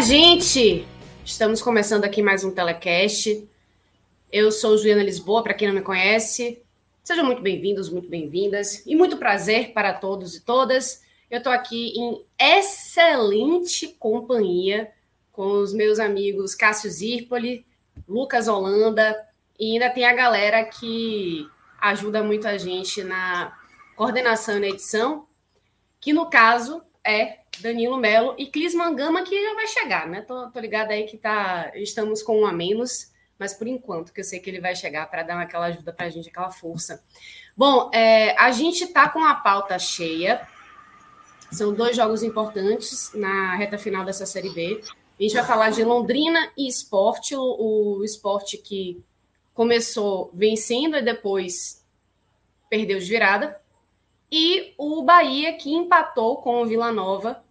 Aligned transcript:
Gente! 0.00 0.86
Estamos 1.22 1.60
começando 1.60 2.04
aqui 2.04 2.22
mais 2.22 2.42
um 2.42 2.50
telecast. 2.50 3.46
Eu 4.32 4.50
sou 4.50 4.78
Juliana 4.78 5.02
Lisboa, 5.02 5.42
para 5.42 5.52
quem 5.52 5.68
não 5.68 5.74
me 5.74 5.82
conhece. 5.82 6.62
Sejam 7.04 7.24
muito 7.24 7.42
bem-vindos, 7.42 7.90
muito 7.90 8.08
bem-vindas. 8.08 8.82
E 8.86 8.96
muito 8.96 9.18
prazer 9.18 9.74
para 9.74 9.92
todos 9.92 10.34
e 10.34 10.40
todas. 10.40 11.02
Eu 11.30 11.38
estou 11.38 11.52
aqui 11.52 11.92
em 11.98 12.24
excelente 12.38 13.88
companhia 13.98 14.90
com 15.32 15.60
os 15.60 15.74
meus 15.74 15.98
amigos 15.98 16.54
Cássio 16.54 16.90
Zirpoli, 16.90 17.66
Lucas 18.08 18.48
Holanda 18.48 19.14
e 19.58 19.72
ainda 19.72 19.90
tem 19.90 20.06
a 20.06 20.14
galera 20.14 20.64
que 20.64 21.46
ajuda 21.78 22.22
muito 22.22 22.48
a 22.48 22.56
gente 22.56 23.04
na 23.04 23.54
coordenação 23.96 24.56
e 24.56 24.60
na 24.60 24.68
edição, 24.68 25.26
que 26.00 26.14
no 26.14 26.30
caso 26.30 26.82
é 27.04 27.40
Danilo 27.60 27.96
Melo 27.96 28.34
e 28.38 28.46
Clis 28.46 28.74
Mangama, 28.74 29.22
que 29.22 29.40
já 29.42 29.54
vai 29.54 29.66
chegar, 29.66 30.08
né? 30.08 30.22
Tô, 30.22 30.50
tô 30.50 30.60
ligada 30.60 30.92
aí 30.92 31.04
que 31.04 31.16
tá, 31.16 31.70
estamos 31.74 32.22
com 32.22 32.40
um 32.40 32.46
a 32.46 32.52
menos, 32.52 33.10
mas 33.38 33.54
por 33.54 33.66
enquanto, 33.66 34.12
que 34.12 34.20
eu 34.20 34.24
sei 34.24 34.40
que 34.40 34.50
ele 34.50 34.60
vai 34.60 34.74
chegar 34.74 35.10
para 35.10 35.22
dar 35.22 35.40
aquela 35.40 35.66
ajuda 35.66 35.92
para 35.92 36.06
a 36.06 36.10
gente, 36.10 36.28
aquela 36.28 36.50
força. 36.50 37.02
Bom, 37.56 37.90
é, 37.92 38.36
a 38.38 38.50
gente 38.50 38.86
tá 38.88 39.08
com 39.08 39.24
a 39.24 39.34
pauta 39.34 39.78
cheia. 39.78 40.46
São 41.50 41.72
dois 41.72 41.96
jogos 41.96 42.22
importantes 42.22 43.12
na 43.14 43.56
reta 43.56 43.76
final 43.78 44.04
dessa 44.04 44.26
Série 44.26 44.50
B. 44.50 44.80
A 45.18 45.22
gente 45.22 45.34
vai 45.34 45.44
falar 45.44 45.70
de 45.70 45.84
Londrina 45.84 46.52
e 46.56 46.68
esporte, 46.68 47.34
o, 47.34 47.98
o 47.98 48.04
esporte 48.04 48.56
que 48.56 49.02
começou 49.52 50.30
vencendo 50.32 50.96
e 50.96 51.02
depois 51.02 51.84
perdeu 52.68 52.98
de 52.98 53.06
virada. 53.06 53.60
E 54.30 54.74
o 54.78 55.02
Bahia, 55.02 55.52
que 55.54 55.74
empatou 55.74 56.36
com 56.36 56.62
o 56.62 56.66
Vila 56.66 56.92
Nova 56.92 57.42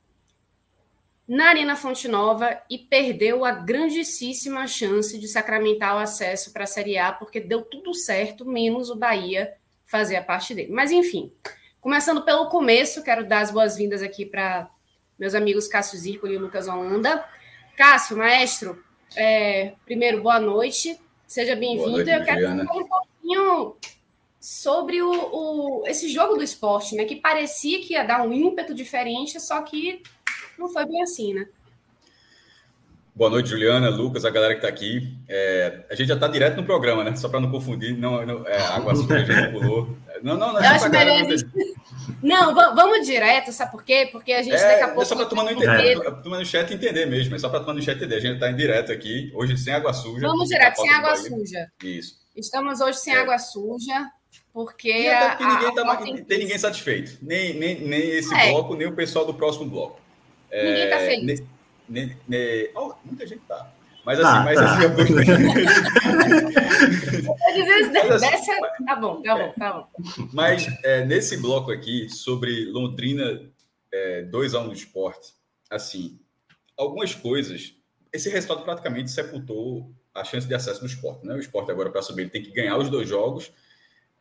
na 1.29 1.49
Arena 1.49 1.75
Fonte 1.75 2.07
Nova 2.07 2.59
e 2.67 2.75
perdeu 2.75 3.45
a 3.45 3.51
grandíssima 3.51 4.65
chance 4.65 5.15
de 5.15 5.27
sacramentar 5.27 5.95
o 5.95 5.99
acesso 5.99 6.51
para 6.51 6.63
a 6.63 6.67
Série 6.67 6.97
A, 6.97 7.11
porque 7.11 7.39
deu 7.39 7.61
tudo 7.61 7.93
certo, 7.93 8.43
menos 8.43 8.89
o 8.89 8.95
Bahia 8.95 9.53
fazer 9.85 10.15
a 10.15 10.23
parte 10.23 10.55
dele. 10.55 10.71
Mas, 10.73 10.91
enfim, 10.91 11.31
começando 11.79 12.23
pelo 12.23 12.49
começo, 12.49 13.03
quero 13.03 13.27
dar 13.27 13.41
as 13.41 13.51
boas-vindas 13.51 14.01
aqui 14.01 14.25
para 14.25 14.71
meus 15.19 15.35
amigos 15.35 15.67
Cássio 15.67 15.99
Zirpoli 15.99 16.33
e 16.33 16.39
Lucas 16.39 16.67
Holanda. 16.67 17.23
Cássio, 17.77 18.17
maestro, 18.17 18.83
é, 19.15 19.73
primeiro, 19.85 20.23
boa 20.23 20.39
noite, 20.39 20.99
seja 21.27 21.55
bem-vindo. 21.55 22.09
Eu 22.09 22.25
quero 22.25 22.47
falar 22.47 22.63
um 22.63 22.87
pouquinho 22.87 23.75
sobre 24.39 24.99
o, 25.03 25.11
o, 25.11 25.83
esse 25.85 26.09
jogo 26.09 26.37
do 26.37 26.43
esporte, 26.43 26.95
né? 26.95 27.05
Que 27.05 27.17
parecia 27.17 27.81
que 27.81 27.93
ia 27.93 28.03
dar 28.03 28.23
um 28.23 28.33
ímpeto 28.33 28.73
diferente, 28.73 29.39
só 29.39 29.61
que 29.61 30.01
não 30.59 30.69
foi 30.69 30.85
bem 30.85 31.01
assim, 31.01 31.33
né? 31.33 31.47
Boa 33.15 33.29
noite, 33.29 33.49
Juliana, 33.49 33.89
Lucas, 33.89 34.23
a 34.23 34.29
galera 34.29 34.53
que 34.53 34.59
está 34.59 34.69
aqui. 34.69 35.13
É, 35.27 35.83
a 35.89 35.95
gente 35.95 36.07
já 36.07 36.13
está 36.13 36.27
direto 36.27 36.55
no 36.55 36.63
programa, 36.63 37.03
né? 37.03 37.15
Só 37.15 37.27
para 37.27 37.39
não 37.39 37.51
confundir, 37.51 37.97
não, 37.97 38.25
não 38.25 38.47
é, 38.47 38.61
água 38.61 38.95
suja 38.95 39.15
a 39.15 39.23
gente 39.23 39.51
pulou. 39.51 39.97
Não, 40.21 40.37
não, 40.37 40.53
não. 40.53 40.63
Eu 40.63 40.69
acho 40.69 40.89
melhor 40.89 41.21
a 41.21 41.23
gente... 41.23 41.45
Não, 42.21 42.53
vamos 42.53 43.05
direto, 43.05 43.51
sabe 43.51 43.71
por 43.71 43.83
quê? 43.83 44.07
Porque 44.11 44.31
a 44.31 44.41
gente 44.41 44.55
é, 44.55 44.67
daqui 44.67 44.83
a 44.83 44.87
pouco. 44.87 45.01
É 45.01 45.05
só 45.05 45.15
para 45.15 45.25
tomar 45.25 45.43
no, 45.43 45.51
entender, 45.51 45.95
no 46.23 46.45
chat 46.45 46.73
entender 46.73 47.05
mesmo, 47.05 47.35
é 47.35 47.39
só 47.39 47.49
para 47.49 47.59
tomar 47.61 47.73
no 47.73 47.81
chat 47.81 47.97
entender. 47.97 48.15
A 48.15 48.19
gente 48.19 48.33
está 48.35 48.49
em 48.49 48.55
direto 48.55 48.91
aqui, 48.91 49.31
hoje 49.33 49.57
sem 49.57 49.73
água 49.73 49.93
suja. 49.93 50.27
Vamos 50.27 50.47
direto, 50.47 50.77
sem 50.77 50.89
água 50.89 51.15
suja. 51.15 51.71
Isso. 51.83 52.15
Estamos 52.35 52.79
hoje 52.79 52.99
sem 52.99 53.13
é. 53.13 53.19
água 53.19 53.37
suja. 53.37 54.09
Porque, 54.53 54.91
e 54.91 55.09
até 55.09 55.29
porque 55.29 55.45
ninguém, 55.45 55.75
tá, 55.75 55.95
tem, 55.97 56.23
tem 56.23 56.39
ninguém 56.39 56.57
satisfeito. 56.57 57.17
Nem, 57.21 57.53
nem, 57.53 57.81
nem 57.81 58.01
esse 58.09 58.33
é. 58.33 58.49
bloco, 58.49 58.75
nem 58.75 58.87
o 58.87 58.95
pessoal 58.95 59.25
do 59.25 59.33
próximo 59.33 59.65
bloco. 59.69 59.99
Ninguém 60.51 60.83
está 60.83 60.97
é, 60.97 61.07
feliz. 61.07 61.41
Ne, 61.87 62.17
ne, 62.27 62.69
oh, 62.75 62.93
muita 63.03 63.25
gente 63.25 63.41
tá. 63.47 63.73
Mas 64.05 64.19
assim, 64.19 64.37
ah, 64.37 64.43
mas 64.43 64.59
tá. 64.59 64.73
assim. 64.73 64.83
Eu... 64.83 64.89
mas, 68.09 68.23
assim, 68.23 68.51
tá 68.85 68.95
bom, 68.95 69.21
tá 69.21 69.35
bom, 69.35 69.53
tá 69.57 69.73
bom. 69.73 69.87
Mas 70.33 70.67
é, 70.83 71.05
nesse 71.05 71.37
bloco 71.37 71.71
aqui, 71.71 72.09
sobre 72.09 72.65
Londrina 72.65 73.41
2 74.31 74.55
a 74.55 74.59
1 74.59 74.63
um 74.63 74.67
do 74.69 74.73
esporte, 74.73 75.33
assim, 75.69 76.19
algumas 76.77 77.13
coisas. 77.13 77.75
Esse 78.11 78.27
resultado 78.29 78.63
praticamente 78.63 79.11
sepultou 79.11 79.93
a 80.15 80.23
chance 80.23 80.47
de 80.47 80.55
acesso 80.55 80.79
do 80.79 80.87
esporte. 80.87 81.23
Né? 81.25 81.35
O 81.35 81.39
esporte 81.39 81.69
agora, 81.69 81.91
para 81.91 82.01
subir, 82.01 82.23
ele 82.23 82.31
tem 82.31 82.41
que 82.41 82.49
ganhar 82.51 82.75
os 82.77 82.89
dois 82.89 83.07
jogos 83.07 83.53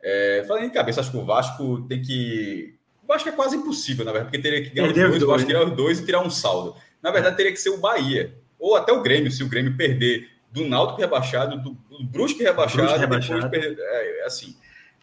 é, 0.01 0.43
falando 0.47 0.65
em 0.65 0.69
cabeça, 0.69 1.01
acho 1.01 1.11
que 1.11 1.17
o 1.17 1.25
Vasco 1.25 1.85
tem 1.87 2.01
que. 2.01 2.78
Eu 3.09 3.15
acho 3.15 3.23
que 3.23 3.31
é 3.31 3.33
quase 3.33 3.55
impossível, 3.55 4.05
na 4.05 4.11
verdade, 4.11 4.31
porque 4.31 4.47
teria 4.47 4.63
que 4.63 4.69
ganhar 4.69 4.87
os 4.87 4.93
dois, 4.93 5.23
o 5.23 5.27
Vasco 5.27 5.47
tirar 5.47 5.65
os 5.65 5.75
dois 5.75 5.99
e 5.99 6.05
tirar 6.05 6.21
um 6.21 6.29
saldo. 6.29 6.75
Na 7.01 7.09
verdade, 7.09 7.35
teria 7.35 7.51
que 7.51 7.57
ser 7.57 7.71
o 7.71 7.77
Bahia. 7.77 8.35
Ou 8.59 8.75
até 8.75 8.93
o 8.93 9.01
Grêmio, 9.01 9.31
se 9.31 9.43
o 9.43 9.49
Grêmio 9.49 9.75
perder 9.75 10.29
do 10.51 10.63
Náutico 10.67 11.01
rebaixado, 11.01 11.57
do, 11.57 11.71
do 11.71 12.03
Brusque 12.03 12.43
rebaixado, 12.43 12.83
Brusque 12.83 12.99
rebaixado. 12.99 13.49
Perder, 13.49 13.77
é, 13.79 14.25
assim. 14.25 14.55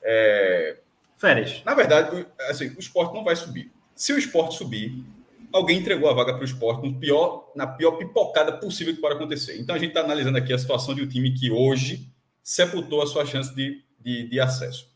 É... 0.05 0.77
Férias. 1.19 1.63
Na 1.65 1.75
verdade, 1.75 2.25
assim, 2.49 2.69
o 2.77 2.79
esporte 2.79 3.13
não 3.13 3.25
vai 3.25 3.35
subir. 3.35 3.73
Se 3.95 4.13
o 4.13 4.19
esporte 4.19 4.57
subir, 4.57 5.05
alguém 5.53 5.79
entregou 5.79 6.09
a 6.09 6.15
vaga 6.15 6.33
para 6.33 6.43
o 6.43 6.45
esporte 6.45 6.87
no 6.87 6.95
pior, 6.95 7.51
na 7.57 7.67
pior 7.67 7.93
pipocada 7.93 8.53
possível 8.53 8.95
que 8.95 9.01
pode 9.01 9.17
acontecer. 9.17 9.59
Então 9.59 9.75
a 9.75 9.79
gente 9.79 9.89
está 9.89 10.03
analisando 10.03 10.39
aqui 10.39 10.53
a 10.53 10.59
situação 10.59 10.95
de 10.95 11.03
um 11.03 11.09
time 11.09 11.33
que 11.33 11.51
hoje 11.51 12.09
sepultou 12.43 13.03
a 13.03 13.07
sua 13.07 13.27
chance 13.27 13.53
de 13.53 13.85
de, 14.07 14.29
de 14.29 14.39
acesso. 14.39 14.89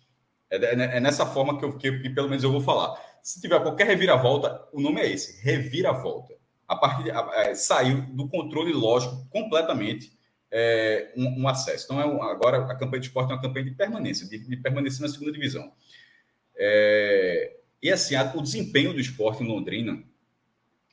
É, 0.51 0.57
é, 0.57 0.97
é, 0.97 1.01
nessa 1.01 1.25
forma 1.25 1.59
que, 1.59 1.65
eu, 1.65 1.79
que, 1.79 2.01
que, 2.01 2.11
pelo 2.11 2.29
menos 2.29 2.43
eu 2.43 2.51
vou 2.51 2.61
falar. 2.61 3.01
Se 3.23 3.41
tiver 3.41 3.61
qualquer 3.61 3.87
reviravolta, 3.87 4.67
o 4.73 4.81
nome 4.81 5.01
é 5.01 5.11
esse, 5.11 5.41
reviravolta. 5.43 6.35
A 6.67 6.77
partir 6.77 7.11
é, 7.11 7.55
saiu 7.55 8.03
do 8.03 8.29
controle 8.29 8.73
lógico 8.73 9.27
completamente 9.31 10.19
é, 10.51 11.13
um, 11.17 11.43
um, 11.43 11.49
acesso. 11.49 11.85
Então, 11.85 12.01
é 12.01 12.07
um, 12.07 12.23
agora 12.23 12.59
a 12.59 12.75
campanha 12.75 13.01
de 13.01 13.07
esporte 13.07 13.31
é 13.31 13.35
uma 13.35 13.43
campanha 13.43 13.67
de 13.67 13.71
permanência, 13.73 14.29
de, 14.29 14.39
de 14.39 14.57
permanecer 14.57 15.01
na 15.03 15.09
segunda 15.09 15.33
divisão. 15.33 15.73
É, 16.57 17.57
e 17.83 17.91
assim, 17.91 18.17
a, 18.17 18.33
o 18.35 18.43
desempenho 18.43 18.93
do 18.93 19.01
esporte 19.01 19.43
em 19.45 19.47
Londrina, 19.47 20.03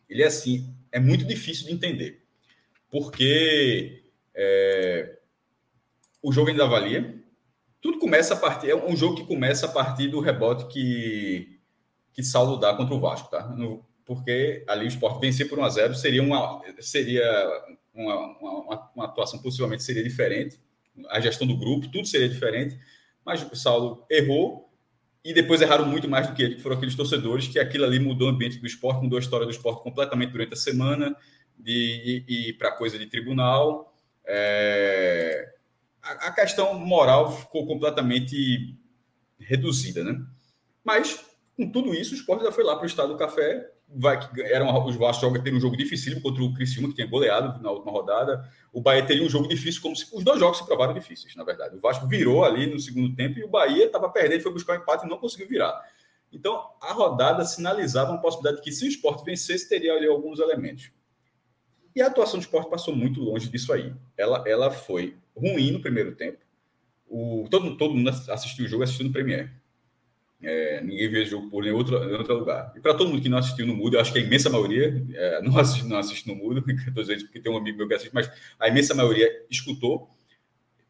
ele 0.08 0.22
é 0.22 0.28
assim, 0.28 0.74
é 0.92 1.00
muito 1.00 1.26
difícil 1.26 1.66
de 1.66 1.74
entender. 1.74 2.24
Porque 2.90 4.04
o 6.22 6.32
jogo 6.32 6.50
ainda 6.50 6.64
avalia, 6.64 7.18
tudo 7.82 8.00
começa 8.00 8.34
a 8.34 8.38
partir. 8.38 8.70
É 8.70 8.76
um 8.76 8.96
jogo 8.96 9.16
que 9.16 9.26
começa 9.26 9.66
a 9.66 9.70
partir 9.70 10.08
do 10.08 10.20
rebote 10.20 10.68
que, 10.68 11.60
que 12.14 12.24
Saulo 12.24 12.58
dá 12.58 12.74
contra 12.74 12.96
o 12.96 13.00
Vasco, 13.00 13.30
tá? 13.30 13.48
No, 13.50 13.86
porque 14.06 14.64
ali 14.68 14.86
o 14.86 14.88
esporte 14.88 15.20
vencer 15.20 15.48
por 15.50 15.60
1 15.60 15.64
a 15.64 15.70
0 15.70 15.96
seria 15.96 16.24
uma, 16.24 16.62
seria 16.80 17.26
uma, 17.94 18.16
uma, 18.40 18.92
uma, 18.96 19.06
atuação 19.06 19.42
possivelmente 19.42 19.84
seria 19.84 20.04
diferente. 20.04 20.60
A 21.10 21.20
gestão 21.20 21.46
do 21.46 21.58
grupo, 21.58 21.88
tudo 21.90 22.08
seria 22.08 22.30
diferente. 22.30 22.78
Mas 23.24 23.44
o 23.44 23.56
Saulo 23.56 24.06
errou 24.10 24.72
e 25.24 25.34
depois 25.34 25.62
erraram 25.62 25.86
muito 25.86 26.08
mais 26.08 26.28
do 26.28 26.34
que 26.34 26.42
ele, 26.42 26.56
que 26.56 26.62
foram 26.62 26.78
aqueles 26.78 26.96
torcedores, 26.96 27.48
que 27.48 27.60
aquilo 27.60 27.84
ali 27.84 28.00
mudou 28.00 28.28
o 28.28 28.32
ambiente 28.32 28.58
do 28.58 28.66
esporte, 28.66 29.04
mudou 29.04 29.18
a 29.18 29.22
história 29.22 29.46
do 29.46 29.52
esporte 29.52 29.84
completamente 29.84 30.32
durante 30.32 30.54
a 30.54 30.58
semana, 30.58 31.16
de 31.60 32.24
ir 32.28 32.54
para 32.54 32.72
coisa 32.72 32.98
de 32.98 33.06
tribunal. 33.08 33.94
É 34.26 35.57
a, 36.12 36.32
questão 36.32 36.74
moral 36.80 37.32
ficou 37.32 37.66
completamente 37.66 38.78
reduzida, 39.40 40.04
né? 40.04 40.20
Mas, 40.84 41.24
com 41.56 41.70
tudo 41.72 41.94
isso, 41.94 42.14
o 42.14 42.18
esporte 42.18 42.44
já 42.44 42.52
foi 42.52 42.64
lá 42.64 42.76
para 42.76 42.84
o 42.84 42.88
Estado 42.88 43.10
do 43.10 43.18
Café 43.18 43.72
vai 43.90 44.20
que 44.20 44.42
eram 44.42 44.86
os 44.86 44.96
Vasco 44.96 45.22
joga 45.22 45.42
ter 45.42 45.54
um 45.54 45.60
jogo 45.60 45.78
difícil 45.78 46.22
contra 46.22 46.44
o 46.44 46.54
Criciúma 46.54 46.90
que 46.90 46.96
tinha 46.96 47.08
goleado 47.08 47.62
na 47.62 47.72
última 47.72 47.92
rodada. 47.92 48.50
O 48.74 48.82
Bahia 48.82 49.06
teria 49.06 49.24
um 49.24 49.30
jogo 49.30 49.48
difícil 49.48 49.82
como 49.82 49.96
se 49.96 50.06
os 50.14 50.24
dois 50.24 50.40
jogos 50.40 50.58
se 50.58 50.66
provaram 50.66 50.94
difíceis, 50.94 51.36
na 51.36 51.44
verdade. 51.44 51.76
O 51.76 51.80
Vasco 51.80 52.06
virou 52.08 52.44
ali 52.44 52.68
no 52.68 52.80
segundo 52.80 53.16
tempo 53.16 53.40
e 53.40 53.44
o 53.44 53.48
Bahia 53.48 53.86
estava 53.86 54.10
perdendo, 54.10 54.44
foi 54.44 54.52
buscar 54.52 54.78
um 54.78 54.82
empate 54.82 55.06
e 55.06 55.10
não 55.10 55.18
conseguiu 55.18 55.48
virar. 55.48 55.82
Então, 56.32 56.62
a 56.82 56.92
rodada 56.92 57.46
sinalizava 57.46 58.12
uma 58.12 58.22
possibilidade 58.22 58.58
de 58.58 58.64
que 58.64 58.72
se 58.72 58.86
o 58.86 58.90
esporte 58.90 59.24
vencesse, 59.24 59.70
teria 59.70 59.94
ali 59.94 60.08
alguns 60.08 60.40
elementos. 60.40 60.92
E 61.96 62.02
a 62.02 62.08
atuação 62.08 62.38
do 62.38 62.44
esporte 62.44 62.70
passou 62.70 62.94
muito 62.94 63.22
longe 63.22 63.50
disso 63.50 63.72
aí. 63.72 63.94
Ela, 64.18 64.44
ela 64.46 64.70
foi 64.70 65.18
ruim 65.40 65.72
no 65.72 65.82
primeiro 65.82 66.16
tempo. 66.16 66.40
O, 67.08 67.48
todo, 67.50 67.78
todo 67.78 67.94
mundo 67.94 68.10
assistiu 68.10 68.66
o 68.66 68.68
jogo 68.68 68.84
assistindo 68.84 69.08
no 69.08 69.14
Premier. 69.14 69.52
É, 70.42 70.82
ninguém 70.82 71.10
vê 71.10 71.26
jogo 71.26 71.50
por 71.50 71.64
nenhum 71.64 71.78
outro, 71.78 71.98
outro 72.18 72.38
lugar. 72.38 72.74
E 72.76 72.80
para 72.80 72.94
todo 72.94 73.10
mundo 73.10 73.22
que 73.22 73.30
não 73.30 73.38
assistiu 73.38 73.66
no 73.66 73.76
Mudo, 73.76 73.96
eu 73.96 74.02
acho 74.02 74.14
que 74.14 74.20
a 74.20 74.22
imensa 74.22 74.50
maioria 74.50 75.04
é, 75.14 75.42
não, 75.42 75.58
assiste, 75.58 75.88
não 75.88 75.98
assiste 75.98 76.28
no 76.28 76.36
Mudo, 76.36 76.62
porque 76.64 77.40
tem 77.40 77.52
um 77.52 77.58
amigo 77.58 77.78
meu 77.78 77.88
que 77.88 77.96
assiste, 77.96 78.14
mas 78.14 78.30
a 78.60 78.68
imensa 78.68 78.94
maioria 78.94 79.28
escutou. 79.50 80.10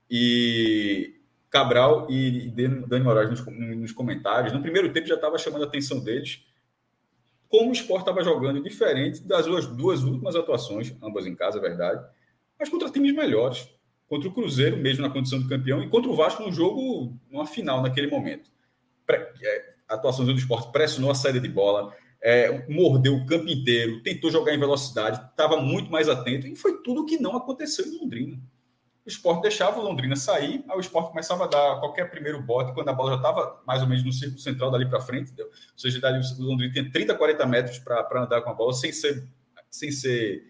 E 0.10 1.16
Cabral 1.50 2.08
e 2.10 2.50
Dani 2.88 3.04
Moraes 3.04 3.30
nos, 3.30 3.46
nos 3.46 3.92
comentários, 3.92 4.54
no 4.54 4.62
primeiro 4.62 4.92
tempo 4.92 5.08
já 5.08 5.16
estava 5.16 5.38
chamando 5.38 5.64
a 5.64 5.68
atenção 5.68 6.04
deles 6.04 6.46
como 7.50 7.70
o 7.70 7.74
esporte 7.74 8.02
estava 8.02 8.24
jogando 8.24 8.62
diferente 8.62 9.22
das 9.22 9.46
duas, 9.46 9.66
duas 9.68 10.04
últimas 10.04 10.36
atuações, 10.36 10.94
ambas 11.02 11.26
em 11.26 11.36
casa, 11.36 11.58
é 11.58 11.62
verdade, 11.62 12.06
mas 12.60 12.70
contra 12.70 12.90
times 12.90 13.14
melhores. 13.14 13.70
Contra 14.08 14.30
o 14.30 14.34
Cruzeiro, 14.34 14.78
mesmo 14.78 15.02
na 15.02 15.10
condição 15.10 15.40
de 15.40 15.48
campeão, 15.48 15.82
e 15.84 15.90
contra 15.90 16.10
o 16.10 16.16
Vasco 16.16 16.44
no 16.44 16.52
jogo, 16.52 17.18
numa 17.30 17.46
final 17.46 17.82
naquele 17.82 18.08
momento. 18.08 18.50
É, 19.10 19.74
a 19.88 19.96
atuação 19.96 20.26
do 20.26 20.32
esporte 20.32 20.72
pressionou 20.72 21.12
a 21.12 21.16
saída 21.16 21.40
de 21.40 21.48
bola, 21.48 21.94
é, 22.22 22.66
mordeu 22.70 23.16
o 23.16 23.26
campo 23.26 23.48
inteiro, 23.48 24.02
tentou 24.02 24.32
jogar 24.32 24.54
em 24.54 24.60
velocidade, 24.60 25.22
estava 25.30 25.58
muito 25.58 25.92
mais 25.92 26.10
atento, 26.10 26.48
e 26.48 26.56
foi 26.56 26.82
tudo 26.82 27.06
que 27.06 27.18
não 27.18 27.36
aconteceu 27.36 27.86
em 27.86 27.98
Londrina. 28.00 28.38
O 29.06 29.10
esporte 29.10 29.44
deixava 29.44 29.80
o 29.80 29.84
Londrina 29.84 30.18
sair, 30.18 30.66
aí 30.68 30.78
o 30.78 30.82
esporte 30.82 31.12
começava 31.12 31.46
a 31.46 31.48
dar 31.48 31.80
qualquer 31.80 32.12
primeiro 32.12 32.42
bote, 32.42 32.74
quando 32.74 32.90
a 32.90 32.94
bola 32.94 33.12
já 33.12 33.16
estava 33.16 33.62
mais 33.66 33.82
ou 33.82 33.88
menos 33.88 34.04
no 34.04 34.12
círculo 34.12 34.42
central 34.42 34.70
dali 34.70 34.86
para 34.86 35.00
frente, 35.00 35.32
entendeu? 35.32 35.46
ou 35.46 35.80
seja, 35.80 36.02
dali 36.02 36.20
o 36.20 36.44
Londrina 36.44 36.74
tinha 36.74 36.92
30, 36.92 37.16
40 37.16 37.46
metros 37.46 37.80
para 37.80 38.24
andar 38.24 38.42
com 38.42 38.50
a 38.50 38.54
bola 38.54 38.74
sem 38.74 38.92
ser, 38.92 39.26
sem 39.72 39.92
ser 39.92 40.44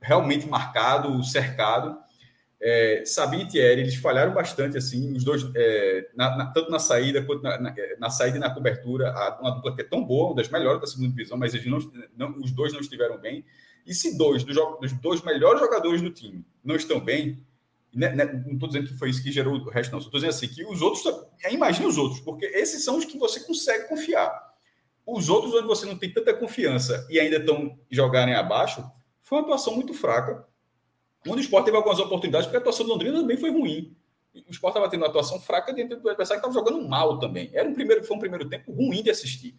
realmente 0.00 0.48
marcado, 0.48 1.22
cercado. 1.22 1.98
É, 2.64 3.02
Sabine 3.04 3.42
e 3.42 3.48
Thierry, 3.48 3.80
eles 3.80 3.96
falharam 3.96 4.32
bastante, 4.32 4.78
assim, 4.78 5.12
os 5.16 5.24
dois, 5.24 5.44
é, 5.56 6.08
na, 6.14 6.36
na, 6.36 6.46
tanto 6.46 6.70
na 6.70 6.78
saída 6.78 7.20
quanto 7.20 7.42
na, 7.42 7.58
na, 7.58 7.74
na, 7.98 8.08
saída 8.08 8.36
e 8.36 8.40
na 8.40 8.50
cobertura, 8.50 9.10
a, 9.10 9.40
uma 9.40 9.50
dupla 9.50 9.74
que 9.74 9.80
é 9.80 9.84
tão 9.84 10.04
boa, 10.04 10.28
uma 10.28 10.36
das 10.36 10.48
melhores 10.48 10.80
da 10.80 10.86
segunda 10.86 11.08
divisão, 11.08 11.36
mas 11.36 11.54
eles 11.54 11.66
não, 11.66 11.78
não, 12.16 12.38
os 12.38 12.52
dois 12.52 12.72
não 12.72 12.78
estiveram 12.78 13.18
bem. 13.18 13.44
E 13.84 13.92
se 13.92 14.16
dois 14.16 14.44
dos, 14.44 14.56
dos 14.80 14.92
dois 14.92 15.20
melhores 15.22 15.60
jogadores 15.60 16.00
do 16.00 16.10
time 16.10 16.46
não 16.62 16.76
estão 16.76 17.00
bem, 17.00 17.44
né, 17.92 18.14
né, 18.14 18.24
não 18.46 18.54
estou 18.54 18.68
dizendo 18.68 18.88
que 18.88 18.96
foi 18.96 19.10
isso 19.10 19.22
que 19.22 19.32
gerou 19.32 19.54
o 19.54 19.68
resto, 19.68 19.90
não. 19.90 19.98
Estou 19.98 20.20
dizendo 20.20 20.30
assim 20.30 20.46
que 20.46 20.64
os 20.64 20.80
outros. 20.80 21.04
É, 21.42 21.52
imagine 21.52 21.86
os 21.86 21.98
outros, 21.98 22.20
porque 22.20 22.46
esses 22.46 22.84
são 22.84 22.96
os 22.96 23.04
que 23.04 23.18
você 23.18 23.40
consegue 23.40 23.88
confiar. 23.88 24.32
Os 25.04 25.28
outros, 25.28 25.52
onde 25.52 25.66
você 25.66 25.84
não 25.84 25.98
tem 25.98 26.12
tanta 26.12 26.32
confiança 26.32 27.06
e 27.10 27.18
ainda 27.18 27.38
estão 27.38 27.76
jogarem 27.90 28.34
abaixo, 28.34 28.88
foi 29.20 29.38
uma 29.38 29.44
atuação 29.44 29.74
muito 29.74 29.92
fraca. 29.92 30.46
Onde 31.26 31.38
o 31.38 31.44
esporte 31.44 31.66
teve 31.66 31.76
algumas 31.76 31.98
oportunidades, 31.98 32.46
porque 32.46 32.56
a 32.56 32.60
atuação 32.60 32.84
do 32.84 32.92
Londrina 32.92 33.20
também 33.20 33.36
foi 33.36 33.50
ruim. 33.50 33.96
O 34.34 34.50
esporte 34.50 34.74
estava 34.74 34.90
tendo 34.90 35.00
uma 35.00 35.08
atuação 35.08 35.38
fraca 35.38 35.72
dentro 35.72 36.00
do 36.00 36.08
adversário 36.08 36.42
que 36.42 36.48
estava 36.48 36.66
jogando 36.66 36.88
mal 36.88 37.18
também. 37.18 37.50
Era 37.52 37.68
um 37.68 37.74
primeiro, 37.74 38.02
foi 38.04 38.16
um 38.16 38.20
primeiro 38.20 38.48
tempo 38.48 38.72
ruim 38.72 39.02
de 39.02 39.10
assistir. 39.10 39.54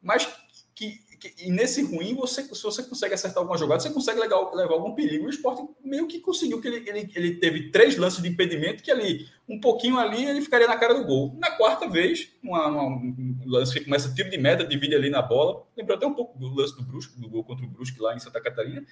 Mas 0.00 0.28
que 0.74 1.00
e 1.38 1.50
nesse 1.50 1.82
ruim, 1.82 2.14
você, 2.14 2.42
se 2.42 2.62
você 2.62 2.82
consegue 2.82 3.14
acertar 3.14 3.38
alguma 3.38 3.56
jogada, 3.56 3.80
você 3.80 3.90
consegue 3.90 4.18
levar, 4.18 4.52
levar 4.52 4.74
algum 4.74 4.94
perigo. 4.94 5.26
O 5.26 5.30
esporte 5.30 5.62
meio 5.84 6.06
que 6.06 6.18
conseguiu, 6.18 6.60
que 6.60 6.66
ele, 6.66 6.88
ele, 6.88 7.12
ele 7.14 7.34
teve 7.36 7.70
três 7.70 7.96
lances 7.96 8.22
de 8.22 8.28
impedimento, 8.28 8.82
que 8.82 8.90
ali, 8.90 9.28
um 9.48 9.60
pouquinho 9.60 9.98
ali, 9.98 10.24
ele 10.24 10.40
ficaria 10.40 10.66
na 10.66 10.76
cara 10.76 10.94
do 10.94 11.04
gol. 11.04 11.36
Na 11.38 11.52
quarta 11.52 11.88
vez, 11.88 12.28
uma, 12.42 12.66
uma, 12.66 12.82
um 12.84 13.36
lance 13.46 13.72
que 13.72 13.84
começa 13.84 14.12
tiro 14.12 14.30
de 14.30 14.38
meta, 14.38 14.64
divide 14.64 14.94
ali 14.94 15.10
na 15.10 15.22
bola. 15.22 15.64
Lembrou 15.76 15.96
até 15.96 16.06
um 16.06 16.14
pouco 16.14 16.38
do 16.38 16.52
lance 16.52 16.76
do 16.76 16.82
Brusque, 16.82 17.20
do 17.20 17.28
gol 17.28 17.44
contra 17.44 17.64
o 17.64 17.68
Brusque 17.68 18.00
lá 18.00 18.14
em 18.16 18.18
Santa 18.18 18.40
Catarina. 18.40 18.84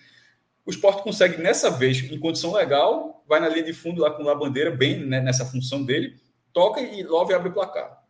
O 0.65 0.71
esporte 0.71 1.03
consegue, 1.03 1.43
nessa 1.43 1.71
vez, 1.71 1.99
em 2.11 2.19
condição 2.19 2.53
legal, 2.53 3.25
vai 3.27 3.41
na 3.41 3.49
linha 3.49 3.65
de 3.65 3.73
fundo 3.73 4.01
lá 4.01 4.11
com 4.11 4.29
a 4.29 4.35
bandeira, 4.35 4.71
bem 4.71 5.05
né, 5.07 5.21
nessa 5.21 5.45
função 5.45 5.85
dele, 5.85 6.21
toca 6.53 6.81
e 6.81 7.03
Love 7.03 7.35
abre 7.35 7.49
o 7.49 7.53
placar. 7.53 8.03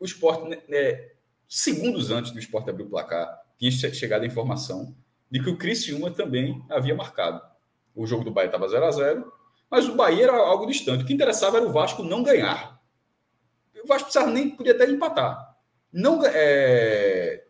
O 0.00 0.04
esporte, 0.04 0.48
né, 0.48 0.58
né 0.68 1.10
segundos 1.48 2.10
antes 2.10 2.30
do 2.30 2.38
esporte 2.38 2.70
abrir 2.70 2.84
o 2.84 2.90
placar, 2.90 3.28
tinha 3.58 3.70
chegado 3.70 4.22
a 4.22 4.26
informação 4.26 4.94
de 5.30 5.42
que 5.42 5.50
o 5.50 5.56
Criciúma 5.56 6.10
também 6.10 6.64
havia 6.70 6.94
marcado. 6.94 7.40
O 7.94 8.06
jogo 8.06 8.24
do 8.24 8.30
Bahia 8.30 8.46
estava 8.48 8.68
0 8.68 8.84
a 8.84 8.90
0 8.90 9.32
mas 9.70 9.86
o 9.86 9.94
Bahia 9.94 10.24
era 10.24 10.36
algo 10.36 10.66
distante. 10.66 11.04
O 11.04 11.06
que 11.06 11.12
interessava 11.12 11.58
era 11.58 11.66
o 11.66 11.72
Vasco 11.72 12.02
não 12.02 12.22
ganhar. 12.22 12.80
O 13.84 13.86
Vasco 13.86 14.04
precisava 14.04 14.30
nem, 14.30 14.50
podia 14.50 14.72
até 14.72 14.88
empatar. 14.88 15.56
Não, 15.92 16.20
é, 16.24 17.44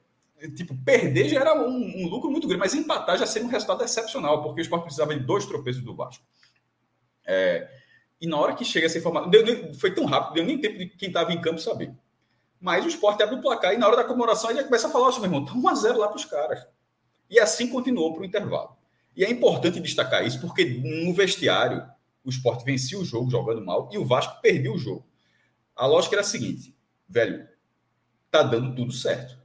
tipo, 0.54 0.76
perder 0.84 1.28
já 1.28 1.40
era 1.40 1.54
um, 1.54 2.02
um, 2.02 2.08
lucro 2.08 2.30
muito 2.30 2.46
grande, 2.46 2.60
mas 2.60 2.74
empatar 2.74 3.18
já 3.18 3.26
seria 3.26 3.48
um 3.48 3.50
resultado 3.50 3.82
excepcional, 3.82 4.42
porque 4.42 4.60
o 4.60 4.62
Sport 4.62 4.82
precisava 4.82 5.14
de 5.14 5.24
dois 5.24 5.46
tropeços 5.46 5.82
do 5.82 5.94
Vasco. 5.94 6.24
É, 7.24 7.68
e 8.20 8.26
na 8.26 8.38
hora 8.38 8.54
que 8.54 8.64
chega 8.64 8.86
essa 8.86 8.98
informação, 8.98 9.30
deu, 9.30 9.74
foi 9.74 9.92
tão 9.94 10.04
rápido, 10.04 10.34
deu 10.34 10.44
nem 10.44 10.60
tempo 10.60 10.78
de 10.78 10.86
quem 10.86 11.08
estava 11.08 11.32
em 11.32 11.40
campo 11.40 11.60
saber. 11.60 11.92
Mas 12.60 12.84
o 12.84 12.88
esporte 12.88 13.22
abre 13.22 13.36
o 13.36 13.40
placar 13.40 13.74
e 13.74 13.78
na 13.78 13.86
hora 13.86 13.96
da 13.96 14.04
comemoração 14.04 14.50
ele 14.50 14.64
começa 14.64 14.88
a 14.88 14.90
falar 14.90 15.08
assim, 15.08 15.20
meu 15.20 15.26
irmão, 15.26 15.44
tá 15.44 15.52
1x0 15.52 15.96
lá 15.96 16.08
para 16.08 16.16
os 16.16 16.24
caras. 16.24 16.66
E 17.30 17.38
assim 17.38 17.68
continuou 17.68 18.14
para 18.14 18.22
o 18.22 18.24
intervalo. 18.24 18.76
E 19.14 19.24
é 19.24 19.30
importante 19.30 19.80
destacar 19.80 20.26
isso 20.26 20.40
porque 20.40 20.64
no 20.64 21.12
vestiário 21.12 21.84
o 22.24 22.30
esporte 22.30 22.64
vencia 22.64 22.98
o 22.98 23.04
jogo 23.04 23.30
jogando 23.30 23.64
mal 23.64 23.88
e 23.92 23.98
o 23.98 24.04
Vasco 24.04 24.40
perdeu 24.40 24.74
o 24.74 24.78
jogo. 24.78 25.06
A 25.74 25.86
lógica 25.86 26.16
era 26.16 26.22
a 26.22 26.24
seguinte, 26.24 26.76
velho, 27.08 27.48
tá 28.30 28.42
dando 28.42 28.74
tudo 28.74 28.92
certo 28.92 29.37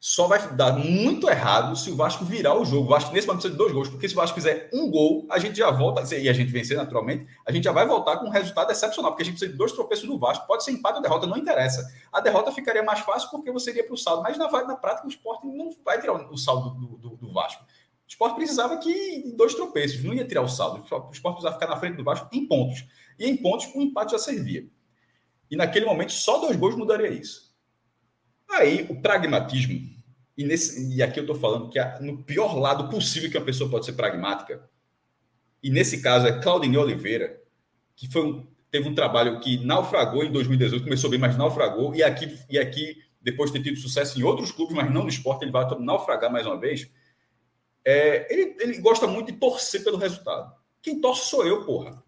só 0.00 0.28
vai 0.28 0.54
dar 0.54 0.72
muito 0.74 1.28
errado 1.28 1.74
se 1.74 1.90
o 1.90 1.96
Vasco 1.96 2.24
virar 2.24 2.54
o 2.56 2.64
jogo. 2.64 2.86
O 2.86 2.88
Vasco 2.88 3.12
nesse 3.12 3.26
momento 3.26 3.42
precisa 3.42 3.52
de 3.52 3.58
dois 3.58 3.72
gols, 3.72 3.88
porque 3.88 4.08
se 4.08 4.14
o 4.14 4.16
Vasco 4.16 4.34
fizer 4.36 4.70
um 4.72 4.88
gol, 4.90 5.26
a 5.28 5.38
gente 5.40 5.58
já 5.58 5.70
volta, 5.70 6.02
e 6.14 6.28
a 6.28 6.32
gente 6.32 6.52
vencer 6.52 6.76
naturalmente, 6.76 7.26
a 7.44 7.50
gente 7.50 7.64
já 7.64 7.72
vai 7.72 7.84
voltar 7.84 8.18
com 8.18 8.26
um 8.26 8.30
resultado 8.30 8.70
excepcional, 8.70 9.10
porque 9.10 9.22
a 9.22 9.24
gente 9.24 9.34
precisa 9.34 9.50
de 9.50 9.58
dois 9.58 9.72
tropeços 9.72 10.08
no 10.08 10.16
Vasco. 10.16 10.46
Pode 10.46 10.62
ser 10.62 10.70
empate 10.70 10.96
ou 10.96 11.02
derrota, 11.02 11.26
não 11.26 11.36
interessa. 11.36 11.84
A 12.12 12.20
derrota 12.20 12.52
ficaria 12.52 12.82
mais 12.82 13.00
fácil 13.00 13.28
porque 13.30 13.50
você 13.50 13.70
iria 13.70 13.84
para 13.84 13.94
o 13.94 13.96
saldo, 13.96 14.22
mas 14.22 14.38
na, 14.38 14.48
na 14.48 14.76
prática 14.76 15.06
o 15.06 15.10
esporte 15.10 15.46
não 15.46 15.70
vai 15.84 16.00
tirar 16.00 16.12
o 16.14 16.36
saldo 16.36 16.70
do, 16.70 16.96
do, 16.96 17.16
do 17.16 17.32
Vasco. 17.32 17.64
O 17.64 18.08
esporte 18.08 18.36
precisava 18.36 18.78
que 18.78 19.34
dois 19.36 19.52
tropeços, 19.54 20.02
não 20.04 20.14
ia 20.14 20.26
tirar 20.26 20.42
o 20.42 20.48
saldo. 20.48 20.80
O 20.80 21.10
esporte 21.10 21.20
precisava 21.20 21.54
ficar 21.54 21.66
na 21.66 21.76
frente 21.76 21.96
do 21.96 22.04
Vasco 22.04 22.28
em 22.32 22.46
pontos. 22.46 22.86
E 23.18 23.26
em 23.26 23.36
pontos, 23.36 23.66
um 23.74 23.82
empate 23.82 24.12
já 24.12 24.18
servia. 24.18 24.66
E 25.50 25.56
naquele 25.56 25.86
momento, 25.86 26.12
só 26.12 26.38
dois 26.38 26.56
gols 26.56 26.76
mudaria 26.76 27.08
isso. 27.08 27.48
Aí, 28.50 28.86
o 28.88 29.00
pragmatismo, 29.00 29.78
e, 30.38 30.44
nesse, 30.44 30.94
e 30.94 31.02
aqui 31.02 31.18
eu 31.18 31.24
estou 31.24 31.34
falando 31.34 31.68
que 31.68 31.80
a, 31.80 31.98
no 32.00 32.22
pior 32.22 32.56
lado 32.56 32.88
possível 32.88 33.28
que 33.28 33.36
uma 33.36 33.44
pessoa 33.44 33.68
pode 33.68 33.84
ser 33.84 33.94
pragmática, 33.94 34.62
e 35.60 35.68
nesse 35.68 36.00
caso 36.00 36.28
é 36.28 36.40
Claudinei 36.40 36.78
Oliveira, 36.78 37.42
que 37.96 38.08
foi 38.08 38.22
um, 38.22 38.46
teve 38.70 38.88
um 38.88 38.94
trabalho 38.94 39.40
que 39.40 39.58
naufragou 39.66 40.22
em 40.22 40.30
2018, 40.30 40.84
começou 40.84 41.10
bem, 41.10 41.18
mas 41.18 41.36
naufragou, 41.36 41.92
e 41.92 42.04
aqui, 42.04 42.38
e 42.48 42.56
aqui 42.56 43.02
depois 43.20 43.50
de 43.50 43.58
ter 43.58 43.64
tido 43.64 43.80
sucesso 43.80 44.16
em 44.16 44.22
outros 44.22 44.52
clubes, 44.52 44.76
mas 44.76 44.88
não 44.88 45.02
no 45.02 45.08
esporte, 45.08 45.42
ele 45.42 45.50
vai 45.50 45.66
naufragar 45.80 46.30
mais 46.30 46.46
uma 46.46 46.56
vez. 46.56 46.88
É, 47.84 48.32
ele, 48.32 48.56
ele 48.60 48.78
gosta 48.78 49.08
muito 49.08 49.32
de 49.32 49.38
torcer 49.38 49.82
pelo 49.82 49.96
resultado. 49.96 50.54
Quem 50.80 51.00
torce 51.00 51.28
sou 51.28 51.44
eu, 51.44 51.64
porra. 51.64 52.00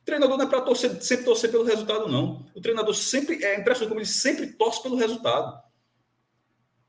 O 0.00 0.04
treinador 0.06 0.38
não 0.38 0.46
é 0.46 0.48
para 0.48 0.62
torcer, 0.62 1.02
sempre 1.02 1.26
torcer 1.26 1.50
pelo 1.50 1.64
resultado, 1.64 2.08
não. 2.08 2.46
O 2.54 2.62
treinador 2.62 2.94
sempre 2.94 3.44
é 3.44 3.60
impressionante 3.60 3.90
como 3.90 4.00
ele 4.00 4.06
sempre 4.06 4.46
torce 4.46 4.82
pelo 4.82 4.96
resultado 4.96 5.62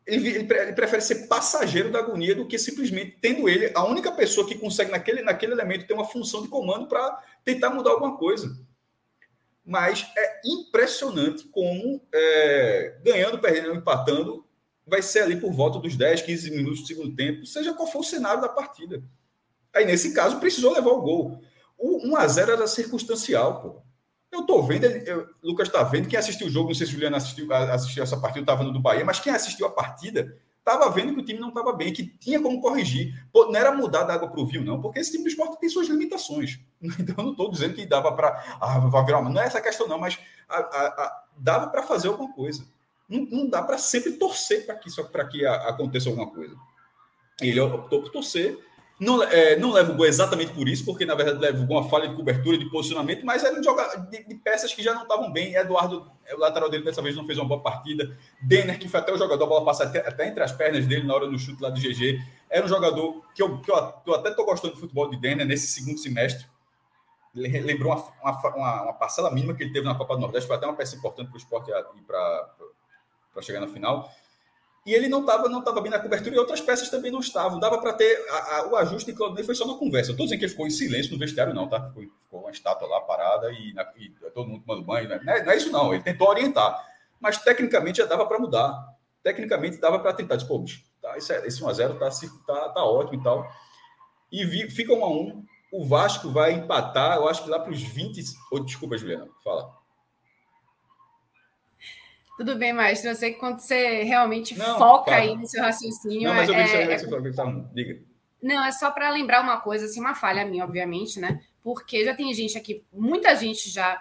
ele, 0.06 0.30
ele, 0.30 0.74
prefere 0.74 1.02
ser 1.02 1.28
passageiro 1.28 1.92
da 1.92 2.00
agonia 2.00 2.36
do 2.36 2.48
que 2.48 2.60
simplesmente 2.60 3.18
tendo 3.22 3.48
ele 3.48 3.72
a 3.74 3.86
única 3.86 4.12
pessoa 4.12 4.48
que 4.48 4.58
consegue 4.58 4.92
naquele, 4.92 5.22
naquele 5.22 5.54
elemento 5.54 5.88
ter 5.88 5.94
uma 5.94 6.06
função 6.06 6.42
de 6.42 6.50
comando 6.50 6.88
para 6.88 7.22
tentar 7.44 7.70
mudar 7.70 7.92
alguma 7.92 8.18
coisa. 8.18 8.58
Mas 9.66 10.06
é 10.18 10.42
impressionante 10.46 11.46
como 11.46 12.02
é, 12.14 12.98
ganhando, 13.04 13.40
perdendo, 13.40 13.76
empatando, 13.76 14.46
vai 14.86 15.02
ser 15.02 15.22
ali 15.22 15.40
por 15.40 15.54
volta 15.54 15.80
dos 15.80 15.96
10, 15.96 16.24
15 16.24 16.52
minutos 16.52 16.82
do 16.82 16.88
segundo 16.88 17.16
tempo, 17.16 17.46
seja 17.46 17.74
qual 17.74 17.88
for 17.88 18.00
o 18.00 18.04
cenário 18.04 18.42
da 18.42 18.50
partida. 18.50 19.02
Aí, 19.74 19.86
nesse 19.86 20.14
caso, 20.14 20.40
precisou 20.40 20.74
levar 20.74 20.92
o 20.92 21.02
gol. 21.02 21.42
O 21.78 22.00
1x0 22.10 22.50
era 22.50 22.68
circunstancial, 22.68 23.62
pô. 23.62 23.82
Eu 24.34 24.40
estou 24.40 24.64
vendo, 24.64 24.86
eu, 24.86 25.30
Lucas 25.44 25.68
está 25.68 25.84
vendo, 25.84 26.08
quem 26.08 26.18
assistiu 26.18 26.48
o 26.48 26.50
jogo, 26.50 26.70
não 26.70 26.74
sei 26.74 26.88
se 26.88 26.92
o 26.92 26.96
Juliano 26.96 27.16
assistiu, 27.16 27.54
assistiu 27.54 28.02
essa 28.02 28.20
partida, 28.20 28.42
estava 28.42 28.64
no 28.64 28.74
do 28.74 28.80
Bahia, 28.80 29.06
mas 29.06 29.20
quem 29.20 29.32
assistiu 29.32 29.68
a 29.68 29.70
partida 29.70 30.36
estava 30.58 30.90
vendo 30.90 31.14
que 31.14 31.20
o 31.20 31.24
time 31.26 31.40
não 31.40 31.50
estava 31.50 31.72
bem, 31.72 31.94
que 31.94 32.08
tinha 32.08 32.42
como 32.42 32.60
corrigir. 32.60 33.14
Pô, 33.32 33.46
não 33.46 33.56
era 33.56 33.72
mudar 33.72 34.02
da 34.04 34.16
água 34.16 34.28
para 34.28 34.42
o 34.42 34.46
vinho, 34.48 34.66
não, 34.66 34.82
porque 34.82 34.98
esse 34.98 35.12
time 35.12 35.26
do 35.26 35.30
esporte 35.30 35.60
tem 35.60 35.70
suas 35.70 35.88
limitações. 35.88 36.60
Então, 37.00 37.16
eu 37.18 37.24
não 37.24 37.32
estou 37.32 37.50
dizendo 37.52 37.76
que 37.76 37.86
dava 37.86 38.12
para. 38.12 38.58
Ah, 38.60 39.04
virar 39.06 39.20
uma. 39.20 39.30
Não 39.30 39.42
é 39.42 39.46
essa 39.46 39.62
questão, 39.62 39.88
não, 39.88 40.00
mas 40.00 40.20
a, 40.50 40.58
a, 40.58 40.88
a, 40.88 41.24
dava 41.38 41.68
para 41.68 41.84
fazer 41.84 42.08
alguma 42.10 42.34
coisa. 42.34 42.66
Não, 43.08 43.22
não 43.26 43.50
dá 43.50 43.62
para 43.62 43.78
sempre 43.78 44.14
torcer 44.14 44.66
para 44.66 44.76
que, 44.76 44.90
que 45.32 45.46
aconteça 45.46 46.10
alguma 46.10 46.28
coisa. 46.28 46.56
Ele 47.40 47.60
optou 47.60 48.02
por 48.02 48.12
torcer 48.12 48.58
não, 49.00 49.24
é, 49.24 49.56
não 49.58 49.72
leva 49.72 49.92
o 49.92 49.96
gol 49.96 50.06
exatamente 50.06 50.54
por 50.54 50.68
isso, 50.68 50.86
porque 50.86 51.06
na 51.06 51.16
verdade 51.16 51.40
leva 51.40 51.64
uma 51.64 51.90
falha 51.90 52.08
de 52.08 52.16
cobertura, 52.16 52.58
de 52.58 52.70
posicionamento, 52.70 53.26
mas 53.26 53.44
era 53.44 53.60
um 53.60 53.64
jogo 53.64 53.82
de, 54.10 54.24
de, 54.24 54.36
peças 54.36 54.74
que 54.74 54.84
já 54.84 54.94
não 54.94 55.04
estavam 55.04 55.32
bem. 55.32 55.56
Eduardo, 55.56 56.10
o 56.32 56.38
lateral 56.38 56.70
dele 56.70 56.84
dessa 56.84 57.02
vez 57.02 57.16
não 57.16 57.26
fez 57.26 57.38
uma 57.38 57.48
boa 57.48 57.62
partida. 57.62 58.16
Denner, 58.42 58.78
que 58.78 58.88
foi 58.88 59.00
até 59.00 59.12
o 59.12 59.18
jogador, 59.18 59.44
a 59.46 59.48
bola 59.48 59.66
passa 59.66 59.84
até, 59.84 60.08
até, 60.08 60.28
entre 60.28 60.44
as 60.44 60.52
pernas 60.52 60.86
dele 60.86 61.08
na 61.08 61.16
hora 61.16 61.28
do 61.28 61.38
chute 61.38 61.62
lá 61.62 61.70
do 61.70 61.80
GG. 61.80 62.20
Era 62.50 62.66
um 62.66 62.70
jogador 62.70 63.22
que 63.34 63.42
eu, 63.42 63.60
que 63.60 63.72
eu, 63.72 63.94
eu 64.06 64.16
até 64.16 64.30
estou 64.30 64.46
gostando 64.46 64.76
do 64.76 64.80
futebol 64.80 65.10
de 65.10 65.18
Denner 65.18 65.46
nesse 65.46 65.68
segundo 65.68 65.98
semestre. 65.98 66.46
Lembrou 67.34 67.92
uma, 67.92 68.32
uma, 68.32 68.84
uma, 68.84 68.94
parcela 68.94 69.32
mínima 69.32 69.56
que 69.56 69.64
ele 69.64 69.74
teve 69.74 69.88
na 69.88 69.96
Copa 69.96 70.14
do 70.14 70.22
Nordeste, 70.22 70.48
foi 70.48 70.56
até 70.56 70.68
uma 70.68 70.76
peça 70.76 70.96
importante 70.96 71.30
para 71.30 71.36
o 71.36 71.38
esporte 71.38 71.72
ir 71.72 72.04
para 72.06 73.42
chegar 73.42 73.60
na 73.60 73.68
final 73.68 74.08
e 74.86 74.94
ele 74.94 75.08
não 75.08 75.22
estava 75.22 75.48
não 75.48 75.62
tava 75.62 75.80
bem 75.80 75.90
na 75.90 76.00
cobertura 76.00 76.36
e 76.36 76.40
outras 76.40 76.60
peças 76.60 76.90
também 76.90 77.12
não 77.12 77.22
estavam. 77.22 77.60
Dava 77.60 77.80
para 77.80 77.94
ter. 77.94 78.26
A, 78.30 78.58
a, 78.58 78.68
o 78.68 78.76
ajuste 78.76 79.12
de 79.12 79.18
Claudinei 79.18 79.44
foi 79.44 79.56
só 79.56 79.66
na 79.66 79.76
conversa. 79.76 80.10
Eu 80.10 80.14
estou 80.14 80.26
dizendo 80.26 80.40
que 80.40 80.46
ele 80.46 80.52
ficou 80.52 80.68
em 80.68 80.72
silêncio 80.72 81.14
no 81.14 81.20
vestiário, 81.20 81.54
não, 81.54 81.70
tá? 81.70 81.88
Ficou, 81.88 82.04
ficou 82.20 82.40
uma 82.42 82.52
estátua 82.52 82.88
lá 82.88 83.00
parada 83.02 83.50
e, 83.52 83.74
na, 83.74 83.90
e 83.98 84.10
todo 84.34 84.50
mundo 84.50 84.64
tomando 84.66 84.86
banho. 84.86 85.08
Né? 85.08 85.22
Não, 85.24 85.34
é, 85.34 85.44
não 85.44 85.52
é 85.52 85.58
isso, 85.58 85.72
não. 85.72 85.94
Ele 85.94 86.04
tentou 86.04 86.28
orientar. 86.28 86.86
Mas 87.20 87.38
tecnicamente 87.38 88.00
já 88.00 88.06
dava 88.06 88.26
para 88.26 88.40
mudar. 88.40 88.94
Tecnicamente 89.24 89.78
dava 89.78 90.00
para 90.00 90.12
tentar. 90.12 90.36
Disse, 90.36 90.48
pô, 90.48 90.60
bicho, 90.60 90.84
tá, 91.02 91.18
esse, 91.18 91.34
esse 91.48 91.62
1x0 91.62 91.98
tá, 91.98 92.10
tá, 92.46 92.70
tá 92.70 92.84
ótimo 92.84 93.22
e 93.22 93.24
tal. 93.24 93.50
E 94.30 94.46
vi, 94.46 94.70
fica 94.70 94.92
1x1. 94.92 95.44
O 95.72 95.86
Vasco 95.86 96.30
vai 96.30 96.52
empatar, 96.52 97.18
eu 97.18 97.28
acho 97.28 97.44
que 97.44 97.50
lá 97.50 97.58
para 97.58 97.72
os 97.72 97.82
20. 97.82 98.22
Oh, 98.52 98.60
desculpa, 98.60 98.98
Juliana, 98.98 99.28
fala. 99.44 99.83
Tudo 102.44 102.60
bem, 102.60 102.74
Maestro. 102.74 103.10
Eu 103.10 103.16
sei 103.16 103.32
que 103.32 103.40
quando 103.40 103.60
você 103.60 104.04
realmente 104.04 104.54
não, 104.58 104.78
foca 104.78 105.06
para. 105.06 105.16
aí 105.16 105.34
no 105.34 105.48
seu 105.48 105.64
raciocínio. 105.64 106.28
Não, 106.28 106.36
mas 106.36 106.50
eu 106.50 106.56
vi 106.56 106.60
é, 106.60 106.66
que 106.66 107.00
você 107.00 107.30
é 107.30 107.34
falou, 107.34 107.70
diga. 107.74 108.02
Não, 108.42 108.66
é 108.66 108.72
só 108.74 108.92
para 108.92 109.10
lembrar 109.10 109.42
uma 109.42 109.62
coisa, 109.62 109.86
assim, 109.86 110.02
uma 110.02 110.14
falha 110.14 110.46
minha, 110.46 110.66
obviamente, 110.66 111.22
né? 111.22 111.42
Porque 111.64 112.04
já 112.04 112.14
tem 112.14 112.34
gente 112.34 112.58
aqui, 112.58 112.84
muita 112.92 113.34
gente 113.38 113.70
já 113.70 113.98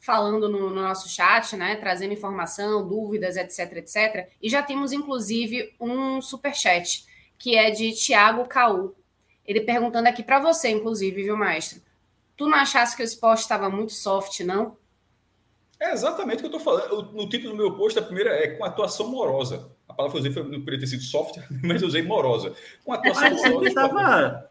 falando 0.00 0.48
no, 0.48 0.70
no, 0.70 0.82
nosso 0.82 1.08
chat, 1.08 1.56
né? 1.56 1.76
Trazendo 1.76 2.12
informação, 2.12 2.88
dúvidas, 2.88 3.36
etc, 3.36 3.76
etc. 3.76 4.28
E 4.42 4.50
já 4.50 4.64
temos, 4.64 4.90
inclusive, 4.90 5.72
um 5.80 6.20
super 6.20 6.52
chat 6.52 7.04
que 7.38 7.54
é 7.54 7.70
de 7.70 7.92
Tiago 7.92 8.46
Caú. 8.46 8.96
Ele 9.46 9.60
perguntando 9.60 10.08
aqui 10.08 10.24
para 10.24 10.40
você, 10.40 10.70
inclusive, 10.70 11.22
viu, 11.22 11.36
Maestro? 11.36 11.80
Tu 12.36 12.48
não 12.48 12.58
achasse 12.58 12.96
que 12.96 13.02
o 13.02 13.04
esporte 13.04 13.42
estava 13.42 13.70
muito 13.70 13.92
soft, 13.92 14.40
não? 14.40 14.76
É 15.80 15.92
exatamente 15.92 16.36
o 16.36 16.40
que 16.40 16.54
eu 16.54 16.58
estou 16.58 16.60
falando. 16.60 17.10
No 17.12 17.28
título 17.28 17.52
do 17.52 17.56
meu 17.56 17.74
post, 17.74 17.98
a 17.98 18.02
primeira 18.02 18.30
é 18.34 18.48
com 18.48 18.64
atuação 18.64 19.08
morosa. 19.08 19.70
A 19.88 19.94
palavra 19.94 20.12
que 20.12 20.26
eu 20.26 20.30
usei 20.30 20.32
foi, 20.32 20.50
não 20.50 20.60
poderia 20.60 20.80
ter 20.80 20.86
sido 20.86 21.02
soft, 21.02 21.38
mas 21.64 21.80
eu 21.80 21.88
usei 21.88 22.02
morosa. 22.02 22.52
Com 22.84 22.92
atuação 22.92 23.22
mas 23.22 23.42
morosa. 23.42 23.68
Estava 23.68 24.50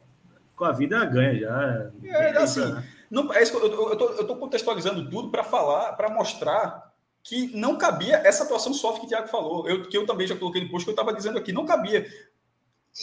com 0.56 0.66
a 0.66 0.72
vida 0.74 1.06
ganha 1.06 1.40
já. 1.40 1.92
É, 2.04 2.38
assim, 2.38 2.66
né? 2.66 2.84
não, 3.10 3.34
é 3.34 3.42
isso, 3.42 3.56
eu 3.58 3.94
estou 3.94 4.36
contextualizando 4.36 5.10
tudo 5.10 5.30
para 5.30 5.44
falar, 5.44 5.94
para 5.94 6.10
mostrar 6.10 6.90
que 7.24 7.56
não 7.56 7.78
cabia 7.78 8.18
essa 8.26 8.44
atuação 8.44 8.74
soft 8.74 9.00
que 9.00 9.06
o 9.06 9.10
Thiago 9.10 9.28
falou. 9.28 9.70
Eu, 9.70 9.88
que 9.88 9.96
eu 9.96 10.06
também 10.06 10.28
já 10.28 10.36
coloquei 10.36 10.62
no 10.62 10.70
post 10.70 10.84
que 10.84 10.90
eu 10.90 10.94
estava 10.94 11.14
dizendo 11.14 11.38
aqui, 11.38 11.54
não 11.54 11.66
cabia. 11.66 12.06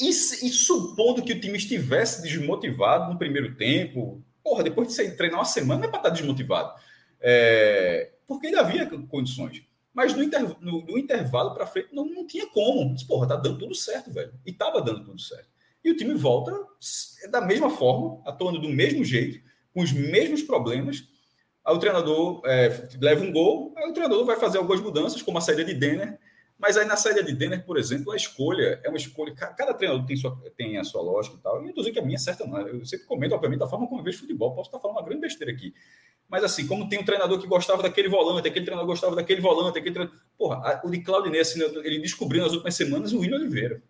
E, 0.00 0.08
e, 0.08 0.12
supondo 0.12 1.22
que 1.22 1.32
o 1.32 1.40
time 1.40 1.56
estivesse 1.56 2.20
desmotivado 2.20 3.12
no 3.12 3.18
primeiro 3.18 3.54
tempo, 3.54 4.22
porra, 4.42 4.62
depois 4.62 4.88
de 4.88 4.94
você 4.94 5.10
treinar 5.12 5.38
uma 5.38 5.44
semana, 5.44 5.80
não 5.80 5.88
é 5.88 5.90
para 5.90 6.00
estar 6.00 6.10
desmotivado. 6.10 6.74
É, 7.20 8.10
porque 8.26 8.48
ele 8.48 8.56
havia 8.56 8.86
condições. 9.08 9.62
Mas 9.96 10.14
no, 10.14 10.22
inter, 10.22 10.42
no, 10.60 10.82
no 10.84 10.98
intervalo 10.98 11.54
para 11.54 11.66
frente 11.66 11.88
não, 11.92 12.04
não 12.04 12.26
tinha 12.26 12.46
como. 12.48 12.90
Mas, 12.90 13.02
porra, 13.02 13.28
tá 13.28 13.36
dando 13.36 13.58
tudo 13.58 13.74
certo, 13.74 14.12
velho. 14.12 14.32
E 14.44 14.52
tava 14.52 14.82
dando 14.82 15.04
tudo 15.04 15.18
certo. 15.18 15.48
E 15.82 15.90
o 15.90 15.96
time 15.96 16.14
volta 16.14 16.52
da 17.30 17.40
mesma 17.40 17.70
forma, 17.70 18.20
atuando 18.26 18.58
do 18.58 18.68
mesmo 18.68 19.04
jeito, 19.04 19.40
com 19.72 19.80
os 19.80 19.92
mesmos 19.92 20.42
problemas. 20.42 21.08
Aí 21.64 21.74
o 21.74 21.78
treinador 21.78 22.42
é, 22.44 22.88
leva 23.00 23.24
um 23.24 23.32
gol, 23.32 23.72
aí 23.76 23.88
o 23.88 23.92
treinador 23.92 24.24
vai 24.24 24.38
fazer 24.38 24.58
algumas 24.58 24.80
mudanças, 24.80 25.22
como 25.22 25.38
a 25.38 25.40
saída 25.40 25.64
de 25.64 25.74
Denner. 25.74 26.18
Mas 26.58 26.76
aí 26.76 26.86
na 26.86 26.96
saída 26.96 27.22
de 27.22 27.32
Denner, 27.32 27.64
por 27.64 27.78
exemplo, 27.78 28.12
a 28.12 28.16
escolha 28.16 28.80
é 28.82 28.88
uma 28.88 28.96
escolha. 28.96 29.34
Cada 29.34 29.74
treinador 29.74 30.06
tem, 30.06 30.16
sua, 30.16 30.36
tem 30.56 30.76
a 30.76 30.84
sua 30.84 31.02
lógica 31.02 31.36
e 31.36 31.40
tal. 31.40 31.62
E 31.62 31.66
eu 31.66 31.68
estou 31.68 31.82
dizendo 31.82 31.94
que 31.94 32.00
a 32.00 32.04
minha 32.04 32.16
é 32.16 32.18
certa 32.18 32.46
não. 32.46 32.58
Eu 32.66 32.84
sempre 32.84 33.06
comento, 33.06 33.34
obviamente, 33.34 33.60
da 33.60 33.66
forma 33.66 33.86
como 33.86 34.00
eu 34.00 34.04
vejo 34.04 34.18
futebol. 34.18 34.54
Posso 34.54 34.68
estar 34.68 34.78
falando 34.78 34.96
uma 34.96 35.04
grande 35.04 35.20
besteira 35.20 35.52
aqui. 35.52 35.74
Mas 36.28 36.42
assim, 36.42 36.66
como 36.66 36.88
tem 36.88 36.98
um 36.98 37.04
treinador 37.04 37.38
que 37.38 37.46
gostava 37.46 37.82
daquele 37.82 38.08
volante, 38.08 38.48
aquele 38.48 38.64
treinador 38.64 38.86
gostava 38.86 39.14
daquele 39.14 39.40
volante, 39.40 39.78
aquele 39.78 39.94
treinador... 39.94 40.20
Porra, 40.36 40.80
o 40.84 40.90
de 40.90 41.00
Claudinei, 41.00 41.40
assim, 41.40 41.62
ele 41.84 42.00
descobriu 42.00 42.42
nas 42.42 42.52
últimas 42.52 42.74
semanas 42.74 43.12
o 43.12 43.20
William 43.20 43.36
Oliveira. 43.36 43.82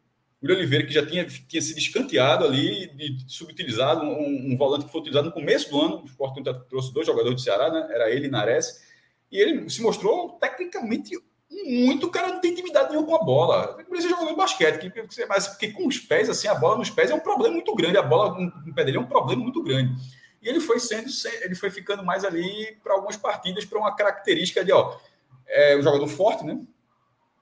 O 0.42 0.46
William 0.46 0.58
Oliveira, 0.58 0.86
que 0.86 0.92
já 0.92 1.04
tinha, 1.04 1.24
tinha 1.24 1.62
sido 1.62 1.78
escanteado 1.78 2.44
ali, 2.44 2.88
de, 2.94 3.24
subutilizado, 3.26 4.04
um, 4.04 4.52
um, 4.52 4.56
volante 4.56 4.84
que 4.84 4.92
foi 4.92 5.00
utilizado 5.00 5.26
no 5.26 5.32
começo 5.32 5.70
do 5.70 5.80
ano. 5.80 6.02
O 6.02 6.06
Sport 6.06 6.36
trouxe 6.68 6.92
dois 6.92 7.06
jogadores 7.06 7.36
do 7.36 7.40
Ceará, 7.40 7.70
né? 7.70 7.88
Era 7.90 8.10
ele 8.10 8.26
e 8.26 8.30
Nares. 8.30 8.84
E 9.32 9.38
ele 9.40 9.68
se 9.70 9.80
mostrou 9.80 10.38
tecnicamente 10.38 11.16
muito 11.64 12.10
cara 12.10 12.28
não 12.28 12.40
tem 12.40 12.52
intimidade 12.52 12.90
nenhuma 12.90 13.06
com 13.06 13.16
a 13.16 13.24
bola. 13.24 13.74
Precisa 13.88 14.10
jogar 14.10 14.30
no 14.30 14.36
basquete, 14.36 14.90
que, 14.90 15.26
mas 15.26 15.48
porque 15.48 15.70
com 15.72 15.86
os 15.86 15.98
pés, 15.98 16.28
assim, 16.28 16.48
a 16.48 16.54
bola 16.54 16.76
nos 16.76 16.90
pés 16.90 17.10
é 17.10 17.14
um 17.14 17.20
problema 17.20 17.54
muito 17.54 17.74
grande. 17.74 17.96
A 17.96 18.02
bola 18.02 18.38
no 18.38 18.74
pé 18.74 18.84
dele 18.84 18.96
é 18.96 19.00
um 19.00 19.06
problema 19.06 19.42
muito 19.42 19.62
grande. 19.62 19.94
E 20.46 20.48
ele 20.48 20.60
foi 20.60 20.78
sendo, 20.78 21.08
ele 21.42 21.56
foi 21.56 21.70
ficando 21.70 22.04
mais 22.04 22.24
ali 22.24 22.78
para 22.80 22.94
algumas 22.94 23.16
partidas, 23.16 23.64
para 23.64 23.80
uma 23.80 23.96
característica 23.96 24.64
de, 24.64 24.70
ó, 24.70 24.96
é 25.48 25.76
um 25.76 25.82
jogador 25.82 26.06
forte, 26.06 26.44
né? 26.44 26.60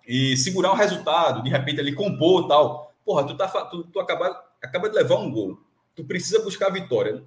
E 0.09 0.35
segurar 0.39 0.73
o 0.73 0.75
resultado, 0.75 1.43
de 1.43 1.51
repente 1.51 1.81
ali 1.81 1.95
compor 1.95 2.49
tal. 2.49 2.95
Porra, 3.05 3.27
tu, 3.27 3.37
tá, 3.37 3.47
tu, 3.67 3.85
tu 3.85 4.01
acaba, 4.01 4.43
acaba 4.63 4.89
de 4.89 4.95
levar 4.95 5.17
um 5.17 5.31
gol. 5.31 5.59
Tu 5.95 6.03
precisa 6.03 6.43
buscar 6.43 6.69
a 6.69 6.73
vitória. 6.73 7.23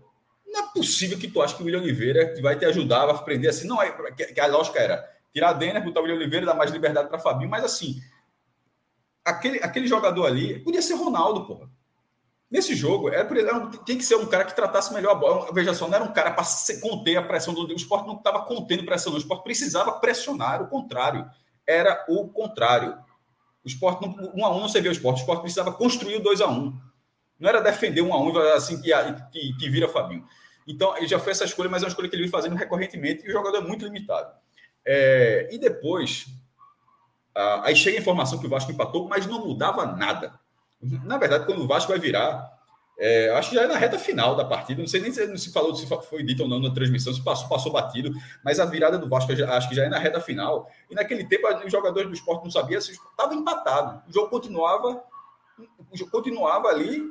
Não 0.47 0.61
é 0.61 0.73
possível 0.73 1.19
que 1.19 1.27
tu 1.27 1.43
ache 1.43 1.55
que 1.55 1.61
o 1.61 1.65
William 1.67 1.81
Oliveira 1.81 2.33
vai 2.41 2.57
te 2.57 2.65
ajudar, 2.65 3.05
vai 3.05 3.13
aprender 3.13 3.47
assim. 3.47 3.67
Não, 3.67 3.79
é, 3.79 3.91
que 3.91 4.39
a 4.39 4.47
lógica 4.47 4.79
era 4.79 5.07
tirar 5.31 5.49
a 5.49 5.53
Denner, 5.53 5.83
botar 5.83 5.99
o 5.99 6.03
William 6.03 6.17
Oliveira, 6.17 6.47
dar 6.47 6.55
mais 6.55 6.71
liberdade 6.71 7.07
para 7.07 7.19
Fabinho, 7.19 7.51
mas 7.51 7.63
assim, 7.63 8.01
aquele, 9.23 9.59
aquele 9.59 9.85
jogador 9.85 10.25
ali 10.25 10.57
podia 10.57 10.81
ser 10.81 10.95
Ronaldo, 10.95 11.45
porra. 11.45 11.69
Nesse 12.49 12.75
jogo, 12.75 13.09
era, 13.09 13.27
era, 13.39 13.67
tem 13.85 13.97
que 13.97 14.05
ser 14.05 14.15
um 14.15 14.25
cara 14.25 14.45
que 14.45 14.55
tratasse 14.55 14.93
melhor 14.93 15.11
a 15.11 15.15
bola. 15.15 15.53
Veja 15.53 15.73
só, 15.73 15.87
não 15.87 15.95
era 15.95 16.03
um 16.03 16.13
cara 16.13 16.31
para 16.31 16.45
conter 16.81 17.17
a 17.17 17.21
pressão 17.21 17.53
do. 17.53 17.67
O 17.67 17.73
esporte 17.73 18.07
não 18.07 18.15
estava 18.15 18.41
contendo 18.45 18.85
pressão, 18.85 19.11
não. 19.11 19.17
O 19.17 19.21
esporte 19.21 19.43
precisava 19.43 19.91
pressionar, 19.93 20.61
o 20.61 20.67
contrário. 20.67 21.29
Era 21.65 22.05
o 22.07 22.29
contrário. 22.29 22.97
O 23.65 23.67
esporte, 23.67 24.01
não, 24.01 24.31
um 24.33 24.45
a 24.45 24.55
um 24.55 24.61
não 24.61 24.69
servia 24.69 24.89
o 24.89 24.93
esporte, 24.93 25.17
o 25.17 25.19
esporte 25.19 25.41
precisava 25.41 25.73
construir 25.73 26.15
o 26.15 26.23
2 26.23 26.39
a 26.39 26.47
1 26.47 26.51
um. 26.53 26.79
Não 27.37 27.49
era 27.49 27.61
defender 27.61 28.01
um 28.01 28.13
a 28.13 28.21
um 28.21 28.37
assim 28.53 28.81
que, 28.81 28.91
que, 29.31 29.53
que 29.57 29.69
vira 29.69 29.89
Fabinho. 29.89 30.25
Então, 30.65 30.95
ele 30.97 31.07
já 31.07 31.19
fez 31.19 31.37
essa 31.37 31.45
escolha, 31.45 31.69
mas 31.69 31.81
é 31.81 31.85
uma 31.85 31.89
escolha 31.89 32.07
que 32.07 32.15
ele 32.15 32.23
vem 32.23 32.31
fazendo 32.31 32.55
recorrentemente 32.55 33.25
e 33.25 33.29
o 33.29 33.31
jogador 33.31 33.57
é 33.57 33.61
muito 33.61 33.85
limitado. 33.85 34.33
É, 34.85 35.49
e 35.51 35.57
depois, 35.57 36.27
aí 37.63 37.75
chega 37.75 37.97
a 37.97 38.01
informação 38.01 38.39
que 38.39 38.47
o 38.47 38.49
Vasco 38.49 38.71
empatou, 38.71 39.07
mas 39.07 39.25
não 39.25 39.45
mudava 39.45 39.85
nada. 39.85 40.39
Na 40.81 41.17
verdade, 41.17 41.45
quando 41.45 41.63
o 41.63 41.67
Vasco 41.67 41.91
vai 41.91 41.99
virar, 41.99 42.57
é, 42.99 43.29
acho 43.31 43.49
que 43.49 43.55
já 43.55 43.63
é 43.63 43.67
na 43.67 43.77
reta 43.77 43.99
final 43.99 44.35
da 44.35 44.43
partida. 44.43 44.81
Não 44.81 44.87
sei 44.87 44.99
nem 44.99 45.11
se, 45.11 45.37
se 45.37 45.51
falou 45.51 45.75
se 45.75 45.85
foi 45.85 46.23
dito 46.23 46.43
ou 46.43 46.49
não 46.49 46.59
na 46.59 46.73
transmissão, 46.73 47.13
se 47.13 47.23
passou, 47.23 47.47
passou 47.47 47.71
batido, 47.71 48.11
mas 48.43 48.59
a 48.59 48.65
virada 48.65 48.97
do 48.97 49.07
Vasco 49.07 49.31
acho 49.31 49.69
que 49.69 49.75
já 49.75 49.85
é 49.85 49.89
na 49.89 49.99
reta 49.99 50.19
final. 50.19 50.69
E 50.89 50.95
naquele 50.95 51.23
tempo, 51.23 51.47
os 51.63 51.71
jogadores 51.71 52.09
do 52.09 52.15
esporte 52.15 52.43
não 52.43 52.51
sabiam 52.51 52.81
se 52.81 52.91
estava 52.91 53.35
empatado. 53.35 54.01
O 54.09 54.13
jogo 54.13 54.29
continuava, 54.29 55.03
o 55.91 55.97
jogo 55.97 56.09
continuava 56.09 56.69
ali 56.69 57.03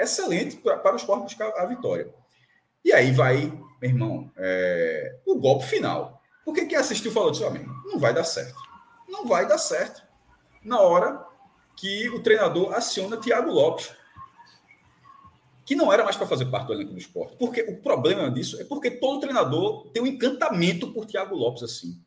excelente 0.00 0.56
para, 0.56 0.78
para 0.78 0.94
o 0.94 0.96
esporte 0.96 1.24
buscar 1.24 1.48
a 1.58 1.66
vitória. 1.66 2.12
E 2.82 2.92
aí 2.92 3.12
vai, 3.12 3.46
meu 3.80 3.90
irmão, 3.90 4.30
é, 4.36 5.18
o 5.26 5.38
golpe 5.38 5.66
final. 5.66 6.22
Porque 6.44 6.66
quem 6.66 6.76
assistiu 6.76 7.12
falou 7.12 7.30
disso, 7.30 7.46
amigo, 7.46 7.70
não 7.84 7.98
vai 7.98 8.12
dar 8.12 8.24
certo. 8.24 8.58
Não 9.08 9.26
vai 9.26 9.46
dar 9.46 9.58
certo. 9.58 10.02
Na 10.62 10.80
hora 10.80 11.24
que 11.76 12.08
o 12.10 12.20
treinador 12.20 12.72
aciona 12.74 13.16
Thiago 13.16 13.50
Lopes, 13.50 13.92
que 15.64 15.74
não 15.74 15.92
era 15.92 16.04
mais 16.04 16.16
para 16.16 16.26
fazer 16.26 16.46
parte 16.46 16.66
do 16.66 16.74
elenco 16.74 16.92
do 16.92 16.98
esporte. 16.98 17.36
Porque 17.38 17.62
o 17.62 17.76
problema 17.78 18.30
disso 18.30 18.60
é 18.60 18.64
porque 18.64 18.90
todo 18.90 19.20
treinador 19.20 19.88
tem 19.92 20.02
um 20.02 20.06
encantamento 20.06 20.92
por 20.92 21.06
Thiago 21.06 21.34
Lopes 21.34 21.62
assim. 21.62 22.00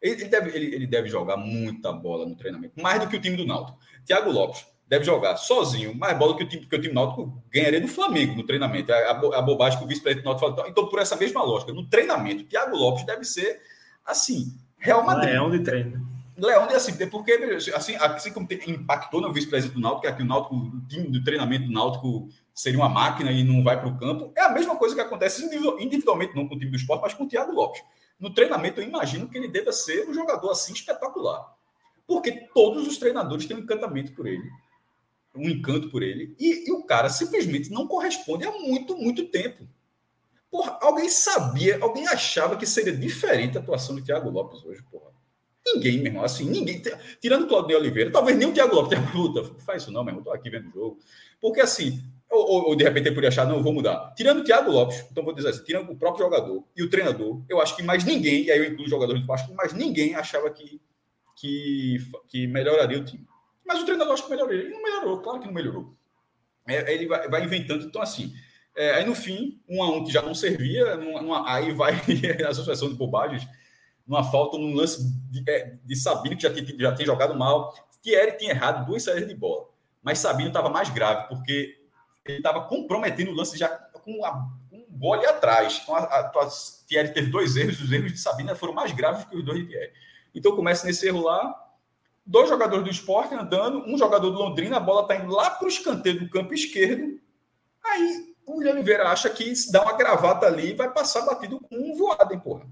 Ele, 0.00 0.24
deve, 0.24 0.50
ele, 0.56 0.74
ele 0.74 0.86
deve 0.86 1.08
jogar 1.08 1.36
muita 1.36 1.92
bola 1.92 2.26
no 2.26 2.34
treinamento, 2.34 2.80
mais 2.82 3.00
do 3.00 3.08
que 3.08 3.16
o 3.16 3.20
time 3.20 3.36
do 3.36 3.46
Náutico. 3.46 3.78
Thiago 4.04 4.32
Lopes 4.32 4.66
deve 4.88 5.04
jogar 5.04 5.36
sozinho 5.36 5.94
mais 5.94 6.18
bola 6.18 6.36
que 6.36 6.42
o 6.42 6.48
time, 6.48 6.66
que 6.66 6.74
o 6.74 6.80
time 6.80 6.92
Náutico 6.92 7.40
ganharia 7.50 7.80
do 7.80 7.86
Flamengo 7.86 8.34
no 8.34 8.44
treinamento. 8.44 8.92
A, 8.92 8.96
a, 8.96 9.38
a 9.38 9.42
bobagem 9.42 9.78
que 9.78 9.84
o 9.84 9.88
vice-presidente 9.88 10.24
do 10.24 10.26
Náutico 10.26 10.48
falou. 10.48 10.54
Então, 10.54 10.70
então, 10.70 10.88
por 10.88 10.98
essa 10.98 11.14
mesma 11.14 11.42
lógica, 11.44 11.72
no 11.72 11.86
treinamento, 11.86 12.44
Thiago 12.44 12.76
Lopes 12.76 13.06
deve 13.06 13.24
ser, 13.24 13.60
assim, 14.04 14.56
Real 14.76 15.04
Madrid. 15.04 15.30
Leão 15.30 15.50
de 15.50 15.60
treino. 15.60 16.11
Leão 16.42 16.66
é 16.68 16.74
assim, 16.74 16.92
porque 17.06 17.32
assim, 17.72 17.94
assim 17.94 18.32
como 18.32 18.48
impactou 18.66 19.20
no 19.20 19.32
vice-presidente 19.32 19.76
do 19.76 19.80
Náutico, 19.80 20.02
que 20.02 20.08
aqui 20.08 20.22
o 20.22 20.26
Náutico, 20.26 20.56
o 20.56 20.86
time 20.88 21.08
do 21.08 21.22
treinamento 21.22 21.66
do 21.66 21.72
Náutico 21.72 22.28
seria 22.52 22.80
uma 22.80 22.88
máquina 22.88 23.30
e 23.30 23.44
não 23.44 23.62
vai 23.62 23.78
para 23.78 23.88
o 23.88 23.96
campo, 23.96 24.32
é 24.36 24.42
a 24.42 24.48
mesma 24.48 24.74
coisa 24.74 24.92
que 24.92 25.00
acontece 25.00 25.44
individualmente, 25.44 26.34
não 26.34 26.48
com 26.48 26.56
o 26.56 26.58
time 26.58 26.72
do 26.72 26.76
esporte, 26.76 27.02
mas 27.02 27.14
com 27.14 27.22
o 27.22 27.28
Thiago 27.28 27.52
Lopes. 27.52 27.80
No 28.18 28.34
treinamento, 28.34 28.80
eu 28.80 28.88
imagino 28.88 29.28
que 29.28 29.38
ele 29.38 29.46
deva 29.46 29.70
ser 29.70 30.08
um 30.08 30.12
jogador 30.12 30.50
assim 30.50 30.72
espetacular. 30.72 31.54
Porque 32.08 32.32
todos 32.52 32.88
os 32.88 32.98
treinadores 32.98 33.46
têm 33.46 33.56
um 33.56 33.60
encantamento 33.60 34.12
por 34.12 34.26
ele, 34.26 34.50
um 35.36 35.48
encanto 35.48 35.90
por 35.90 36.02
ele, 36.02 36.34
e, 36.40 36.68
e 36.68 36.72
o 36.72 36.82
cara 36.82 37.08
simplesmente 37.08 37.70
não 37.70 37.86
corresponde 37.86 38.44
há 38.44 38.50
muito, 38.50 38.96
muito 38.98 39.28
tempo. 39.28 39.68
Porra, 40.50 40.76
alguém 40.82 41.08
sabia, 41.08 41.78
alguém 41.80 42.08
achava 42.08 42.56
que 42.56 42.66
seria 42.66 42.92
diferente 42.96 43.56
a 43.56 43.60
atuação 43.60 43.94
do 43.94 44.02
Thiago 44.02 44.28
Lopes 44.28 44.64
hoje, 44.64 44.82
porra. 44.90 45.11
Ninguém, 45.64 45.98
meu 45.98 46.06
irmão, 46.06 46.24
assim, 46.24 46.44
ninguém. 46.44 46.82
Tirando 47.20 47.44
o 47.44 47.48
Claudio 47.48 47.78
Oliveira, 47.78 48.10
talvez 48.10 48.36
nem 48.36 48.48
o 48.48 48.52
Thiago 48.52 48.74
Lopes 48.74 48.90
tenha 48.90 49.12
luta. 49.14 49.44
Faz 49.60 49.82
isso 49.82 49.92
não, 49.92 50.02
meu 50.02 50.12
irmão, 50.12 50.24
tô 50.24 50.32
aqui 50.32 50.50
vendo 50.50 50.68
o 50.68 50.72
jogo. 50.72 50.98
Porque 51.40 51.60
assim, 51.60 52.02
ou, 52.30 52.40
ou, 52.40 52.68
ou, 52.68 52.76
de 52.76 52.82
repente 52.82 53.08
ele 53.08 53.14
poderia 53.14 53.28
achar, 53.28 53.46
não, 53.46 53.62
vou 53.62 53.72
mudar. 53.72 54.12
Tirando 54.16 54.40
o 54.40 54.44
Thiago 54.44 54.70
Lopes, 54.70 55.04
então 55.10 55.22
vou 55.22 55.34
dizer 55.34 55.50
assim, 55.50 55.64
tirando 55.64 55.90
o 55.90 55.96
próprio 55.96 56.24
jogador 56.24 56.64
e 56.76 56.82
o 56.82 56.88
treinador, 56.88 57.42
eu 57.48 57.60
acho 57.60 57.76
que 57.76 57.82
mais 57.82 58.04
ninguém, 58.04 58.44
e 58.44 58.50
aí 58.50 58.58
eu 58.58 58.64
incluo 58.64 58.84
os 58.84 58.90
jogadores 58.90 59.22
do 59.22 59.36
que 59.36 59.54
mais 59.54 59.72
ninguém 59.72 60.14
achava 60.14 60.50
que, 60.50 60.80
que, 61.36 61.98
que 62.28 62.46
melhoraria 62.46 62.98
o 62.98 63.04
time. 63.04 63.26
Mas 63.64 63.80
o 63.80 63.84
treinador 63.84 64.14
acho 64.14 64.24
que 64.24 64.30
melhoraria. 64.30 64.62
Ele 64.62 64.70
não 64.70 64.82
melhorou, 64.82 65.20
claro 65.20 65.40
que 65.40 65.46
não 65.46 65.54
melhorou. 65.54 65.94
É, 66.66 66.92
ele 66.92 67.06
vai, 67.06 67.28
vai 67.28 67.44
inventando, 67.44 67.84
então 67.84 68.02
assim. 68.02 68.32
É, 68.74 68.94
aí 68.94 69.04
no 69.04 69.14
fim, 69.14 69.60
um 69.68 69.82
a 69.82 69.90
um 69.90 70.02
que 70.02 70.10
já 70.10 70.22
não 70.22 70.34
servia, 70.34 70.98
aí 71.46 71.72
vai 71.72 71.92
a 72.46 72.48
associação 72.48 72.88
de 72.88 72.94
bobagens, 72.94 73.46
numa 74.06 74.24
falta, 74.24 74.58
num 74.58 74.74
lance 74.74 75.02
de, 75.30 75.42
é, 75.48 75.76
de 75.84 75.96
Sabino, 75.96 76.36
que 76.36 76.42
já 76.42 76.52
tinha, 76.52 76.66
já 76.78 76.94
tinha 76.94 77.06
jogado 77.06 77.34
mal. 77.34 77.74
Thierry 78.02 78.36
tinha 78.36 78.50
errado 78.50 78.84
duas 78.86 79.02
saídas 79.02 79.28
de 79.28 79.34
bola, 79.34 79.68
mas 80.02 80.18
Sabino 80.18 80.48
estava 80.48 80.68
mais 80.68 80.88
grave, 80.90 81.28
porque 81.28 81.78
ele 82.24 82.38
estava 82.38 82.64
comprometendo 82.64 83.30
o 83.30 83.34
lance 83.34 83.56
já 83.56 83.68
com, 83.68 84.24
a, 84.24 84.32
com 84.68 84.76
um 84.76 84.86
gole 84.90 85.24
atrás. 85.26 85.80
Então, 85.82 85.94
a, 85.94 86.00
a, 86.00 86.20
a, 86.20 86.48
Thierry 86.86 87.12
teve 87.12 87.30
dois 87.30 87.56
erros, 87.56 87.80
os 87.80 87.90
erros 87.90 88.12
de 88.12 88.18
Sabina 88.18 88.54
foram 88.54 88.72
mais 88.72 88.92
graves 88.92 89.24
que 89.24 89.36
os 89.36 89.44
dois 89.44 89.60
de 89.60 89.66
Thierry. 89.66 89.92
Então, 90.34 90.56
começa 90.56 90.86
nesse 90.86 91.06
erro 91.06 91.22
lá, 91.22 91.54
dois 92.24 92.48
jogadores 92.48 92.84
do 92.84 92.90
esporte 92.90 93.34
andando, 93.34 93.84
um 93.86 93.96
jogador 93.98 94.30
do 94.30 94.38
Londrina, 94.38 94.76
a 94.76 94.80
bola 94.80 95.02
está 95.02 95.16
indo 95.16 95.32
lá 95.32 95.50
para 95.50 95.66
o 95.66 95.68
escanteio 95.68 96.20
do 96.20 96.30
campo 96.30 96.54
esquerdo. 96.54 97.20
Aí 97.84 98.34
o 98.46 98.58
William 98.58 98.72
Oliveira 98.72 99.08
acha 99.08 99.28
que 99.30 99.54
se 99.54 99.70
dá 99.70 99.82
uma 99.82 99.96
gravata 99.96 100.46
ali 100.46 100.74
vai 100.74 100.92
passar 100.92 101.22
batido 101.22 101.60
com 101.60 101.76
um 101.76 101.96
voado, 101.96 102.32
hein, 102.32 102.40
porra. 102.40 102.66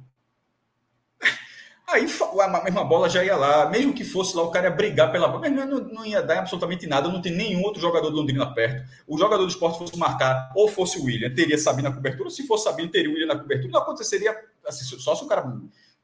Aí 1.93 2.07
a 2.41 2.65
mesma 2.65 2.85
bola 2.85 3.09
já 3.09 3.25
ia 3.25 3.37
lá, 3.37 3.69
mesmo 3.69 3.93
que 3.93 4.05
fosse 4.05 4.37
lá, 4.37 4.43
o 4.45 4.51
cara 4.51 4.69
ia 4.69 4.75
brigar 4.75 5.11
pela 5.11 5.27
bola, 5.27 5.41
mas 5.41 5.53
não, 5.53 5.81
não 5.81 6.07
ia 6.07 6.23
dar 6.23 6.39
absolutamente 6.39 6.87
nada, 6.87 7.09
não 7.09 7.21
tem 7.21 7.33
nenhum 7.33 7.63
outro 7.63 7.81
jogador 7.81 8.11
do 8.11 8.17
Londrina 8.17 8.55
perto. 8.55 8.89
O 9.09 9.19
jogador 9.19 9.45
do 9.45 9.49
esporte 9.49 9.79
fosse 9.79 9.99
marcar, 9.99 10.53
ou 10.55 10.69
fosse 10.69 11.01
o 11.01 11.05
William, 11.05 11.35
teria 11.35 11.59
Sabino 11.59 11.89
na 11.89 11.95
cobertura, 11.95 12.31
se 12.31 12.47
fosse 12.47 12.65
Sabino, 12.65 12.91
teria 12.91 13.11
o 13.11 13.13
William 13.13 13.27
na 13.27 13.39
cobertura. 13.39 13.73
Não 13.73 13.81
aconteceria 13.81 14.37
assim, 14.67 14.85
só 14.85 15.17
se 15.17 15.25
o 15.25 15.27
cara 15.27 15.53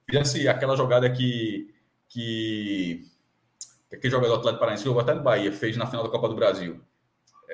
fizesse 0.09 0.49
aquela 0.49 0.77
jogada 0.77 1.09
que, 1.09 1.73
que 2.09 3.05
aquele 3.93 4.11
jogador 4.11 4.35
do 4.35 4.41
Atlético 4.41 4.61
Paranaense, 4.61 4.83
que 4.83 4.89
eu 4.89 4.99
até 4.99 5.15
no 5.15 5.23
Bahia, 5.23 5.53
fez 5.53 5.77
na 5.77 5.87
final 5.87 6.03
da 6.03 6.11
Copa 6.11 6.29
do 6.29 6.35
Brasil. 6.35 6.81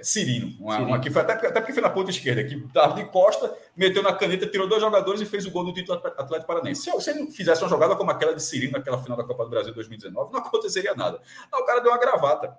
Cirino, 0.03 0.57
uma, 0.59 0.73
Cirino. 0.73 0.89
Uma, 0.91 1.01
que 1.01 1.11
foi 1.11 1.23
até, 1.23 1.33
até 1.33 1.61
porque 1.61 1.73
foi 1.73 1.83
na 1.83 1.91
ponta 1.91 2.11
esquerda, 2.11 2.45
que 2.45 2.55
estava 2.55 2.95
de 2.95 3.05
costa, 3.11 3.57
meteu 3.77 4.03
na 4.03 4.13
caneta, 4.13 4.47
tirou 4.47 4.69
dois 4.69 4.81
jogadores 4.81 5.21
e 5.21 5.27
fez 5.27 5.47
o 5.47 5.51
gol 5.51 5.65
do 5.65 5.73
título 5.73 5.99
Atlético 5.99 6.47
Paranaense. 6.47 6.83
Se, 6.83 7.01
se 7.01 7.11
ele 7.11 7.31
fizesse 7.31 7.63
uma 7.63 7.71
jogada 7.71 7.97
como 7.97 8.11
aquela 8.11 8.35
de 8.35 8.43
Cirino 8.43 8.73
naquela 8.73 9.03
final 9.03 9.17
da 9.17 9.25
Copa 9.25 9.45
do 9.45 9.51
Brasil 9.51 9.73
2019, 9.75 10.33
não 10.33 10.41
aconteceria 10.41 10.95
nada. 10.95 11.21
Aí 11.53 11.61
o 11.61 11.65
cara 11.65 11.81
deu 11.81 11.91
uma 11.91 11.99
gravata. 11.99 12.57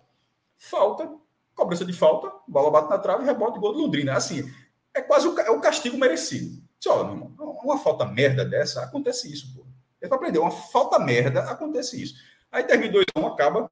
Falta, 0.57 1.09
cobrança 1.55 1.83
de 1.85 1.93
falta, 1.93 2.31
bola 2.47 2.71
bate 2.71 2.89
na 2.89 2.97
trave, 2.97 3.25
rebote, 3.25 3.59
gol 3.59 3.73
do 3.73 3.79
Londrina. 3.79 4.13
Assim, 4.15 4.49
é 4.93 5.01
quase 5.01 5.27
o, 5.27 5.39
é 5.39 5.51
o 5.51 5.59
castigo 5.59 5.97
merecido. 5.97 6.61
Se, 6.79 6.89
olha, 6.89 7.03
meu 7.05 7.13
irmão, 7.13 7.57
uma 7.63 7.77
falta 7.77 8.05
merda 8.05 8.45
dessa, 8.45 8.83
acontece 8.83 9.31
isso, 9.31 9.53
pô. 9.55 9.65
É 10.01 10.07
para 10.07 10.17
aprender, 10.17 10.39
uma 10.39 10.51
falta 10.51 10.99
merda, 10.99 11.41
acontece 11.43 12.01
isso. 12.01 12.15
Aí 12.51 12.63
termina 12.63 12.91
2 12.91 13.05
1 13.17 13.25
acaba 13.25 13.71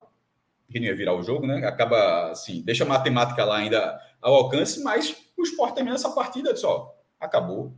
que 0.72 0.80
não 0.80 0.88
ia 0.88 0.96
virar 0.96 1.14
o 1.14 1.22
jogo, 1.22 1.46
né? 1.46 1.66
Acaba 1.66 2.32
assim, 2.32 2.62
deixa 2.62 2.84
a 2.84 2.88
matemática 2.88 3.44
lá 3.44 3.58
ainda 3.58 4.00
ao 4.22 4.34
alcance, 4.36 4.82
mas 4.82 5.16
o 5.38 5.44
esporte 5.44 5.76
termina 5.76 5.96
essa 5.96 6.10
partida 6.12 6.56
só. 6.56 6.96
Acabou. 7.20 7.74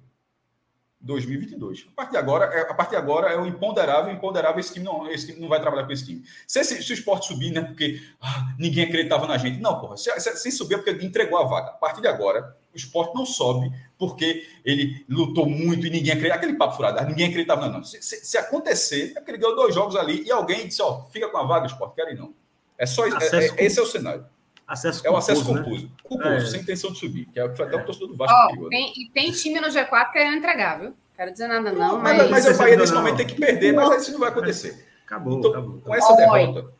2022. 1.04 1.86
A 1.90 1.96
partir 1.96 2.12
de 2.12 2.18
agora, 2.18 2.46
é, 2.46 2.62
a 2.62 2.74
partir 2.74 2.92
de 2.92 2.96
agora 2.96 3.30
é 3.30 3.38
o 3.38 3.46
imponderável, 3.46 4.12
imponderável 4.12 4.60
esse 4.60 4.74
time 4.74 4.86
não, 4.86 5.10
esse 5.12 5.28
time 5.28 5.40
não 5.42 5.50
vai 5.50 5.60
trabalhar 5.60 5.86
com 5.86 5.92
esse 5.92 6.06
time. 6.06 6.24
Se, 6.48 6.64
se, 6.64 6.82
se 6.82 6.92
o 6.92 6.94
esporte 6.94 7.28
subir, 7.28 7.52
né? 7.52 7.62
Porque 7.62 8.02
ah, 8.22 8.56
ninguém 8.58 8.86
acreditava 8.86 9.28
na 9.28 9.38
gente. 9.38 9.60
Não, 9.60 9.80
porra, 9.80 9.98
se, 9.98 10.10
se, 10.20 10.38
se 10.38 10.52
subir 10.52 10.76
é 10.76 10.78
porque 10.78 11.06
entregou 11.06 11.38
a 11.38 11.44
vaga. 11.44 11.72
A 11.72 11.74
partir 11.74 12.00
de 12.00 12.08
agora, 12.08 12.56
o 12.74 12.78
esporte 12.78 13.14
não 13.14 13.26
sobe 13.26 13.70
porque 13.98 14.48
ele 14.64 15.06
lutou 15.10 15.46
muito 15.46 15.86
e 15.86 15.90
ninguém 15.90 16.14
acreditava. 16.14 16.40
Aquele 16.40 16.58
papo 16.58 16.76
furado, 16.76 17.00
ah, 17.00 17.04
ninguém 17.04 17.28
acreditava, 17.28 17.68
não. 17.68 17.74
não. 17.74 17.84
Se, 17.84 18.02
se, 18.02 18.26
se, 18.26 18.38
acontecer, 18.38 19.12
é 19.12 19.20
porque 19.20 19.32
ele 19.32 19.40
ganhou 19.40 19.56
dois 19.58 19.76
jogos 19.76 19.98
ali 19.98 20.24
e 20.24 20.32
alguém 20.32 20.68
disse, 20.68 20.82
ó, 20.82 21.04
fica 21.12 21.28
com 21.28 21.38
a 21.38 21.44
vaga, 21.44 21.66
o 21.66 21.68
esporte, 21.68 21.96
querem 21.96 22.16
não. 22.16 22.34
É 22.78 22.86
só 22.86 23.06
é, 23.06 23.10
é, 23.10 23.66
esse 23.66 23.80
é 23.80 23.82
o 23.82 23.86
cenário. 23.86 24.26
Acesso 24.68 25.06
é 25.06 25.12
o 25.12 25.18
acesso 25.18 25.46
confuso. 25.46 25.92
Né? 26.12 26.38
É. 26.38 26.40
sem 26.46 26.62
intenção 26.62 26.92
de 26.92 27.00
subir, 27.00 27.26
que 27.26 27.40
é 27.40 27.44
o 27.44 27.52
que 27.52 27.58
foi 27.58 27.66
até 27.66 27.76
o 27.76 27.86
torcedor 27.86 28.10
do 28.10 28.16
Vasco. 28.16 28.36
Oh, 28.60 28.70
tem, 28.70 28.94
e 28.96 29.10
tem 29.14 29.32
time 29.32 29.60
no 29.60 29.68
G4 29.68 30.12
querendo 30.12 30.38
entregar, 30.38 30.80
viu? 30.80 30.94
Quero 31.16 31.32
dizer 31.32 31.48
nada, 31.48 31.72
não. 31.72 31.94
não 31.94 32.00
mas, 32.00 32.18
mas, 32.18 32.30
mas 32.30 32.56
o 32.56 32.58
Bahia 32.58 32.78
nesse 32.78 32.94
momento 32.94 33.18
tem 33.18 33.28
que 33.28 33.36
perder, 33.36 33.74
mas 33.74 34.02
isso 34.02 34.14
não 34.14 34.20
vai 34.20 34.30
acontecer. 34.30 34.88
Acabou, 35.06 35.38
então, 35.38 35.52
acabou. 35.52 35.82
Com 35.82 35.96
essa 35.96 36.16
derrota. 36.16 36.74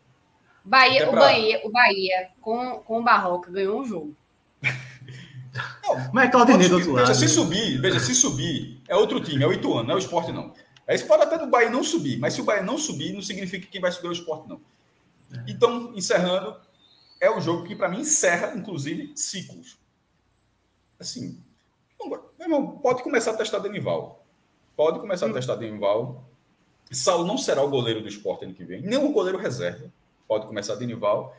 Bahia, 0.66 1.10
o, 1.10 1.14
Bahia, 1.14 1.62
o 1.66 1.70
Bahia, 1.70 2.30
com, 2.40 2.80
com 2.80 3.00
o 3.00 3.04
Barroca, 3.04 3.52
ganhou 3.52 3.82
um 3.82 3.86
jogo. 3.86 4.16
Não, 5.84 6.10
mas 6.12 6.30
é 6.30 6.32
Claudinei 6.32 6.68
do 6.68 6.76
outro 6.76 6.94
lado. 6.94 7.06
Veja, 7.06 7.20
se 7.20 7.28
subir, 7.28 7.80
veja, 7.80 8.00
se 8.00 8.16
subir, 8.16 8.82
é 8.88 8.96
outro 8.96 9.20
time, 9.20 9.44
é 9.44 9.48
o 9.48 9.54
Ituano, 9.54 9.84
não 9.84 9.94
é 9.94 9.98
o 9.98 10.00
esporte, 10.00 10.32
não. 10.32 10.52
Aí 10.88 10.98
você 10.98 11.06
pode 11.06 11.22
até 11.22 11.38
do 11.38 11.46
Bahia 11.46 11.70
não 11.70 11.84
subir, 11.84 12.18
mas 12.18 12.34
se 12.34 12.42
o 12.42 12.44
Bahia 12.44 12.64
não 12.64 12.76
subir, 12.76 13.14
não 13.14 13.22
significa 13.22 13.64
que 13.64 13.74
quem 13.74 13.82
vai 13.82 13.92
subir 13.92 14.08
é 14.08 14.10
o 14.10 14.14
esporte, 14.14 14.50
não. 14.50 14.60
É. 15.32 15.52
Então, 15.52 15.94
encerrando, 15.96 16.60
é 17.20 17.30
o 17.30 17.40
jogo 17.40 17.64
que, 17.64 17.76
para 17.76 17.90
mim, 17.90 18.02
encerra, 18.02 18.54
inclusive, 18.56 19.14
ciclos. 19.16 19.78
Assim, 21.00 21.42
meu 22.00 22.24
irmão, 22.40 22.78
pode 22.80 23.04
começar 23.04 23.32
a 23.32 23.38
testar 23.38 23.60
Denival. 23.60 24.26
Pode 24.76 25.00
começar 25.00 25.28
a 25.28 25.30
hum. 25.30 25.34
testar 25.34 25.56
Denival. 25.56 26.24
Saulo 26.92 27.26
não 27.26 27.38
será 27.38 27.64
o 27.64 27.70
goleiro 27.70 28.02
do 28.02 28.08
esporte 28.08 28.46
ano 28.46 28.54
que 28.54 28.64
vem, 28.64 28.82
nem 28.82 29.00
o 29.00 29.12
goleiro 29.12 29.38
reserva. 29.38 29.92
Pode 30.28 30.46
começar 30.46 30.76
Denival. 30.76 31.36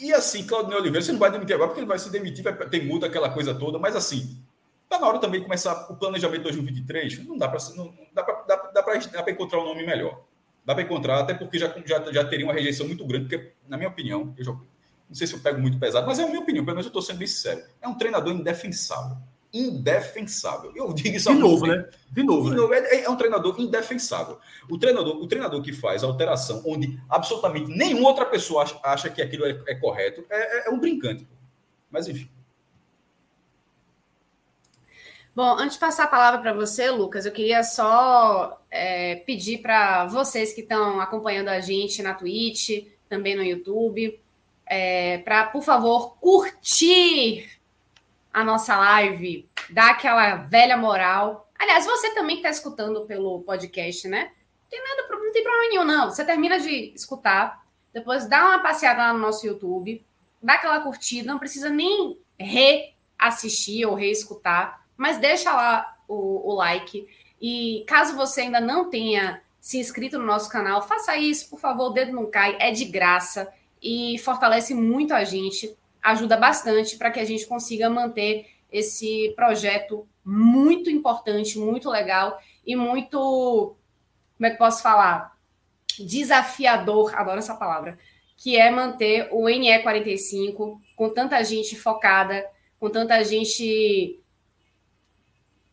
E 0.00 0.12
assim, 0.12 0.46
Claudio 0.46 0.76
Oliveira, 0.76 1.04
você 1.04 1.12
não 1.12 1.18
vai 1.18 1.30
demitir 1.30 1.54
agora, 1.54 1.68
porque 1.68 1.80
ele 1.80 1.88
vai 1.88 1.98
se 1.98 2.10
demitir, 2.10 2.42
vai 2.42 2.56
ter 2.68 2.84
multa, 2.84 3.06
aquela 3.06 3.30
coisa 3.30 3.54
toda, 3.54 3.78
mas 3.78 3.94
assim, 3.94 4.42
tá 4.88 4.98
na 4.98 5.06
hora 5.06 5.18
também 5.18 5.40
de 5.40 5.46
começar 5.46 5.90
o 5.90 5.96
planejamento 5.96 6.42
2023. 6.42 7.26
Não 7.26 7.36
dá 7.36 7.48
para 7.48 7.58
não, 7.74 7.94
dá 8.12 8.22
dá, 8.22 8.56
dá 8.82 9.30
encontrar 9.30 9.60
um 9.60 9.64
nome 9.64 9.84
melhor. 9.86 10.20
Dá 10.64 10.74
para 10.74 10.82
encontrar, 10.82 11.20
até 11.20 11.34
porque 11.34 11.58
já, 11.58 11.72
já, 11.84 12.12
já 12.12 12.24
teria 12.24 12.46
uma 12.46 12.54
rejeição 12.54 12.86
muito 12.86 13.04
grande, 13.06 13.28
porque, 13.28 13.52
na 13.68 13.76
minha 13.76 13.88
opinião, 13.88 14.34
eu 14.38 14.44
já, 14.44 14.52
não 14.52 14.62
sei 15.12 15.26
se 15.26 15.34
eu 15.34 15.40
pego 15.40 15.60
muito 15.60 15.78
pesado, 15.78 16.06
mas 16.06 16.18
é 16.18 16.24
a 16.24 16.26
minha 16.26 16.40
opinião, 16.40 16.64
pelo 16.64 16.76
menos 16.76 16.86
eu 16.86 16.90
estou 16.90 17.02
sendo 17.02 17.18
bem 17.18 17.26
sincero. 17.26 17.62
É 17.82 17.88
um 17.88 17.94
treinador 17.94 18.32
indefensável. 18.32 19.18
Indefensável. 19.52 20.72
Eu 20.74 20.92
digo 20.92 21.16
isso 21.16 21.32
De 21.32 21.38
novo, 21.38 21.66
né? 21.66 21.88
De 22.10 22.22
novo. 22.24 22.48
De 22.48 22.50
né? 22.50 22.56
novo 22.56 22.74
é, 22.74 23.04
é, 23.04 23.08
um 23.08 23.14
treinador 23.14 23.60
indefensável. 23.60 24.38
O 24.68 24.76
treinador, 24.76 25.16
o 25.16 25.28
treinador 25.28 25.62
que 25.62 25.72
faz 25.72 26.02
alteração 26.02 26.62
onde 26.66 27.00
absolutamente 27.08 27.70
nenhuma 27.70 28.08
outra 28.08 28.26
pessoa 28.26 28.64
acha, 28.64 28.80
acha 28.82 29.10
que 29.10 29.22
aquilo 29.22 29.44
é, 29.44 29.62
é 29.68 29.74
correto 29.76 30.24
é, 30.28 30.58
é, 30.58 30.68
é 30.68 30.70
um 30.70 30.80
brincante. 30.80 31.28
Mas 31.88 32.08
enfim. 32.08 32.28
Bom, 35.34 35.56
antes 35.58 35.72
de 35.72 35.80
passar 35.80 36.04
a 36.04 36.08
palavra 36.08 36.40
para 36.40 36.52
você, 36.52 36.88
Lucas, 36.92 37.26
eu 37.26 37.32
queria 37.32 37.64
só 37.64 38.62
é, 38.70 39.16
pedir 39.16 39.58
para 39.58 40.06
vocês 40.06 40.52
que 40.52 40.60
estão 40.60 41.00
acompanhando 41.00 41.48
a 41.48 41.58
gente 41.58 42.04
na 42.04 42.14
Twitch, 42.14 42.86
também 43.08 43.34
no 43.34 43.42
YouTube, 43.42 44.20
é, 44.64 45.18
para, 45.18 45.46
por 45.46 45.64
favor, 45.64 46.16
curtir 46.20 47.50
a 48.32 48.44
nossa 48.44 48.76
live, 48.76 49.48
dar 49.70 49.90
aquela 49.90 50.36
velha 50.36 50.76
moral. 50.76 51.50
Aliás, 51.58 51.84
você 51.84 52.14
também 52.14 52.36
está 52.36 52.50
escutando 52.50 53.04
pelo 53.04 53.42
podcast, 53.42 54.06
né? 54.06 54.30
Não 54.62 54.70
tem 54.70 54.80
nada, 54.84 55.08
não 55.20 55.32
tem 55.32 55.42
problema 55.42 55.68
nenhum, 55.68 55.84
não. 55.84 56.10
Você 56.10 56.24
termina 56.24 56.60
de 56.60 56.92
escutar, 56.94 57.66
depois 57.92 58.28
dá 58.28 58.50
uma 58.50 58.60
passeada 58.60 59.00
lá 59.00 59.12
no 59.12 59.18
nosso 59.18 59.44
YouTube, 59.44 60.00
dá 60.40 60.54
aquela 60.54 60.78
curtida, 60.78 61.32
não 61.32 61.40
precisa 61.40 61.70
nem 61.70 62.16
reassistir 62.38 63.84
ou 63.88 63.96
reescutar 63.96 64.83
mas 64.96 65.18
deixa 65.18 65.52
lá 65.54 65.96
o, 66.08 66.50
o 66.50 66.54
like. 66.54 67.06
E 67.40 67.84
caso 67.86 68.16
você 68.16 68.42
ainda 68.42 68.60
não 68.60 68.88
tenha 68.88 69.42
se 69.60 69.78
inscrito 69.78 70.18
no 70.18 70.26
nosso 70.26 70.50
canal, 70.50 70.86
faça 70.86 71.16
isso, 71.16 71.48
por 71.48 71.58
favor, 71.58 71.86
o 71.90 71.94
dedo 71.94 72.12
não 72.12 72.30
cai, 72.30 72.56
é 72.60 72.70
de 72.70 72.84
graça 72.84 73.50
e 73.82 74.18
fortalece 74.18 74.74
muito 74.74 75.14
a 75.14 75.24
gente, 75.24 75.74
ajuda 76.02 76.36
bastante 76.36 76.98
para 76.98 77.10
que 77.10 77.18
a 77.18 77.24
gente 77.24 77.46
consiga 77.46 77.88
manter 77.88 78.46
esse 78.70 79.32
projeto 79.34 80.06
muito 80.24 80.90
importante, 80.90 81.58
muito 81.58 81.88
legal 81.88 82.38
e 82.66 82.76
muito, 82.76 83.76
como 84.36 84.46
é 84.46 84.50
que 84.50 84.58
posso 84.58 84.82
falar? 84.82 85.34
Desafiador, 85.98 87.14
adoro 87.14 87.38
essa 87.38 87.54
palavra, 87.54 87.98
que 88.36 88.56
é 88.56 88.70
manter 88.70 89.28
o 89.32 89.44
NE45 89.44 90.78
com 90.96 91.08
tanta 91.08 91.42
gente 91.42 91.76
focada, 91.76 92.44
com 92.78 92.90
tanta 92.90 93.22
gente 93.24 94.20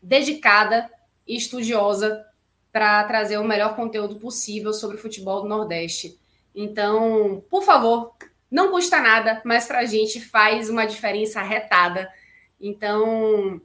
dedicada 0.02 0.90
e 1.28 1.36
estudiosa 1.36 2.26
para 2.72 3.04
trazer 3.04 3.38
o 3.38 3.44
melhor 3.44 3.76
conteúdo 3.76 4.16
possível 4.16 4.74
sobre 4.74 4.98
o 4.98 5.00
futebol 5.00 5.42
do 5.42 5.50
Nordeste. 5.50 6.18
Então, 6.56 7.44
por 7.50 7.64
favor, 7.64 8.14
não 8.50 8.72
custa 8.72 9.00
nada, 9.00 9.42
mas 9.46 9.66
para 9.66 9.80
a 9.80 9.86
gente 9.86 10.20
faz 10.20 10.70
uma 10.70 10.86
diferença 10.86 11.40
arretada. 11.40 12.12
Então, 12.60 13.62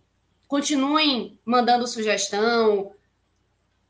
continuem 0.48 1.38
mandando 1.44 1.86
sugestão, 1.86 2.92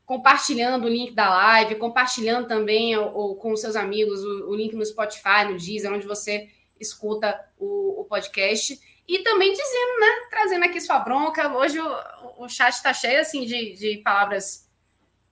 compartilhando 0.05 0.85
o 0.85 0.89
link 0.89 1.13
da 1.13 1.29
live, 1.29 1.75
compartilhando 1.75 2.47
também 2.47 2.95
ou, 2.97 3.35
com 3.35 3.55
seus 3.55 3.75
amigos 3.75 4.23
o, 4.23 4.49
o, 4.49 4.55
link 4.55 4.73
no 4.73 4.85
Spotify, 4.85 5.45
no 5.45 5.57
Deezer, 5.57 5.91
onde 5.91 6.07
você 6.07 6.49
escuta 6.79 7.39
o, 7.59 8.01
o 8.01 8.05
podcast. 8.05 8.79
E 9.07 9.19
também 9.19 9.51
dizendo, 9.51 9.99
né? 9.99 10.27
Trazendo 10.29 10.65
aqui 10.65 10.81
sua 10.81 10.99
bronca. 10.99 11.55
Hoje 11.55 11.79
o, 11.79 12.43
o 12.43 12.49
chat 12.49 12.73
está 12.73 12.93
cheio 12.93 13.21
assim 13.21 13.45
de, 13.45 13.73
de 13.73 13.97
palavras 14.03 14.67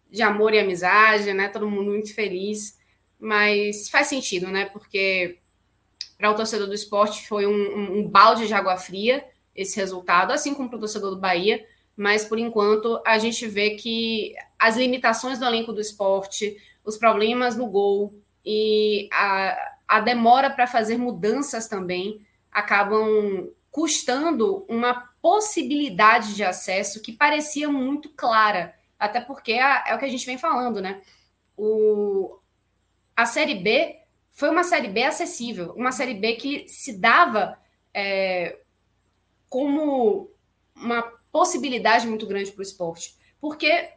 de 0.09 0.21
amor 0.21 0.53
e 0.53 0.59
amizade, 0.59 1.33
né? 1.33 1.49
Todo 1.49 1.69
mundo 1.69 1.91
muito 1.91 2.13
feliz. 2.13 2.79
Mas 3.19 3.89
faz 3.89 4.07
sentido, 4.07 4.47
né? 4.47 4.65
Porque 4.65 5.39
para 6.17 6.31
o 6.31 6.35
torcedor 6.35 6.67
do 6.67 6.73
esporte 6.73 7.27
foi 7.27 7.45
um, 7.45 7.51
um, 7.51 7.99
um 7.99 8.07
balde 8.07 8.47
de 8.47 8.53
água 8.53 8.77
fria 8.77 9.25
esse 9.53 9.77
resultado, 9.77 10.31
assim 10.31 10.53
como 10.53 10.69
para 10.69 10.77
o 10.77 10.79
torcedor 10.79 11.11
do 11.11 11.19
Bahia. 11.19 11.65
Mas 11.95 12.25
por 12.25 12.37
enquanto 12.37 13.01
a 13.05 13.17
gente 13.17 13.47
vê 13.47 13.71
que 13.71 14.33
as 14.59 14.77
limitações 14.77 15.39
do 15.39 15.45
elenco 15.45 15.71
do 15.71 15.81
esporte, 15.81 16.57
os 16.83 16.97
problemas 16.97 17.55
no 17.55 17.67
gol 17.67 18.13
e 18.45 19.09
a, 19.11 19.75
a 19.87 19.99
demora 19.99 20.49
para 20.49 20.67
fazer 20.67 20.97
mudanças 20.97 21.67
também 21.67 22.25
acabam 22.51 23.49
custando 23.75 24.65
uma 24.69 24.93
possibilidade 25.21 26.33
de 26.33 26.45
acesso 26.45 27.01
que 27.01 27.11
parecia 27.11 27.67
muito 27.67 28.07
clara, 28.07 28.73
até 28.97 29.19
porque 29.19 29.51
é, 29.51 29.83
é 29.87 29.93
o 29.93 29.99
que 29.99 30.05
a 30.05 30.09
gente 30.09 30.25
vem 30.25 30.37
falando, 30.37 30.81
né? 30.81 31.01
O, 31.57 32.39
a 33.13 33.25
Série 33.25 33.55
B 33.55 33.99
foi 34.31 34.49
uma 34.49 34.63
Série 34.63 34.87
B 34.87 35.03
acessível, 35.03 35.73
uma 35.73 35.91
Série 35.91 36.13
B 36.13 36.35
que 36.35 36.65
se 36.69 36.97
dava 36.97 37.59
é, 37.93 38.59
como 39.49 40.31
uma 40.73 41.01
possibilidade 41.29 42.07
muito 42.07 42.25
grande 42.25 42.53
para 42.53 42.61
o 42.61 42.63
esporte, 42.63 43.13
porque 43.41 43.89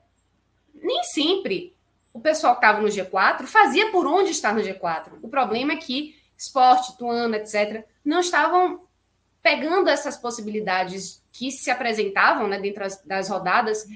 nem 0.74 1.04
sempre 1.04 1.72
o 2.12 2.18
pessoal 2.18 2.54
que 2.54 2.66
estava 2.66 2.80
no 2.80 2.88
G4 2.88 3.44
fazia 3.46 3.92
por 3.92 4.08
onde 4.08 4.32
estar 4.32 4.52
no 4.52 4.60
G4. 4.60 5.20
O 5.22 5.28
problema 5.28 5.74
é 5.74 5.76
que 5.76 6.20
esporte, 6.36 6.98
Tuano, 6.98 7.36
etc., 7.36 7.86
não 8.04 8.18
estavam 8.18 8.87
pegando 9.48 9.88
essas 9.88 10.18
possibilidades 10.18 11.24
que 11.32 11.50
se 11.50 11.70
apresentavam 11.70 12.46
né, 12.46 12.60
dentro 12.60 12.84
das 13.06 13.30
rodadas 13.30 13.86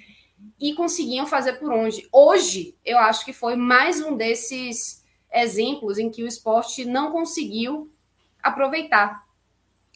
e 0.59 0.73
conseguiam 0.73 1.27
fazer 1.27 1.55
por 1.59 1.71
onde. 1.71 2.09
Hoje, 2.11 2.75
eu 2.83 2.97
acho 2.97 3.23
que 3.23 3.35
foi 3.35 3.55
mais 3.55 4.01
um 4.01 4.17
desses 4.17 5.05
exemplos 5.31 5.99
em 5.99 6.11
que 6.11 6.23
o 6.23 6.27
esporte 6.27 6.87
não 6.87 7.13
conseguiu 7.13 7.93
aproveitar. 8.43 9.27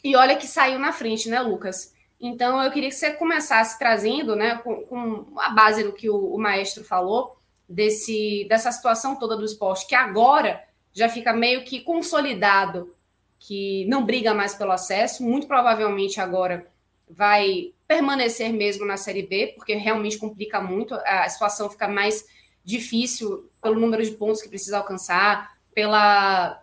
E 0.05 0.15
olha 0.15 0.37
que 0.37 0.47
saiu 0.47 0.79
na 0.79 0.93
frente, 0.93 1.31
né, 1.31 1.41
Lucas? 1.41 1.95
Então, 2.21 2.63
eu 2.63 2.71
queria 2.71 2.91
que 2.91 2.95
você 2.95 3.13
começasse 3.13 3.79
trazendo, 3.79 4.37
né, 4.37 4.59
com, 4.59 4.83
com 4.83 5.41
a 5.41 5.49
base 5.49 5.83
do 5.83 5.93
que 5.95 6.11
o, 6.11 6.35
o 6.35 6.39
maestro 6.39 6.85
falou, 6.85 7.35
desse, 7.67 8.45
dessa 8.47 8.71
situação 8.71 9.17
toda 9.17 9.35
do 9.35 9.45
esporte, 9.45 9.87
que 9.87 9.95
agora 9.95 10.63
já 10.93 11.09
fica 11.09 11.33
meio 11.33 11.65
que 11.65 11.81
consolidado 11.81 12.95
que 13.39 13.85
não 13.87 14.05
briga 14.05 14.35
mais 14.35 14.55
pelo 14.55 14.73
acesso, 14.73 15.23
muito 15.23 15.47
provavelmente 15.47 16.21
agora 16.21 16.67
vai 17.09 17.73
permanecer 17.87 18.53
mesmo 18.53 18.85
na 18.85 18.97
Série 18.97 19.23
B, 19.23 19.53
porque 19.55 19.75
realmente 19.75 20.19
complica 20.19 20.61
muito, 20.61 20.95
a 20.95 21.29
situação 21.29 21.71
fica 21.71 21.87
mais 21.87 22.27
difícil 22.65 23.49
pelo 23.63 23.79
número 23.79 24.05
de 24.05 24.11
pontos 24.13 24.43
que 24.43 24.49
precisa 24.49 24.79
alcançar, 24.79 25.57
pela 25.73 26.63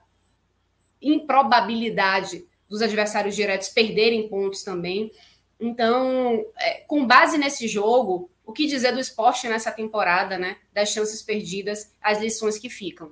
improbabilidade 1.02 2.46
dos 2.68 2.82
adversários 2.82 3.36
diretos 3.36 3.70
perderem 3.70 4.28
pontos 4.28 4.64
também. 4.64 5.12
Então, 5.60 6.44
é, 6.58 6.84
com 6.88 7.06
base 7.06 7.38
nesse 7.38 7.68
jogo, 7.68 8.30
o 8.46 8.52
que 8.52 8.66
dizer 8.66 8.92
do 8.92 9.00
esporte 9.00 9.48
nessa 9.48 9.72
temporada, 9.72 10.38
né? 10.38 10.58
Das 10.74 10.90
chances 10.90 11.22
perdidas, 11.22 11.94
as 12.02 12.20
lições 12.20 12.58
que 12.58 12.70
ficam. 12.70 13.12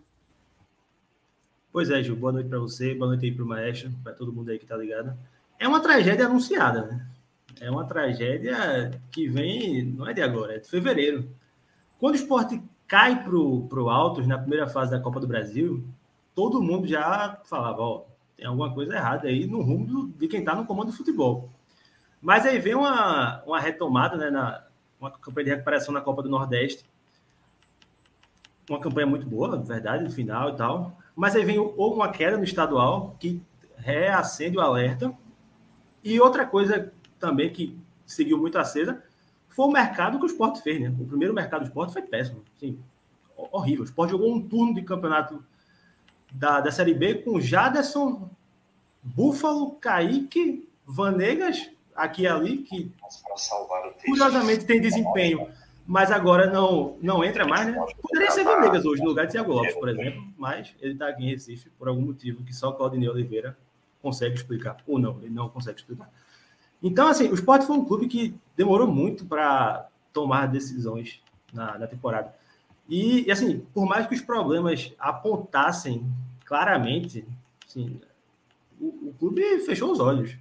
Pois 1.71 1.89
é, 1.89 2.03
Gil, 2.03 2.17
boa 2.17 2.33
noite 2.33 2.49
para 2.49 2.59
você, 2.59 2.93
boa 2.93 3.07
noite 3.07 3.25
aí 3.25 3.31
para 3.31 3.45
o 3.45 3.47
Maestro, 3.47 3.89
para 4.03 4.11
todo 4.11 4.33
mundo 4.33 4.51
aí 4.51 4.59
que 4.59 4.65
tá 4.65 4.75
ligado. 4.75 5.17
É 5.57 5.65
uma 5.65 5.79
tragédia 5.79 6.25
anunciada, 6.25 6.85
né? 6.85 7.07
É 7.61 7.71
uma 7.71 7.85
tragédia 7.85 8.91
que 9.09 9.29
vem, 9.29 9.85
não 9.85 10.05
é 10.05 10.13
de 10.13 10.21
agora, 10.21 10.55
é 10.55 10.59
de 10.59 10.67
fevereiro. 10.67 11.29
Quando 11.97 12.15
o 12.15 12.17
esporte 12.17 12.61
cai 12.85 13.23
para 13.23 13.33
o 13.33 13.89
Altos 13.89 14.27
na 14.27 14.37
primeira 14.37 14.67
fase 14.67 14.91
da 14.91 14.99
Copa 14.99 15.21
do 15.21 15.27
Brasil, 15.27 15.81
todo 16.35 16.61
mundo 16.61 16.85
já 16.85 17.39
falava, 17.45 17.81
ó, 17.81 18.03
tem 18.35 18.45
alguma 18.45 18.73
coisa 18.73 18.93
errada 18.93 19.29
aí 19.29 19.47
no 19.47 19.61
rumo 19.61 20.11
de 20.17 20.27
quem 20.27 20.41
está 20.41 20.53
no 20.53 20.65
comando 20.65 20.87
do 20.87 20.97
futebol. 20.97 21.49
Mas 22.21 22.45
aí 22.45 22.59
vem 22.59 22.75
uma, 22.75 23.41
uma 23.45 23.61
retomada, 23.61 24.17
né, 24.17 24.29
na, 24.29 24.61
uma 24.99 25.09
campanha 25.09 25.45
de 25.45 25.51
recuperação 25.51 25.93
na 25.93 26.01
Copa 26.01 26.21
do 26.21 26.27
Nordeste. 26.27 26.83
Uma 28.71 28.79
campanha 28.79 29.05
muito 29.05 29.25
boa, 29.25 29.57
verdade, 29.57 30.01
no 30.01 30.09
final 30.09 30.51
e 30.51 30.55
tal. 30.55 30.97
Mas 31.13 31.35
aí 31.35 31.43
vem 31.43 31.59
ou 31.59 31.93
uma 31.93 32.09
queda 32.09 32.37
no 32.37 32.43
estadual, 32.45 33.17
que 33.19 33.41
reacende 33.75 34.57
o 34.57 34.61
alerta. 34.61 35.13
E 36.01 36.17
outra 36.21 36.45
coisa 36.45 36.89
também 37.19 37.49
que 37.49 37.77
seguiu 38.05 38.37
muito 38.37 38.57
acesa 38.57 39.03
foi 39.49 39.65
o 39.65 39.71
mercado 39.71 40.17
que 40.17 40.23
o 40.23 40.27
esporte 40.27 40.61
fez, 40.61 40.79
né? 40.79 40.95
O 40.97 41.05
primeiro 41.05 41.33
mercado 41.33 41.63
do 41.63 41.67
esporte 41.67 41.91
foi 41.91 42.01
péssimo. 42.01 42.45
Assim, 42.55 42.79
horrível. 43.35 43.81
O 43.81 43.85
esporte 43.85 44.11
jogou 44.11 44.33
um 44.33 44.41
turno 44.41 44.73
de 44.73 44.83
campeonato 44.83 45.43
da, 46.31 46.61
da 46.61 46.71
Série 46.71 46.93
B 46.93 47.15
com 47.15 47.41
Jaderson, 47.41 48.29
Búfalo, 49.03 49.71
Kaique, 49.81 50.65
Vanegas, 50.85 51.69
aqui 51.93 52.21
e 52.21 52.27
ali, 52.27 52.59
que 52.59 52.89
curiosamente 54.05 54.63
tem 54.63 54.79
desempenho 54.79 55.49
mas 55.91 56.09
agora 56.09 56.49
não, 56.49 56.97
não 57.01 57.21
entra 57.21 57.45
mais, 57.45 57.67
né? 57.67 57.73
Poderia 58.01 58.31
ser 58.31 58.45
Venegas 58.45 58.85
hoje, 58.85 59.01
no 59.01 59.09
lugar 59.09 59.25
de 59.25 59.33
Thiago 59.33 59.51
Lopes, 59.51 59.73
por 59.73 59.89
exemplo, 59.89 60.23
mas 60.37 60.73
ele 60.79 60.93
está 60.93 61.09
aqui 61.09 61.25
em 61.25 61.31
Recife 61.31 61.69
por 61.77 61.89
algum 61.89 62.01
motivo 62.01 62.45
que 62.45 62.55
só 62.55 62.71
Claudinei 62.71 63.09
Oliveira 63.09 63.57
consegue 64.01 64.35
explicar, 64.35 64.77
ou 64.87 64.97
não, 64.97 65.17
ele 65.21 65.31
não 65.31 65.49
consegue 65.49 65.79
explicar. 65.79 66.09
Então, 66.81 67.09
assim, 67.09 67.27
o 67.27 67.33
Sport 67.33 67.63
foi 67.63 67.75
um 67.75 67.83
clube 67.83 68.07
que 68.07 68.33
demorou 68.55 68.87
muito 68.87 69.25
para 69.25 69.89
tomar 70.13 70.45
decisões 70.45 71.21
na, 71.53 71.77
na 71.77 71.87
temporada. 71.87 72.33
E, 72.87 73.27
e, 73.27 73.31
assim, 73.31 73.59
por 73.73 73.85
mais 73.85 74.07
que 74.07 74.15
os 74.15 74.21
problemas 74.21 74.93
apontassem 74.97 76.09
claramente, 76.45 77.27
assim, 77.67 77.99
o, 78.79 79.09
o 79.09 79.15
clube 79.19 79.41
fechou 79.65 79.91
os 79.91 79.99
olhos. 79.99 80.37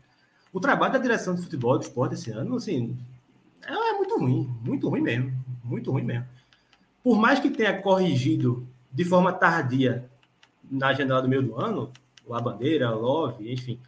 O 0.52 0.60
trabalho 0.60 0.92
da 0.92 1.00
direção 1.00 1.34
de 1.34 1.42
futebol 1.42 1.76
do 1.76 1.82
esporte 1.82 2.14
esse 2.14 2.30
ano, 2.30 2.54
assim, 2.54 2.96
é, 3.66 3.72
é 3.72 3.92
muito 3.94 4.18
ruim, 4.18 4.50
muito 4.64 4.88
ruim 4.88 5.00
mesmo, 5.00 5.39
muito 5.70 5.90
ruim 5.90 6.02
mesmo. 6.02 6.26
Por 7.02 7.16
mais 7.16 7.38
que 7.38 7.48
tenha 7.48 7.80
corrigido 7.80 8.66
de 8.92 9.04
forma 9.04 9.32
tardia 9.32 10.10
na 10.70 10.92
janela 10.92 11.22
do 11.22 11.28
meio 11.28 11.42
do 11.42 11.58
ano, 11.58 11.92
a 12.30 12.40
Bandeira, 12.40 12.90
Love, 12.90 13.52
enfim, 13.52 13.80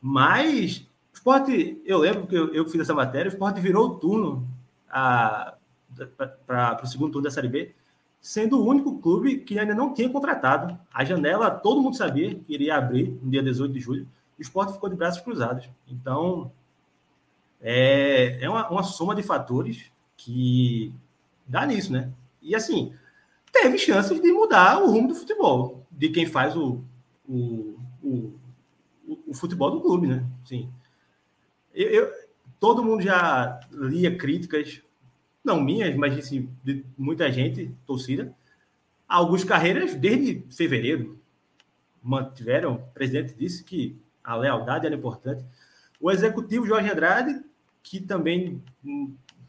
mas 0.00 0.86
o 1.12 1.14
esporte, 1.14 1.80
eu 1.84 1.98
lembro 1.98 2.26
que 2.26 2.34
eu, 2.34 2.52
eu 2.52 2.68
fiz 2.68 2.80
essa 2.80 2.94
matéria, 2.94 3.30
o 3.30 3.32
esporte 3.32 3.60
virou 3.60 3.86
o 3.86 3.94
turno 3.94 4.46
para 4.88 6.80
o 6.82 6.86
segundo 6.86 7.12
turno 7.12 7.24
da 7.24 7.30
Série 7.30 7.48
B, 7.48 7.74
sendo 8.20 8.58
o 8.58 8.66
único 8.66 8.98
clube 8.98 9.38
que 9.38 9.58
ainda 9.58 9.74
não 9.74 9.94
tinha 9.94 10.10
contratado. 10.10 10.78
A 10.92 11.04
janela, 11.04 11.50
todo 11.50 11.80
mundo 11.80 11.96
sabia 11.96 12.34
que 12.34 12.52
iria 12.52 12.76
abrir 12.76 13.18
no 13.22 13.30
dia 13.30 13.42
18 13.42 13.72
de 13.72 13.80
julho, 13.80 14.08
o 14.38 14.42
esporte 14.42 14.72
ficou 14.72 14.88
de 14.88 14.96
braços 14.96 15.22
cruzados. 15.22 15.68
Então, 15.88 16.52
é, 17.60 18.38
é 18.42 18.48
uma, 18.48 18.68
uma 18.70 18.82
soma 18.82 19.14
de 19.14 19.22
fatores 19.22 19.90
que 20.16 20.92
dá 21.50 21.66
nisso, 21.66 21.92
né? 21.92 22.10
E 22.40 22.54
assim, 22.54 22.94
teve 23.52 23.76
chances 23.76 24.20
de 24.20 24.32
mudar 24.32 24.80
o 24.82 24.90
rumo 24.90 25.08
do 25.08 25.14
futebol, 25.14 25.84
de 25.90 26.08
quem 26.08 26.24
faz 26.24 26.56
o, 26.56 26.82
o, 27.28 27.76
o, 28.02 28.38
o 29.26 29.34
futebol 29.34 29.70
do 29.70 29.80
clube, 29.80 30.06
né? 30.06 30.24
Sim. 30.44 30.70
Eu, 31.74 31.88
eu, 31.88 32.12
todo 32.60 32.84
mundo 32.84 33.02
já 33.02 33.60
lia 33.72 34.16
críticas, 34.16 34.80
não 35.44 35.60
minhas, 35.60 35.94
mas 35.96 36.16
assim, 36.16 36.48
de 36.62 36.84
muita 36.96 37.30
gente, 37.32 37.74
torcida. 37.84 38.34
Alguns 39.08 39.42
carreiras, 39.42 39.94
desde 39.94 40.44
fevereiro, 40.54 41.18
mantiveram. 42.00 42.74
O 42.74 42.92
presidente 42.94 43.34
disse 43.34 43.64
que 43.64 44.00
a 44.22 44.36
lealdade 44.36 44.86
era 44.86 44.94
importante. 44.94 45.44
O 46.00 46.10
executivo 46.10 46.64
Jorge 46.64 46.88
Andrade 46.88 47.42
que 47.82 48.00
também, 48.00 48.62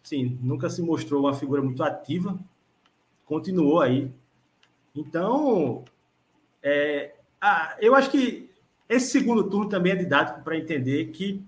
sim, 0.03 0.37
nunca 0.41 0.69
se 0.69 0.81
mostrou 0.81 1.21
uma 1.21 1.33
figura 1.33 1.61
muito 1.61 1.83
ativa, 1.83 2.37
continuou 3.25 3.81
aí. 3.81 4.11
Então, 4.95 5.85
é, 6.61 7.15
ah, 7.39 7.75
eu 7.79 7.95
acho 7.95 8.11
que 8.11 8.49
esse 8.87 9.11
segundo 9.11 9.49
turno 9.49 9.69
também 9.69 9.93
é 9.93 9.95
didático 9.95 10.41
para 10.41 10.57
entender 10.57 11.05
que 11.11 11.41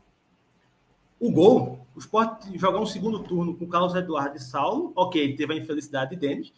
o 1.19 1.31
gol, 1.31 1.85
o 1.95 1.99
Sport 1.99 2.45
jogar 2.55 2.79
um 2.79 2.85
segundo 2.85 3.19
turno 3.19 3.55
com 3.55 3.67
Carlos 3.67 3.95
Eduardo 3.95 4.37
e 4.37 4.39
Saulo, 4.39 4.91
ok, 4.95 5.35
teve 5.35 5.53
a 5.53 5.57
infelicidade 5.57 6.11
de 6.11 6.15
Denis, 6.17 6.53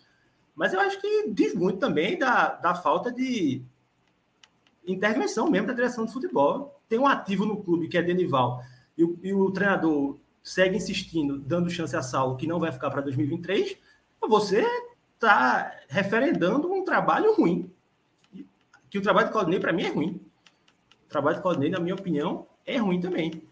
Mas 0.55 0.73
eu 0.73 0.79
acho 0.79 0.99
que 1.01 1.29
diz 1.29 1.53
muito 1.53 1.79
também 1.79 2.17
da, 2.17 2.49
da 2.55 2.75
falta 2.75 3.12
de 3.12 3.62
intervenção 4.88 5.49
mesmo 5.49 5.67
da 5.67 5.73
direção 5.73 6.05
de 6.05 6.13
futebol. 6.13 6.79
Tem 6.88 6.99
um 6.99 7.08
ativo 7.08 7.45
no 7.45 7.63
clube 7.63 7.88
que 7.88 7.97
é 7.97 8.03
Denival, 8.03 8.62
e 8.97 9.03
o, 9.03 9.19
e 9.21 9.34
o 9.34 9.51
treinador 9.51 10.17
segue 10.45 10.77
insistindo, 10.77 11.39
dando 11.39 11.71
chance 11.71 11.95
a 11.95 12.03
Saulo, 12.03 12.38
que 12.38 12.45
não 12.45 12.60
vai 12.60 12.71
ficar 12.71 12.91
para 12.91 13.01
2023. 13.01 13.75
Você 14.29 14.63
está 15.15 15.75
referendando 15.89 16.71
um 16.71 16.86
trabalho 16.86 17.34
ruim. 17.34 17.73
Que 18.88 18.99
o 18.99 19.01
trabalho 19.01 19.27
de 19.27 19.34
Claudinei, 19.34 19.60
para 19.60 19.73
mim, 19.73 19.84
é 19.84 19.89
ruim. 19.89 20.21
O 21.05 21.10
trabalho 21.10 21.38
de 21.38 21.41
Claudinei, 21.41 21.71
na 21.71 21.79
minha 21.79 21.95
opinião, 21.95 22.47
é 22.63 22.77
ruim 22.77 23.01
também. 23.01 23.43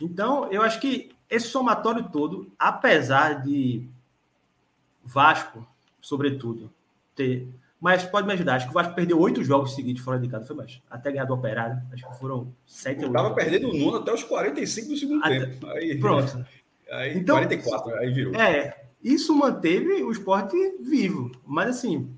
Então, 0.00 0.52
eu 0.52 0.60
acho 0.60 0.78
que 0.78 1.10
esse 1.30 1.48
somatório 1.48 2.10
todo, 2.10 2.52
apesar 2.58 3.42
de 3.42 3.88
Vasco, 5.02 5.66
sobretudo, 6.00 6.70
ter. 7.14 7.48
Mas 7.80 8.04
pode 8.04 8.26
me 8.26 8.32
ajudar. 8.32 8.56
Acho 8.56 8.66
que 8.66 8.70
o 8.70 8.74
Vasco 8.74 8.94
perdeu 8.94 9.20
oito 9.20 9.44
jogos 9.44 9.74
seguidos 9.74 10.02
fora 10.02 10.18
de 10.18 10.28
casa. 10.28 10.46
Foi 10.46 10.56
mais. 10.56 10.80
Até 10.90 11.12
ganhar 11.12 11.24
do 11.24 11.34
Operário. 11.34 11.82
Acho 11.92 12.08
que 12.08 12.18
foram 12.18 12.54
sete 12.66 13.04
ou 13.04 13.10
oito. 13.10 13.16
Estava 13.16 13.34
perdendo 13.34 13.70
o 13.70 13.76
nono 13.76 13.98
até 13.98 14.12
os 14.12 14.22
45 14.22 14.88
do 14.88 14.96
segundo 14.96 15.24
até... 15.24 15.46
tempo. 15.46 15.66
Aí, 15.68 15.98
Pronto. 15.98 16.44
Aí, 16.90 17.18
então, 17.18 17.36
44, 17.36 17.94
aí 17.94 18.12
virou. 18.12 18.34
É, 18.34 18.84
isso 19.02 19.34
manteve 19.34 20.02
o 20.02 20.12
esporte 20.12 20.56
vivo. 20.80 21.32
Mas 21.44 21.70
assim, 21.70 22.14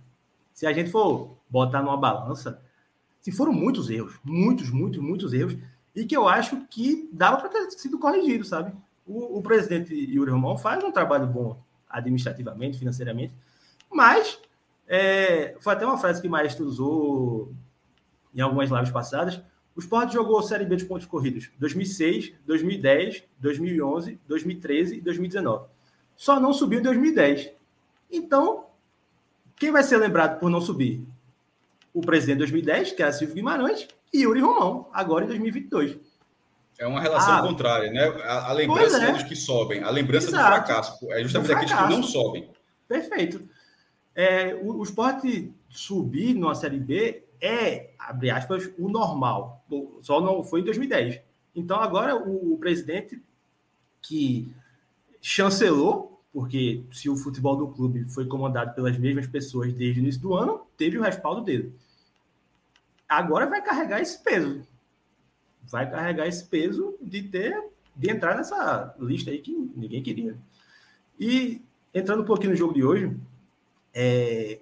se 0.53 0.67
a 0.67 0.73
gente 0.73 0.91
for 0.91 1.37
botar 1.49 1.83
numa 1.83 1.97
balança, 1.97 2.61
se 3.21 3.33
foram 3.33 3.53
muitos 3.53 3.89
erros, 3.89 4.19
muitos, 4.25 4.71
muitos, 4.71 5.01
muitos 5.01 5.33
erros, 5.33 5.57
e 5.95 6.05
que 6.05 6.17
eu 6.17 6.29
acho 6.29 6.67
que 6.69 7.09
dava 7.13 7.39
para 7.39 7.49
ter 7.49 7.71
sido 7.73 7.99
corrigido, 7.99 8.45
sabe? 8.45 8.73
O, 9.07 9.39
o 9.39 9.43
presidente 9.43 9.95
Yuri 9.95 10.31
Romão 10.31 10.59
faz 10.59 10.83
um 10.85 10.93
trabalho 10.93 11.27
bom 11.27 11.59
administrativamente, 11.89 12.79
financeiramente, 12.79 13.33
mas 13.91 14.39
é, 14.89 15.57
foi 15.61 15.73
até 15.73 15.85
uma 15.85 15.99
frase 15.99 16.21
que 16.21 16.29
o 16.29 16.31
Maestro 16.31 16.65
usou 16.65 17.53
em 18.35 18.41
algumas 18.41 18.71
lives 18.71 18.91
passadas. 18.91 19.41
O 19.75 19.81
Sport 19.81 20.13
jogou 20.13 20.43
Série 20.43 20.65
B 20.65 20.77
de 20.77 20.85
pontos 20.85 21.07
corridos 21.07 21.51
2006, 21.59 22.35
2010, 22.47 23.25
2011, 23.39 24.21
2013 24.27 24.97
e 24.97 25.01
2019. 25.01 25.67
Só 26.17 26.41
não 26.41 26.53
subiu 26.53 26.81
em 26.81 26.83
2010. 26.83 27.51
Então, 28.11 28.67
quem 29.57 29.71
vai 29.71 29.83
ser 29.83 29.99
lembrado 29.99 30.39
por 30.39 30.49
não 30.49 30.61
subir? 30.61 31.05
O 31.93 32.01
presidente 32.01 32.37
de 32.37 32.53
2010, 32.53 32.93
que 32.93 33.03
era 33.03 33.13
Silvio 33.13 33.37
Guimarães, 33.37 33.89
e 34.13 34.23
Yuri 34.23 34.41
Romão, 34.41 34.89
agora 34.93 35.25
em 35.25 35.29
2022. 35.29 35.99
É 36.79 36.87
uma 36.87 37.01
relação 37.01 37.37
ah, 37.37 37.43
contrária, 37.43 37.91
né? 37.91 38.07
A, 38.23 38.51
a 38.51 38.53
lembrança 38.53 39.03
é. 39.03 39.13
dos 39.13 39.23
que 39.23 39.35
sobem, 39.35 39.83
a 39.83 39.91
lembrança 39.91 40.29
Exato. 40.29 40.45
do 40.45 40.55
fracasso. 40.55 41.13
É 41.13 41.23
justamente 41.23 41.53
aqueles 41.53 41.73
que 41.73 41.89
não 41.89 42.03
sobem. 42.03 42.51
Perfeito. 42.87 43.49
É, 44.17 44.55
o, 44.55 44.79
o 44.79 44.83
esporte 44.83 45.53
subir 45.69 46.35
numa 46.35 46.55
Série 46.55 46.81
B 46.81 47.23
é, 47.39 47.91
abre 47.99 48.31
aspas, 48.31 48.73
o 48.79 48.89
normal. 48.89 49.63
Só 50.01 50.23
não 50.23 50.43
foi 50.43 50.63
em 50.63 50.65
2010. 50.65 51.21
Então, 51.55 51.79
agora 51.79 52.17
o, 52.17 52.55
o 52.55 52.59
presidente 52.59 53.23
que 54.01 54.51
chancelou, 55.21 56.23
porque 56.33 56.83
se 56.91 57.11
o 57.11 57.17
futebol 57.17 57.57
do 57.57 57.69
clube 57.69 58.09
foi 58.09 58.27
comandado 58.27 58.75
pelas 58.75 58.97
mesmas 58.97 59.27
pessoas 59.27 59.73
desde 59.75 60.01
o 60.01 60.03
início 60.03 60.21
do 60.23 60.35
ano, 60.35 60.63
teve 60.79 60.97
o 60.97 61.03
respaldo 61.03 61.43
dele. 61.43 61.75
Agora 63.07 63.47
vai 63.47 63.63
carregar 63.63 64.01
esse 64.01 64.23
peso. 64.23 64.67
Vai 65.65 65.91
carregar 65.91 66.27
esse 66.27 66.45
peso 66.45 66.97
de 67.03 67.23
ter 67.23 67.63
de 67.95 68.11
entrar 68.11 68.37
nessa 68.37 68.95
lista 68.99 69.31
aí 69.31 69.39
que 69.39 69.53
ninguém 69.75 70.03
queria. 70.03 70.37
E 71.19 71.63
entrando 71.95 72.23
um 72.23 72.27
pouquinho 72.27 72.51
no 72.51 72.57
jogo 72.57 72.75
de 72.75 72.85
hoje, 72.85 73.17
é, 73.99 74.61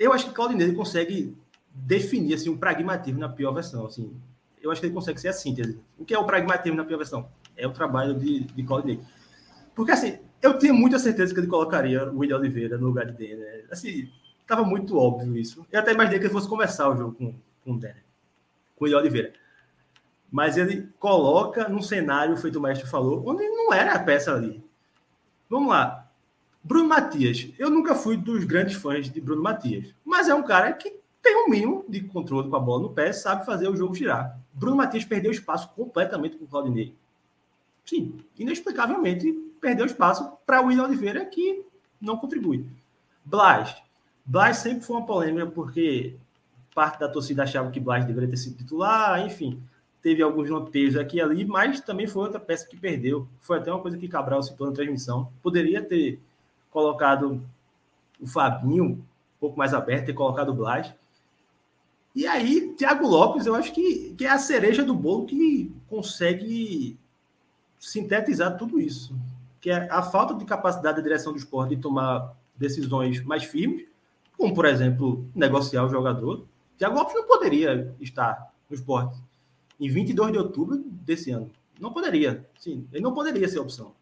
eu 0.00 0.12
acho 0.12 0.26
que 0.26 0.34
Claudinei 0.34 0.72
consegue 0.74 1.38
definir 1.72 2.34
assim, 2.34 2.50
um 2.50 2.56
pragmatismo 2.56 3.20
na 3.20 3.28
pior 3.28 3.52
versão. 3.52 3.86
Assim, 3.86 4.12
eu 4.60 4.72
acho 4.72 4.80
que 4.80 4.88
ele 4.88 4.94
consegue 4.94 5.20
ser 5.20 5.28
a 5.28 5.32
síntese. 5.32 5.80
O 5.96 6.04
que 6.04 6.12
é 6.12 6.18
o 6.18 6.24
pragmatismo 6.24 6.76
na 6.76 6.84
pior 6.84 6.96
versão? 6.96 7.28
É 7.56 7.68
o 7.68 7.72
trabalho 7.72 8.18
de, 8.18 8.40
de 8.40 8.62
Claudinei. 8.64 9.00
Porque 9.76 9.92
assim, 9.92 10.18
eu 10.42 10.58
tinha 10.58 10.74
muita 10.74 10.98
certeza 10.98 11.32
que 11.32 11.38
ele 11.38 11.46
colocaria 11.46 12.10
o 12.10 12.18
William 12.18 12.36
Oliveira 12.36 12.76
no 12.76 12.88
lugar 12.88 13.06
de 13.06 13.12
Denner. 13.12 13.64
Assim, 13.70 14.10
estava 14.40 14.64
muito 14.64 14.98
óbvio 14.98 15.36
isso. 15.36 15.64
Eu 15.70 15.78
até 15.78 15.92
imaginei 15.92 16.18
que 16.18 16.26
ele 16.26 16.32
fosse 16.32 16.48
começar 16.48 16.88
o 16.88 16.96
jogo 16.96 17.14
com, 17.14 17.34
com 17.64 17.72
o 17.74 17.78
Denner, 17.78 18.04
com 18.74 18.84
o 18.84 18.86
William 18.86 18.98
Oliveira. 18.98 19.32
Mas 20.32 20.56
ele 20.56 20.88
coloca 20.98 21.68
num 21.68 21.80
cenário, 21.80 22.36
feito 22.36 22.58
o 22.58 22.62
mestre 22.62 22.88
falou, 22.88 23.22
onde 23.24 23.48
não 23.48 23.72
era 23.72 23.94
a 23.94 24.00
peça 24.00 24.34
ali. 24.34 24.64
Vamos 25.48 25.68
lá. 25.68 26.03
Bruno 26.64 26.88
Matias, 26.88 27.50
eu 27.58 27.68
nunca 27.68 27.94
fui 27.94 28.16
dos 28.16 28.42
grandes 28.44 28.74
fãs 28.74 29.10
de 29.10 29.20
Bruno 29.20 29.42
Matias, 29.42 29.94
mas 30.02 30.30
é 30.30 30.34
um 30.34 30.42
cara 30.42 30.72
que 30.72 30.98
tem 31.22 31.36
um 31.36 31.50
mínimo 31.50 31.84
de 31.86 32.00
controle 32.00 32.48
com 32.48 32.56
a 32.56 32.60
bola 32.60 32.84
no 32.84 32.90
pé, 32.90 33.12
sabe 33.12 33.44
fazer 33.44 33.68
o 33.68 33.76
jogo 33.76 33.94
girar. 33.94 34.40
Bruno 34.50 34.76
Matias 34.76 35.04
perdeu 35.04 35.30
espaço 35.30 35.68
completamente 35.74 36.36
com 36.36 36.46
o 36.46 36.48
Claudinei. 36.48 36.94
Sim, 37.84 38.18
inexplicavelmente 38.38 39.30
perdeu 39.60 39.84
espaço 39.84 40.38
para 40.46 40.62
o 40.62 40.66
William 40.66 40.84
Oliveira, 40.84 41.26
que 41.26 41.62
não 42.00 42.16
contribui. 42.16 42.66
Blas. 43.22 43.76
Blas 44.24 44.56
sempre 44.56 44.86
foi 44.86 44.96
uma 44.96 45.06
polêmica, 45.06 45.46
porque 45.46 46.16
parte 46.74 46.98
da 46.98 47.10
torcida 47.10 47.42
achava 47.42 47.70
que 47.70 47.78
Blas 47.78 48.06
deveria 48.06 48.30
ter 48.30 48.38
sido 48.38 48.56
titular, 48.56 49.20
enfim. 49.26 49.62
Teve 50.00 50.22
alguns 50.22 50.48
lampejos 50.48 50.98
aqui 50.98 51.18
e 51.18 51.20
ali, 51.20 51.44
mas 51.44 51.80
também 51.82 52.06
foi 52.06 52.22
outra 52.22 52.40
peça 52.40 52.66
que 52.66 52.76
perdeu. 52.76 53.28
Foi 53.40 53.58
até 53.58 53.70
uma 53.70 53.80
coisa 53.80 53.98
que 53.98 54.08
Cabral 54.08 54.42
citou 54.42 54.66
na 54.66 54.72
transmissão. 54.72 55.30
Poderia 55.42 55.82
ter 55.82 56.20
colocado 56.74 57.40
o 58.20 58.26
Fabinho 58.26 58.84
um 58.84 59.02
pouco 59.38 59.56
mais 59.56 59.72
aberto, 59.72 60.06
ter 60.06 60.12
colocado 60.12 60.48
o 60.48 60.54
Blas. 60.54 60.92
E 62.14 62.26
aí, 62.26 62.74
Thiago 62.76 63.06
Lopes, 63.06 63.46
eu 63.46 63.54
acho 63.54 63.72
que, 63.72 64.12
que 64.18 64.24
é 64.24 64.30
a 64.30 64.38
cereja 64.38 64.82
do 64.82 64.94
bolo 64.94 65.24
que 65.24 65.72
consegue 65.88 66.98
sintetizar 67.78 68.56
tudo 68.56 68.80
isso. 68.80 69.14
Que 69.60 69.70
é 69.70 69.88
a 69.90 70.02
falta 70.02 70.34
de 70.34 70.44
capacidade 70.44 70.96
da 70.96 71.02
direção 71.02 71.32
do 71.32 71.38
esporte 71.38 71.76
de 71.76 71.82
tomar 71.82 72.34
decisões 72.56 73.22
mais 73.22 73.44
firmes, 73.44 73.86
como, 74.36 74.52
por 74.52 74.64
exemplo, 74.64 75.24
negociar 75.34 75.84
o 75.84 75.88
jogador. 75.88 76.44
Thiago 76.76 76.96
Lopes 76.96 77.14
não 77.14 77.26
poderia 77.26 77.94
estar 78.00 78.52
no 78.68 78.74
esporte 78.74 79.16
em 79.78 79.88
22 79.88 80.32
de 80.32 80.38
outubro 80.38 80.78
desse 80.78 81.30
ano. 81.30 81.50
Não 81.80 81.92
poderia. 81.92 82.48
Sim, 82.58 82.86
ele 82.92 83.02
não 83.02 83.14
poderia 83.14 83.48
ser 83.48 83.58
opção. 83.58 83.92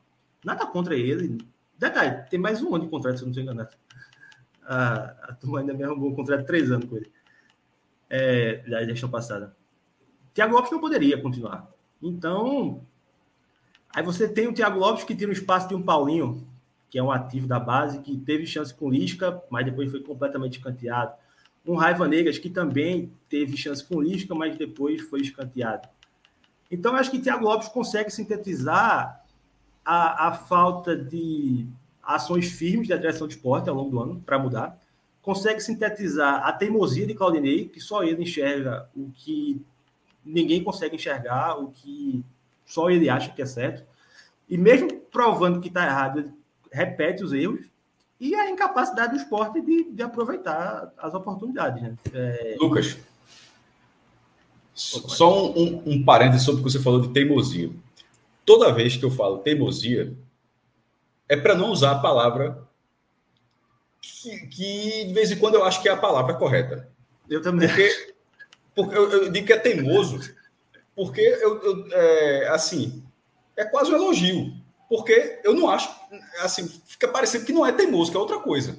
Nada 0.44 0.66
contra 0.66 0.94
ele, 0.94 1.38
Detalhe, 1.82 2.22
tem 2.30 2.38
mais 2.38 2.62
um 2.62 2.72
ano 2.76 2.84
de 2.84 2.90
contrato, 2.90 3.16
se 3.16 3.22
eu 3.22 3.26
não 3.26 3.30
estou 3.32 3.42
enganado. 3.42 3.74
A, 4.64 5.30
a 5.30 5.34
turma 5.34 5.58
ainda 5.58 5.74
me 5.74 5.82
arrumou 5.82 6.10
um 6.10 6.14
contrato 6.14 6.42
de 6.42 6.46
três 6.46 6.70
anos 6.70 6.88
com 6.88 6.96
ele. 6.96 7.10
É, 8.08 8.58
da 8.58 8.84
gestão 8.84 9.10
passada. 9.10 9.56
Thiago 10.32 10.54
Lopes 10.54 10.70
não 10.70 10.78
poderia 10.78 11.20
continuar. 11.20 11.68
Então, 12.00 12.86
aí 13.92 14.00
você 14.04 14.28
tem 14.28 14.46
o 14.46 14.54
Thiago 14.54 14.78
Lopes 14.78 15.02
que 15.02 15.12
tira 15.12 15.30
o 15.30 15.32
espaço 15.32 15.66
de 15.66 15.74
um 15.74 15.82
Paulinho, 15.82 16.46
que 16.88 17.00
é 17.00 17.02
um 17.02 17.10
ativo 17.10 17.48
da 17.48 17.58
base, 17.58 17.98
que 17.98 18.16
teve 18.16 18.46
chance 18.46 18.72
com 18.72 18.88
Lisca, 18.88 19.42
mas 19.50 19.64
depois 19.64 19.90
foi 19.90 20.04
completamente 20.04 20.58
escanteado. 20.58 21.14
Um 21.66 21.74
Raiva 21.74 22.06
Negras, 22.06 22.38
que 22.38 22.48
também 22.48 23.12
teve 23.28 23.56
chance 23.56 23.84
com 23.84 24.00
Lisca, 24.00 24.36
mas 24.36 24.56
depois 24.56 25.00
foi 25.00 25.22
escanteado. 25.22 25.88
Então, 26.70 26.94
acho 26.94 27.10
que 27.10 27.18
Thiago 27.18 27.44
Lopes 27.44 27.66
consegue 27.66 28.08
sintetizar 28.08 29.21
a, 29.84 30.28
a 30.28 30.32
falta 30.32 30.96
de 30.96 31.66
ações 32.02 32.50
firmes 32.50 32.88
da 32.88 32.96
direção 32.96 33.26
de 33.26 33.34
esporte 33.34 33.68
ao 33.68 33.76
longo 33.76 33.90
do 33.90 34.00
ano 34.00 34.22
para 34.24 34.38
mudar, 34.38 34.78
consegue 35.20 35.60
sintetizar 35.60 36.46
a 36.46 36.52
teimosia 36.52 37.06
de 37.06 37.14
Claudinei, 37.14 37.68
que 37.68 37.80
só 37.80 38.02
ele 38.02 38.22
enxerga 38.22 38.88
o 38.94 39.10
que 39.14 39.64
ninguém 40.24 40.62
consegue 40.62 40.96
enxergar, 40.96 41.58
o 41.58 41.70
que 41.70 42.24
só 42.66 42.90
ele 42.90 43.08
acha 43.08 43.30
que 43.30 43.42
é 43.42 43.46
certo, 43.46 43.84
e 44.48 44.58
mesmo 44.58 45.00
provando 45.12 45.60
que 45.60 45.68
está 45.68 45.86
errado, 45.86 46.18
ele 46.20 46.30
repete 46.70 47.22
os 47.22 47.32
erros, 47.32 47.70
e 48.20 48.34
a 48.34 48.50
incapacidade 48.50 49.12
do 49.12 49.18
esporte 49.18 49.60
de, 49.60 49.90
de 49.90 50.02
aproveitar 50.02 50.92
as 50.96 51.12
oportunidades. 51.12 51.82
Né? 51.82 51.96
É... 52.12 52.56
Lucas, 52.60 52.96
só 54.74 55.50
um, 55.50 55.58
um, 55.58 55.82
um 55.86 56.04
parênteses 56.04 56.44
sobre 56.44 56.60
o 56.60 56.64
que 56.64 56.70
você 56.70 56.78
falou 56.78 57.00
de 57.00 57.08
teimosia 57.08 57.70
toda 58.44 58.72
vez 58.72 58.96
que 58.96 59.04
eu 59.04 59.10
falo 59.10 59.38
teimosia, 59.38 60.16
é 61.28 61.36
para 61.36 61.54
não 61.54 61.70
usar 61.70 61.92
a 61.92 61.98
palavra 61.98 62.66
que, 64.00 64.46
que, 64.48 65.04
de 65.04 65.12
vez 65.14 65.30
em 65.30 65.38
quando 65.38 65.54
eu 65.54 65.64
acho 65.64 65.80
que 65.80 65.88
é 65.88 65.92
a 65.92 65.96
palavra 65.96 66.34
correta. 66.34 66.88
Eu 67.28 67.40
também. 67.40 67.68
Porque, 67.68 68.14
porque 68.74 68.96
eu, 68.96 69.10
eu 69.10 69.30
digo 69.30 69.46
que 69.46 69.52
é 69.52 69.58
teimoso, 69.58 70.34
porque 70.94 71.20
eu, 71.20 71.62
eu 71.62 71.86
é, 71.92 72.48
assim 72.48 73.02
é 73.56 73.64
quase 73.64 73.92
um 73.92 73.96
elogio, 73.96 74.52
porque 74.88 75.40
eu 75.44 75.54
não 75.54 75.68
acho 75.68 75.90
assim 76.40 76.68
fica 76.86 77.08
parecendo 77.08 77.44
que 77.44 77.52
não 77.52 77.64
é 77.64 77.72
teimoso, 77.72 78.10
que 78.10 78.16
é 78.16 78.20
outra 78.20 78.40
coisa, 78.40 78.78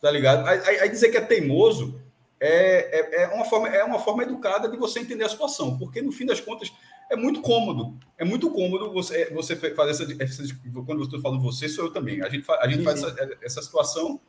tá 0.00 0.10
ligado? 0.10 0.46
Aí, 0.46 0.78
aí 0.80 0.88
dizer 0.88 1.08
que 1.08 1.16
é 1.16 1.20
teimoso 1.20 2.00
é, 2.38 3.00
é, 3.00 3.22
é, 3.22 3.28
uma 3.28 3.44
forma 3.44 3.68
é 3.68 3.82
uma 3.82 3.98
forma 3.98 4.22
educada 4.22 4.68
de 4.68 4.76
você 4.76 5.00
entender 5.00 5.24
a 5.24 5.28
situação, 5.28 5.78
porque 5.78 6.02
no 6.02 6.12
fim 6.12 6.26
das 6.26 6.40
contas 6.40 6.72
é 7.10 7.16
muito 7.16 7.40
cômodo. 7.40 7.98
É 8.16 8.24
muito 8.24 8.50
cômodo 8.50 8.92
você, 8.92 9.30
você 9.30 9.56
fazer 9.56 9.90
essa, 9.90 10.22
essa 10.22 10.56
Quando 10.86 11.00
eu 11.00 11.04
estou 11.04 11.20
falando 11.20 11.42
você, 11.42 11.68
sou 11.68 11.86
eu 11.86 11.92
também. 11.92 12.22
A 12.22 12.28
gente, 12.28 12.44
a 12.50 12.68
gente 12.68 12.84
faz 12.84 13.02
essa, 13.02 13.38
essa 13.42 13.62
situação 13.62 14.20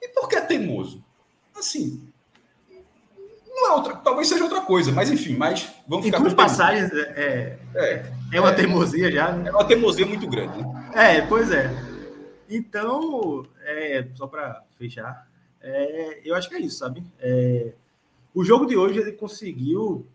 E 0.00 0.08
por 0.08 0.28
que 0.28 0.36
é 0.36 0.40
teimoso? 0.40 1.04
Assim, 1.54 2.06
não 3.56 3.68
é 3.68 3.72
outra, 3.72 3.96
talvez 3.96 4.28
seja 4.28 4.44
outra 4.44 4.60
coisa, 4.60 4.92
mas 4.92 5.10
enfim, 5.10 5.34
mas 5.34 5.72
vamos 5.88 6.04
ficar. 6.04 6.20
Em 6.20 6.34
passagens 6.34 6.92
é, 6.92 7.58
é, 7.74 8.12
é, 8.34 8.40
uma 8.40 8.50
é, 8.50 8.54
teimosia 8.54 9.10
já. 9.10 9.32
Né? 9.32 9.48
É 9.48 9.52
uma 9.52 9.64
teimosia 9.64 10.04
muito 10.04 10.28
grande. 10.28 10.58
Né? 10.58 10.90
É, 10.94 11.22
pois 11.22 11.50
é. 11.50 11.70
Então, 12.48 13.46
é, 13.64 14.06
só 14.14 14.26
para 14.26 14.62
fechar, 14.78 15.26
é, 15.60 16.20
eu 16.22 16.34
acho 16.34 16.48
que 16.50 16.54
é 16.54 16.60
isso, 16.60 16.78
sabe? 16.78 17.02
É, 17.18 17.72
o 18.34 18.44
jogo 18.44 18.66
de 18.66 18.76
hoje 18.76 19.00
ele 19.00 19.12
conseguiu, 19.12 20.06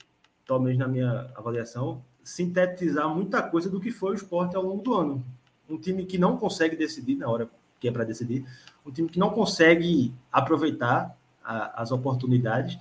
talvez 0.52 0.78
na 0.78 0.86
minha 0.86 1.32
avaliação, 1.34 2.04
sintetizar 2.22 3.08
muita 3.08 3.42
coisa 3.42 3.70
do 3.70 3.80
que 3.80 3.90
foi 3.90 4.12
o 4.12 4.16
esporte 4.16 4.54
ao 4.54 4.62
longo 4.62 4.84
do 4.84 4.94
ano. 4.94 5.26
Um 5.70 5.78
time 5.78 6.06
que 6.06 6.18
não 6.18 6.36
consegue 6.36 6.76
decidir 6.76 7.16
na 7.16 7.30
hora 7.30 7.50
que 7.80 7.88
é 7.88 7.92
para 7.92 8.04
decidir, 8.04 8.46
um 8.86 8.92
time 8.92 9.08
que 9.08 9.18
não 9.18 9.30
consegue 9.30 10.14
aproveitar 10.30 11.18
a, 11.42 11.82
as 11.82 11.94
oportunidades, 11.94 12.78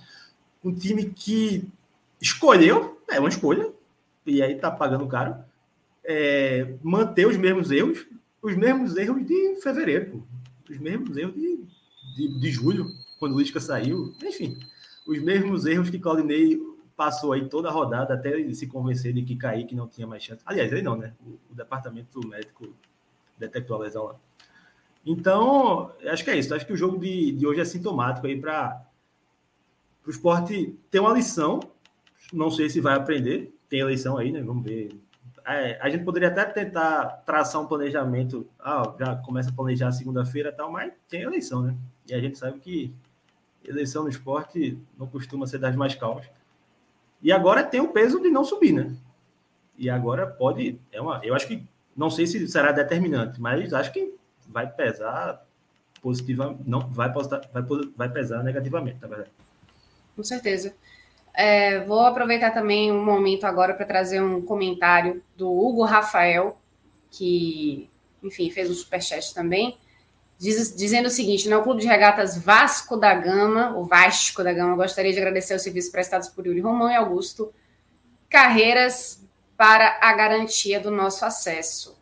um 0.61 0.73
time 0.73 1.05
que 1.05 1.65
escolheu, 2.19 3.01
é 3.09 3.21
uma 3.21 3.29
escolha, 3.29 3.71
e 4.25 4.43
aí 4.43 4.55
tá 4.55 4.69
pagando 4.69 5.07
caro, 5.07 5.37
é, 6.03 6.75
manter 6.83 7.25
os 7.25 7.37
mesmos 7.37 7.71
erros, 7.71 8.05
os 8.41 8.53
mesmos 8.53 8.97
erros 8.97 9.25
de 9.25 9.61
fevereiro, 9.61 10.21
os 10.69 10.77
mesmos 10.77 11.15
erros 11.15 11.35
de, 11.35 11.63
de, 12.17 12.37
de 12.37 12.51
julho, 12.51 12.85
quando 13.17 13.33
o 13.33 13.39
Lisca 13.39 13.61
saiu, 13.61 14.13
enfim, 14.21 14.59
os 15.07 15.19
mesmos 15.19 15.65
erros 15.65 15.89
que 15.89 15.97
Claudinei 15.97 16.59
passou 17.01 17.33
aí 17.33 17.49
toda 17.49 17.67
a 17.67 17.71
rodada 17.71 18.13
até 18.13 18.29
ele 18.29 18.53
se 18.53 18.67
convencer 18.67 19.11
de 19.11 19.23
que 19.23 19.35
Kaique 19.35 19.73
não 19.73 19.87
tinha 19.87 20.05
mais 20.05 20.21
chance. 20.21 20.43
Aliás, 20.45 20.71
ele 20.71 20.83
não, 20.83 20.95
né? 20.95 21.15
O, 21.25 21.31
o 21.51 21.55
departamento 21.55 22.19
médico 22.27 22.75
detectou 23.39 23.75
a 23.75 23.79
lesão 23.79 24.03
lá. 24.03 24.15
Então, 25.03 25.91
acho 26.05 26.23
que 26.23 26.29
é 26.29 26.37
isso. 26.37 26.53
Acho 26.53 26.63
que 26.63 26.73
o 26.73 26.77
jogo 26.77 26.99
de, 26.99 27.31
de 27.31 27.47
hoje 27.47 27.59
é 27.59 27.65
sintomático 27.65 28.27
aí 28.27 28.39
para 28.39 28.85
o 30.05 30.11
esporte 30.11 30.77
ter 30.91 30.99
uma 30.99 31.11
lição. 31.11 31.59
Não 32.31 32.51
sei 32.51 32.69
se 32.69 32.79
vai 32.79 32.93
aprender. 32.93 33.51
Tem 33.67 33.79
eleição 33.79 34.15
aí, 34.15 34.31
né? 34.31 34.43
Vamos 34.43 34.63
ver. 34.63 34.95
É, 35.43 35.79
a 35.81 35.89
gente 35.89 36.03
poderia 36.03 36.27
até 36.27 36.45
tentar 36.45 37.23
traçar 37.25 37.63
um 37.63 37.65
planejamento. 37.65 38.47
Ah, 38.59 38.93
já 38.99 39.15
começa 39.15 39.49
a 39.49 39.53
planejar 39.53 39.91
segunda-feira 39.91 40.51
tal, 40.51 40.71
mas 40.71 40.93
tem 41.09 41.23
eleição, 41.23 41.63
né? 41.63 41.75
E 42.07 42.13
a 42.13 42.19
gente 42.19 42.37
sabe 42.37 42.59
que 42.59 42.93
eleição 43.65 44.03
no 44.03 44.09
esporte 44.09 44.77
não 44.95 45.07
costuma 45.07 45.47
ser 45.47 45.57
das 45.57 45.75
mais 45.75 45.95
calmas. 45.95 46.29
E 47.21 47.31
agora 47.31 47.63
tem 47.63 47.79
o 47.79 47.89
peso 47.89 48.19
de 48.19 48.29
não 48.29 48.43
subir, 48.43 48.71
né? 48.71 48.95
E 49.77 49.89
agora 49.89 50.27
pode. 50.27 50.79
É 50.91 51.01
uma, 51.01 51.19
eu 51.23 51.35
acho 51.35 51.47
que. 51.47 51.65
Não 51.95 52.09
sei 52.09 52.25
se 52.25 52.47
será 52.47 52.71
determinante, 52.71 53.39
mas 53.39 53.73
acho 53.73 53.91
que 53.91 54.15
vai 54.47 54.69
pesar 54.69 55.45
positivamente. 56.01 56.63
Não, 56.65 56.79
vai, 56.89 57.11
postar, 57.11 57.41
vai, 57.53 57.63
vai 57.95 58.09
pesar 58.09 58.43
negativamente, 58.43 58.97
na 59.01 59.07
verdade. 59.07 59.31
Com 60.15 60.23
certeza. 60.23 60.73
É, 61.33 61.79
vou 61.85 62.01
aproveitar 62.01 62.51
também 62.51 62.91
um 62.91 63.03
momento 63.03 63.45
agora 63.45 63.73
para 63.73 63.85
trazer 63.85 64.21
um 64.21 64.41
comentário 64.41 65.23
do 65.37 65.49
Hugo 65.49 65.83
Rafael, 65.83 66.57
que, 67.09 67.89
enfim, 68.21 68.49
fez 68.49 68.69
um 68.69 68.73
superchat 68.73 69.33
também, 69.33 69.77
diz, 70.41 70.75
dizendo 70.75 71.05
o 71.05 71.11
seguinte: 71.11 71.47
no 71.47 71.61
Clube 71.61 71.81
de 71.81 71.87
Regatas 71.87 72.37
Vasco 72.37 72.97
da 72.97 73.13
Gama, 73.13 73.77
o 73.77 73.85
Vasco 73.85 74.43
da 74.43 74.51
Gama, 74.51 74.75
gostaria 74.75 75.13
de 75.13 75.19
agradecer 75.19 75.55
os 75.55 75.61
serviços 75.61 75.91
prestados 75.91 76.27
por 76.29 76.47
Yuri 76.47 76.59
Romão 76.59 76.89
e 76.89 76.95
Augusto 76.95 77.53
Carreiras 78.27 79.23
para 79.55 79.99
a 80.01 80.13
garantia 80.13 80.79
do 80.79 80.89
nosso 80.89 81.23
acesso. 81.23 82.01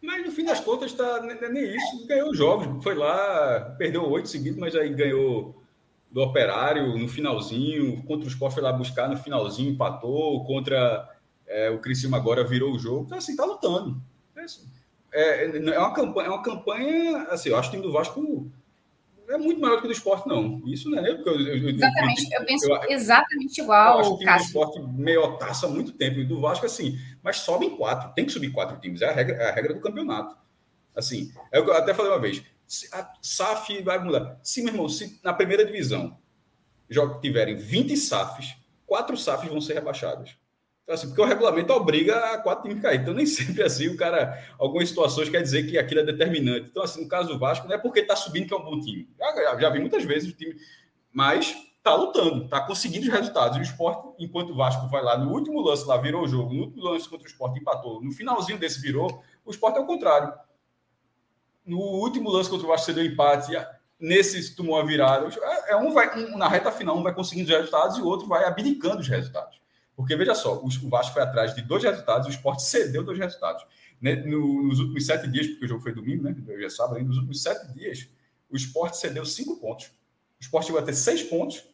Mas 0.00 0.24
no 0.24 0.32
fim 0.32 0.44
das 0.44 0.60
contas, 0.60 0.92
tá, 0.92 1.20
é 1.28 1.48
nem 1.48 1.76
isso. 1.76 2.06
Ganhou 2.06 2.34
jogos, 2.34 2.82
foi 2.82 2.94
lá, 2.94 3.74
perdeu 3.78 4.08
oito 4.10 4.28
seguidos, 4.28 4.58
mas 4.58 4.74
aí 4.76 4.92
ganhou 4.92 5.60
do 6.10 6.20
Operário 6.20 6.96
no 6.98 7.08
finalzinho. 7.08 8.02
Contra 8.04 8.26
o 8.26 8.30
Sport 8.30 8.54
foi 8.54 8.62
lá 8.62 8.72
buscar 8.72 9.08
no 9.08 9.16
finalzinho, 9.16 9.72
empatou. 9.72 10.44
Contra 10.44 11.08
é, 11.46 11.70
o 11.70 11.80
Criciúma 11.80 12.16
agora 12.16 12.44
virou 12.44 12.72
o 12.72 12.78
jogo. 12.78 13.04
Então, 13.06 13.18
assim, 13.18 13.34
tá 13.34 13.44
lutando. 13.44 14.00
É, 14.36 14.42
assim, 14.42 14.66
é, 15.12 15.44
é, 15.44 15.78
uma 15.78 15.92
campanha, 15.92 16.26
é 16.26 16.30
uma 16.30 16.42
campanha, 16.42 17.22
assim, 17.24 17.50
eu 17.50 17.56
acho 17.56 17.70
que 17.70 17.76
o 17.76 17.80
time 17.80 17.90
do 17.90 17.92
Vasco 17.92 18.50
é 19.28 19.38
muito 19.38 19.60
maior 19.60 19.76
do 19.76 19.80
que 19.80 19.86
o 19.86 19.88
do 19.88 19.94
esporte, 19.94 20.28
não. 20.28 20.62
Isso 20.66 20.90
não 20.90 20.98
é 20.98 21.02
nem 21.02 21.14
porque 21.16 21.30
eu, 21.30 21.40
eu, 21.40 21.68
Exatamente, 21.70 22.34
eu, 22.34 22.40
eu 22.40 22.46
penso 22.46 22.70
eu, 22.70 22.90
exatamente 22.90 23.60
igual. 23.60 23.94
Eu 23.94 24.00
acho 24.00 24.18
que 24.18 24.28
o 24.28 24.36
esporte 24.36 24.80
meio 24.80 25.36
taça 25.36 25.66
há 25.66 25.68
muito 25.68 25.92
tempo, 25.92 26.18
e 26.18 26.24
do 26.24 26.40
Vasco, 26.40 26.66
assim, 26.66 26.98
mas 27.22 27.38
sobem 27.38 27.76
quatro, 27.76 28.12
tem 28.14 28.24
que 28.24 28.32
subir 28.32 28.50
quatro 28.50 28.78
times, 28.80 29.02
é 29.02 29.08
a 29.08 29.12
regra, 29.12 29.36
é 29.36 29.50
a 29.50 29.54
regra 29.54 29.74
do 29.74 29.80
campeonato. 29.80 30.36
Assim, 30.94 31.32
é 31.50 31.58
eu 31.58 31.72
até 31.72 31.94
falei 31.94 32.12
uma 32.12 32.20
vez, 32.20 32.42
a 32.92 33.12
SAF 33.20 33.82
vai 33.82 33.98
mudar. 33.98 34.38
Se, 34.42 34.62
meu 34.62 34.72
irmão, 34.72 34.88
se 34.88 35.20
na 35.22 35.32
primeira 35.32 35.64
divisão 35.64 36.18
tiverem 37.20 37.56
20 37.56 37.96
SAFs, 37.96 38.56
quatro 38.86 39.16
SAFs 39.16 39.48
vão 39.48 39.60
ser 39.60 39.74
rebaixadas. 39.74 40.36
Então, 40.82 40.94
assim, 40.94 41.06
porque 41.06 41.20
o 41.20 41.24
regulamento 41.24 41.72
obriga 41.72 42.16
a 42.32 42.38
quatro 42.38 42.68
times 42.68 42.82
cair. 42.82 43.00
Então, 43.00 43.14
nem 43.14 43.24
sempre 43.26 43.62
assim, 43.62 43.88
o 43.88 43.96
cara, 43.96 44.38
algumas 44.58 44.88
situações 44.88 45.28
quer 45.28 45.42
dizer 45.42 45.64
que 45.64 45.78
aquilo 45.78 46.00
é 46.00 46.04
determinante. 46.04 46.68
Então, 46.70 46.82
assim, 46.82 47.02
no 47.02 47.08
caso 47.08 47.28
do 47.28 47.38
Vasco, 47.38 47.66
não 47.66 47.74
é 47.74 47.78
porque 47.78 48.00
está 48.00 48.16
subindo 48.16 48.48
que 48.48 48.54
é 48.54 48.56
um 48.56 48.64
bom 48.64 48.80
time. 48.80 49.08
Já, 49.18 49.60
já, 49.60 49.70
vi 49.70 49.80
muitas 49.80 50.04
vezes 50.04 50.32
o 50.32 50.36
time, 50.36 50.56
mas 51.12 51.54
está 51.76 51.94
lutando, 51.94 52.44
está 52.44 52.60
conseguindo 52.60 53.06
os 53.06 53.12
resultados. 53.12 53.56
E 53.56 53.60
o 53.60 53.62
esporte, 53.62 54.14
enquanto 54.18 54.50
o 54.50 54.56
Vasco 54.56 54.88
vai 54.88 55.02
lá 55.02 55.16
no 55.16 55.32
último 55.32 55.60
lance, 55.60 55.86
lá 55.86 55.96
virou 55.96 56.24
o 56.24 56.28
jogo, 56.28 56.52
no 56.52 56.62
último 56.62 56.84
lance 56.84 57.08
contra 57.08 57.26
o 57.26 57.30
esporte 57.30 57.60
empatou, 57.60 58.02
no 58.02 58.12
finalzinho 58.12 58.58
desse 58.58 58.80
virou, 58.80 59.22
o 59.44 59.50
esporte 59.50 59.78
é 59.78 59.80
o 59.80 59.86
contrário. 59.86 60.32
No 61.64 61.78
último 61.78 62.30
lance 62.30 62.50
contra 62.50 62.66
o 62.66 62.70
Vasco, 62.70 62.86
você 62.86 62.92
deu 62.92 63.04
empate, 63.04 63.52
nesse 63.98 64.54
tomou 64.56 64.78
a 64.78 64.84
virada. 64.84 65.28
É, 65.42 65.72
é 65.72 65.76
um 65.76 65.92
vai, 65.92 66.18
um, 66.18 66.36
na 66.36 66.48
reta 66.48 66.72
final, 66.72 66.98
um 66.98 67.02
vai 67.02 67.14
conseguindo 67.14 67.48
os 67.48 67.56
resultados 67.56 67.98
e 67.98 68.02
o 68.02 68.06
outro 68.06 68.26
vai 68.26 68.44
abdicando 68.44 69.00
os 69.00 69.08
resultados. 69.08 69.61
Porque, 69.96 70.16
veja 70.16 70.34
só, 70.34 70.62
o 70.62 70.88
Vasco 70.88 71.12
foi 71.12 71.22
atrás 71.22 71.54
de 71.54 71.62
dois 71.62 71.82
resultados, 71.82 72.26
o 72.26 72.30
esporte 72.30 72.62
cedeu 72.62 73.04
dois 73.04 73.18
resultados. 73.18 73.64
Né, 74.00 74.16
nos 74.16 74.80
últimos 74.80 75.06
sete 75.06 75.28
dias, 75.28 75.46
porque 75.46 75.64
o 75.64 75.68
jogo 75.68 75.80
foi 75.80 75.92
domingo, 75.92 76.24
né? 76.24 76.34
Hoje 76.48 76.64
é 76.64 76.68
sábado, 76.68 77.00
nos 77.04 77.18
últimos 77.18 77.40
sete 77.40 77.72
dias, 77.72 78.08
o 78.50 78.56
esporte 78.56 78.96
cedeu 78.96 79.24
cinco 79.24 79.60
pontos. 79.60 79.86
O 79.86 80.40
esporte 80.40 80.66
chegou 80.66 80.80
a 80.80 80.84
ter 80.84 80.94
seis 80.94 81.22
pontos. 81.22 81.64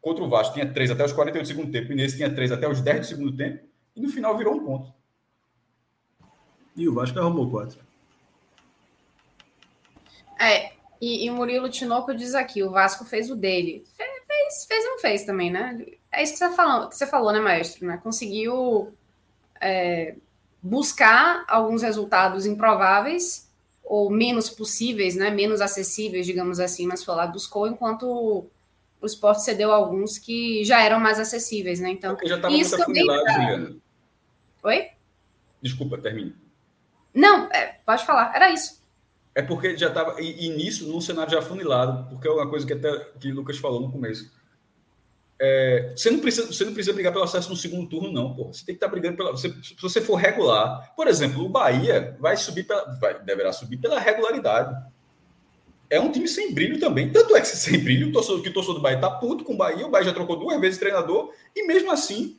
Contra 0.00 0.24
o 0.24 0.28
Vasco 0.28 0.54
tinha 0.54 0.72
três 0.72 0.90
até 0.90 1.04
os 1.04 1.12
48 1.12 1.44
do 1.44 1.46
segundo 1.46 1.70
tempo, 1.70 1.92
e 1.92 1.94
nesse 1.94 2.16
tinha 2.16 2.34
três 2.34 2.50
até 2.50 2.68
os 2.68 2.80
10 2.80 3.00
do 3.00 3.06
segundo 3.06 3.36
tempo, 3.36 3.64
e 3.94 4.00
no 4.00 4.08
final 4.08 4.36
virou 4.36 4.54
um 4.54 4.64
ponto. 4.64 4.92
E 6.76 6.88
o 6.88 6.94
Vasco 6.94 7.18
arrumou 7.18 7.50
quatro. 7.50 7.78
É, 10.38 10.72
e, 11.00 11.24
e 11.24 11.30
o 11.30 11.34
Murilo 11.34 11.70
Tinoco 11.70 12.14
diz 12.14 12.34
aqui: 12.34 12.62
o 12.62 12.70
Vasco 12.70 13.04
fez 13.04 13.30
o 13.30 13.36
dele. 13.36 13.84
Fez, 13.96 14.66
fez 14.66 14.84
e 14.84 14.88
não 14.88 14.98
fez 14.98 15.24
também, 15.24 15.50
né? 15.50 15.84
É 16.16 16.22
isso 16.22 16.32
que 16.32 16.38
você, 16.38 16.50
falou, 16.54 16.88
que 16.88 16.96
você 16.96 17.06
falou, 17.06 17.30
né, 17.30 17.38
maestro? 17.38 17.86
Né? 17.86 18.00
Conseguiu 18.02 18.94
é, 19.60 20.16
buscar 20.62 21.44
alguns 21.46 21.82
resultados 21.82 22.46
improváveis 22.46 23.52
ou 23.84 24.10
menos 24.10 24.48
possíveis, 24.48 25.14
né? 25.14 25.30
Menos 25.30 25.60
acessíveis, 25.60 26.26
digamos 26.26 26.58
assim, 26.58 26.86
mas 26.86 27.04
foi 27.04 27.14
lá 27.14 27.26
buscou, 27.26 27.68
enquanto 27.68 28.48
o 29.00 29.06
esporte 29.06 29.42
cedeu 29.42 29.72
alguns 29.72 30.18
que 30.18 30.64
já 30.64 30.80
eram 30.82 30.98
mais 30.98 31.20
acessíveis, 31.20 31.80
né? 31.80 31.90
Então, 31.90 32.16
Eu 32.20 32.28
já 32.28 32.36
estava 32.36 32.52
muito 32.52 32.74
afunilado, 32.74 33.24
tá... 33.24 33.32
Juliana. 33.32 33.76
Oi? 34.62 34.88
Desculpa, 35.62 35.98
termine. 35.98 36.34
Não, 37.14 37.44
é, 37.52 37.78
pode 37.84 38.04
falar, 38.04 38.34
era 38.34 38.50
isso. 38.50 38.82
É 39.34 39.42
porque 39.42 39.76
já 39.76 39.88
estava. 39.88 40.20
E, 40.20 40.46
e, 40.46 40.48
nisso, 40.48 40.88
num 40.88 41.00
cenário 41.00 41.30
já 41.30 41.40
afunilado, 41.40 42.08
porque 42.08 42.26
é 42.26 42.30
uma 42.30 42.48
coisa 42.48 42.66
que 42.66 42.72
até 42.72 42.90
que 43.20 43.30
o 43.30 43.34
Lucas 43.34 43.58
falou 43.58 43.80
no 43.80 43.92
começo. 43.92 44.32
É, 45.38 45.92
você, 45.94 46.10
não 46.10 46.18
precisa, 46.18 46.46
você 46.46 46.64
não 46.64 46.72
precisa 46.72 46.94
brigar 46.94 47.12
pelo 47.12 47.24
acesso 47.24 47.50
no 47.50 47.56
segundo 47.56 47.88
turno, 47.88 48.10
não, 48.10 48.34
pô. 48.34 48.46
Você 48.52 48.64
tem 48.64 48.74
que 48.74 48.78
estar 48.78 48.86
tá 48.86 48.90
brigando 48.90 49.16
pela. 49.16 49.32
Você, 49.32 49.50
se 49.62 49.76
você 49.80 50.00
for 50.00 50.14
regular, 50.14 50.94
por 50.96 51.06
exemplo, 51.06 51.44
o 51.44 51.48
Bahia 51.48 52.16
vai 52.18 52.36
subir 52.36 52.64
pela. 52.64 52.84
Vai, 52.98 53.22
deverá 53.22 53.52
subir 53.52 53.76
pela 53.76 54.00
regularidade. 54.00 54.74
É 55.90 56.00
um 56.00 56.10
time 56.10 56.26
sem 56.26 56.52
brilho 56.52 56.80
também. 56.80 57.10
Tanto 57.10 57.36
é 57.36 57.40
que 57.40 57.46
sem 57.48 57.78
brilho, 57.78 58.08
o 58.08 58.12
torcedor, 58.12 58.42
que 58.42 58.48
o 58.48 58.52
torcedor 58.52 58.76
do 58.76 58.82
Bahia 58.82 58.98
tá 58.98 59.10
puto 59.10 59.44
com 59.44 59.52
o 59.52 59.56
Bahia, 59.56 59.86
o 59.86 59.90
Bahia 59.90 60.06
já 60.06 60.14
trocou 60.14 60.38
duas 60.38 60.58
vezes 60.60 60.78
treinador, 60.78 61.32
e 61.54 61.66
mesmo 61.66 61.90
assim 61.90 62.38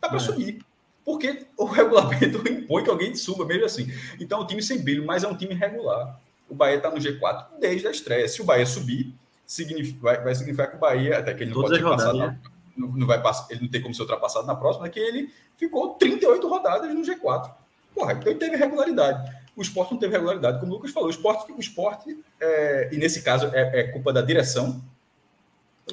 tá 0.00 0.08
para 0.08 0.18
é. 0.18 0.20
subir. 0.20 0.58
Porque 1.04 1.46
o 1.56 1.64
regulamento 1.66 2.48
impõe 2.48 2.84
que 2.84 2.90
alguém 2.90 3.14
suba, 3.14 3.44
mesmo 3.44 3.64
assim. 3.64 3.92
Então 4.20 4.40
é 4.40 4.42
um 4.42 4.46
time 4.46 4.62
sem 4.62 4.78
brilho, 4.78 5.04
mas 5.04 5.24
é 5.24 5.28
um 5.28 5.36
time 5.36 5.54
regular. 5.54 6.20
O 6.48 6.54
Bahia 6.54 6.76
está 6.76 6.90
no 6.90 6.98
G4 6.98 7.58
desde 7.58 7.88
a 7.88 7.90
estreia. 7.90 8.28
Se 8.28 8.40
o 8.40 8.44
Bahia 8.44 8.66
subir, 8.66 9.12
significa, 9.46 9.98
vai, 10.00 10.22
vai, 10.22 10.34
significar 10.34 10.70
que 10.70 10.76
o 10.76 10.80
Bahia, 10.80 11.18
até 11.18 11.32
que 11.32 11.44
ele 11.44 11.50
não 11.50 11.62
Todas 11.62 11.78
pode 11.78 11.82
ser 11.82 11.96
passado, 11.96 12.18
né? 12.18 12.38
não, 12.76 12.88
não, 12.88 13.06
vai 13.06 13.22
passar, 13.22 13.46
ele 13.50 13.62
não 13.62 13.68
tem 13.68 13.80
como 13.80 13.94
ser 13.94 14.02
ultrapassado 14.02 14.46
na 14.46 14.54
próxima, 14.54 14.86
é 14.86 14.90
que 14.90 15.00
ele 15.00 15.32
ficou 15.56 15.94
38 15.94 16.48
rodadas 16.48 16.92
no 16.92 17.02
G4. 17.02 17.50
Porra, 17.94 18.12
então 18.12 18.30
ele 18.30 18.38
teve 18.38 18.56
regularidade. 18.56 19.34
O 19.56 19.62
esporte 19.62 19.92
não 19.92 19.98
teve 19.98 20.12
regularidade, 20.12 20.60
como 20.60 20.72
o 20.72 20.74
Lucas 20.74 20.90
falou. 20.90 21.08
O 21.08 21.10
esporte, 21.10 21.50
o 21.50 21.58
esporte 21.58 22.18
é, 22.38 22.90
e 22.92 22.98
nesse 22.98 23.22
caso 23.22 23.46
é, 23.54 23.80
é, 23.80 23.84
culpa 23.84 24.12
da 24.12 24.20
direção. 24.20 24.82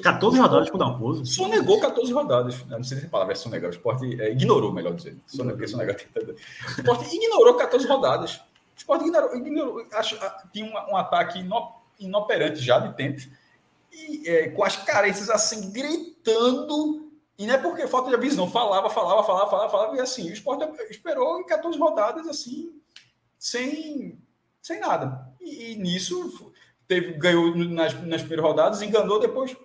14 0.02 0.38
rodadas 0.38 0.68
com 0.68 0.76
o 0.76 0.78
Dalpozo. 0.78 1.24
Sonegou 1.24 1.80
14 1.80 2.12
rodadas. 2.12 2.66
Não 2.66 2.82
sei 2.82 2.98
se 2.98 3.06
a 3.06 3.08
palavra 3.08 3.32
é 3.32 3.36
sonegar. 3.36 3.70
O 3.70 3.72
esporte 3.72 4.20
é, 4.20 4.32
ignorou, 4.32 4.72
melhor 4.72 4.92
dizer. 4.92 5.16
Sonegar, 5.24 5.68
sonegar. 5.68 5.96
O 5.96 6.80
esporte 6.80 7.16
ignorou 7.16 7.54
14 7.54 7.86
rodadas. 7.86 8.42
O 8.74 8.78
Sport 8.78 9.02
ignorou, 9.02 9.36
ignorou 9.36 9.86
acho, 9.92 10.18
tinha 10.52 10.66
um, 10.66 10.92
um 10.92 10.96
ataque 10.96 11.38
ino, 11.38 11.72
inoperante 11.98 12.60
já 12.60 12.78
de 12.78 12.94
tempos, 12.96 13.28
e 13.94 14.28
é, 14.28 14.48
com 14.48 14.64
as 14.64 14.76
carências 14.76 15.30
assim, 15.30 15.70
gritando. 15.70 17.12
E 17.38 17.46
não 17.46 17.54
é 17.54 17.58
porque 17.58 17.86
falta 17.86 18.10
de 18.10 18.16
aviso, 18.16 18.36
não. 18.36 18.50
Falava, 18.50 18.90
falava, 18.90 19.24
falava, 19.24 19.50
falava, 19.50 19.70
falava, 19.70 19.96
e 19.96 20.00
assim, 20.00 20.30
o 20.30 20.32
Sport 20.32 20.62
esperou 20.90 21.40
em 21.40 21.46
14 21.46 21.78
rodadas, 21.78 22.26
assim, 22.28 22.72
sem, 23.38 24.20
sem 24.60 24.80
nada. 24.80 25.28
E, 25.40 25.72
e 25.72 25.76
nisso 25.76 26.52
teve, 26.86 27.14
ganhou 27.14 27.56
nas, 27.56 27.94
nas 28.02 28.20
primeiras 28.20 28.44
rodadas, 28.44 28.82
enganou, 28.82 29.18
depois 29.18 29.56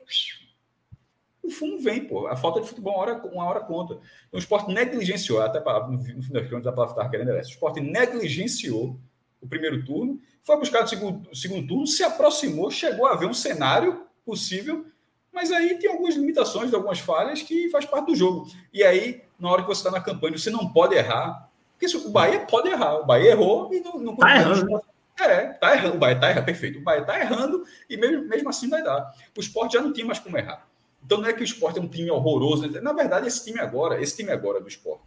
o 1.44 1.52
fumo 1.52 1.80
vem, 1.80 2.06
pô. 2.06 2.28
A 2.28 2.36
falta 2.36 2.62
de 2.62 2.68
futebol 2.68 2.94
uma 2.94 3.02
hora, 3.02 3.28
uma 3.28 3.46
hora 3.46 3.60
conta. 3.62 3.94
Então, 3.94 4.04
o 4.34 4.38
esporte 4.38 4.72
negligenciou, 4.72 5.42
até 5.42 5.60
no 5.60 6.02
fim 6.02 6.32
das 6.32 6.50
contas 6.50 6.68
a 6.68 6.72
palavra 6.72 6.94
estava 6.94 7.10
querendo 7.10 7.32
essa. 7.32 7.50
O 7.50 7.54
esporte 7.54 7.82
negligenciou 7.82 9.00
o 9.42 9.48
primeiro 9.48 9.84
turno, 9.86 10.20
foi 10.44 10.58
buscar 10.58 10.84
o 10.84 10.88
segundo, 10.88 11.36
segundo 11.36 11.68
turno, 11.68 11.88
se 11.88 12.04
aproximou, 12.04 12.70
chegou 12.70 13.08
a 13.08 13.16
ver 13.16 13.26
um 13.26 13.34
cenário 13.34 14.06
possível, 14.30 14.86
mas 15.34 15.52
aí 15.52 15.80
tem 15.80 15.90
algumas 15.90 16.16
limitações, 16.16 16.74
algumas 16.74 17.00
falhas 17.00 17.42
que 17.42 17.70
faz 17.70 17.86
parte 17.86 18.08
do 18.08 18.16
jogo. 18.16 18.48
E 18.72 18.84
aí, 18.84 19.24
na 19.40 19.50
hora 19.50 19.62
que 19.64 19.68
você 19.68 19.80
está 19.80 19.92
na 19.92 20.04
campanha, 20.04 20.38
você 20.38 20.50
não 20.50 20.72
pode 20.72 20.96
errar. 20.96 21.50
Porque 21.78 21.96
o 21.98 22.10
Bahia 22.10 22.42
pode 22.42 22.70
errar. 22.70 23.00
O 23.00 23.06
Bahia 23.06 23.32
errou 23.32 23.74
e 23.74 23.80
não, 23.80 23.98
não 24.00 24.16
tá 24.16 24.36
errando. 24.36 24.82
É, 25.20 25.46
tá 25.54 25.74
errando. 25.74 25.96
O 25.96 26.00
Bahia 26.00 26.20
tá 26.20 26.30
errando, 26.30 26.46
perfeito. 26.46 26.80
O 26.80 26.84
Bahia 26.84 27.04
tá 27.04 27.20
errando 27.20 27.64
e 27.90 27.98
mesmo, 27.98 28.28
mesmo 28.28 28.50
assim 28.50 28.70
vai 28.70 28.84
dar. 28.84 29.14
O 29.36 29.40
esporte 29.40 29.74
já 29.74 29.82
não 29.82 29.94
tinha 29.94 30.06
mais 30.06 30.20
como 30.20 30.38
errar. 30.38 30.68
Então 31.04 31.20
não 31.20 31.30
é 31.30 31.34
que 31.34 31.42
o 31.42 31.44
esporte 31.44 31.80
é 31.80 31.82
um 31.82 31.88
time 31.88 32.12
horroroso. 32.12 32.70
Né? 32.70 32.82
Na 32.82 32.94
verdade, 32.94 33.28
esse 33.28 33.44
time 33.46 33.60
agora, 33.60 34.02
esse 34.02 34.18
time 34.18 34.32
agora 34.32 34.60
do 34.60 34.68
esporte, 34.68 35.04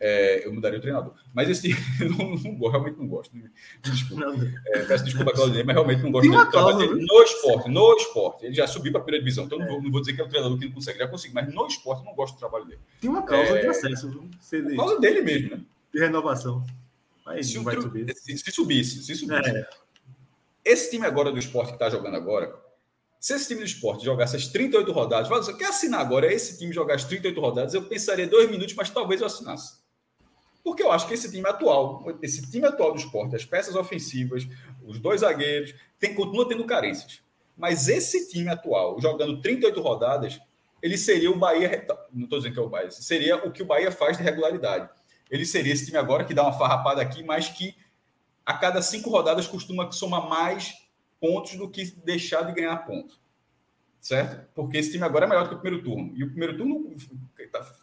é, 0.00 0.46
eu 0.46 0.52
mudaria 0.52 0.78
o 0.78 0.80
treinador. 0.82 1.12
Mas 1.34 1.50
esse 1.50 1.68
time, 1.68 2.08
não, 2.08 2.52
não, 2.58 2.70
realmente 2.70 2.98
não 2.98 3.06
gosto. 3.06 3.30
Desculpa. 3.82 4.24
Não. 4.24 4.52
É, 4.68 4.84
peço 4.84 5.04
desculpa 5.04 5.30
a 5.30 5.34
Claudinei, 5.34 5.62
mas 5.62 5.74
realmente 5.74 6.02
não 6.02 6.10
gosto 6.10 6.30
dele. 6.30 6.50
Causa, 6.50 6.86
no 6.86 7.22
esporte, 7.22 7.70
no 7.70 7.96
esporte. 7.96 8.46
Ele 8.46 8.54
já 8.54 8.66
subiu 8.66 8.92
para 8.92 9.02
a 9.02 9.04
primeira 9.04 9.22
divisão, 9.22 9.44
então 9.44 9.60
é. 9.60 9.64
não, 9.64 9.68
vou, 9.70 9.82
não, 9.82 9.90
vou, 9.90 10.00
dizer 10.00 10.14
que 10.14 10.22
é 10.22 10.24
o 10.24 10.28
treinador 10.28 10.58
que 10.58 10.64
não 10.64 10.72
consegue, 10.72 10.98
já 10.98 11.06
consigo, 11.06 11.34
mas 11.34 11.52
no 11.52 11.66
esporte 11.66 12.00
eu 12.00 12.06
não 12.06 12.14
gosto 12.14 12.34
do 12.34 12.38
trabalho 12.38 12.64
dele. 12.64 12.80
Tem 12.98 13.10
uma 13.10 13.22
causa 13.22 13.58
é, 13.58 13.60
de 13.60 13.66
acesso. 13.66 14.10
Por 14.10 14.76
causa 14.76 14.98
dele 15.00 15.20
mesmo, 15.20 15.50
né? 15.50 15.62
De 15.92 16.00
renovação. 16.00 16.64
Mas 17.26 17.48
se, 17.48 17.58
vai 17.58 17.78
subir. 17.78 18.14
Se, 18.16 18.38
se 18.38 18.50
subisse, 18.50 19.02
se 19.02 19.14
subisse. 19.14 19.50
É. 19.50 19.68
Esse 20.64 20.90
time 20.90 21.06
agora 21.06 21.30
do 21.30 21.38
esporte 21.38 21.68
que 21.68 21.74
está 21.74 21.90
jogando 21.90 22.16
agora, 22.16 22.54
se 23.18 23.34
esse 23.34 23.48
time 23.48 23.60
do 23.60 23.66
esporte 23.66 24.04
jogasse 24.04 24.34
as 24.34 24.48
38 24.48 24.90
rodadas, 24.92 25.28
você 25.28 25.52
quer 25.52 25.66
assinar 25.66 26.00
agora 26.00 26.32
esse 26.32 26.58
time 26.58 26.72
jogar 26.72 26.94
as 26.94 27.04
38 27.04 27.38
rodadas, 27.38 27.74
eu 27.74 27.82
pensaria 27.82 28.26
dois 28.26 28.50
minutos, 28.50 28.74
mas 28.74 28.88
talvez 28.88 29.20
eu 29.20 29.26
assinasse. 29.26 29.80
Porque 30.62 30.82
eu 30.82 30.92
acho 30.92 31.08
que 31.08 31.14
esse 31.14 31.30
time 31.30 31.48
atual, 31.48 32.04
esse 32.22 32.48
time 32.50 32.66
atual 32.66 32.92
do 32.92 32.98
esporte, 32.98 33.34
as 33.34 33.44
peças 33.44 33.74
ofensivas, 33.74 34.46
os 34.84 34.98
dois 34.98 35.22
zagueiros, 35.22 35.74
tem, 35.98 36.14
continua 36.14 36.48
tendo 36.48 36.64
carências. 36.64 37.22
Mas 37.56 37.88
esse 37.88 38.28
time 38.28 38.48
atual, 38.48 39.00
jogando 39.00 39.40
38 39.40 39.80
rodadas, 39.80 40.40
ele 40.82 40.96
seria 40.96 41.30
o 41.30 41.38
Bahia. 41.38 41.86
Não 42.12 42.24
estou 42.24 42.38
dizendo 42.38 42.54
que 42.54 42.60
é 42.60 42.62
o 42.62 42.68
Bahia, 42.68 42.90
seria 42.90 43.36
o 43.36 43.50
que 43.50 43.62
o 43.62 43.66
Bahia 43.66 43.90
faz 43.90 44.16
de 44.16 44.22
regularidade. 44.22 44.88
Ele 45.30 45.44
seria 45.44 45.72
esse 45.72 45.86
time 45.86 45.98
agora 45.98 46.24
que 46.24 46.34
dá 46.34 46.42
uma 46.42 46.52
farrapada 46.52 47.00
aqui, 47.00 47.22
mas 47.22 47.48
que 47.48 47.74
a 48.44 48.54
cada 48.54 48.82
cinco 48.82 49.10
rodadas 49.10 49.46
costuma 49.46 49.90
somar 49.92 50.28
mais 50.28 50.74
pontos 51.20 51.56
do 51.56 51.70
que 51.70 51.84
deixar 52.04 52.42
de 52.42 52.52
ganhar 52.52 52.76
pontos. 52.78 53.20
Certo? 54.00 54.48
Porque 54.54 54.78
esse 54.78 54.90
time 54.90 55.04
agora 55.04 55.26
é 55.26 55.28
maior 55.28 55.44
do 55.44 55.50
que 55.50 55.54
o 55.54 55.60
primeiro 55.60 55.84
turno. 55.84 56.12
E 56.16 56.24
o 56.24 56.30
primeiro 56.30 56.56
turno 56.56 56.96
tá, 57.52 57.74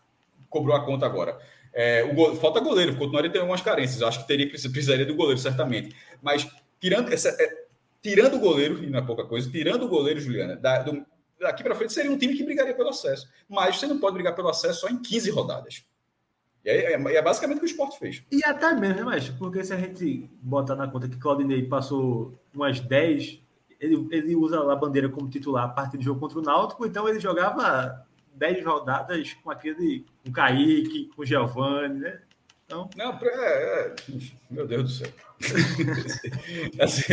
cobrou 0.50 0.76
a 0.76 0.84
conta 0.84 1.06
agora. 1.06 1.40
É, 1.80 2.04
o 2.04 2.14
go... 2.16 2.36
Falta 2.38 2.60
goleiro, 2.60 2.96
continuaria 2.96 3.30
tendo 3.30 3.42
algumas 3.42 3.62
carências. 3.62 4.02
Acho 4.02 4.22
que 4.22 4.28
teria 4.28 4.50
precisaria 4.50 5.06
do 5.06 5.14
goleiro, 5.14 5.40
certamente. 5.40 5.96
Mas 6.24 6.50
tirando, 6.82 7.14
essa, 7.14 7.30
é, 7.30 7.66
tirando 8.02 8.38
o 8.38 8.40
goleiro, 8.40 8.84
e 8.84 8.90
não 8.90 8.98
é 8.98 9.02
pouca 9.04 9.24
coisa, 9.24 9.48
tirando 9.48 9.84
o 9.84 9.88
goleiro, 9.88 10.20
Juliana, 10.20 10.56
da, 10.56 10.80
do, 10.80 11.06
daqui 11.40 11.62
para 11.62 11.76
frente 11.76 11.94
seria 11.94 12.12
um 12.12 12.18
time 12.18 12.36
que 12.36 12.44
brigaria 12.44 12.74
pelo 12.74 12.90
acesso. 12.90 13.30
Mas 13.48 13.78
você 13.78 13.86
não 13.86 14.00
pode 14.00 14.16
brigar 14.16 14.36
pelo 14.36 14.50
acesso 14.50 14.80
só 14.80 14.90
em 14.90 15.00
15 15.00 15.30
rodadas. 15.30 15.86
E 16.66 16.70
é, 16.70 16.94
é, 16.94 17.16
é, 17.16 17.22
basicamente 17.22 17.58
o 17.58 17.60
que 17.60 17.68
o 17.68 17.70
esporte 17.70 18.00
fez. 18.00 18.24
E 18.32 18.44
até 18.44 18.74
mesmo, 18.74 18.96
né, 18.96 19.04
mas 19.04 19.30
porque 19.30 19.64
se 19.64 19.72
a 19.72 19.78
gente 19.78 20.28
botar 20.42 20.76
na 20.76 20.88
conta 20.88 21.08
que 21.08 21.18
Claudinei 21.18 21.62
passou 21.62 22.34
umas 22.56 22.80
10, 22.80 23.40
ele, 23.80 24.08
ele 24.10 24.36
usa 24.36 24.60
a 24.72 24.76
bandeira 24.76 25.10
como 25.10 25.30
titular 25.30 25.66
a 25.66 25.70
partir 25.70 25.98
do 25.98 26.04
jogo 26.04 26.20
contra 26.20 26.40
o 26.40 26.42
Náutico, 26.42 26.88
então 26.88 27.08
ele 27.08 27.20
jogava 27.20 28.07
10 28.38 28.66
rodadas 28.66 29.34
com 29.44 29.52
aquele, 29.52 30.06
com 30.24 30.30
o 30.30 30.34
Kaique, 30.34 31.10
com 31.16 31.22
o 31.22 31.26
Giovanni, 31.26 32.00
né? 32.00 32.22
Então... 32.66 32.90
Não, 32.98 33.14
é, 33.14 33.26
é, 33.26 33.96
meu 34.52 34.68
Deus 34.68 34.84
do 34.84 34.90
céu. 34.90 35.08
assim, 36.82 37.04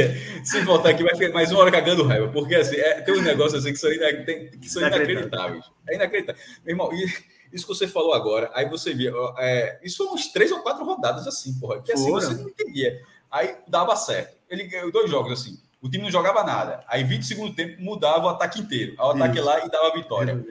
se 0.44 0.60
voltar 0.62 0.90
aqui, 0.90 1.04
vai 1.04 1.14
ficar 1.14 1.32
mais 1.32 1.52
uma 1.52 1.60
hora 1.60 1.70
cagando 1.70 2.04
raiva, 2.04 2.28
porque 2.28 2.56
assim, 2.56 2.76
é, 2.76 3.00
tem 3.02 3.14
um 3.14 3.22
negócio 3.22 3.58
assim 3.58 3.72
que 3.72 3.78
são, 3.78 3.90
que 3.90 4.68
são 4.68 4.82
inacreditáveis. 4.82 5.64
É 5.88 5.94
inacreditável. 5.94 6.42
Meu 6.64 6.72
irmão, 6.72 6.92
e 6.92 7.04
isso 7.52 7.66
que 7.66 7.74
você 7.74 7.86
falou 7.86 8.12
agora, 8.12 8.50
aí 8.52 8.68
você 8.68 8.92
via. 8.92 9.12
É, 9.38 9.78
isso 9.82 9.98
foram 9.98 10.14
uns 10.14 10.26
três 10.28 10.50
ou 10.50 10.60
quatro 10.60 10.84
rodadas 10.84 11.26
assim, 11.26 11.58
porra. 11.60 11.80
Que 11.82 11.92
assim 11.92 12.10
você 12.10 12.34
não 12.34 12.48
entendia. 12.48 13.00
Aí 13.30 13.56
dava 13.68 13.94
certo. 13.94 14.36
Ele 14.50 14.64
ganhou 14.64 14.90
dois 14.90 15.08
jogos 15.08 15.32
assim. 15.32 15.60
O 15.80 15.88
time 15.88 16.02
não 16.02 16.10
jogava 16.10 16.42
nada. 16.42 16.82
Aí, 16.88 17.04
20 17.04 17.26
segundo 17.26 17.54
tempo, 17.54 17.80
mudava 17.80 18.24
o 18.24 18.28
ataque 18.30 18.58
inteiro. 18.58 18.94
Aí 18.98 19.06
o 19.06 19.10
ataque 19.10 19.36
isso. 19.36 19.46
lá 19.46 19.64
e 19.64 19.70
dava 19.70 19.94
vitória. 19.94 20.42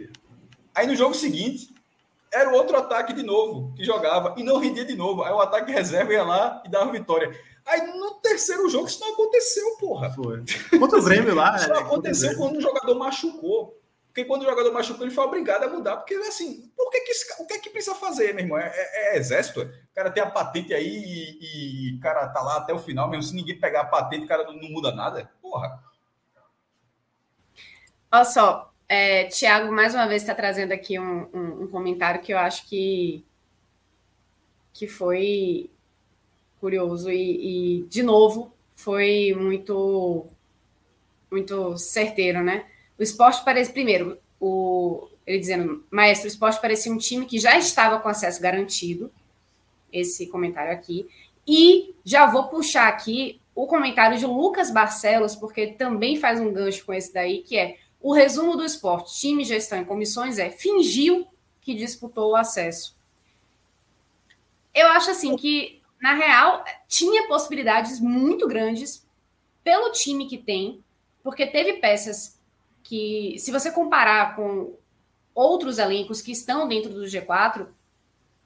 Aí 0.74 0.88
no 0.88 0.96
jogo 0.96 1.14
seguinte, 1.14 1.74
era 2.32 2.50
o 2.50 2.54
outro 2.54 2.76
ataque 2.76 3.14
de 3.14 3.24
novo 3.24 3.74
que 3.76 3.84
jogava 3.84 4.34
e 4.38 4.44
não 4.44 4.58
rendia 4.58 4.84
de 4.84 4.96
novo. 4.96 5.24
Aí 5.24 5.32
o 5.32 5.40
ataque 5.40 5.72
reserva 5.72 6.14
ia 6.14 6.24
lá 6.24 6.62
e 6.66 6.70
dava 6.70 6.92
vitória. 6.92 7.32
Aí 7.66 7.86
no 7.98 8.16
terceiro 8.16 8.68
jogo 8.70 8.88
isso 8.88 9.00
não 9.00 9.14
aconteceu, 9.14 9.78
porra. 9.78 10.12
Foi. 10.12 10.44
Contra 10.80 11.00
o 11.00 11.04
Grêmio 11.04 11.36
lá. 11.36 11.56
Isso 11.56 11.72
é, 11.72 11.78
aconteceu 11.78 12.36
quando 12.36 12.58
um 12.58 12.62
jogador 12.62 12.96
machucou. 12.96 13.80
Porque 14.08 14.26
quando 14.26 14.44
o 14.44 14.46
jogador 14.46 14.72
machucou, 14.72 15.06
ele 15.06 15.14
foi 15.14 15.24
obrigado 15.24 15.64
a 15.64 15.70
mudar. 15.70 15.98
Porque, 15.98 16.14
assim, 16.14 16.72
por 16.78 16.92
que 16.92 17.00
que 17.00 17.12
esse, 17.12 17.42
o 17.42 17.48
que 17.48 17.54
é 17.56 17.60
que 17.60 17.72
precisa 17.72 17.96
fazer, 17.96 18.32
meu 18.34 18.44
irmão? 18.44 18.60
É, 18.60 18.72
é, 18.72 19.16
é 19.16 19.18
exército? 19.18 19.62
O 19.62 19.96
cara 19.96 20.12
tem 20.12 20.22
a 20.22 20.30
patente 20.30 20.72
aí 20.72 21.40
e, 21.42 21.96
o 21.98 22.00
cara 22.00 22.28
tá 22.28 22.40
lá 22.42 22.58
até 22.58 22.72
o 22.72 22.80
final, 22.80 23.10
mesmo 23.10 23.24
se 23.24 23.36
ninguém 23.36 23.60
pegar 23.60 23.82
a 23.82 23.86
patente, 23.86 24.26
o 24.26 24.28
cara 24.28 24.44
não, 24.44 24.54
não 24.54 24.70
muda 24.70 24.94
nada? 24.94 25.32
Porra. 25.42 25.84
Olha 28.12 28.26
só, 28.26 28.73
é, 28.94 29.24
Tiago, 29.24 29.72
mais 29.72 29.96
uma 29.96 30.06
vez, 30.06 30.22
está 30.22 30.36
trazendo 30.36 30.72
aqui 30.72 31.00
um, 31.00 31.28
um, 31.34 31.64
um, 31.64 31.68
comentário 31.68 32.22
que 32.22 32.32
eu 32.32 32.38
acho 32.38 32.68
que, 32.70 33.26
que 34.72 34.88
foi 34.88 35.72
curioso 36.60 37.10
e, 37.10 37.80
e, 37.80 37.84
de 37.88 38.04
novo, 38.04 38.54
foi 38.76 39.34
muito, 39.36 40.28
muito 41.32 41.76
certeiro, 41.76 42.44
né? 42.44 42.68
O 43.00 43.02
esporte 43.02 43.44
parece, 43.44 43.74
primeiro, 43.74 44.20
o, 44.40 45.10
ele 45.26 45.40
dizendo, 45.40 45.84
maestro, 45.90 46.26
o 46.26 46.32
esporte 46.32 46.62
parecia 46.62 46.92
um 46.92 46.98
time 47.00 47.26
que 47.26 47.40
já 47.40 47.58
estava 47.58 48.00
com 48.00 48.08
acesso 48.08 48.40
garantido, 48.40 49.12
esse 49.92 50.28
comentário 50.28 50.72
aqui, 50.72 51.08
e 51.48 51.96
já 52.06 52.28
vou 52.28 52.48
puxar 52.48 52.90
aqui 52.90 53.42
o 53.56 53.66
comentário 53.66 54.20
de 54.20 54.26
Lucas 54.28 54.70
Barcelos, 54.70 55.36
porque 55.36 55.68
também 55.68 56.16
faz 56.16 56.40
um 56.40 56.54
gancho 56.54 56.86
com 56.86 56.94
esse 56.94 57.12
daí, 57.12 57.42
que 57.42 57.58
é 57.58 57.78
o 58.04 58.14
resumo 58.14 58.58
do 58.58 58.66
esporte, 58.66 59.18
time, 59.18 59.46
gestão 59.46 59.82
e 59.82 59.86
comissões 59.86 60.38
é 60.38 60.50
fingiu 60.50 61.26
que 61.62 61.74
disputou 61.74 62.32
o 62.32 62.36
acesso. 62.36 62.98
Eu 64.74 64.88
acho 64.90 65.10
assim 65.10 65.38
que, 65.38 65.82
na 66.02 66.14
real, 66.14 66.66
tinha 66.86 67.26
possibilidades 67.30 68.02
muito 68.02 68.46
grandes 68.46 69.08
pelo 69.64 69.94
time 69.94 70.28
que 70.28 70.38
tem, 70.38 70.84
porque 71.24 71.48
teve 71.48 71.76
peças 71.76 72.38
que, 72.84 73.38
se 73.40 73.52
você 73.52 73.72
comparar 73.72 74.36
com 74.36 74.76
outros 75.34 75.78
elencos 75.78 76.22
que 76.22 76.34
estão 76.34 76.68
dentro 76.68 76.94
do 76.94 77.06
G4, 77.06 77.70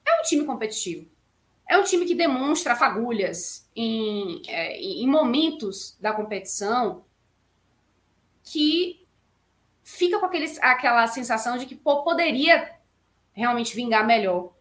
é 0.06 0.20
um 0.20 0.22
time 0.22 0.44
competitivo. 0.44 1.04
É 1.68 1.76
um 1.76 1.82
time 1.82 2.06
que 2.06 2.14
demonstra 2.14 2.76
fagulhas 2.76 3.68
em, 3.74 4.40
é, 4.46 4.80
em 4.80 5.06
momentos 5.08 5.96
da 6.00 6.12
competição 6.12 7.04
que 8.44 8.97
fica 9.88 10.18
com 10.18 10.26
aquele, 10.26 10.46
aquela 10.60 11.06
sensação 11.06 11.56
de 11.56 11.64
que 11.64 11.74
pô, 11.74 12.02
poderia 12.02 12.70
realmente 13.32 13.74
vingar 13.74 14.06
melhor 14.06 14.52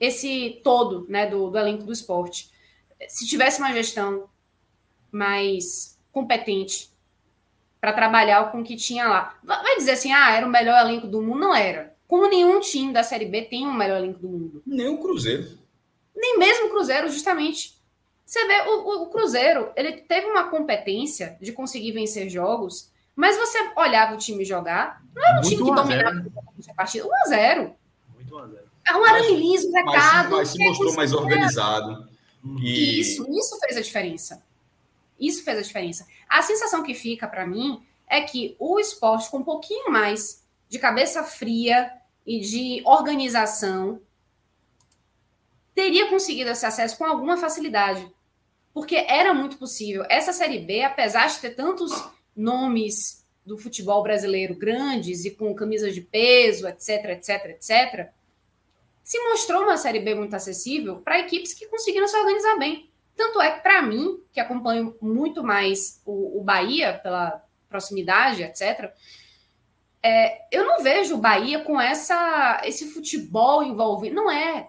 esse 0.00 0.60
todo 0.64 1.06
né, 1.08 1.26
do, 1.26 1.50
do 1.50 1.58
elenco 1.58 1.84
do 1.84 1.92
esporte. 1.92 2.50
Se 3.08 3.26
tivesse 3.26 3.60
uma 3.60 3.72
gestão 3.72 4.28
mais 5.12 5.98
competente, 6.10 6.92
para 7.80 7.92
trabalhar 7.92 8.50
com 8.50 8.62
o 8.62 8.64
que 8.64 8.76
tinha 8.76 9.06
lá. 9.06 9.38
Vai 9.44 9.76
dizer 9.76 9.90
assim, 9.90 10.10
ah, 10.10 10.34
era 10.34 10.46
o 10.46 10.50
melhor 10.50 10.80
elenco 10.80 11.06
do 11.06 11.20
mundo? 11.20 11.38
Não 11.38 11.54
era. 11.54 11.94
Como 12.08 12.26
nenhum 12.26 12.58
time 12.58 12.94
da 12.94 13.02
Série 13.02 13.26
B 13.26 13.42
tem 13.42 13.66
o 13.66 13.70
um 13.70 13.74
melhor 13.74 13.98
elenco 13.98 14.20
do 14.20 14.28
mundo. 14.28 14.62
Nem 14.66 14.88
o 14.88 14.96
Cruzeiro. 14.96 15.58
Nem 16.16 16.38
mesmo 16.38 16.68
o 16.68 16.70
Cruzeiro, 16.70 17.10
justamente. 17.10 17.74
Você 18.24 18.42
vê, 18.46 18.62
o, 18.70 19.02
o, 19.02 19.06
Cruzeiro, 19.10 19.70
ele 19.76 19.98
teve 19.98 20.26
uma 20.26 20.48
competência 20.48 21.36
de 21.42 21.52
conseguir 21.52 21.92
vencer 21.92 22.30
jogos, 22.30 22.90
mas 23.14 23.36
você 23.36 23.58
olhava 23.76 24.14
o 24.14 24.18
time 24.18 24.44
jogar, 24.44 25.02
não 25.14 25.22
era 25.22 25.32
um 25.32 25.34
Muito 25.36 25.48
time 25.48 25.64
que 25.64 25.74
dominava 25.74 26.24
a 26.68 26.74
partida. 26.74 27.04
1x0. 27.28 27.72
Muito 28.14 28.34
1x0. 28.34 28.58
É 28.86 28.96
um 28.96 29.04
aramilismo, 29.04 29.72
recado. 29.72 30.30
Mas, 30.30 30.30
mas 30.30 30.48
se 30.48 30.58
mostrou 30.58 30.94
mais 30.94 31.12
organizado 31.12 32.14
Uhum. 32.44 32.58
E 32.58 33.00
isso, 33.00 33.26
isso 33.30 33.58
fez 33.58 33.76
a 33.76 33.80
diferença. 33.80 34.44
Isso 35.18 35.42
fez 35.42 35.58
a 35.58 35.62
diferença. 35.62 36.06
A 36.28 36.42
sensação 36.42 36.82
que 36.82 36.94
fica 36.94 37.26
para 37.26 37.46
mim 37.46 37.82
é 38.06 38.20
que 38.20 38.54
o 38.58 38.78
esporte 38.78 39.30
com 39.30 39.38
um 39.38 39.44
pouquinho 39.44 39.90
mais 39.90 40.44
de 40.68 40.78
cabeça 40.78 41.24
fria 41.24 41.90
e 42.26 42.40
de 42.40 42.82
organização 42.84 44.00
teria 45.74 46.08
conseguido 46.08 46.50
esse 46.50 46.66
acesso 46.66 46.98
com 46.98 47.04
alguma 47.04 47.36
facilidade. 47.36 48.06
Porque 48.74 48.96
era 48.96 49.32
muito 49.32 49.56
possível. 49.56 50.04
Essa 50.10 50.32
Série 50.32 50.58
B, 50.58 50.82
apesar 50.82 51.28
de 51.28 51.38
ter 51.38 51.50
tantos 51.50 51.92
nomes 52.36 53.24
do 53.44 53.58
futebol 53.58 54.02
brasileiro 54.02 54.54
grandes 54.54 55.24
e 55.24 55.30
com 55.30 55.54
camisas 55.54 55.94
de 55.94 56.00
peso, 56.00 56.66
etc, 56.66 57.10
etc, 57.10 57.44
etc, 57.46 58.10
se 59.02 59.18
mostrou 59.28 59.62
uma 59.62 59.76
Série 59.76 60.00
B 60.00 60.14
muito 60.14 60.34
acessível 60.34 60.96
para 60.96 61.18
equipes 61.18 61.52
que 61.52 61.66
conseguiram 61.66 62.08
se 62.08 62.16
organizar 62.16 62.58
bem. 62.58 62.90
Tanto 63.14 63.40
é 63.40 63.52
que, 63.52 63.60
para 63.60 63.82
mim, 63.82 64.18
que 64.32 64.40
acompanho 64.40 64.96
muito 65.00 65.44
mais 65.44 66.00
o, 66.06 66.40
o 66.40 66.42
Bahia, 66.42 66.98
pela 67.02 67.44
proximidade, 67.68 68.42
etc., 68.42 68.92
é, 70.02 70.46
eu 70.50 70.66
não 70.66 70.82
vejo 70.82 71.14
o 71.14 71.20
Bahia 71.20 71.60
com 71.60 71.80
essa, 71.80 72.60
esse 72.64 72.90
futebol 72.92 73.62
envolvido. 73.62 74.14
Não 74.14 74.30
é. 74.30 74.68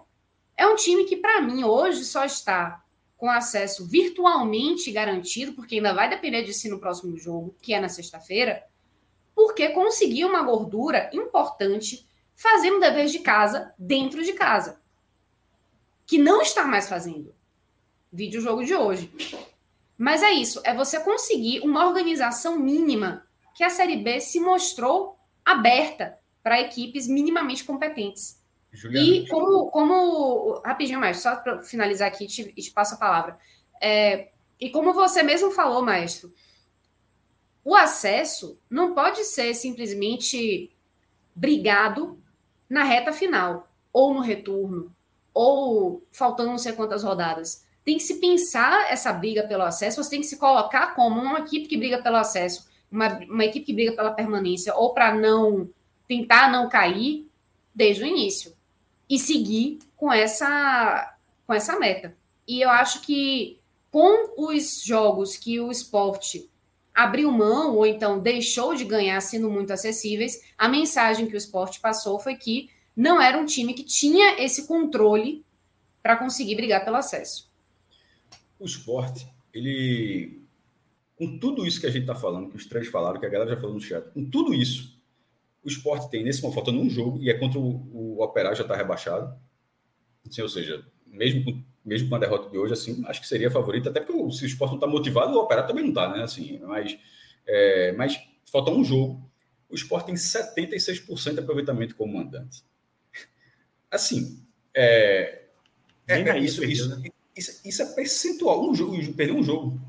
É 0.56 0.66
um 0.66 0.76
time 0.76 1.04
que, 1.04 1.16
para 1.16 1.42
mim, 1.42 1.64
hoje 1.64 2.04
só 2.04 2.24
está 2.24 2.82
com 3.16 3.30
acesso 3.30 3.86
virtualmente 3.86 4.92
garantido, 4.92 5.54
porque 5.54 5.76
ainda 5.76 5.94
vai 5.94 6.08
depender 6.08 6.42
de 6.42 6.52
si 6.52 6.68
no 6.68 6.78
próximo 6.78 7.16
jogo, 7.16 7.56
que 7.62 7.72
é 7.72 7.80
na 7.80 7.88
sexta-feira, 7.88 8.64
porque 9.34 9.70
conseguiu 9.70 10.28
uma 10.28 10.42
gordura 10.42 11.10
importante 11.12 12.06
fazendo 12.34 12.80
dever 12.80 13.06
de 13.06 13.20
casa 13.20 13.74
dentro 13.78 14.22
de 14.22 14.34
casa. 14.34 14.80
Que 16.06 16.18
não 16.18 16.42
está 16.42 16.64
mais 16.64 16.88
fazendo. 16.88 17.34
Vídeo 18.12 18.40
jogo 18.40 18.64
de 18.64 18.74
hoje. 18.74 19.10
Mas 19.98 20.22
é 20.22 20.30
isso, 20.30 20.60
é 20.62 20.74
você 20.74 21.00
conseguir 21.00 21.60
uma 21.60 21.86
organização 21.86 22.58
mínima 22.58 23.26
que 23.54 23.64
a 23.64 23.70
Série 23.70 23.96
B 23.96 24.20
se 24.20 24.38
mostrou 24.38 25.18
aberta 25.42 26.18
para 26.42 26.60
equipes 26.60 27.08
minimamente 27.08 27.64
competentes. 27.64 28.38
Juliana. 28.76 29.08
E 29.08 29.28
como, 29.28 29.70
como. 29.70 30.60
Rapidinho 30.64 31.00
mais, 31.00 31.20
só 31.20 31.36
para 31.36 31.62
finalizar 31.62 32.08
aqui, 32.08 32.26
te, 32.26 32.52
te 32.52 32.70
passo 32.70 32.94
a 32.94 32.98
palavra. 32.98 33.38
É, 33.80 34.28
e 34.60 34.70
como 34.70 34.92
você 34.92 35.22
mesmo 35.22 35.50
falou, 35.50 35.82
maestro, 35.82 36.32
o 37.64 37.74
acesso 37.74 38.58
não 38.70 38.94
pode 38.94 39.24
ser 39.24 39.54
simplesmente 39.54 40.70
brigado 41.34 42.18
na 42.68 42.82
reta 42.82 43.12
final, 43.12 43.68
ou 43.92 44.14
no 44.14 44.20
retorno, 44.20 44.94
ou 45.32 46.06
faltando 46.10 46.50
não 46.50 46.58
sei 46.58 46.72
quantas 46.72 47.02
rodadas. 47.02 47.64
Tem 47.84 47.96
que 47.96 48.02
se 48.02 48.20
pensar 48.20 48.90
essa 48.90 49.12
briga 49.12 49.46
pelo 49.46 49.62
acesso, 49.62 50.02
você 50.02 50.10
tem 50.10 50.20
que 50.20 50.26
se 50.26 50.38
colocar 50.38 50.94
como 50.94 51.20
uma 51.20 51.40
equipe 51.40 51.68
que 51.68 51.76
briga 51.76 52.02
pelo 52.02 52.16
acesso, 52.16 52.68
uma, 52.90 53.08
uma 53.24 53.44
equipe 53.44 53.66
que 53.66 53.72
briga 53.72 53.92
pela 53.92 54.10
permanência, 54.10 54.74
ou 54.74 54.92
para 54.92 55.14
não 55.14 55.68
tentar 56.08 56.50
não 56.50 56.68
cair 56.68 57.28
desde 57.74 58.02
o 58.02 58.06
início 58.06 58.55
e 59.08 59.18
seguir 59.18 59.78
com 59.96 60.12
essa 60.12 61.16
com 61.46 61.54
essa 61.54 61.78
meta. 61.78 62.16
E 62.46 62.60
eu 62.60 62.70
acho 62.70 63.02
que 63.02 63.60
com 63.90 64.50
os 64.50 64.82
jogos 64.82 65.36
que 65.36 65.60
o 65.60 65.70
esporte 65.70 66.50
abriu 66.94 67.30
mão 67.30 67.76
ou 67.76 67.86
então 67.86 68.18
deixou 68.18 68.74
de 68.74 68.84
ganhar 68.84 69.20
sendo 69.20 69.50
muito 69.50 69.72
acessíveis, 69.72 70.42
a 70.56 70.68
mensagem 70.68 71.26
que 71.26 71.34
o 71.34 71.36
esporte 71.36 71.78
passou 71.78 72.18
foi 72.18 72.34
que 72.36 72.70
não 72.96 73.20
era 73.20 73.38
um 73.38 73.44
time 73.44 73.74
que 73.74 73.84
tinha 73.84 74.42
esse 74.42 74.66
controle 74.66 75.44
para 76.02 76.16
conseguir 76.16 76.54
brigar 76.54 76.84
pelo 76.84 76.96
acesso. 76.96 77.50
O 78.58 78.64
esporte, 78.64 79.26
ele. 79.52 80.40
Com 81.16 81.38
tudo 81.38 81.66
isso 81.66 81.80
que 81.80 81.86
a 81.86 81.90
gente 81.90 82.02
está 82.02 82.14
falando, 82.14 82.50
que 82.50 82.56
os 82.56 82.66
três 82.66 82.88
falaram, 82.88 83.18
que 83.18 83.26
a 83.26 83.28
galera 83.28 83.54
já 83.54 83.56
falou 83.56 83.74
no 83.74 83.80
chat, 83.80 84.10
com 84.12 84.24
tudo 84.24 84.52
isso, 84.52 84.95
o 85.66 85.68
esporte 85.68 86.08
tem 86.08 86.22
nesse 86.22 86.40
momento 86.40 86.54
faltando 86.54 86.78
um 86.78 86.88
jogo 86.88 87.20
e 87.20 87.28
é 87.28 87.34
contra 87.34 87.58
o, 87.58 87.90
o 87.92 88.22
Operário 88.22 88.56
já 88.56 88.62
está 88.62 88.76
rebaixado. 88.76 89.36
Assim, 90.24 90.40
ou 90.40 90.48
seja, 90.48 90.86
mesmo 91.08 91.44
com, 91.44 91.60
mesmo 91.84 92.08
com 92.08 92.14
a 92.14 92.20
derrota 92.20 92.48
de 92.48 92.56
hoje, 92.56 92.72
assim, 92.72 93.02
acho 93.08 93.20
que 93.20 93.26
seria 93.26 93.50
favorito, 93.50 93.88
até 93.88 94.00
porque 94.00 94.32
se 94.32 94.44
o 94.44 94.46
esporte 94.46 94.70
não 94.70 94.76
está 94.76 94.86
motivado, 94.86 95.36
o 95.36 95.40
Operário 95.40 95.66
também 95.66 95.82
não 95.82 95.90
está, 95.90 96.08
né? 96.08 96.22
Assim, 96.22 96.60
mas, 96.60 96.96
é, 97.44 97.90
mas 97.92 98.16
falta 98.48 98.70
um 98.70 98.84
jogo. 98.84 99.28
O 99.68 99.74
esporte 99.74 100.06
tem 100.06 100.14
76% 100.14 101.34
de 101.34 101.40
aproveitamento 101.40 101.96
como 101.96 102.16
mandante. 102.16 102.62
Assim, 103.90 104.40
é, 104.72 105.46
é, 106.06 106.20
é 106.20 106.38
isso, 106.38 106.62
isso, 106.62 106.88
né? 106.88 107.08
isso, 107.36 107.60
isso, 107.64 107.82
é 107.82 107.86
percentual. 107.86 108.70
Um 108.70 108.72
jogo, 108.72 108.96
perdeu 109.14 109.34
um 109.34 109.42
jogo. 109.42 109.80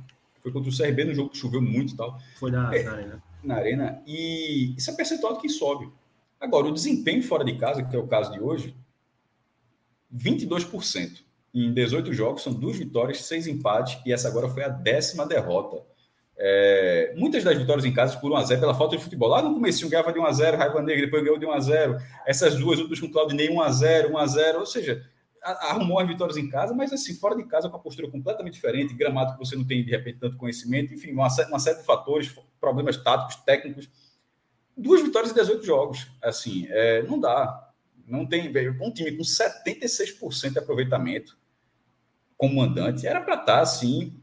Foi 0.41 0.51
contra 0.51 0.71
o 0.71 0.75
CRB 0.75 1.05
no 1.05 1.13
jogo 1.13 1.29
que 1.29 1.37
choveu 1.37 1.61
muito 1.61 1.93
e 1.93 1.97
tal. 1.97 2.19
Foi 2.39 2.49
na, 2.49 2.73
é, 2.75 2.81
na 2.81 2.91
arena. 2.93 3.26
Na 3.43 3.55
arena. 3.55 4.01
E 4.05 4.73
isso 4.77 4.89
é 4.91 4.95
percentual 4.95 5.37
que 5.37 5.49
sobe. 5.49 5.91
Agora, 6.39 6.67
o 6.67 6.73
desempenho 6.73 7.23
fora 7.23 7.43
de 7.43 7.57
casa, 7.57 7.83
que 7.83 7.95
é 7.95 7.99
o 7.99 8.07
caso 8.07 8.31
de 8.31 8.39
hoje, 8.39 8.75
22%. 10.15 11.25
Em 11.53 11.73
18 11.73 12.13
jogos, 12.13 12.43
são 12.43 12.53
duas 12.53 12.77
vitórias, 12.77 13.21
seis 13.23 13.47
empates, 13.47 13.99
e 14.05 14.13
essa 14.13 14.27
agora 14.27 14.49
foi 14.49 14.63
a 14.63 14.69
décima 14.69 15.25
derrota. 15.25 15.81
É, 16.39 17.15
muitas 17.17 17.43
das 17.43 17.57
vitórias 17.57 17.83
em 17.83 17.91
casa 17.91 18.15
por 18.19 18.31
1x0 18.31 18.59
pela 18.59 18.75
falta 18.75 18.95
de 18.95 19.03
futebol. 19.03 19.27
Lá 19.27 19.41
no 19.41 19.55
começo 19.55 19.89
ganhava 19.89 20.13
de 20.13 20.19
1x0, 20.19 20.55
Raiva 20.55 20.81
Negra, 20.83 21.05
depois 21.05 21.23
ganhou 21.23 21.39
de 21.39 21.47
1x0. 21.47 21.99
Essas 22.27 22.55
duas 22.55 22.79
outras 22.79 22.99
com 22.99 23.09
Claudinei 23.09 23.49
1x0, 23.49 24.11
1x0. 24.11 24.59
Ou 24.59 24.65
seja, 24.65 25.03
arrumou 25.43 25.99
as 25.99 26.07
vitórias 26.07 26.37
em 26.37 26.49
casa, 26.49 26.73
mas 26.73 26.91
assim, 26.91 27.13
fora 27.15 27.35
de 27.35 27.43
casa 27.43 27.69
com 27.69 27.77
a 27.77 27.79
postura 27.79 28.09
completamente 28.09 28.53
diferente, 28.53 28.93
gramado 28.93 29.33
que 29.33 29.39
você 29.39 29.55
não 29.55 29.65
tem 29.65 29.83
de 29.83 29.91
repente 29.91 30.19
tanto 30.19 30.37
conhecimento, 30.37 30.93
enfim, 30.93 31.11
uma, 31.11 31.27
uma 31.47 31.59
série 31.59 31.79
de 31.79 31.85
fatores, 31.85 32.33
problemas 32.59 32.97
táticos, 32.97 33.35
técnicos. 33.43 33.89
Duas 34.75 35.01
vitórias 35.01 35.31
em 35.31 35.35
18 35.35 35.65
jogos. 35.65 36.07
Assim, 36.21 36.67
é, 36.69 37.03
não 37.03 37.19
dá. 37.19 37.71
Não 38.05 38.25
tem, 38.25 38.51
velho, 38.51 38.77
um 38.81 38.91
time 38.91 39.11
com 39.11 39.23
76% 39.23 40.51
de 40.51 40.59
aproveitamento 40.59 41.37
como 42.37 42.55
mandante, 42.55 43.07
era 43.07 43.19
para 43.19 43.33
estar 43.33 43.55
tá, 43.55 43.61
assim, 43.61 44.15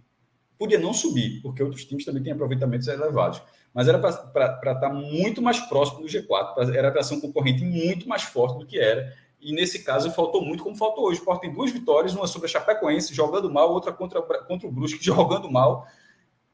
podia 0.57 0.79
não 0.79 0.95
subir, 0.95 1.43
porque 1.43 1.63
outros 1.63 1.85
times 1.85 2.05
também 2.05 2.23
têm 2.23 2.33
aproveitamentos 2.33 2.87
elevados. 2.87 3.43
Mas 3.75 3.89
era 3.89 3.99
para 3.99 4.11
estar 4.11 4.77
tá 4.77 4.89
muito 4.89 5.43
mais 5.43 5.59
próximo 5.59 6.01
do 6.01 6.07
G4, 6.07 6.73
era 6.73 6.93
para 6.93 7.03
ser 7.03 7.15
um 7.15 7.21
concorrente 7.21 7.65
muito 7.65 8.09
mais 8.09 8.23
forte 8.23 8.61
do 8.61 8.67
que 8.67 8.79
era. 8.79 9.13
E 9.45 9.53
nesse 9.53 9.85
caso 9.85 10.11
faltou 10.11 10.45
muito, 10.45 10.65
como 10.65 10.77
faltou 10.77 11.05
hoje. 11.05 11.19
O 11.19 11.21
Sport 11.21 11.41
tem 11.41 11.53
duas 11.53 11.71
vitórias, 11.71 12.15
uma 12.15 12.27
sobre 12.27 12.47
a 12.47 12.51
Chapecoense, 12.51 13.15
jogando 13.15 13.53
mal, 13.53 13.71
outra 13.71 13.93
contra, 13.93 14.21
contra 14.23 14.67
o 14.67 14.73
Brusque, 14.73 14.99
jogando 15.05 15.51
mal. 15.51 15.87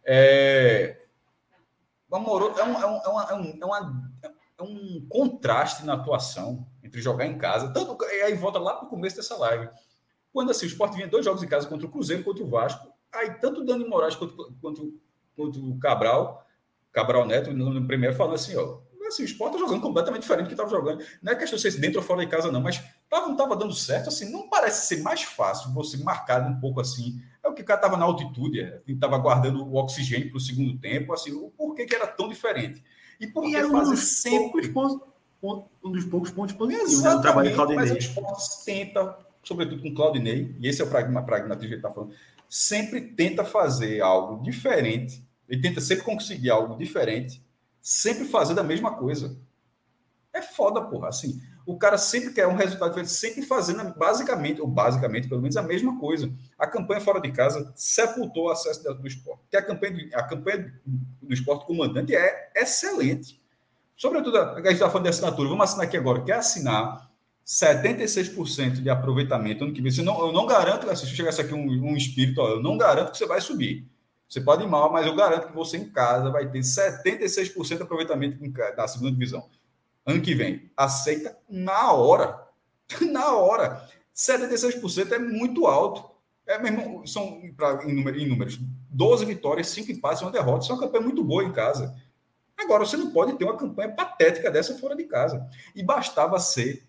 É, 0.05 0.99
é, 2.13 2.17
um, 2.17 2.19
é, 2.19 2.27
um, 2.27 2.59
é, 2.59 3.09
uma, 3.09 3.25
é, 3.31 3.35
um, 3.35 3.59
é, 3.61 3.65
uma, 3.65 4.11
é 4.59 4.63
um 4.63 5.07
contraste 5.09 5.87
na 5.87 5.95
atuação 5.95 6.67
entre 6.83 7.01
jogar 7.01 7.27
em 7.27 7.39
casa, 7.39 7.73
tanto 7.73 7.97
aí 8.05 8.35
volta 8.35 8.59
lá 8.59 8.75
para 8.75 8.87
o 8.87 8.91
começo 8.91 9.17
dessa 9.17 9.37
live. 9.37 9.71
Quando 10.33 10.51
assim, 10.51 10.67
o 10.67 10.69
Sport 10.69 10.95
vinha 10.95 11.07
dois 11.07 11.25
jogos 11.25 11.43
em 11.43 11.49
casa 11.49 11.69
contra 11.69 11.87
o 11.87 11.91
Cruzeiro, 11.91 12.25
contra 12.25 12.43
o 12.43 12.49
Vasco, 12.49 12.91
Aí, 13.13 13.35
tanto 13.41 13.61
o 13.61 13.65
Dani 13.65 13.85
Moraes 13.85 14.15
quanto, 14.15 14.55
quanto, 14.61 15.01
quanto 15.37 15.71
o 15.71 15.79
Cabral, 15.79 16.47
Cabral 16.93 17.27
Neto, 17.27 17.53
no 17.53 17.87
primeiro, 17.87 18.15
falando 18.15 18.35
assim: 18.35 18.57
ó, 18.57 18.79
assim, 19.11 19.23
o 19.23 19.27
Sport 19.27 19.53
tá 19.53 19.59
jogando 19.59 19.81
completamente 19.81 20.23
diferente 20.23 20.45
do 20.45 20.49
que 20.49 20.55
estava 20.55 20.71
jogando. 20.71 21.05
Não 21.23 21.33
é 21.33 21.37
questão 21.37 21.57
de 21.57 21.63
ser 21.63 21.79
dentro 21.79 22.01
ou 22.01 22.05
fora 22.05 22.25
de 22.25 22.31
casa, 22.31 22.51
não, 22.51 22.61
mas 22.61 22.83
tava, 23.09 23.27
não 23.27 23.33
estava 23.33 23.57
dando 23.57 23.75
certo. 23.75 24.09
Assim, 24.09 24.31
não 24.31 24.49
parece 24.49 24.87
ser 24.87 25.03
mais 25.03 25.23
fácil 25.23 25.73
você 25.73 25.97
marcar 25.99 26.43
um 26.49 26.59
pouco 26.59 26.81
assim. 26.81 27.21
É 27.43 27.49
o 27.49 27.55
que 27.55 27.63
o 27.63 27.65
cara 27.65 27.79
estava 27.79 27.97
na 27.97 28.05
altitude, 28.05 28.81
estava 28.87 29.17
é, 29.17 29.19
guardando 29.19 29.65
o 29.65 29.77
oxigênio 29.77 30.29
para 30.29 30.39
o 30.39 30.41
segundo 30.41 30.79
tempo. 30.79 31.13
Assim, 31.13 31.33
o 31.33 31.51
porquê 31.51 31.85
que 31.85 31.95
era 31.95 32.07
tão 32.07 32.29
diferente? 32.29 32.83
E 33.21 33.27
por 33.27 33.43
que 33.43 33.63
fazer 33.65 33.97
sempre. 33.97 34.69
Pontos, 34.69 35.09
um 35.83 35.91
dos 35.91 36.05
poucos 36.05 36.31
pontos 36.31 36.55
positivos 36.55 37.03
né, 37.03 37.11
do 37.11 37.23
trabalho 37.23 37.49
de 37.49 37.55
Claudinei. 37.55 37.81
Mas 37.81 37.91
o 37.93 37.99
Sport 37.99 38.39
tenta, 38.65 39.19
sobretudo 39.43 39.81
com 39.81 39.95
Claudinei, 39.95 40.55
e 40.61 40.69
esse 40.69 40.83
é 40.83 40.85
o 40.85 40.91
pragmatismo 40.91 41.57
que 41.59 41.67
ele 41.67 41.77
está 41.77 41.91
falando 41.91 42.13
sempre 42.51 43.01
tenta 43.01 43.45
fazer 43.45 44.03
algo 44.03 44.43
diferente, 44.43 45.25
ele 45.49 45.63
tenta 45.63 45.81
sempre 45.81 46.05
conseguir 46.05 46.51
algo 46.51 46.77
diferente, 46.77 47.41
sempre 47.81 48.25
fazer 48.25 48.59
a 48.59 48.63
mesma 48.63 48.95
coisa. 48.95 49.37
É 50.33 50.41
foda, 50.41 50.83
porra. 50.83 51.09
Assim, 51.09 51.41
o 51.67 51.77
cara 51.77 51.99
sempre 51.99 52.33
quer 52.33 52.47
um 52.47 52.55
resultado 52.55 52.91
diferente, 52.91 53.13
sempre 53.13 53.43
fazendo 53.43 53.95
basicamente, 53.97 54.61
ou 54.61 54.67
basicamente, 54.67 55.29
pelo 55.29 55.41
menos, 55.41 55.57
a 55.57 55.63
mesma 55.63 55.99
coisa. 55.99 56.33
A 56.59 56.67
campanha 56.67 57.01
fora 57.01 57.21
de 57.21 57.33
casa 57.33 57.73
sepultou 57.75 58.47
o 58.47 58.51
acesso 58.51 58.83
do 58.95 59.07
esporte. 59.07 59.41
Porque 59.43 59.57
a 59.57 59.63
campanha, 59.63 60.09
a 60.15 60.23
campanha 60.23 60.73
do 61.21 61.35
esporte 61.35 61.67
comandante 61.67 62.15
é 62.15 62.51
excelente. 62.57 63.41
Sobretudo, 63.97 64.39
a 64.39 64.57
gente 64.57 64.73
está 64.73 64.89
falando 64.89 65.05
de 65.05 65.11
assinatura. 65.11 65.49
Vamos 65.49 65.65
assinar 65.65 65.87
aqui 65.87 65.97
agora. 65.97 66.23
Quer 66.23 66.37
assinar 66.37 67.11
76% 67.45 68.81
de 68.81 68.89
aproveitamento 68.89 69.65
ano 69.65 69.73
que 69.73 69.83
vem. 69.83 69.93
Não, 70.05 70.27
eu 70.27 70.33
não 70.33 70.47
garanto, 70.47 70.89
assim, 70.89 71.07
se 71.07 71.17
chegasse 71.17 71.41
aqui 71.41 71.53
um, 71.53 71.67
um 71.67 71.97
espírito, 71.97 72.41
ó, 72.41 72.49
eu 72.49 72.63
não 72.63 72.79
garanto 72.79 73.11
que 73.11 73.19
você 73.19 73.27
vai 73.27 73.41
subir. 73.41 73.87
Você 74.31 74.41
pode 74.41 74.63
ir 74.63 74.69
mal, 74.69 74.93
mas 74.93 75.05
eu 75.07 75.17
garanto 75.17 75.49
que 75.49 75.53
você 75.53 75.77
em 75.77 75.91
casa 75.91 76.31
vai 76.31 76.49
ter 76.49 76.61
76% 76.61 77.79
de 77.79 77.83
aproveitamento 77.83 78.39
na 78.77 78.87
segunda 78.87 79.11
divisão. 79.11 79.51
Ano 80.07 80.23
que 80.23 80.37
vem. 80.37 80.71
Aceita 80.77 81.37
na 81.49 81.93
hora. 81.93 82.47
na 83.11 83.35
hora. 83.35 83.89
76% 84.15 85.11
é 85.11 85.19
muito 85.19 85.67
alto. 85.67 86.09
É, 86.47 86.59
mesmo, 86.61 87.05
são, 87.09 87.43
pra, 87.57 87.83
em, 87.85 87.93
número, 87.93 88.19
em 88.21 88.29
números, 88.29 88.57
12 88.89 89.25
vitórias, 89.25 89.67
5 89.69 89.91
empates 89.91 90.21
e 90.21 90.25
uma 90.25 90.31
derrota. 90.31 90.63
Isso 90.63 90.71
é 90.71 90.77
uma 90.77 90.81
campanha 90.81 91.05
muito 91.05 91.25
boa 91.25 91.43
em 91.43 91.53
casa. 91.53 91.93
Agora, 92.57 92.87
você 92.87 92.97
não 92.97 93.11
pode 93.11 93.37
ter 93.37 93.45
uma 93.45 93.57
campanha 93.57 93.91
patética 93.91 94.49
dessa 94.49 94.79
fora 94.79 94.95
de 94.95 95.05
casa. 95.05 95.45
E 95.75 95.83
bastava 95.83 96.39
ser 96.39 96.87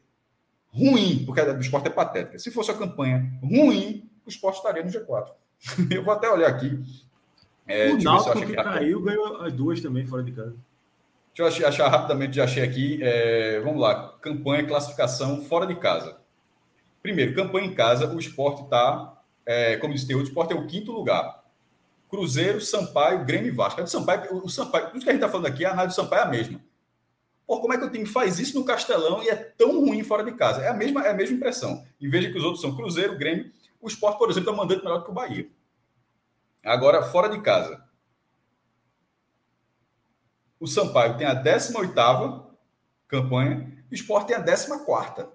ruim, 0.67 1.23
porque 1.25 1.41
a 1.41 1.53
do 1.53 1.59
esporte 1.59 1.87
é 1.87 1.91
patética. 1.91 2.37
Se 2.37 2.51
fosse 2.51 2.71
uma 2.71 2.77
campanha 2.77 3.39
ruim, 3.41 4.11
o 4.23 4.29
esporte 4.29 4.57
estaria 4.57 4.83
no 4.83 4.91
G4. 4.91 5.31
Eu 5.89 6.03
vou 6.03 6.13
até 6.13 6.29
olhar 6.29 6.47
aqui. 6.47 6.79
É, 7.71 7.91
o 7.91 8.01
Náutico 8.01 8.45
que 8.45 8.53
caiu 8.53 9.01
ganhou 9.01 9.41
as 9.41 9.53
duas 9.53 9.81
também 9.81 10.05
fora 10.05 10.23
de 10.23 10.31
casa. 10.31 10.55
Deixa 11.35 11.63
eu 11.63 11.67
achar 11.67 11.87
rapidamente, 11.87 12.35
já 12.35 12.43
achei 12.43 12.61
aqui. 12.61 12.99
É, 13.01 13.59
vamos 13.61 13.79
lá, 13.79 14.13
campanha, 14.21 14.67
classificação 14.67 15.41
fora 15.43 15.65
de 15.65 15.75
casa. 15.75 16.17
Primeiro, 17.01 17.33
campanha 17.33 17.67
em 17.67 17.73
casa, 17.73 18.13
o 18.13 18.19
esporte 18.19 18.63
está, 18.63 19.17
é, 19.45 19.77
como 19.77 19.93
disse 19.93 20.13
o 20.13 20.21
esporte 20.21 20.53
é 20.53 20.55
o 20.55 20.67
quinto 20.67 20.91
lugar. 20.91 21.41
Cruzeiro, 22.09 22.59
Sampaio, 22.59 23.23
Grêmio 23.25 23.47
e 23.47 23.55
Vasco. 23.55 23.81
A 23.81 23.87
Sampaio, 23.87 24.43
o 24.43 24.49
Sampaio, 24.49 24.87
tudo 24.87 25.01
que 25.01 25.09
a 25.09 25.13
gente 25.13 25.21
está 25.21 25.29
falando 25.29 25.47
aqui, 25.47 25.63
a 25.63 25.71
análise 25.71 25.95
do 25.95 26.01
Sampaio 26.01 26.21
é 26.21 26.25
a 26.25 26.29
mesma. 26.29 26.61
Pô, 27.47 27.59
como 27.61 27.73
é 27.73 27.77
que 27.77 27.85
o 27.85 27.89
time 27.89 28.05
faz 28.05 28.37
isso 28.37 28.59
no 28.59 28.65
Castelão 28.65 29.23
e 29.23 29.29
é 29.29 29.35
tão 29.35 29.79
ruim 29.79 30.03
fora 30.03 30.23
de 30.23 30.33
casa? 30.33 30.61
É 30.61 30.67
a 30.67 30.73
mesma, 30.73 31.05
é 31.05 31.11
a 31.11 31.13
mesma 31.13 31.37
impressão. 31.37 31.83
E 31.99 32.07
veja 32.07 32.29
que 32.29 32.37
os 32.37 32.43
outros 32.43 32.61
são 32.61 32.75
Cruzeiro, 32.75 33.17
Grêmio. 33.17 33.51
O 33.81 33.87
esporte, 33.87 34.17
por 34.17 34.29
exemplo, 34.29 34.53
é 34.53 34.55
mandante 34.55 34.83
melhor 34.83 35.03
que 35.03 35.09
o 35.09 35.13
Bahia. 35.13 35.47
Agora, 36.63 37.03
fora 37.03 37.29
de 37.29 37.41
casa. 37.41 37.83
O 40.59 40.67
Sampaio 40.67 41.17
tem 41.17 41.25
a 41.25 41.33
18 41.33 42.51
campanha, 43.07 43.83
o 43.91 43.95
esporte 43.95 44.27
tem 44.27 44.35
a 44.35 44.39
14. 44.39 45.27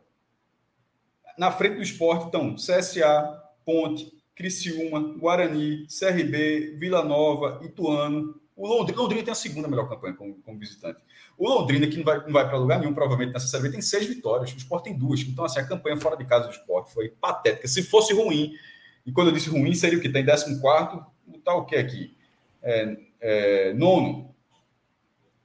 Na 1.36 1.50
frente 1.50 1.76
do 1.76 1.82
esporte 1.82 2.26
estão 2.26 2.54
CSA, 2.54 3.42
Ponte, 3.64 4.16
Criciúma, 4.34 5.14
Guarani, 5.18 5.86
CRB, 5.88 6.76
Vila 6.78 7.02
Nova, 7.02 7.60
Ituano. 7.64 8.40
O 8.54 8.66
Londrina, 8.66 9.02
Londrina 9.02 9.24
tem 9.24 9.32
a 9.32 9.34
segunda 9.34 9.66
melhor 9.68 9.88
campanha 9.88 10.14
como, 10.14 10.36
como 10.36 10.58
visitante. 10.58 11.02
O 11.36 11.48
Londrina, 11.48 11.86
que 11.86 11.96
não 11.96 12.04
vai, 12.04 12.20
vai 12.20 12.48
para 12.48 12.56
lugar 12.56 12.78
nenhum, 12.78 12.94
provavelmente 12.94 13.32
nessa 13.32 13.48
série 13.48 13.70
tem 13.70 13.82
seis 13.82 14.06
vitórias. 14.06 14.52
O 14.52 14.56
Sport 14.56 14.84
tem 14.84 14.96
duas. 14.96 15.20
Então, 15.20 15.44
assim, 15.44 15.58
a 15.58 15.66
campanha 15.66 15.98
fora 15.98 16.16
de 16.16 16.24
casa 16.24 16.46
do 16.46 16.54
Sport 16.54 16.88
foi 16.88 17.08
patética. 17.08 17.66
Se 17.66 17.82
fosse 17.82 18.14
ruim, 18.14 18.54
e 19.04 19.12
quando 19.12 19.28
eu 19.28 19.34
disse 19.34 19.50
ruim, 19.50 19.74
seria 19.74 19.98
o 19.98 20.00
que? 20.00 20.08
Tem 20.08 20.24
14, 20.24 20.60
tá 21.46 21.54
o 21.54 21.64
que 21.64 21.76
aqui? 21.76 22.16
É, 22.60 22.96
é, 23.20 23.72
nono. 23.74 24.34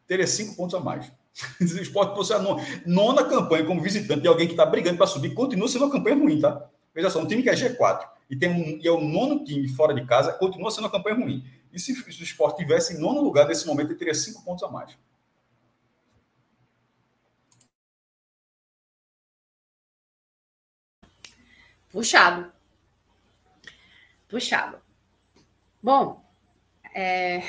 Teria 0.07 0.25
cinco 0.25 0.55
pontos 0.55 0.73
a 0.73 0.79
mais. 0.79 1.11
o 1.61 1.63
Sport 1.63 2.15
fosse 2.15 2.33
a 2.33 2.39
nona, 2.39 2.61
nona 2.85 3.23
campanha 3.23 3.65
como 3.65 3.79
visitante 3.79 4.21
de 4.21 4.27
alguém 4.27 4.47
que 4.47 4.53
está 4.53 4.65
brigando 4.65 4.97
para 4.97 5.07
subir, 5.07 5.33
continua 5.33 5.69
sendo 5.69 5.85
uma 5.85 5.91
campanha 5.91 6.17
ruim, 6.17 6.41
tá? 6.41 6.67
Veja 6.93 7.09
só, 7.09 7.21
um 7.21 7.27
time 7.27 7.41
que 7.41 7.49
é 7.49 7.53
G4 7.53 8.05
e, 8.29 8.35
tem 8.35 8.49
um, 8.49 8.79
e 8.81 8.85
é 8.85 8.91
o 8.91 8.99
nono 8.99 9.45
time 9.45 9.67
fora 9.69 9.93
de 9.93 10.05
casa, 10.05 10.33
continua 10.33 10.71
sendo 10.71 10.85
uma 10.85 10.91
campanha 10.91 11.15
ruim. 11.15 11.45
E 11.71 11.79
se, 11.79 11.95
se 11.95 12.21
o 12.21 12.23
esporte 12.23 12.57
tivesse 12.57 12.95
em 12.95 12.99
nono 12.99 13.21
lugar 13.21 13.47
nesse 13.47 13.65
momento, 13.65 13.91
ele 13.91 13.99
teria 13.99 14.13
cinco 14.13 14.43
pontos 14.43 14.63
a 14.63 14.69
mais. 14.69 14.97
Puxado. 21.89 22.51
Puxado. 24.27 24.80
Bom, 25.81 26.23
é... 26.93 27.43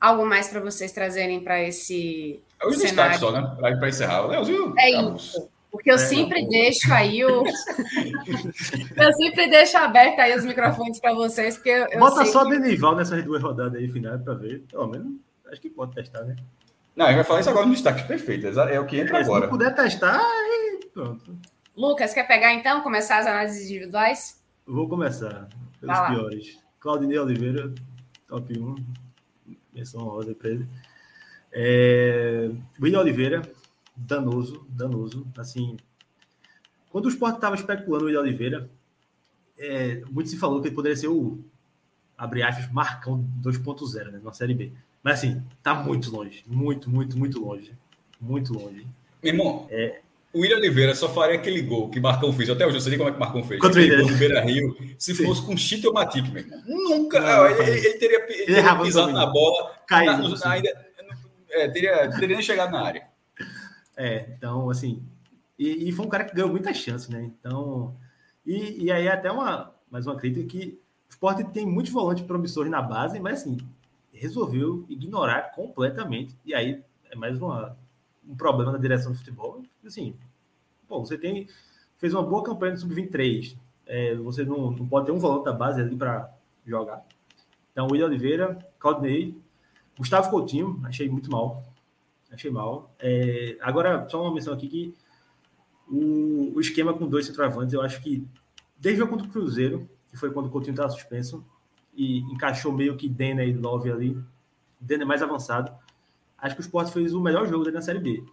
algo 0.00 0.26
mais 0.26 0.48
para 0.48 0.60
vocês 0.60 0.92
trazerem 0.92 1.40
para 1.42 1.62
esse. 1.62 2.42
É 2.60 2.70
cenário 2.72 3.18
só, 3.18 3.30
né? 3.30 3.56
Para 3.58 3.88
encerrar. 3.88 4.26
Leozinho, 4.26 4.74
é 4.78 4.90
isso. 4.90 5.48
Porque 5.70 5.90
eu 5.90 5.94
é, 5.94 5.98
sempre 5.98 6.42
não. 6.42 6.48
deixo 6.48 6.92
aí 6.92 7.24
o. 7.24 7.44
eu 8.96 9.12
sempre 9.12 9.48
deixo 9.48 9.76
aberto 9.76 10.18
aí 10.18 10.36
os 10.36 10.44
microfones 10.44 10.98
para 10.98 11.14
vocês. 11.14 11.54
Porque 11.54 11.70
eu 11.70 11.98
Bota 11.98 12.24
só 12.26 12.44
que... 12.44 12.58
Denival 12.58 12.96
nessas 12.96 13.24
duas 13.24 13.40
rodadas 13.40 13.76
aí 13.76 13.88
final 13.88 14.18
para 14.18 14.34
ver. 14.34 14.64
Pelo 14.68 14.88
menos 14.88 15.12
acho 15.50 15.60
que 15.60 15.70
pode 15.70 15.94
testar, 15.94 16.24
né? 16.24 16.34
Não, 16.96 17.06
a 17.06 17.08
gente 17.10 17.16
vai 17.18 17.24
falar 17.24 17.40
isso 17.40 17.50
agora 17.50 17.66
no 17.66 17.72
destaque 17.72 18.06
perfeito. 18.06 18.46
É 18.46 18.80
o 18.80 18.86
que 18.86 18.98
entra 18.98 19.18
é, 19.18 19.22
agora. 19.22 19.44
Se 19.44 19.50
puder 19.50 19.74
testar, 19.74 20.20
aí 20.20 20.80
pronto. 20.92 21.38
Lucas, 21.76 22.12
quer 22.12 22.26
pegar 22.26 22.52
então, 22.52 22.82
começar 22.82 23.18
as 23.18 23.26
análises 23.26 23.64
individuais? 23.64 24.39
Vou 24.70 24.88
começar 24.88 25.48
pelos 25.80 25.98
piores. 25.98 26.58
Claudinei 26.78 27.18
Oliveira, 27.18 27.74
top 28.28 28.56
1. 28.56 28.76
Menção 29.74 30.02
rosa 30.02 30.32
para 30.32 30.48
ele. 30.48 30.68
É... 31.50 32.52
William 32.80 33.00
Oliveira, 33.00 33.42
danoso, 33.96 34.64
danoso. 34.68 35.26
Assim, 35.36 35.76
quando 36.88 37.06
o 37.06 37.08
Sport 37.08 37.34
estava 37.34 37.56
especulando 37.56 38.04
o 38.04 38.06
William 38.06 38.20
Oliveira, 38.20 38.70
é, 39.58 40.04
muito 40.08 40.30
se 40.30 40.36
falou 40.36 40.62
que 40.62 40.68
ele 40.68 40.74
poderia 40.76 40.96
ser 40.96 41.08
o, 41.08 41.44
abre 42.16 42.44
aspas, 42.44 42.70
Marcão 42.70 43.28
2.0, 43.42 44.12
né, 44.12 44.20
na 44.22 44.32
Série 44.32 44.54
B. 44.54 44.72
Mas 45.02 45.18
assim, 45.18 45.42
tá 45.64 45.74
muito 45.74 46.12
longe, 46.12 46.44
muito, 46.46 46.88
muito, 46.88 47.18
muito 47.18 47.40
longe. 47.44 47.76
Muito 48.20 48.52
longe. 48.52 48.86
Meu 49.20 49.32
irmão, 49.32 49.66
é, 49.68 50.00
o 50.32 50.40
William 50.40 50.58
Oliveira 50.58 50.94
só 50.94 51.08
faria 51.08 51.36
aquele 51.36 51.60
gol 51.62 51.90
que 51.90 51.98
Marcão 51.98 52.32
fez. 52.32 52.48
Até 52.48 52.64
hoje 52.64 52.76
eu 52.76 52.80
sei 52.80 52.96
como 52.96 53.08
é 53.08 53.12
que 53.12 53.18
Marcão 53.18 53.42
fez. 53.42 53.60
Contra 53.60 53.80
aquele 53.80 53.96
gol 53.96 54.12
do 54.12 54.16
Beira 54.16 54.40
Rio. 54.42 54.76
Se 54.96 55.14
Sim. 55.14 55.24
fosse 55.24 55.44
com 55.44 55.56
Chito 55.56 55.88
ou 55.88 55.94
Matip, 55.94 56.30
meu 56.30 56.42
irmão. 56.42 56.62
Nunca. 56.66 57.20
Não, 57.20 57.46
ele, 57.46 57.62
ele, 57.62 57.86
ele, 57.86 57.98
teria, 57.98 58.18
ele 58.30 58.46
teria 58.46 58.76
pisado 58.76 59.12
na 59.12 59.26
bola. 59.26 59.74
Caído. 59.88 60.28
Na, 60.28 60.52
ainda, 60.52 60.86
é, 61.50 61.68
teria, 61.68 62.10
teria 62.10 62.36
nem 62.36 62.42
chegado 62.42 62.70
na 62.70 62.80
área. 62.80 63.08
É, 63.96 64.32
então, 64.36 64.70
assim. 64.70 65.02
E, 65.58 65.88
e, 65.88 65.92
foi 65.92 66.06
um 66.06 66.08
cara 66.08 66.24
que 66.24 66.34
ganhou 66.34 66.50
muita 66.50 66.72
chance, 66.72 67.10
né? 67.10 67.22
Então. 67.22 67.96
E, 68.46 68.84
e 68.84 68.92
aí, 68.92 69.08
até 69.08 69.30
uma, 69.32 69.74
mais 69.90 70.06
uma 70.06 70.16
crítica 70.16 70.46
que 70.46 70.78
o 71.08 71.10
Sport 71.10 71.44
tem 71.52 71.66
muitos 71.66 71.92
volantes 71.92 72.24
promissores 72.24 72.70
na 72.70 72.80
base, 72.80 73.18
mas 73.18 73.40
assim, 73.40 73.58
resolveu 74.12 74.86
ignorar 74.88 75.52
completamente. 75.54 76.38
E 76.44 76.54
aí 76.54 76.82
é 77.10 77.16
mais 77.16 77.36
uma, 77.42 77.76
um 78.26 78.36
problema 78.36 78.72
na 78.72 78.78
direção 78.78 79.12
do 79.12 79.18
futebol. 79.18 79.62
Assim, 79.84 80.16
pô, 80.88 81.00
você 81.00 81.16
tem 81.16 81.48
fez 81.98 82.14
uma 82.14 82.22
boa 82.22 82.42
campanha 82.42 82.72
no 82.72 82.78
sub-23. 82.78 83.56
É, 83.86 84.14
você 84.16 84.44
não, 84.44 84.70
não 84.70 84.88
pode 84.88 85.06
ter 85.06 85.12
um 85.12 85.18
volante 85.18 85.44
da 85.44 85.52
base 85.52 85.80
ali 85.80 85.94
para 85.94 86.32
jogar. 86.64 87.04
Então, 87.72 87.86
William 87.90 88.06
Oliveira, 88.06 88.58
Claudinei, 88.78 89.36
Gustavo 89.98 90.30
Coutinho, 90.30 90.80
achei 90.84 91.08
muito 91.08 91.30
mal. 91.30 91.62
Achei 92.32 92.50
mal. 92.50 92.94
É, 92.98 93.56
agora, 93.60 94.08
só 94.08 94.22
uma 94.22 94.32
menção 94.32 94.54
aqui 94.54 94.68
que 94.68 94.94
o, 95.86 96.52
o 96.54 96.60
esquema 96.60 96.94
com 96.94 97.06
dois 97.06 97.26
centroavantes, 97.26 97.74
eu 97.74 97.82
acho 97.82 98.00
que 98.00 98.26
desde 98.78 99.02
o 99.02 99.08
contra 99.08 99.26
o 99.26 99.30
Cruzeiro, 99.30 99.88
que 100.08 100.16
foi 100.16 100.32
quando 100.32 100.46
o 100.46 100.50
Coutinho 100.50 100.72
estava 100.72 100.90
suspenso, 100.90 101.44
e 101.94 102.20
encaixou 102.32 102.72
meio 102.72 102.96
que 102.96 103.08
Dena 103.08 103.44
e 103.44 103.52
Love 103.52 103.90
ali, 103.90 104.18
Dena 104.80 105.02
é 105.02 105.06
mais 105.06 105.22
avançado, 105.22 105.72
acho 106.40 106.54
que 106.54 106.60
o 106.60 106.64
Sport 106.64 106.92
fez 106.92 107.14
o 107.14 107.20
melhor 107.20 107.46
jogo 107.46 107.70
da 107.70 107.80
Série 107.80 107.98
B. 107.98 108.24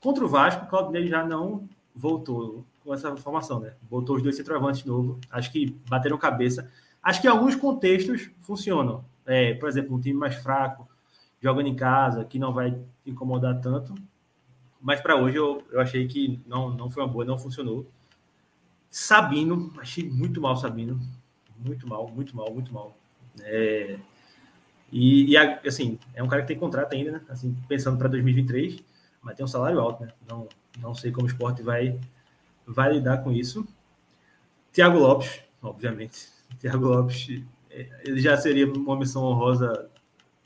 Contra 0.00 0.24
o 0.24 0.28
Vasco, 0.28 0.64
o 0.64 0.68
Claudinei 0.68 1.06
já 1.08 1.24
não 1.24 1.68
voltou 1.94 2.64
com 2.84 2.92
essa 2.92 3.16
formação, 3.16 3.60
né? 3.60 3.74
Botou 3.82 4.16
os 4.16 4.22
dois 4.22 4.36
centroavantes 4.36 4.82
de 4.82 4.88
novo. 4.88 5.18
Acho 5.30 5.50
que 5.50 5.74
bateram 5.88 6.18
cabeça. 6.18 6.70
Acho 7.02 7.20
que 7.20 7.26
em 7.26 7.30
alguns 7.30 7.54
contextos 7.54 8.30
funcionam. 8.42 9.04
É, 9.26 9.54
por 9.54 9.68
exemplo, 9.68 9.96
um 9.96 10.00
time 10.00 10.18
mais 10.18 10.34
fraco, 10.34 10.86
jogando 11.40 11.68
em 11.68 11.74
casa, 11.74 12.24
que 12.24 12.38
não 12.38 12.52
vai 12.52 12.78
incomodar 13.06 13.60
tanto. 13.60 13.94
Mas 14.80 15.00
para 15.00 15.16
hoje 15.16 15.36
eu, 15.36 15.62
eu 15.70 15.80
achei 15.80 16.06
que 16.06 16.38
não, 16.46 16.70
não 16.70 16.90
foi 16.90 17.02
uma 17.02 17.08
boa, 17.08 17.24
não 17.24 17.38
funcionou. 17.38 17.86
Sabino, 18.90 19.72
achei 19.78 20.08
muito 20.08 20.40
mal 20.40 20.56
Sabino. 20.56 21.00
Muito 21.56 21.88
mal, 21.88 22.08
muito 22.08 22.36
mal, 22.36 22.52
muito 22.52 22.72
mal. 22.72 22.96
É, 23.40 23.98
e, 24.96 25.32
e, 25.32 25.36
assim, 25.36 25.98
é 26.14 26.22
um 26.22 26.28
cara 26.28 26.42
que 26.42 26.46
tem 26.46 26.56
contrato 26.56 26.94
ainda, 26.94 27.10
né? 27.10 27.20
Assim, 27.28 27.52
pensando 27.66 27.98
para 27.98 28.06
2023, 28.06 28.80
mas 29.20 29.34
tem 29.34 29.44
um 29.44 29.48
salário 29.48 29.80
alto, 29.80 30.04
né? 30.04 30.12
Não, 30.30 30.48
não 30.78 30.94
sei 30.94 31.10
como 31.10 31.26
o 31.26 31.28
esporte 31.28 31.64
vai, 31.64 31.98
vai 32.64 32.92
lidar 32.92 33.18
com 33.18 33.32
isso. 33.32 33.66
Tiago 34.72 34.96
Lopes, 35.00 35.40
obviamente. 35.60 36.28
Tiago 36.60 36.86
Lopes, 36.86 37.42
é, 37.72 37.88
ele 38.04 38.20
já 38.20 38.36
seria 38.36 38.72
uma 38.72 38.96
missão 38.96 39.24
honrosa 39.24 39.90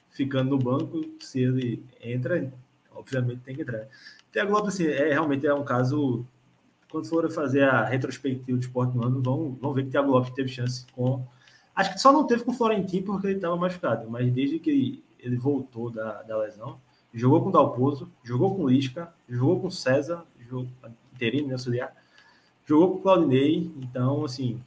ficando 0.08 0.48
no 0.48 0.58
banco. 0.58 0.98
Se 1.20 1.40
ele 1.40 1.84
entra, 2.00 2.50
obviamente 2.94 3.42
tem 3.42 3.54
que 3.54 3.60
entrar. 3.60 3.86
Tiago 4.32 4.50
Lopes, 4.50 4.76
assim, 4.76 4.86
é, 4.86 5.12
realmente 5.12 5.46
é 5.46 5.52
um 5.52 5.62
caso. 5.64 6.24
Quando 6.90 7.06
for 7.06 7.30
fazer 7.30 7.64
a 7.64 7.84
retrospectiva 7.84 8.56
do 8.56 8.64
esporte 8.64 8.96
no 8.96 9.04
ano, 9.04 9.20
vão, 9.20 9.54
vão 9.60 9.74
ver 9.74 9.84
que 9.84 9.90
Tiago 9.90 10.10
Lopes 10.10 10.32
teve 10.32 10.48
chance 10.48 10.86
com 10.92 11.28
Acho 11.78 11.92
que 11.92 12.00
só 12.00 12.12
não 12.12 12.26
teve 12.26 12.42
com 12.42 12.50
o 12.50 12.54
Florentino 12.54 13.06
porque 13.06 13.28
ele 13.28 13.36
estava 13.36 13.56
machucado, 13.56 14.10
mas 14.10 14.32
desde 14.32 14.58
que 14.58 15.00
ele 15.20 15.36
voltou 15.36 15.88
da, 15.90 16.22
da 16.24 16.36
lesão, 16.36 16.80
jogou 17.14 17.40
com 17.40 17.50
o 17.50 17.52
Dalpozo, 17.52 18.10
jogou 18.24 18.56
com 18.56 18.64
o 18.64 18.68
Lisca, 18.68 19.14
jogou 19.28 19.60
com 19.60 19.68
o 19.68 19.70
César, 19.70 20.24
jogou, 20.40 20.66
interino, 21.14 21.46
né, 21.46 21.52
auxiliar, 21.52 21.94
jogou 22.66 22.90
com 22.90 22.98
o 22.98 23.02
Claudinei, 23.02 23.70
então, 23.80 24.24
assim, 24.24 24.60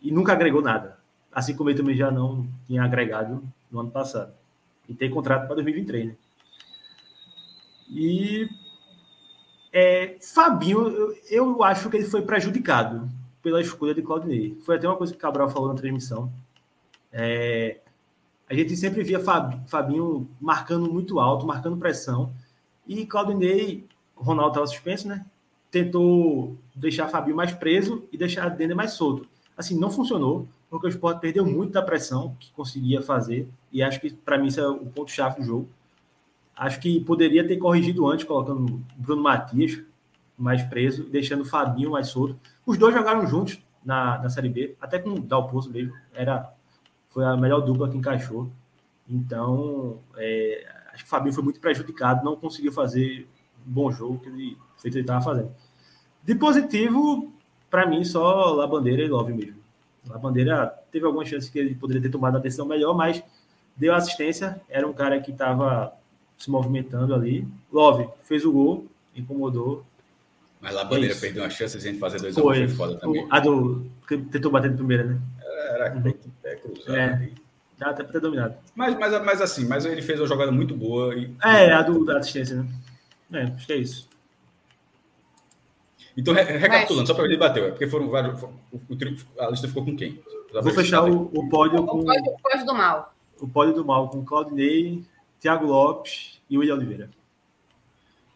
e 0.00 0.10
nunca 0.10 0.32
agregou 0.32 0.60
nada. 0.60 0.98
Assim 1.30 1.54
como 1.54 1.70
ele 1.70 1.78
também 1.78 1.96
já 1.96 2.10
não 2.10 2.44
tinha 2.66 2.82
agregado 2.82 3.40
no 3.70 3.78
ano 3.78 3.92
passado. 3.92 4.34
E 4.88 4.94
tem 4.94 5.08
contrato 5.08 5.46
para 5.46 5.54
2023, 5.54 6.08
né? 6.08 6.16
E 7.88 8.48
é, 9.72 10.16
Fabinho, 10.20 10.88
eu, 10.88 11.16
eu 11.30 11.62
acho 11.62 11.88
que 11.88 11.98
ele 11.98 12.04
foi 12.06 12.22
prejudicado 12.22 13.08
pela 13.42 13.60
escolha 13.60 13.94
de 13.94 14.02
Claudinei. 14.02 14.56
Foi 14.60 14.76
até 14.76 14.88
uma 14.88 14.96
coisa 14.96 15.12
que 15.12 15.18
Cabral 15.18 15.50
falou 15.50 15.68
na 15.68 15.74
transmissão. 15.74 16.32
É, 17.12 17.80
a 18.48 18.54
gente 18.54 18.76
sempre 18.76 19.02
via 19.02 19.20
Fabinho 19.66 20.28
marcando 20.40 20.90
muito 20.90 21.18
alto, 21.18 21.46
marcando 21.46 21.76
pressão. 21.76 22.32
E 22.86 23.04
Claudinei, 23.04 23.86
Ronaldo 24.14 24.50
estava 24.50 24.66
suspenso, 24.66 25.08
né? 25.08 25.26
Tentou 25.70 26.56
deixar 26.74 27.08
Fabinho 27.08 27.36
mais 27.36 27.52
preso 27.52 28.04
e 28.12 28.16
deixar 28.16 28.48
Dender 28.50 28.76
mais 28.76 28.92
solto. 28.92 29.26
Assim, 29.56 29.78
não 29.78 29.90
funcionou, 29.90 30.46
porque 30.70 30.86
o 30.86 30.90
Sport 30.90 31.18
perdeu 31.18 31.44
muito 31.44 31.72
da 31.72 31.82
pressão 31.82 32.36
que 32.38 32.52
conseguia 32.52 33.02
fazer. 33.02 33.48
E 33.72 33.82
acho 33.82 34.00
que, 34.00 34.12
para 34.12 34.38
mim, 34.38 34.48
isso 34.48 34.60
é 34.60 34.68
o 34.68 34.86
ponto-chave 34.86 35.40
do 35.40 35.46
jogo. 35.46 35.68
Acho 36.54 36.80
que 36.80 37.00
poderia 37.00 37.46
ter 37.46 37.56
corrigido 37.56 38.06
antes, 38.06 38.24
colocando 38.24 38.82
Bruno 38.96 39.22
Matias 39.22 39.82
mais 40.36 40.62
preso, 40.62 41.04
deixando 41.04 41.42
o 41.42 41.44
Fabinho 41.44 41.90
mais 41.90 42.08
solto. 42.08 42.38
Os 42.66 42.78
dois 42.78 42.94
jogaram 42.94 43.26
juntos 43.26 43.62
na, 43.84 44.18
na 44.18 44.30
Série 44.30 44.48
B, 44.48 44.76
até 44.80 44.98
com 44.98 45.10
o 45.10 45.20
Dalpozo 45.20 45.70
mesmo. 45.70 45.94
Era, 46.14 46.52
foi 47.10 47.24
a 47.24 47.36
melhor 47.36 47.60
dupla 47.60 47.88
que 47.88 47.96
encaixou. 47.96 48.50
Então, 49.08 49.98
é, 50.16 50.66
acho 50.92 51.04
que 51.04 51.08
o 51.08 51.10
Fabinho 51.10 51.34
foi 51.34 51.44
muito 51.44 51.60
prejudicado, 51.60 52.24
não 52.24 52.36
conseguiu 52.36 52.72
fazer 52.72 53.28
um 53.66 53.72
bom 53.72 53.90
jogo 53.90 54.18
que 54.18 54.28
ele 54.28 54.58
feito 54.78 54.98
estava 54.98 55.22
fazendo. 55.22 55.52
De 56.22 56.34
positivo, 56.34 57.32
para 57.70 57.86
mim, 57.86 58.04
só 58.04 58.52
La 58.52 58.66
Bandeira 58.66 59.02
e 59.02 59.08
Love 59.08 59.32
mesmo. 59.32 59.62
La 60.08 60.18
Bandeira 60.18 60.66
teve 60.90 61.06
algumas 61.06 61.28
chances 61.28 61.48
que 61.48 61.58
ele 61.58 61.74
poderia 61.74 62.02
ter 62.02 62.10
tomado 62.10 62.36
a 62.36 62.40
decisão 62.40 62.66
melhor, 62.66 62.94
mas 62.94 63.22
deu 63.76 63.94
assistência. 63.94 64.60
Era 64.68 64.86
um 64.86 64.92
cara 64.92 65.20
que 65.20 65.30
estava 65.30 65.92
se 66.36 66.50
movimentando 66.50 67.14
ali. 67.14 67.46
Love 67.72 68.08
fez 68.22 68.44
o 68.44 68.52
gol, 68.52 68.86
incomodou. 69.14 69.84
Mas 70.62 70.74
lá 70.74 70.82
a 70.82 70.84
bandeira 70.84 71.12
é 71.12 71.18
perdeu 71.18 71.42
uma 71.42 71.50
chance 71.50 71.76
de 71.76 71.88
a 71.88 71.90
gente 71.90 71.98
fazer 71.98 72.20
dois 72.20 72.34
foi, 72.34 72.68
foi 72.68 72.68
foda 72.68 72.96
também. 72.96 73.26
A 73.28 73.40
do. 73.40 73.84
que 74.06 74.16
tentou 74.16 74.52
bater 74.52 74.70
de 74.70 74.76
primeira, 74.76 75.02
né? 75.02 75.20
Era 75.74 75.92
uhum. 75.96 76.14
pé 76.40 76.54
cruzado. 76.54 76.96
É. 76.96 77.30
Já 77.80 77.90
até 77.90 78.04
pra 78.04 78.12
ter 78.12 78.20
dominado. 78.20 78.54
Mas, 78.76 78.96
mas, 78.96 79.24
mas 79.24 79.40
assim, 79.40 79.66
mas 79.66 79.84
ele 79.84 80.00
fez 80.00 80.20
uma 80.20 80.28
jogada 80.28 80.52
muito 80.52 80.72
boa. 80.72 81.16
E... 81.16 81.34
É, 81.42 81.72
a 81.72 81.82
do, 81.82 82.04
da 82.04 82.18
assistência, 82.18 82.62
né? 82.62 82.68
É, 83.32 83.42
acho 83.42 83.66
que 83.66 83.72
é 83.72 83.76
isso. 83.76 84.08
Então, 86.16 86.32
recapitulando, 86.32 87.00
mas... 87.00 87.08
só 87.08 87.14
para 87.14 87.24
ele 87.24 87.36
bateu, 87.36 87.64
é 87.64 87.70
porque 87.70 87.88
foram 87.88 88.08
vários. 88.08 88.40
O, 88.40 88.48
o, 88.76 89.40
a 89.40 89.50
lista 89.50 89.66
ficou 89.66 89.84
com 89.84 89.96
quem? 89.96 90.22
Vou 90.52 90.72
fechar 90.72 91.02
o, 91.02 91.24
o 91.34 91.48
pódio 91.48 91.84
com. 91.84 92.00
O 92.00 92.04
pódio, 92.04 92.32
o 92.32 92.38
pódio 92.40 92.66
do 92.66 92.74
mal. 92.74 93.14
O 93.40 93.48
pódio 93.48 93.74
do 93.74 93.84
mal 93.84 94.08
com 94.10 94.24
Claudinei, 94.24 95.02
Thiago 95.40 95.66
Lopes 95.66 96.40
e 96.48 96.56
William 96.56 96.74
Oliveira. 96.74 97.10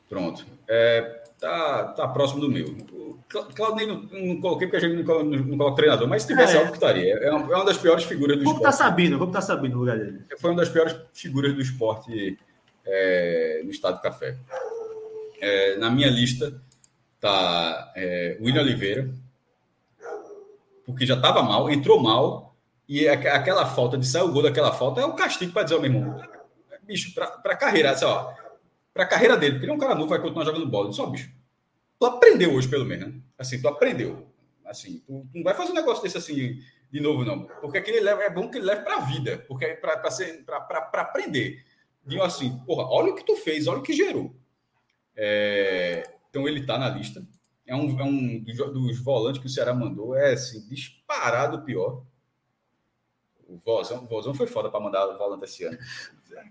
Pronto. 0.09 0.45
É, 0.66 1.16
tá, 1.39 1.84
tá 1.84 2.09
próximo 2.09 2.41
do 2.41 2.51
meu. 2.51 2.76
Claudinei 3.55 3.87
não, 3.87 4.03
não 4.03 4.41
coloquei 4.41 4.68
porque 4.68 4.76
a 4.76 4.89
gente 4.89 5.03
não, 5.03 5.24
não, 5.24 5.39
não 5.39 5.59
coloca 5.59 5.76
treinador, 5.76 6.09
mas 6.09 6.22
se 6.22 6.28
tivesse 6.28 6.55
é. 6.55 6.59
algo 6.59 6.70
que 6.70 6.76
estaria. 6.76 7.14
É 7.14 7.30
uma, 7.30 7.53
é 7.53 7.57
uma 7.57 7.64
das 7.64 7.76
piores 7.76 8.05
figuras 8.05 8.37
do 8.37 8.45
tá 8.45 8.51
esporte. 8.51 8.62
Como 8.62 8.72
tá 8.72 8.72
sabendo? 8.72 9.18
Como 9.18 9.32
tá 9.32 9.41
sabendo 9.41 9.72
no 9.74 9.80
lugar 9.80 9.99
dele? 9.99 10.22
Foi 10.39 10.51
uma 10.51 10.61
das 10.61 10.68
piores 10.68 10.97
figuras 11.12 11.53
do 11.55 11.61
esporte 11.61 12.39
é, 12.84 13.62
no 13.64 13.70
estado 13.70 13.97
do 13.97 14.03
café. 14.03 14.37
É, 15.41 15.76
na 15.76 15.91
minha 15.91 16.09
lista 16.09 16.61
tá 17.20 17.93
é, 17.97 18.39
William 18.41 18.62
Oliveira, 18.62 19.11
porque 20.84 21.05
já 21.05 21.14
estava 21.14 21.43
mal, 21.43 21.68
entrou 21.68 22.01
mal, 22.01 22.55
e 22.89 23.09
aquela 23.09 23.66
falta 23.66 23.99
de 23.99 24.07
sair 24.07 24.22
o 24.22 24.32
gol 24.32 24.43
daquela 24.43 24.72
falta 24.72 25.01
é 25.01 25.05
o 25.05 25.14
castigo 25.14 25.53
para 25.53 25.64
dizer 25.64 25.74
ao 25.74 25.80
meu 25.82 25.91
irmão 25.91 26.20
bicho, 26.87 27.12
para 27.14 27.26
a 27.45 27.57
carreira, 27.57 27.91
assim, 27.91 28.05
ó, 28.05 28.32
para 28.97 29.05
a 29.05 29.09
carreira 29.09 29.36
dele, 29.36 29.53
porque 29.53 29.66
ele 29.66 29.72
é 29.72 29.74
um 29.74 29.78
cara 29.78 29.94
novo, 29.94 30.09
vai 30.09 30.20
continuar 30.20 30.44
jogando 30.44 30.66
bola. 30.66 30.90
Só, 30.92 31.07
bicho, 31.07 31.30
tu 32.01 32.07
aprendeu 32.07 32.55
hoje, 32.55 32.66
pelo 32.66 32.86
menos, 32.86 33.09
né? 33.09 33.20
Assim, 33.38 33.61
tu 33.61 33.68
aprendeu. 33.68 34.26
Assim, 34.64 35.03
tu, 35.07 35.28
não 35.34 35.44
vai 35.44 35.55
fazer 35.55 35.72
um 35.72 35.74
negócio 35.74 36.03
desse 36.03 36.16
assim 36.16 36.59
de 36.90 37.01
novo, 37.01 37.24
não. 37.24 37.44
Porque 37.61 37.78
aquele 37.78 38.01
leva, 38.01 38.22
é 38.22 38.30
bom 38.30 38.51
que 38.51 38.57
ele 38.57 38.64
leve 38.64 38.82
para 38.82 38.97
a 38.97 39.01
vida, 39.01 39.44
porque 39.47 39.74
para 39.76 41.03
aprender. 41.03 41.62
Digo 42.07 42.22
assim, 42.22 42.59
porra, 42.61 42.88
olha 42.88 43.12
o 43.12 43.14
que 43.14 43.24
tu 43.24 43.36
fez, 43.36 43.66
olha 43.66 43.80
o 43.80 43.82
que 43.82 43.92
gerou. 43.92 44.34
É, 45.14 46.11
então 46.30 46.49
ele 46.49 46.61
está 46.61 46.78
na 46.78 46.88
lista. 46.88 47.26
É 47.66 47.74
um, 47.74 48.01
é 48.01 48.05
um 48.05 48.44
dos 48.72 48.99
volantes 49.01 49.40
que 49.40 49.47
o 49.47 49.51
Ceará 49.51 49.74
mandou, 49.74 50.14
é 50.14 50.32
assim, 50.32 50.66
disparado 50.68 51.62
pior. 51.62 52.03
O 53.49 53.59
Vozão, 53.59 54.05
o 54.05 54.07
Vozão 54.07 54.34
foi 54.34 54.47
foda 54.47 54.70
para 54.70 54.80
mandar 54.80 55.07
o 55.07 55.18
volante 55.18 55.44
esse 55.44 55.64
ano. 55.64 55.78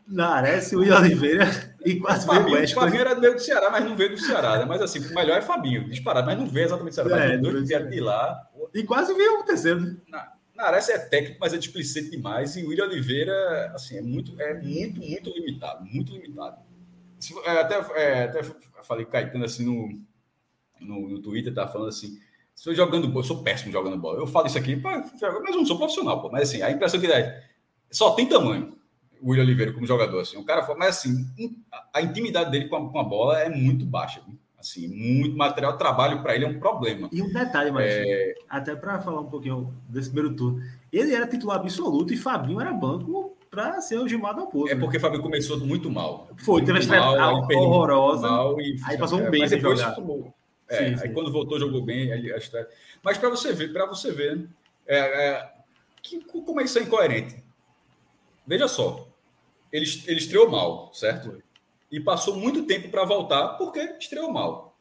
Nares, 0.07 0.71
o 0.71 0.79
Oliveira 0.79 1.75
e 1.83 1.99
quase 1.99 2.27
veio 2.27 2.47
o 2.47 2.51
West. 2.51 2.73
Fabinho 2.73 3.01
era 3.01 3.15
do 3.15 3.39
Ceará, 3.39 3.69
mas 3.69 3.83
não 3.83 3.95
veio 3.95 4.11
do 4.11 4.17
Ceará, 4.17 4.57
né? 4.57 4.65
Mas 4.65 4.81
assim, 4.81 4.99
o 4.99 5.13
melhor 5.13 5.37
é 5.37 5.41
Fabinho, 5.41 5.89
disparado, 5.89 6.27
mas 6.27 6.37
não 6.37 6.47
veio 6.47 6.65
exatamente 6.65 6.91
do 6.91 6.95
Ceará. 6.95 7.25
É, 7.25 7.37
dois 7.37 7.67
vieram 7.67 7.89
de 7.89 7.99
lá. 7.99 8.49
E 8.73 8.83
quase 8.83 9.13
veio 9.13 9.39
o 9.39 9.43
terceiro. 9.43 9.81
Né? 9.81 10.27
Nares 10.55 10.89
é 10.89 10.97
técnico, 10.97 11.37
mas 11.39 11.53
é 11.53 11.57
displicente 11.57 12.11
demais. 12.11 12.55
E 12.55 12.63
o 12.63 12.69
William 12.69 12.85
Oliveira, 12.85 13.71
assim, 13.73 13.97
é 13.97 14.01
muito, 14.01 14.39
é 14.39 14.53
muito, 14.53 15.01
muito 15.01 15.29
limitado. 15.31 15.85
Muito 15.85 16.13
limitado. 16.13 16.57
É, 17.45 17.51
até, 17.59 17.75
é, 18.01 18.23
até 18.25 18.43
falei 18.83 19.05
Caetano 19.05 19.45
assim 19.45 19.65
no, 19.65 19.89
no, 20.79 21.09
no 21.09 21.21
Twitter, 21.21 21.53
tá 21.53 21.67
falando 21.67 21.89
assim. 21.89 22.19
Estou 22.55 22.73
jogando 22.73 23.07
bola, 23.09 23.19
eu 23.19 23.27
sou 23.27 23.43
péssimo 23.43 23.71
jogando 23.71 23.97
bola. 23.97 24.19
Eu 24.19 24.27
falo 24.27 24.47
isso 24.47 24.57
aqui, 24.57 24.75
mas 24.77 25.21
eu 25.21 25.41
não 25.41 25.65
sou 25.65 25.77
profissional, 25.77 26.21
pô. 26.21 26.29
Mas 26.29 26.49
assim, 26.49 26.61
a 26.61 26.71
impressão 26.71 26.99
que 27.01 27.07
dá 27.07 27.19
é, 27.19 27.43
só 27.91 28.11
tem 28.11 28.29
tamanho 28.29 28.77
o 29.25 29.31
William 29.31 29.43
Oliveira 29.43 29.73
como 29.73 29.87
jogador. 29.87 30.21
Assim. 30.21 30.37
O 30.37 30.43
cara, 30.45 30.63
mas 30.77 30.99
assim, 30.99 31.25
a 31.91 32.01
intimidade 32.01 32.51
dele 32.51 32.67
com 32.69 32.75
a, 32.75 32.89
com 32.91 32.99
a 32.99 33.03
bola 33.03 33.39
é 33.39 33.49
muito 33.49 33.83
baixa. 33.83 34.21
Assim, 34.57 34.87
muito 34.87 35.35
material, 35.35 35.77
trabalho 35.77 36.21
para 36.21 36.35
ele 36.35 36.45
é 36.45 36.47
um 36.47 36.59
problema. 36.59 37.09
E 37.11 37.21
um 37.21 37.31
detalhe, 37.31 37.71
mas 37.71 37.85
é... 37.85 38.33
até 38.47 38.75
para 38.75 38.99
falar 38.99 39.21
um 39.21 39.29
pouquinho 39.29 39.73
desse 39.89 40.09
primeiro 40.09 40.35
turno, 40.35 40.61
ele 40.93 41.13
era 41.13 41.27
titular 41.27 41.59
absoluto 41.59 42.13
e 42.13 42.17
Fabinho 42.17 42.61
era 42.61 42.71
banco 42.71 43.35
para 43.49 43.79
ser 43.81 43.99
o 43.99 44.07
Gilmar 44.07 44.35
da 44.35 44.45
Porra. 44.45 44.71
É 44.71 44.75
porque 44.75 44.99
Fabinho 44.99 45.21
começou 45.21 45.59
muito 45.59 45.89
mal. 45.89 46.29
Foi, 46.37 46.61
teve 46.61 46.73
uma 46.73 46.79
estreia 46.79 47.03
horrorosa. 47.03 48.27
Mal 48.27 48.59
e, 48.61 48.79
aí 48.85 48.97
passou 48.97 49.19
um 49.19 49.25
é, 49.25 49.29
mês 49.29 49.49
sem 49.49 49.59
jogar. 49.59 49.95
É, 50.67 50.77
sim, 50.77 50.83
aí 50.83 50.97
sim. 50.97 51.13
quando 51.13 51.31
voltou, 51.31 51.59
jogou 51.59 51.83
bem. 51.83 52.11
A 52.11 52.37
estreia. 52.37 52.67
Mas 53.03 53.17
para 53.17 53.29
você 53.29 53.53
ver, 53.53 53.71
para 53.71 53.85
você 53.85 54.11
ver, 54.11 54.47
é, 54.87 54.97
é, 54.97 55.53
que, 56.01 56.19
como 56.23 56.59
é 56.59 56.63
isso 56.63 56.79
é 56.79 56.83
incoerente. 56.83 57.43
Veja 58.47 58.67
só, 58.67 59.04
ele, 59.75 60.03
ele 60.07 60.19
estreou 60.19 60.49
mal, 60.49 60.93
certo? 60.93 61.41
E 61.91 61.99
passou 61.99 62.35
muito 62.35 62.65
tempo 62.65 62.89
para 62.89 63.03
voltar 63.03 63.49
porque 63.57 63.79
estreou 63.99 64.31
mal. 64.31 64.77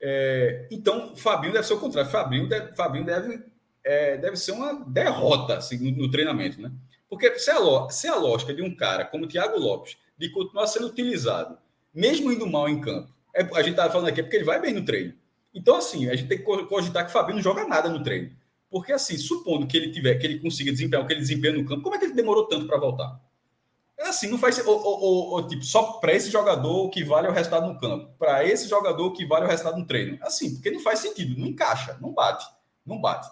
É, 0.00 0.66
então, 0.70 1.16
Fabinho 1.16 1.52
deve 1.52 1.66
ser 1.66 1.74
o 1.74 1.80
contrário. 1.80 2.10
Fabinho 2.10 2.48
deve, 2.48 2.74
Fabinho 2.74 3.04
deve, 3.04 3.42
é, 3.84 4.16
deve 4.16 4.36
ser 4.36 4.52
uma 4.52 4.72
derrota 4.72 5.56
assim, 5.56 5.78
no, 5.78 6.02
no, 6.02 6.10
treinamento, 6.10 6.60
né? 6.60 6.70
Porque 7.08 7.38
se 7.38 7.50
a, 7.50 7.88
se 7.90 8.06
a 8.06 8.16
lógica 8.16 8.52
de 8.52 8.62
um 8.62 8.74
cara 8.74 9.04
como 9.04 9.24
o 9.24 9.28
Thiago 9.28 9.58
Lopes 9.58 9.96
de 10.16 10.30
continuar 10.30 10.66
sendo 10.66 10.88
utilizado, 10.88 11.56
mesmo 11.94 12.30
indo 12.30 12.46
mal 12.46 12.68
em 12.68 12.80
campo, 12.80 13.12
é, 13.34 13.42
a 13.42 13.62
gente 13.62 13.70
estava 13.70 13.92
falando 13.92 14.08
aqui 14.08 14.20
é 14.20 14.22
porque 14.22 14.36
ele 14.36 14.44
vai 14.44 14.60
bem 14.60 14.74
no 14.74 14.84
treino. 14.84 15.14
Então, 15.54 15.76
assim, 15.76 16.08
a 16.08 16.14
gente 16.14 16.28
tem 16.28 16.38
que 16.38 16.44
cogitar 16.44 17.04
que 17.04 17.10
o 17.10 17.12
Fabinho 17.12 17.36
não 17.36 17.42
joga 17.42 17.66
nada 17.66 17.88
no 17.88 18.02
treino. 18.02 18.30
Porque, 18.70 18.92
assim, 18.92 19.16
supondo 19.16 19.66
que 19.66 19.76
ele 19.76 19.90
tiver, 19.90 20.14
que 20.16 20.26
ele 20.26 20.38
consiga 20.40 20.70
desempenhar 20.70 21.02
o 21.02 21.06
que 21.06 21.14
ele 21.14 21.20
desempenha 21.20 21.54
no 21.54 21.64
campo, 21.64 21.82
como 21.82 21.96
é 21.96 21.98
que 21.98 22.04
ele 22.04 22.14
demorou 22.14 22.46
tanto 22.46 22.66
para 22.66 22.78
voltar? 22.78 23.18
É 23.98 24.08
assim, 24.08 24.28
não 24.28 24.38
faz 24.38 24.64
ou, 24.64 24.80
ou, 24.80 25.30
ou, 25.32 25.46
tipo, 25.48 25.64
só 25.64 25.94
para 25.94 26.14
esse 26.14 26.30
jogador 26.30 26.88
que 26.88 27.02
vale 27.02 27.26
é 27.26 27.30
o 27.30 27.32
resultado 27.32 27.66
no 27.66 27.80
campo, 27.80 28.14
para 28.16 28.44
esse 28.44 28.68
jogador 28.68 29.12
que 29.12 29.26
vale 29.26 29.44
é 29.44 29.48
o 29.48 29.50
resultado 29.50 29.76
no 29.76 29.86
treino. 29.86 30.16
É 30.22 30.26
assim, 30.26 30.54
porque 30.54 30.70
não 30.70 30.78
faz 30.78 31.00
sentido, 31.00 31.38
não 31.38 31.48
encaixa, 31.48 31.98
não 32.00 32.12
bate, 32.12 32.46
não 32.86 33.00
bate. 33.00 33.28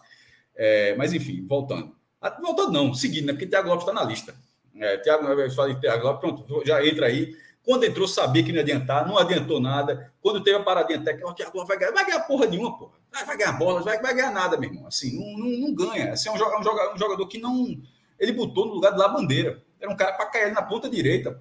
É, 0.57 0.97
mas 0.97 1.13
enfim, 1.13 1.47
voltando. 1.47 1.95
Ah, 2.21 2.37
voltando 2.41 2.73
não, 2.73 2.93
seguindo, 2.93 3.27
né? 3.27 3.33
Porque 3.33 3.47
Thiago 3.47 3.69
Lopes 3.69 3.87
está 3.87 3.93
na 3.93 4.05
lista. 4.05 4.35
É, 4.75 4.97
Thiago, 4.99 5.25
eu 5.27 5.51
falei 5.53 5.77
Thiago 5.77 6.05
Lopes, 6.05 6.21
pronto, 6.21 6.67
já 6.67 6.85
entra 6.85 7.07
aí. 7.07 7.37
Quando 7.63 7.85
entrou, 7.85 8.09
sabia 8.09 8.43
que 8.43 8.51
não 8.51 8.57
ia 8.57 8.63
adiantar, 8.63 9.07
não 9.07 9.19
adiantou 9.19 9.61
nada. 9.61 10.13
Quando 10.21 10.43
teve 10.43 10.57
a 10.57 10.63
paradinha 10.63 11.03
técnica, 11.03 11.29
o 11.29 11.35
Thiago 11.35 11.59
Lopes 11.59 11.69
vai 11.69 11.79
ganhar, 11.79 11.93
vai 11.93 12.07
ganhar 12.07 12.21
porra 12.21 12.47
nenhuma, 12.47 12.77
porra. 12.77 12.93
Vai, 13.25 13.37
ganhar 13.37 13.53
bola, 13.53 13.83
vai, 13.83 14.01
vai 14.01 14.15
ganhar 14.15 14.33
nada, 14.33 14.57
meu 14.57 14.69
irmão. 14.69 14.87
Assim, 14.89 15.17
não, 15.17 15.39
não, 15.39 15.61
não 15.61 15.75
ganha. 15.75 16.13
Assim, 16.13 16.29
é 16.29 16.33
um 16.33 16.37
jogador, 16.37 16.95
um 16.95 16.99
jogador 16.99 17.27
que 17.29 17.39
não. 17.39 17.81
Ele 18.19 18.33
botou 18.33 18.67
no 18.67 18.75
lugar 18.75 18.93
de 18.93 18.99
lá 18.99 19.09
bandeira. 19.09 19.63
Era 19.81 19.91
um 19.91 19.97
cara 19.97 20.13
para 20.13 20.27
cair 20.27 20.53
na 20.53 20.63
ponta 20.63 20.89
direita. 20.89 21.41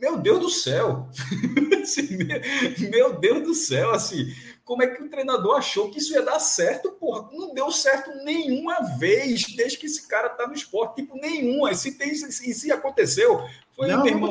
Meu 0.00 0.18
Deus 0.18 0.40
do 0.40 0.50
céu! 0.50 1.08
Meu 2.90 3.18
Deus 3.18 3.42
do 3.42 3.54
céu, 3.54 3.92
assim, 3.92 4.32
como 4.64 4.82
é 4.82 4.86
que 4.86 5.02
o 5.02 5.08
treinador 5.08 5.56
achou 5.56 5.90
que 5.90 5.98
isso 5.98 6.12
ia 6.12 6.22
dar 6.22 6.38
certo? 6.38 6.92
Porra, 6.92 7.28
não 7.32 7.54
deu 7.54 7.70
certo 7.70 8.10
nenhuma 8.24 8.80
vez 8.98 9.44
desde 9.54 9.78
que 9.78 9.86
esse 9.86 10.08
cara 10.08 10.28
tá 10.28 10.46
no 10.46 10.54
esporte, 10.54 11.02
tipo, 11.02 11.16
nenhuma. 11.16 11.74
Se, 11.74 11.96
tem, 11.98 12.14
se, 12.14 12.54
se 12.54 12.72
aconteceu, 12.72 13.44
foi 13.76 13.88
não, 13.88 14.02
meu 14.02 14.14
irmão. 14.14 14.30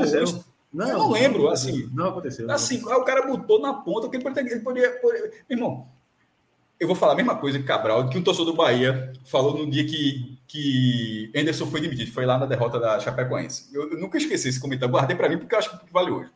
Não, 0.73 0.87
eu 0.87 0.97
não 0.97 1.11
lembro, 1.11 1.43
não 1.43 1.49
assim. 1.51 1.89
Não 1.93 2.07
aconteceu. 2.07 2.47
Não 2.47 2.55
assim, 2.55 2.77
aconteceu. 2.77 3.01
o 3.01 3.05
cara 3.05 3.27
botou 3.27 3.59
na 3.59 3.73
ponta 3.73 4.09
que 4.09 4.15
ele 4.15 4.23
poderia, 4.23 4.51
ele 4.51 4.61
poderia, 4.61 4.91
poderia. 4.99 5.31
Meu 5.49 5.57
irmão, 5.57 5.87
eu 6.79 6.87
vou 6.87 6.95
falar 6.95 7.13
a 7.13 7.15
mesma 7.15 7.35
coisa 7.35 7.59
que 7.59 7.65
Cabral, 7.65 8.09
que 8.09 8.17
um 8.17 8.23
torcedor 8.23 8.53
do 8.53 8.57
Bahia 8.57 9.13
falou 9.25 9.57
no 9.57 9.69
dia 9.69 9.85
que, 9.85 10.39
que 10.51 11.31
Anderson 11.33 11.65
foi 11.65 11.79
demitido, 11.79 12.11
foi 12.11 12.25
lá 12.25 12.37
na 12.37 12.45
derrota 12.45 12.77
da 12.77 12.99
Chapecoense. 12.99 13.73
Eu, 13.73 13.89
eu 13.91 13.97
nunca 13.97 14.17
esqueci 14.17 14.49
esse 14.49 14.59
comentário, 14.59 14.91
guardei 14.91 15.15
para 15.15 15.29
mim 15.29 15.37
porque 15.37 15.55
eu 15.55 15.59
acho 15.59 15.79
que 15.79 15.93
vale 15.93 16.11
hoje. 16.11 16.29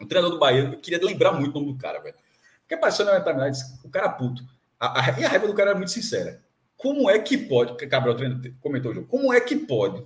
O 0.00 0.06
treinador 0.06 0.34
do 0.34 0.40
Bahia, 0.40 0.60
eu 0.60 0.78
queria 0.78 0.98
lembrar 1.04 1.32
muito 1.32 1.54
o 1.54 1.60
nome 1.60 1.74
do 1.74 1.78
cara, 1.78 2.00
velho. 2.00 2.14
Porque 2.60 2.74
apareceu 2.74 3.04
na 3.04 3.12
metade, 3.12 3.58
o 3.84 3.90
cara 3.90 4.08
puto. 4.08 4.42
A, 4.80 5.00
a, 5.00 5.20
e 5.20 5.24
a 5.24 5.28
raiva 5.28 5.46
do 5.46 5.52
cara 5.52 5.70
era 5.70 5.78
muito 5.78 5.90
sincera. 5.90 6.40
Como 6.78 7.10
é 7.10 7.18
que 7.18 7.36
pode, 7.36 7.86
Cabral 7.86 8.16
comentou 8.58 8.92
o 8.92 8.94
jogo, 8.94 9.06
como 9.06 9.30
é 9.30 9.40
que 9.40 9.54
pode 9.54 10.02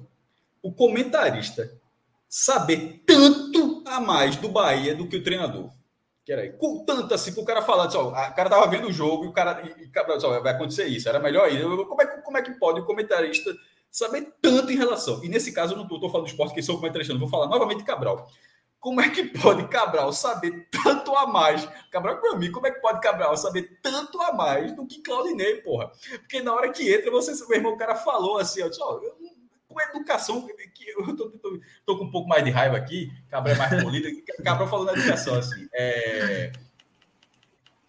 o 0.60 0.72
comentarista 0.72 1.72
saber 2.28 3.00
tanto 3.06 3.84
a 3.86 4.00
mais 4.00 4.34
do 4.34 4.48
Bahia 4.48 4.92
do 4.92 5.06
que 5.06 5.16
o 5.16 5.22
treinador? 5.22 5.70
Que 6.30 6.34
era 6.34 6.48
com 6.52 6.84
tanto 6.84 7.12
assim, 7.12 7.32
o 7.36 7.44
cara 7.44 7.60
falando, 7.60 7.92
o 7.92 8.12
cara 8.12 8.48
tava 8.48 8.64
vendo 8.68 8.86
o 8.86 8.92
jogo 8.92 9.24
e 9.24 9.26
o 9.26 9.32
cara, 9.32 9.68
e, 9.80 9.88
Cabral 9.88 10.16
disse, 10.16 10.28
vai 10.28 10.52
acontecer 10.52 10.86
isso, 10.86 11.08
era 11.08 11.18
melhor 11.18 11.48
ainda. 11.48 11.64
Como 11.84 12.00
é, 12.00 12.06
como 12.06 12.38
é 12.38 12.42
que 12.42 12.52
pode 12.52 12.80
o 12.80 12.84
comentarista 12.86 13.52
saber 13.90 14.32
tanto 14.40 14.70
em 14.70 14.76
relação? 14.76 15.24
E 15.24 15.28
nesse 15.28 15.50
caso, 15.52 15.72
eu 15.72 15.76
não 15.76 15.82
estou 15.82 16.08
falando 16.08 16.28
do 16.28 16.30
esporte, 16.30 16.54
que 16.54 16.62
sou 16.62 16.76
comentarista, 16.76 17.12
não 17.12 17.18
vou 17.18 17.28
falar 17.28 17.48
novamente 17.48 17.82
Cabral. 17.82 18.28
Como 18.78 19.00
é 19.00 19.10
que 19.10 19.24
pode 19.24 19.66
Cabral 19.66 20.12
saber 20.12 20.68
tanto 20.70 21.16
a 21.16 21.26
mais? 21.26 21.68
Cabral 21.90 22.20
para 22.20 22.36
mim, 22.36 22.52
como 22.52 22.64
é 22.68 22.70
que 22.70 22.80
pode 22.80 23.00
Cabral 23.00 23.36
saber 23.36 23.80
tanto 23.82 24.22
a 24.22 24.32
mais 24.32 24.70
do 24.76 24.86
que 24.86 25.02
Claudinei, 25.02 25.56
porra? 25.56 25.90
Porque 26.20 26.40
na 26.40 26.54
hora 26.54 26.70
que 26.70 26.94
entra, 26.94 27.10
você, 27.10 27.32
meu 27.48 27.58
irmão, 27.58 27.72
o 27.72 27.76
cara 27.76 27.96
falou 27.96 28.38
assim, 28.38 28.60
eu 28.60 28.70
disse, 28.70 28.80
ó, 28.80 29.00
com 29.70 29.80
educação, 29.80 30.46
que 30.74 30.90
eu 30.90 31.16
tô, 31.16 31.30
tô, 31.30 31.60
tô, 31.86 31.98
com 31.98 32.04
um 32.04 32.10
pouco 32.10 32.28
mais 32.28 32.44
de 32.44 32.50
raiva 32.50 32.76
aqui, 32.76 33.10
Cabral 33.28 33.54
é 33.54 33.58
mais 33.58 33.82
polido, 33.82 34.08
Cabral 34.44 34.68
falou 34.68 34.84
na 34.84 34.92
educação 34.92 35.36
assim, 35.36 35.68
é, 35.72 36.50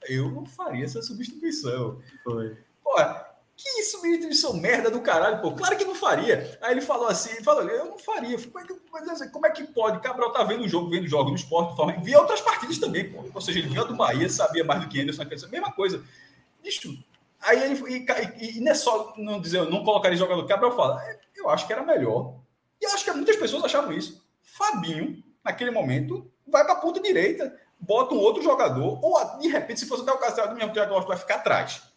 eu 0.07 0.29
não 0.31 0.45
faria 0.45 0.85
essa 0.85 1.01
substituição. 1.01 1.99
Foi. 2.23 2.57
Porra, 2.83 3.27
que 3.55 3.81
isso, 3.81 4.01
ministro, 4.01 4.53
merda 4.55 4.89
do 4.89 5.01
caralho, 5.01 5.41
pô. 5.41 5.51
Claro 5.51 5.77
que 5.77 5.85
não 5.85 5.95
faria. 5.95 6.57
Aí 6.61 6.73
ele 6.73 6.81
falou 6.81 7.07
assim, 7.07 7.31
ele 7.31 7.43
falou, 7.43 7.63
eu 7.63 7.85
não 7.85 7.97
faria. 7.97 8.37
Como 8.37 8.59
é 8.59 8.65
que, 8.65 9.27
como 9.29 9.53
que 9.53 9.63
pode? 9.65 9.99
Cabral 9.99 10.31
tá 10.31 10.43
vendo 10.43 10.63
o 10.63 10.67
jogo, 10.67 10.89
vendo 10.89 11.07
jogo 11.07 11.29
no 11.29 11.35
esporte, 11.35 11.75
forma, 11.75 11.93
via 12.01 12.19
outras 12.19 12.41
partidas 12.41 12.79
também, 12.79 13.11
pô. 13.11 13.23
Ou 13.33 13.41
seja, 13.41 13.59
ele 13.59 13.69
vinha 13.69 13.85
do 13.85 13.95
Bahia, 13.95 14.27
sabia 14.29 14.63
mais 14.63 14.81
do 14.81 14.89
que 14.89 14.99
Anderson, 14.99 15.23
mesma 15.49 15.71
coisa. 15.71 16.03
Bicho, 16.63 16.97
aí 17.39 17.63
ele, 17.63 17.83
e, 17.87 18.05
e, 18.39 18.57
e 18.57 18.61
não 18.61 18.71
é 18.71 18.75
só 18.75 19.13
não 19.17 19.39
dizer, 19.39 19.69
não 19.69 19.83
colocaria 19.83 20.17
jogador, 20.17 20.45
Cabral 20.45 20.75
fala, 20.75 21.03
é, 21.05 21.19
acho 21.51 21.67
que 21.67 21.73
era 21.73 21.83
melhor. 21.83 22.39
E 22.79 22.85
eu 22.85 22.93
acho 22.93 23.05
que 23.05 23.11
muitas 23.11 23.35
pessoas 23.35 23.63
achavam 23.63 23.93
isso. 23.93 24.25
Fabinho, 24.41 25.23
naquele 25.43 25.71
momento, 25.71 26.31
vai 26.47 26.63
para 26.63 26.73
a 26.73 26.77
ponta 26.77 26.99
direita, 26.99 27.55
bota 27.79 28.13
um 28.13 28.19
outro 28.19 28.41
jogador, 28.41 28.99
ou 29.03 29.39
de 29.39 29.47
repente, 29.47 29.79
se 29.79 29.85
fosse 29.87 30.03
até 30.03 30.11
o 30.11 30.17
caso 30.17 30.49
do 30.49 30.55
mesmo 30.55 30.73
Thiago 30.73 30.99
vai 31.01 31.17
ficar 31.17 31.35
atrás 31.35 31.91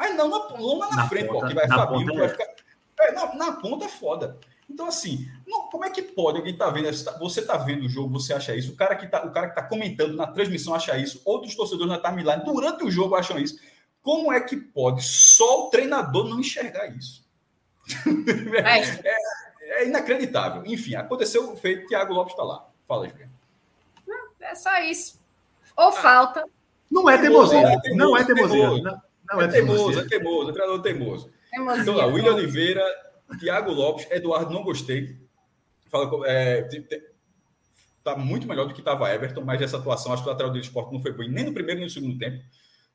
mas 0.00 0.16
não 0.16 0.30
na, 0.30 0.38
não 0.58 0.78
lá 0.78 0.88
na, 0.88 0.96
na 0.96 1.08
frente, 1.10 1.26
ponta, 1.26 1.40
pô, 1.40 1.46
que 1.48 1.54
vai 1.54 1.68
Fabinho, 1.68 2.10
que 2.10 2.16
vai 2.16 2.24
é. 2.24 2.28
ficar. 2.30 2.46
É, 3.00 3.12
na, 3.12 3.34
na, 3.34 3.52
ponta 3.52 3.84
é 3.84 3.88
foda. 3.88 4.38
Então, 4.68 4.86
assim, 4.86 5.28
não, 5.46 5.68
como 5.68 5.84
é 5.84 5.90
que 5.90 6.00
pode 6.00 6.38
alguém 6.38 6.56
tá 6.56 6.70
vendo? 6.70 6.90
Você 7.18 7.42
tá 7.42 7.58
vendo 7.58 7.84
o 7.84 7.88
jogo, 7.88 8.18
você 8.18 8.32
acha 8.32 8.56
isso, 8.56 8.72
o 8.72 8.76
cara 8.76 8.96
que 8.96 9.06
tá, 9.06 9.26
o 9.26 9.30
cara 9.30 9.50
que 9.50 9.54
tá 9.54 9.62
comentando 9.62 10.16
na 10.16 10.26
transmissão 10.26 10.74
acha 10.74 10.96
isso, 10.96 11.20
outros 11.22 11.54
torcedores 11.54 11.92
na 11.92 11.98
timeline 11.98 12.42
durante 12.44 12.82
o 12.82 12.90
jogo 12.90 13.14
acham 13.14 13.38
isso. 13.38 13.58
Como 14.00 14.32
é 14.32 14.40
que 14.40 14.56
pode 14.56 15.02
só 15.02 15.66
o 15.66 15.70
treinador 15.70 16.26
não 16.26 16.40
enxergar 16.40 16.86
isso? 16.86 17.22
É, 18.64 19.08
é, 19.08 19.82
é 19.82 19.86
inacreditável. 19.86 20.62
Enfim, 20.66 20.94
aconteceu 20.94 21.52
o 21.52 21.56
feito, 21.56 21.86
Thiago 21.86 22.12
Lopes 22.12 22.32
está 22.32 22.42
lá. 22.42 22.68
Fala, 22.86 23.08
Juliano. 23.08 23.32
É 24.40 24.54
só 24.54 24.80
isso. 24.80 25.20
Ou 25.76 25.88
ah, 25.88 25.92
falta. 25.92 26.44
Não 26.90 27.08
é 27.08 27.18
teimosia. 27.18 27.62
Não 27.94 28.16
é 28.16 28.24
teimosia. 28.24 29.00
Não, 29.32 29.40
é, 29.40 29.44
é 29.44 29.48
teimoso, 29.48 30.00
é 30.00 30.08
teimoso, 30.08 30.50
é 30.50 30.52
treinador 30.52 30.82
teimoso. 30.82 31.32
Teimosia, 31.50 31.82
então, 31.82 31.94
lá, 31.94 32.06
William 32.06 32.34
Oliveira, 32.34 32.84
Thiago 33.38 33.70
Lopes, 33.70 34.10
Eduardo, 34.10 34.52
não 34.52 34.64
gostei. 34.64 35.16
Fala, 35.88 36.10
é, 36.26 36.68
tá 38.02 38.16
muito 38.16 38.46
melhor 38.48 38.66
do 38.66 38.74
que 38.74 38.80
estava 38.80 39.12
Everton, 39.12 39.42
mas 39.42 39.62
essa 39.62 39.76
atuação, 39.76 40.12
acho 40.12 40.22
que 40.22 40.28
o 40.28 40.32
lateral 40.32 40.52
do 40.52 40.58
esporte 40.58 40.92
não 40.92 41.00
foi 41.00 41.12
bom 41.12 41.22
nem 41.22 41.44
no 41.44 41.52
primeiro 41.52 41.78
nem 41.78 41.86
no 41.86 41.92
segundo 41.92 42.18
tempo. 42.18 42.42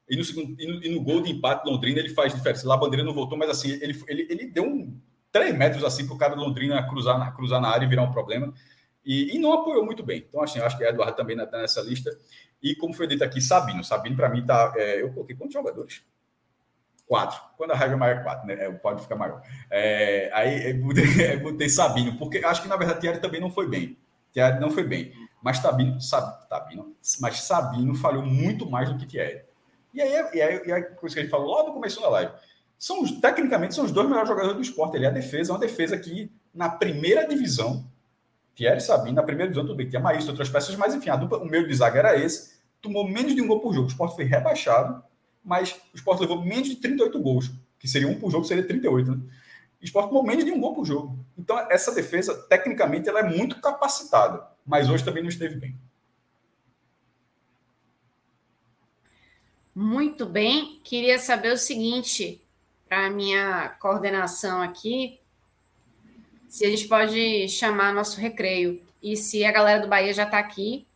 E 0.10 0.16
no, 0.16 0.24
segundo, 0.24 0.56
e 0.62 0.68
no, 0.68 0.84
e 0.84 0.90
no 0.90 1.04
gol 1.04 1.22
de 1.22 1.32
empate 1.32 1.68
Londrina 1.68 2.00
ele 2.00 2.10
faz 2.10 2.34
diferença. 2.34 2.68
Lá 2.68 2.76
a 2.76 2.78
bandeira 2.78 3.04
não 3.04 3.14
voltou, 3.14 3.38
mas 3.38 3.50
assim, 3.50 3.72
ele, 3.82 4.04
ele, 4.08 4.28
ele 4.30 4.46
deu 4.48 4.64
um 4.64 5.00
3 5.32 5.58
metros 5.58 5.84
assim 5.84 6.06
para 6.06 6.16
o 6.16 6.18
cara 6.18 6.36
do 6.36 6.42
Londrina 6.42 6.88
cruzar 6.88 7.18
na, 7.20 7.32
cruzar 7.32 7.60
na 7.60 7.70
área 7.70 7.86
e 7.86 7.90
virar 7.90 8.04
um 8.04 8.12
problema. 8.12 8.54
E, 9.06 9.36
e 9.36 9.40
não 9.40 9.54
apoiou 9.54 9.86
muito 9.86 10.04
bem. 10.04 10.26
Então, 10.28 10.42
assim, 10.42 10.60
acho 10.60 10.78
que 10.78 10.84
Eduardo 10.84 11.16
também 11.16 11.38
está 11.38 11.58
nessa 11.60 11.82
lista. 11.82 12.10
E 12.62 12.76
como 12.76 12.94
foi 12.94 13.08
dito 13.08 13.24
aqui, 13.24 13.40
Sabino. 13.40 13.84
Sabino, 13.84 14.16
para 14.16 14.30
mim, 14.30 14.46
tá. 14.46 14.74
É, 14.76 15.02
eu 15.02 15.14
coloquei 15.14 15.36
quantos 15.36 15.54
jogadores? 15.54 16.04
Quatro. 17.06 17.40
Quando 17.58 17.72
a 17.72 17.76
raiva 17.76 17.94
é 17.94 17.98
maior, 17.98 18.24
quatro, 18.24 18.48
né? 18.48 18.64
É, 18.64 18.68
o 18.68 18.80
pode 18.80 19.02
ficar 19.04 19.16
maior. 19.16 19.42
É, 19.70 20.32
aí 20.34 20.72
eu 20.72 20.82
botei, 20.82 21.38
botei, 21.38 21.70
Sabino, 21.70 22.18
porque 22.18 22.40
acho 22.40 22.64
que 22.64 22.68
na 22.68 22.78
verdade 22.78 23.02
Thierry 23.02 23.20
também 23.20 23.40
não 23.40 23.52
foi 23.52 23.70
bem. 23.70 23.98
Thierry 24.34 24.60
não 24.60 24.72
foi 24.72 24.84
bem. 24.84 25.14
Mas 25.44 25.60
Sabino, 25.60 26.02
Sabino, 26.02 26.96
mas 27.20 27.42
Sabino 27.42 27.94
falhou 27.94 28.26
muito 28.26 28.68
mais 28.68 28.90
do 28.90 28.98
que 28.98 29.06
Thierry. 29.06 29.42
E 29.96 30.02
aí, 30.02 30.12
e 30.34 30.42
aí, 30.42 30.62
e 30.68 30.72
aí 30.72 30.84
coisa 30.84 31.16
que 31.16 31.20
a 31.20 31.24
gente 31.24 31.32
falou 31.32 31.48
logo 31.48 31.70
no 31.70 31.74
começo 31.74 32.00
da 32.02 32.10
live. 32.10 32.32
São 32.78 33.04
tecnicamente, 33.20 33.74
são 33.74 33.86
os 33.86 33.92
dois 33.92 34.08
melhores 34.08 34.28
jogadores 34.28 34.58
do 34.58 34.62
esporte. 34.62 34.96
Ele 34.96 35.06
é 35.06 35.10
a 35.10 35.12
defesa, 35.12 35.54
uma 35.54 35.60
defesa 35.60 35.98
que 35.98 36.32
na 36.54 36.70
primeira 36.70 37.28
divisão, 37.28 37.86
Thierry 38.56 38.82
Sabino, 38.82 39.16
na 39.16 39.24
primeira 39.24 39.50
divisão, 39.50 39.66
tudo 39.66 39.78
bem, 39.78 39.90
tinha 39.90 40.02
mais 40.02 40.28
outras 40.28 40.50
peças, 40.50 40.76
mas 40.76 40.94
enfim, 40.94 41.10
dupla, 41.18 41.40
o 41.40 41.46
meio 41.46 41.68
de 41.68 41.74
zaga 41.74 42.00
era 42.00 42.20
esse. 42.20 42.56
Tomou 42.82 43.08
menos 43.08 43.34
de 43.34 43.42
um 43.42 43.48
gol 43.48 43.62
por 43.62 43.74
jogo. 43.74 43.88
O 43.88 43.90
esporte 43.90 44.16
foi 44.16 44.26
rebaixado 44.26 45.04
mas 45.46 45.80
o 45.94 45.98
Sport 45.98 46.20
levou 46.22 46.44
menos 46.44 46.68
de 46.68 46.78
38 46.78 47.22
gols, 47.22 47.52
que 47.78 47.88
seria 47.88 48.08
um 48.08 48.20
por 48.20 48.32
jogo, 48.32 48.44
seria 48.44 48.66
38, 48.66 49.12
né? 49.12 49.18
O 49.80 49.86
Sport 49.86 50.08
tomou 50.08 50.24
menos 50.24 50.44
de 50.44 50.52
um 50.52 50.60
gol 50.60 50.74
por 50.74 50.84
jogo. 50.84 51.24
Então, 51.38 51.56
essa 51.70 51.94
defesa, 51.94 52.34
tecnicamente, 52.50 53.08
ela 53.08 53.20
é 53.20 53.24
muito 53.24 53.62
capacitada, 53.62 54.44
mas 54.66 54.90
hoje 54.90 55.06
também 55.06 55.22
não 55.22 55.30
esteve 55.30 55.56
bem. 55.56 55.78
Muito 59.76 60.26
bem. 60.26 60.80
Queria 60.84 61.20
saber 61.20 61.52
o 61.52 61.58
seguinte, 61.58 62.42
para 62.88 63.08
a 63.08 63.10
minha 63.10 63.70
coordenação 63.80 64.62
aqui, 64.62 65.20
se 66.48 66.66
a 66.66 66.70
gente 66.70 66.88
pode 66.88 67.50
chamar 67.50 67.94
nosso 67.94 68.20
recreio. 68.20 68.82
E 69.04 69.18
se 69.18 69.44
a 69.44 69.52
galera 69.52 69.82
do 69.82 69.88
Bahia 69.88 70.14
já 70.14 70.24
está 70.24 70.40
aqui, 70.40 70.88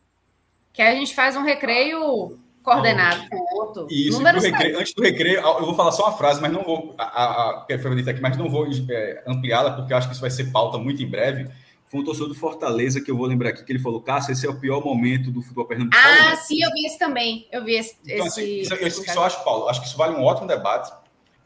que 0.72 0.80
a 0.80 0.94
gente 0.94 1.14
faz 1.14 1.36
um 1.36 1.42
recreio 1.42 2.38
Coordenado, 2.62 3.22
ponto. 3.30 3.86
Isso, 3.90 4.18
do 4.18 4.24
recreio, 4.24 4.78
antes 4.78 4.92
do 4.92 5.02
recreio, 5.02 5.40
eu 5.40 5.64
vou 5.64 5.74
falar 5.74 5.92
só 5.92 6.08
uma 6.08 6.16
frase, 6.16 6.42
mas 6.42 6.52
não 6.52 6.62
vou, 6.62 6.94
a, 6.98 7.04
a, 7.04 7.64
que 7.66 7.78
foi 7.78 7.96
dita 7.96 8.10
aqui, 8.10 8.20
mas 8.20 8.36
não 8.36 8.50
vou 8.50 8.66
é, 8.90 9.22
ampliá-la, 9.26 9.72
porque 9.72 9.92
eu 9.92 9.96
acho 9.96 10.08
que 10.08 10.12
isso 10.12 10.20
vai 10.20 10.30
ser 10.30 10.52
pauta 10.52 10.76
muito 10.76 11.02
em 11.02 11.06
breve. 11.06 11.48
Foi 11.90 12.00
um 12.00 12.04
torcedor 12.04 12.28
do 12.28 12.34
Fortaleza 12.34 13.00
que 13.00 13.10
eu 13.10 13.16
vou 13.16 13.26
lembrar 13.26 13.50
aqui, 13.50 13.64
que 13.64 13.72
ele 13.72 13.80
falou, 13.80 14.00
Cássio, 14.00 14.32
esse 14.32 14.46
é 14.46 14.48
o 14.48 14.58
pior 14.58 14.82
momento 14.82 15.30
do 15.30 15.42
futebol 15.42 15.66
pernambucano. 15.66 16.30
Ah, 16.30 16.36
sim, 16.36 16.62
eu 16.62 16.70
vi 16.70 16.86
esse 16.86 16.98
também. 16.98 17.48
Eu 17.50 17.64
vi 17.64 17.74
esse. 17.74 17.96
Então, 18.06 18.26
assim, 18.26 18.60
isso, 18.60 18.74
isso, 18.74 19.02
isso 19.02 19.18
eu 19.18 19.22
acho, 19.24 19.42
Paulo, 19.42 19.68
acho 19.68 19.80
que 19.80 19.88
isso 19.88 19.96
vale 19.96 20.14
um 20.14 20.22
ótimo 20.22 20.46
debate, 20.46 20.92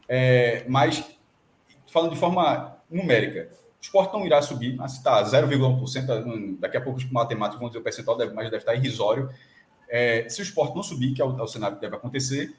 é, 0.07 0.63
mas 0.69 1.03
falando 1.91 2.13
de 2.13 2.19
forma 2.19 2.77
numérica, 2.89 3.49
o 3.51 3.81
esporte 3.81 4.13
não 4.13 4.23
irá 4.23 4.39
subir, 4.41 4.75
mas 4.75 4.93
está 4.93 5.23
0,1%, 5.23 6.59
daqui 6.59 6.77
a 6.77 6.81
pouco 6.81 6.99
os 6.99 7.09
matemáticos 7.11 7.59
vão 7.59 7.69
dizer 7.69 7.79
o 7.79 7.83
percentual, 7.83 8.15
mas 8.33 8.45
deve 8.45 8.57
estar 8.57 8.75
irrisório 8.75 9.29
é, 9.89 10.27
se 10.29 10.41
o 10.41 10.43
esporte 10.43 10.75
não 10.75 10.83
subir, 10.83 11.13
que 11.13 11.21
é 11.21 11.25
o, 11.25 11.39
é 11.39 11.41
o 11.41 11.47
cenário 11.47 11.77
que 11.77 11.81
deve 11.81 11.95
acontecer, 11.95 12.53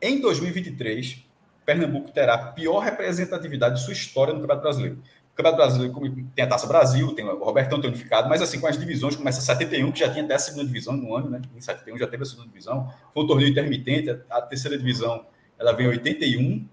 em 0.00 0.20
2023, 0.20 1.26
Pernambuco 1.64 2.10
terá 2.10 2.34
a 2.34 2.52
pior 2.52 2.80
representatividade 2.80 3.76
de 3.76 3.84
sua 3.84 3.92
história 3.92 4.32
no 4.32 4.40
Campeonato 4.40 4.62
Brasileiro. 4.62 5.02
Campeonato 5.42 5.56
Brasileiro 5.56 6.28
tem 6.34 6.44
a 6.44 6.48
Taça 6.48 6.66
Brasil, 6.66 7.14
tem 7.14 7.24
o 7.24 7.44
Robertão 7.44 7.80
tem 7.80 7.88
unificado, 7.88 8.28
mas 8.28 8.42
assim, 8.42 8.60
com 8.60 8.66
as 8.66 8.78
divisões, 8.78 9.16
começa 9.16 9.40
71, 9.40 9.90
que 9.92 10.00
já 10.00 10.10
tinha 10.10 10.24
até 10.24 10.34
a 10.34 10.38
segunda 10.38 10.66
divisão 10.66 10.94
no 10.94 11.14
ano, 11.14 11.30
né? 11.30 11.40
Em 11.56 11.60
71 11.60 11.98
já 11.98 12.06
teve 12.06 12.22
a 12.22 12.26
segunda 12.26 12.48
divisão. 12.48 12.92
Foi 13.14 13.24
um 13.24 13.26
torneio 13.26 13.50
intermitente, 13.50 14.10
a 14.28 14.42
terceira 14.42 14.76
divisão 14.76 15.24
ela 15.58 15.72
vem 15.72 15.86
em 15.86 15.90
81 15.90 16.66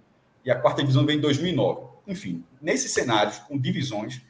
e 0.45 0.51
a 0.51 0.55
quarta 0.55 0.81
divisão 0.81 1.05
vem 1.05 1.17
em 1.17 1.21
2009. 1.21 1.87
Enfim, 2.07 2.43
nesses 2.61 2.91
cenários 2.91 3.37
com 3.39 3.57
divisões, 3.57 4.21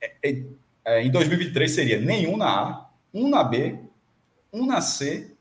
é, 0.00 0.12
é, 0.22 0.42
é, 0.84 1.02
em 1.02 1.10
2023 1.10 1.70
seria 1.70 2.00
nenhum 2.00 2.36
na 2.36 2.48
A, 2.48 2.90
um 3.12 3.28
na 3.28 3.42
B 3.42 3.78
um 4.52 4.66
na 4.66 4.80
C 4.80 5.36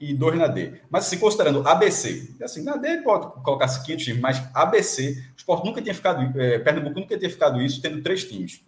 e 0.00 0.14
dois 0.14 0.38
na 0.38 0.46
D. 0.46 0.80
Mas 0.88 1.06
assim, 1.06 1.18
considerando 1.18 1.66
ABC, 1.68 2.34
assim, 2.42 2.62
na 2.62 2.76
D 2.76 3.02
pode 3.02 3.42
colocar 3.42 3.68
500 3.68 4.04
times, 4.04 4.20
mas 4.20 4.42
ABC, 4.54 5.22
o 5.34 5.36
Sport 5.36 5.64
nunca 5.64 5.82
tinha 5.82 5.94
ficado, 5.94 6.40
é, 6.40 6.58
Pernambuco 6.58 6.98
nunca 6.98 7.18
tinha 7.18 7.30
ficado 7.30 7.60
isso, 7.60 7.82
tendo 7.82 8.02
três 8.02 8.24
times. 8.24 8.64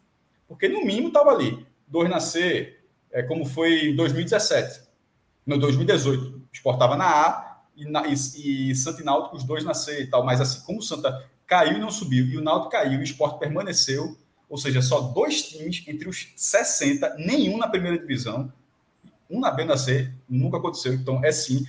Porque 0.46 0.68
no 0.68 0.84
mínimo 0.84 1.08
estava 1.08 1.30
ali, 1.30 1.66
dois 1.88 2.10
na 2.10 2.20
C, 2.20 2.76
é, 3.10 3.22
como 3.22 3.46
foi 3.46 3.86
em 3.86 3.96
2017. 3.96 4.82
No 5.46 5.58
2018, 5.58 6.22
o 6.22 6.48
Sport 6.52 6.76
estava 6.76 6.96
na 6.96 7.06
A 7.06 7.62
e, 7.74 7.86
na, 7.86 8.06
e, 8.06 8.12
e 8.70 8.74
Santa 8.74 9.00
e 9.00 9.04
Náutico, 9.04 9.36
os 9.36 9.42
dois 9.42 9.64
na 9.64 9.72
C 9.72 10.02
e 10.02 10.06
tal. 10.06 10.24
Mas 10.24 10.38
assim, 10.38 10.60
como 10.66 10.80
o 10.80 10.82
Santa 10.82 11.26
caiu 11.46 11.78
e 11.78 11.80
não 11.80 11.90
subiu, 11.90 12.26
e 12.26 12.36
o 12.36 12.42
Náutico 12.42 12.70
caiu 12.70 12.92
e 12.92 12.98
o 12.98 13.04
Sport 13.04 13.38
permaneceu, 13.38 14.16
ou 14.48 14.58
seja, 14.58 14.82
só 14.82 15.00
dois 15.00 15.42
times 15.42 15.82
entre 15.88 16.08
os 16.08 16.28
60, 16.36 17.16
nenhum 17.16 17.56
na 17.56 17.66
primeira 17.66 17.98
divisão, 17.98 18.52
um 19.32 19.40
na 19.40 19.50
B 19.50 19.64
na 19.64 19.76
C 19.76 20.12
nunca 20.28 20.58
aconteceu. 20.58 20.92
Então, 20.92 21.24
é 21.24 21.32
sim. 21.32 21.64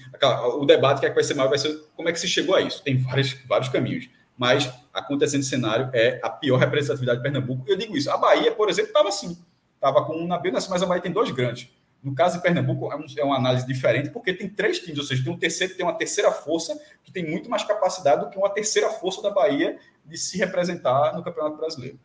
O 0.59 0.65
debate 0.65 0.99
que, 0.99 1.05
é 1.05 1.09
que 1.09 1.15
vai 1.15 1.23
ser 1.23 1.33
maior 1.33 1.49
vai 1.49 1.57
ser 1.57 1.73
como 1.95 2.09
é 2.09 2.11
que 2.11 2.19
se 2.19 2.27
chegou 2.27 2.55
a 2.55 2.61
isso. 2.61 2.83
Tem 2.83 2.97
vários, 2.97 3.33
vários 3.47 3.69
caminhos. 3.69 4.09
Mas 4.37 4.69
acontecendo 4.93 5.39
esse 5.39 5.49
cenário 5.49 5.89
é 5.93 6.19
a 6.21 6.29
pior 6.29 6.57
representatividade 6.57 7.19
de 7.19 7.23
Pernambuco. 7.23 7.63
Eu 7.65 7.77
digo 7.77 7.95
isso. 7.95 8.11
A 8.11 8.17
Bahia, 8.17 8.51
por 8.51 8.69
exemplo, 8.69 8.89
estava 8.89 9.07
assim. 9.07 9.37
Estava 9.75 10.03
com 10.05 10.17
um 10.17 10.27
na 10.27 10.37
B 10.37 10.51
na 10.51 10.59
C, 10.59 10.69
mas 10.69 10.83
a 10.83 10.85
Bahia 10.85 11.01
tem 11.01 11.11
dois 11.11 11.31
grandes. 11.31 11.69
No 12.03 12.13
caso 12.13 12.35
de 12.35 12.43
Pernambuco, 12.43 12.91
é, 12.91 12.97
um, 12.97 13.05
é, 13.17 13.23
uma 13.23 13.37
análise 13.37 13.65
diferente, 13.65 14.09
porque 14.09 14.33
tem 14.33 14.49
três 14.49 14.79
times, 14.79 14.99
ou 14.99 15.05
seja, 15.05 15.23
tem 15.23 15.31
um 15.31 15.37
terceiro, 15.37 15.73
tem 15.73 15.85
uma 15.85 15.97
terceira 15.97 16.31
força 16.31 16.77
que 17.01 17.13
tem 17.13 17.25
muito 17.25 17.49
mais 17.49 17.63
capacidade 17.63 18.25
do 18.25 18.29
que 18.29 18.37
uma 18.37 18.49
terceira 18.49 18.89
força 18.89 19.21
da 19.21 19.29
Bahia 19.29 19.79
de 20.03 20.17
se 20.17 20.37
representar 20.37 21.15
no 21.15 21.23
Campeonato 21.23 21.55
Brasileiro. 21.55 21.97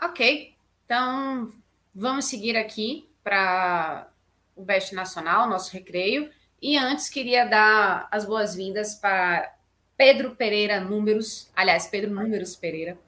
Ok, 0.00 0.54
então 0.90 1.52
vamos 1.94 2.24
seguir 2.24 2.56
aqui 2.56 3.08
para 3.22 4.08
o 4.56 4.64
Best 4.64 4.92
Nacional, 4.92 5.48
nosso 5.48 5.72
recreio. 5.72 6.28
E 6.60 6.76
antes 6.76 7.08
queria 7.08 7.44
dar 7.44 8.08
as 8.10 8.24
boas-vindas 8.24 8.96
para 8.96 9.54
Pedro 9.96 10.34
Pereira 10.34 10.80
Números, 10.80 11.48
aliás, 11.54 11.86
Pedro 11.86 12.10
Números 12.10 12.56
Pereira, 12.56 12.98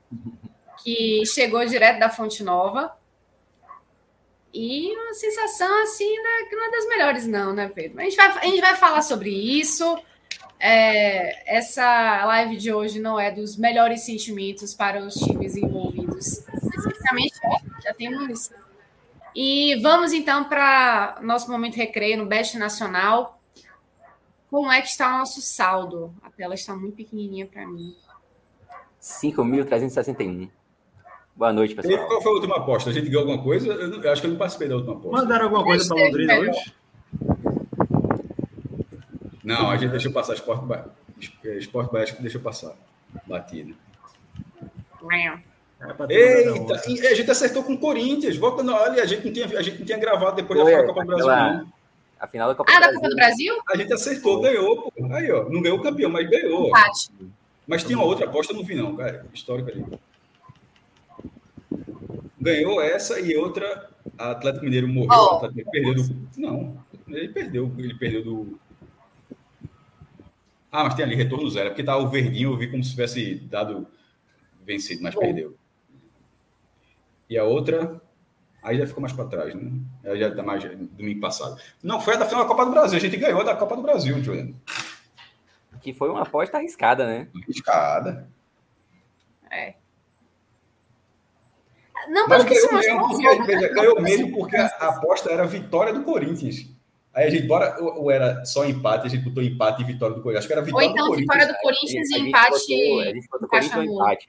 que 0.84 1.26
chegou 1.26 1.66
direto 1.66 1.98
da 1.98 2.08
Fonte 2.08 2.44
Nova. 2.44 2.96
E 4.54 4.94
uma 4.94 5.14
sensação 5.14 5.82
assim, 5.82 6.16
né, 6.22 6.46
que 6.48 6.54
não 6.54 6.64
é 6.64 6.70
das 6.70 6.86
melhores, 6.86 7.26
não, 7.26 7.52
né, 7.52 7.68
Pedro? 7.68 8.00
A 8.00 8.04
gente 8.04 8.14
vai, 8.14 8.28
a 8.28 8.46
gente 8.46 8.60
vai 8.60 8.76
falar 8.76 9.02
sobre 9.02 9.30
isso. 9.30 9.98
É, 10.60 11.58
essa 11.58 12.24
live 12.26 12.56
de 12.56 12.72
hoje 12.72 13.00
não 13.00 13.18
é 13.18 13.32
dos 13.32 13.56
melhores 13.56 14.02
sentimentos 14.02 14.72
para 14.72 15.04
os 15.04 15.14
times 15.14 15.56
envolvidos. 15.56 15.91
Especificamente, 16.18 17.34
já 17.82 17.94
temos. 17.94 18.50
E 19.34 19.80
vamos 19.82 20.12
então 20.12 20.44
para 20.44 21.18
nosso 21.22 21.50
momento 21.50 21.76
recreio 21.76 22.18
no 22.18 22.26
Best 22.26 22.56
Nacional. 22.58 23.40
Como 24.50 24.70
é 24.70 24.82
que 24.82 24.88
está 24.88 25.14
o 25.14 25.18
nosso 25.18 25.40
saldo? 25.40 26.14
A 26.22 26.30
tela 26.30 26.54
está 26.54 26.74
muito 26.76 26.96
pequenininha 26.96 27.46
para 27.46 27.66
mim. 27.66 27.96
5.361. 29.00 30.50
Boa 31.34 31.52
noite, 31.52 31.74
pessoal. 31.74 31.94
E 31.94 32.06
qual 32.06 32.20
foi 32.20 32.32
a 32.32 32.34
última 32.34 32.56
aposta? 32.56 32.90
A 32.90 32.92
gente 32.92 33.06
ganhou 33.06 33.22
alguma 33.22 33.42
coisa? 33.42 33.66
Eu, 33.68 34.02
eu 34.02 34.12
acho 34.12 34.20
que 34.20 34.26
eu 34.26 34.32
não 34.32 34.38
participei 34.38 34.68
da 34.68 34.76
última 34.76 34.94
aposta. 34.94 35.22
Mandaram 35.22 35.44
alguma 35.46 35.64
coisa 35.64 35.88
para 35.88 36.04
Londrina 36.04 36.38
hoje? 36.38 36.74
Não, 39.42 39.70
a 39.70 39.76
gente 39.76 39.90
deixou 39.90 40.12
passar 40.12 40.34
Esporte 40.34 40.66
Esporte 41.42 41.92
Básico 41.92 42.22
deixou 42.22 42.40
passar. 42.40 42.76
Batida. 43.26 43.74
É 45.10 45.51
Eita, 46.08 46.74
a 47.08 47.14
gente 47.14 47.30
acertou 47.30 47.64
com 47.64 47.72
o 47.72 47.78
Corinthians. 47.78 48.36
Volta, 48.36 48.62
olha, 48.64 49.02
a 49.02 49.06
gente 49.06 49.24
não 49.24 49.32
tinha, 49.32 49.46
a 49.46 49.62
gente 49.62 49.78
não 49.80 49.86
tinha 49.86 49.98
gravado 49.98 50.36
depois 50.36 50.60
Foi, 50.60 50.70
da 50.70 50.86
Copa 50.86 51.00
do 51.00 51.06
Brasil. 51.06 51.26
Não. 51.26 51.72
A 52.20 52.26
final 52.28 52.48
da 52.48 52.54
Copa 52.54 52.70
ah, 52.70 52.74
do 52.74 52.80
Brasil. 52.80 52.92
da 52.92 53.00
Copa 53.00 53.08
do 53.10 53.16
Brasil? 53.16 53.54
A 53.68 53.76
gente 53.76 53.92
acertou, 53.92 54.40
ganhou, 54.40 54.82
pô. 54.82 54.92
Aí, 55.12 55.30
ó. 55.32 55.48
Não 55.48 55.60
ganhou 55.60 55.78
o 55.78 55.82
campeão, 55.82 56.08
mas 56.08 56.28
ganhou. 56.30 56.68
Empate. 56.68 57.10
Mas 57.66 57.82
tinha 57.82 57.98
uma 57.98 58.06
outra 58.06 58.26
aposta, 58.26 58.52
não 58.52 58.62
vi, 58.62 58.76
não, 58.76 58.94
cara. 58.96 59.26
Histórica 59.34 59.72
ali. 59.72 59.84
Ganhou 62.40 62.80
essa 62.80 63.18
e 63.18 63.36
outra. 63.36 63.90
A 64.18 64.32
Atlético 64.32 64.64
Mineiro 64.64 64.86
morreu. 64.86 65.10
Oh. 65.10 65.36
Atlético 65.36 65.70
perdeu 65.70 65.94
do. 65.94 66.28
Não, 66.36 66.76
ele 67.08 67.28
perdeu. 67.28 67.72
Ele 67.76 67.94
perdeu 67.94 68.24
do. 68.24 68.60
Ah, 70.70 70.84
mas 70.84 70.94
tem 70.94 71.04
ali 71.04 71.16
retorno 71.16 71.50
zero. 71.50 71.70
Porque 71.70 71.82
tá 71.82 71.96
o 71.96 72.08
verdinho, 72.08 72.52
eu 72.52 72.56
vi 72.56 72.70
como 72.70 72.82
se 72.84 72.90
tivesse 72.90 73.34
dado 73.34 73.86
vencido, 74.64 75.02
mas 75.02 75.14
Bom. 75.14 75.20
perdeu. 75.20 75.56
E 77.32 77.38
a 77.38 77.44
outra. 77.44 77.98
Aí 78.62 78.76
já 78.76 78.86
ficou 78.86 79.00
mais 79.00 79.14
para 79.14 79.24
trás, 79.24 79.54
né? 79.54 79.72
Aí 80.04 80.20
já 80.20 80.28
está 80.28 80.42
mais 80.42 80.62
domingo 80.62 81.18
passado. 81.18 81.58
Não, 81.82 81.98
foi 81.98 82.14
a 82.14 82.18
da 82.18 82.26
final 82.26 82.42
da 82.42 82.48
Copa 82.48 82.66
do 82.66 82.70
Brasil. 82.70 82.98
A 82.98 83.00
gente 83.00 83.16
ganhou 83.16 83.42
da 83.42 83.56
Copa 83.56 83.74
do 83.74 83.80
Brasil, 83.80 84.22
Juliano. 84.22 84.54
Que 85.80 85.94
foi 85.94 86.10
uma 86.10 86.24
aposta 86.24 86.58
arriscada, 86.58 87.06
né? 87.06 87.28
Arriscada. 87.34 88.28
É. 89.50 89.74
Não, 92.08 92.28
mas 92.28 92.44
ganhou 92.44 92.74
mesmo, 92.74 93.08
porque, 93.08 93.42
veja, 93.44 93.68
ganhou 93.68 94.02
mesmo 94.02 94.32
porque 94.32 94.56
a, 94.56 94.66
aposta 94.66 95.30
era 95.32 95.46
vitória 95.46 95.94
do 95.94 96.02
Corinthians. 96.02 96.68
Aí 97.14 97.28
a 97.28 97.30
gente, 97.30 97.46
bora, 97.46 97.82
ou, 97.82 98.02
ou, 98.02 98.10
era 98.10 98.44
só 98.44 98.66
empate, 98.66 99.06
a 99.06 99.08
gente 99.08 99.24
botou 99.24 99.42
empate 99.42 99.82
e 99.82 99.86
vitória 99.86 100.14
do 100.14 100.22
Corinthians. 100.22 100.40
Acho 100.40 100.48
que 100.48 100.52
era 100.52 100.62
vitória 100.62 100.86
ou 100.86 100.92
então, 100.92 101.04
do 101.06 101.10
Corinthians. 101.12 101.38
vitória 101.38 101.54
do 101.54 101.60
Corinthians 101.62 102.10
e 102.10 102.28
empate. 102.28 102.50
Botou, 102.50 103.00
a 103.00 103.04
gente 103.04 103.28
botou 103.28 103.48
Corinthians 103.48 103.88
ou 103.88 103.94
empate. 103.94 104.26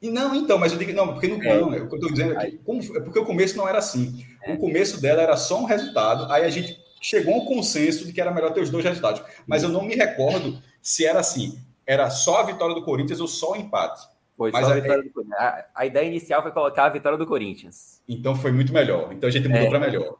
E 0.00 0.10
não, 0.10 0.34
então, 0.34 0.58
mas 0.58 0.72
eu 0.72 0.78
digo, 0.78 0.92
não, 0.92 1.14
porque 1.14 1.26
não, 1.26 1.42
é. 1.42 1.60
não, 1.60 1.74
é 1.74 1.78
o 1.78 1.88
que 1.88 1.94
eu 1.94 1.98
estou 1.98 2.10
dizendo 2.10 2.38
aqui, 2.38 2.58
como, 2.64 2.80
é 2.80 3.00
porque 3.00 3.18
o 3.18 3.24
começo 3.24 3.56
não 3.56 3.68
era 3.68 3.78
assim. 3.78 4.26
É. 4.42 4.52
O 4.52 4.58
começo 4.58 5.00
dela 5.00 5.22
era 5.22 5.36
só 5.36 5.58
um 5.60 5.64
resultado, 5.64 6.30
aí 6.30 6.44
a 6.44 6.50
gente 6.50 6.78
chegou 7.00 7.34
a 7.34 7.38
um 7.38 7.44
consenso 7.44 8.04
de 8.04 8.12
que 8.12 8.20
era 8.20 8.30
melhor 8.30 8.52
ter 8.52 8.60
os 8.60 8.70
dois 8.70 8.84
resultados. 8.84 9.22
Mas 9.46 9.62
eu 9.62 9.68
não 9.68 9.82
me 9.82 9.94
recordo 9.94 10.60
se 10.82 11.06
era 11.06 11.20
assim, 11.20 11.58
era 11.86 12.10
só 12.10 12.40
a 12.40 12.42
vitória 12.42 12.74
do 12.74 12.84
Corinthians 12.84 13.20
ou 13.20 13.28
só 13.28 13.52
o 13.52 13.56
empate. 13.56 14.06
Foi 14.36 14.50
mas 14.50 14.68
a, 14.68 14.74
vitória 14.74 15.02
do 15.02 15.10
Corinthians. 15.10 15.40
A, 15.40 15.64
a, 15.74 15.86
ideia 15.86 16.06
inicial 16.06 16.42
foi 16.42 16.52
colocar 16.52 16.84
a 16.84 16.88
vitória 16.90 17.16
do 17.16 17.26
Corinthians. 17.26 18.02
Então 18.06 18.34
foi 18.36 18.52
muito 18.52 18.72
melhor. 18.72 19.12
Então 19.12 19.28
a 19.28 19.32
gente 19.32 19.48
mudou 19.48 19.66
é. 19.66 19.70
para 19.70 19.80
melhor. 19.80 20.16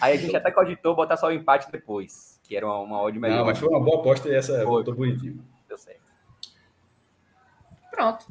Aí 0.00 0.14
a 0.14 0.16
gente 0.16 0.34
até 0.34 0.50
cogitou 0.50 0.94
botar 0.94 1.16
só 1.16 1.28
o 1.28 1.32
empate 1.32 1.70
depois, 1.70 2.40
que 2.44 2.56
era 2.56 2.66
uma, 2.66 2.78
uma 2.78 3.02
odd 3.02 3.18
melhor. 3.18 3.38
Não, 3.38 3.46
mas 3.46 3.58
foi 3.58 3.68
uma 3.68 3.80
boa 3.80 4.00
aposta 4.00 4.28
e 4.28 4.34
essa 4.34 4.64
foi 4.64 4.84
bonitinho. 4.84 5.44
Deu 5.68 5.78
certo. 5.78 6.00
Pronto. 7.90 8.26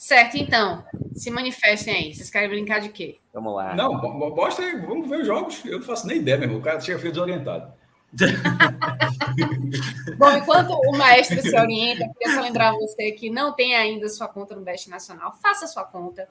Certo, 0.00 0.38
então. 0.38 0.82
Se 1.14 1.30
manifestem 1.30 1.94
aí. 1.94 2.14
Vocês 2.14 2.30
querem 2.30 2.48
brincar 2.48 2.80
de 2.80 2.88
quê? 2.88 3.18
Vamos 3.34 3.54
lá. 3.54 3.74
Não, 3.74 3.92
mostra 4.34 4.64
aí. 4.64 4.80
Vamos 4.80 5.06
ver 5.06 5.20
os 5.20 5.26
jogos. 5.26 5.62
Eu 5.62 5.78
não 5.78 5.86
faço 5.86 6.06
nem 6.06 6.16
ideia, 6.16 6.38
meu 6.38 6.46
irmão. 6.46 6.58
O 6.58 6.62
cara 6.62 6.80
chega 6.80 6.98
feio 6.98 7.12
desorientado. 7.12 7.70
Bom, 10.16 10.30
enquanto 10.32 10.70
o 10.70 10.96
maestro 10.96 11.42
se 11.42 11.54
orienta, 11.54 12.08
queria 12.18 12.34
só 12.34 12.40
lembrar 12.40 12.72
você 12.72 13.12
que 13.12 13.28
não 13.28 13.52
tem 13.52 13.76
ainda 13.76 14.08
sua 14.08 14.26
conta 14.26 14.56
no 14.56 14.62
Best 14.62 14.88
Nacional, 14.88 15.36
faça 15.40 15.68
sua 15.68 15.84
conta, 15.84 16.28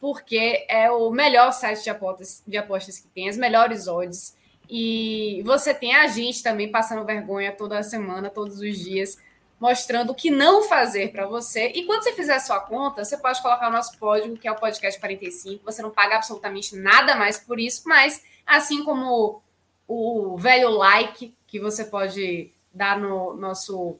porque 0.00 0.66
é 0.68 0.90
o 0.90 1.10
melhor 1.10 1.52
site 1.52 1.84
de 1.84 1.88
apostas, 1.88 2.42
de 2.46 2.58
apostas 2.58 2.98
que 2.98 3.08
tem, 3.08 3.28
as 3.28 3.38
melhores 3.38 3.86
odds. 3.86 4.36
E 4.68 5.40
você 5.46 5.72
tem 5.72 5.94
a 5.94 6.08
gente 6.08 6.42
também 6.42 6.70
passando 6.70 7.06
vergonha 7.06 7.52
toda 7.52 7.82
semana, 7.82 8.28
todos 8.28 8.58
os 8.58 8.76
dias 8.76 9.16
mostrando 9.60 10.10
o 10.10 10.14
que 10.14 10.30
não 10.30 10.62
fazer 10.62 11.10
para 11.10 11.26
você. 11.26 11.72
E 11.74 11.84
quando 11.84 12.04
você 12.04 12.12
fizer 12.12 12.34
a 12.34 12.40
sua 12.40 12.60
conta, 12.60 13.04
você 13.04 13.16
pode 13.16 13.42
colocar 13.42 13.68
o 13.68 13.72
nosso 13.72 13.98
código, 13.98 14.36
que 14.36 14.46
é 14.46 14.52
o 14.52 14.56
podcast 14.56 14.98
45. 14.98 15.64
Você 15.64 15.82
não 15.82 15.90
paga 15.90 16.16
absolutamente 16.16 16.76
nada 16.76 17.16
mais 17.16 17.38
por 17.38 17.58
isso, 17.58 17.82
mas 17.86 18.22
assim 18.46 18.84
como 18.84 19.42
o 19.86 20.36
velho 20.36 20.70
like 20.70 21.34
que 21.46 21.58
você 21.58 21.84
pode 21.84 22.52
dar 22.72 22.98
no 22.98 23.34
nosso 23.34 23.98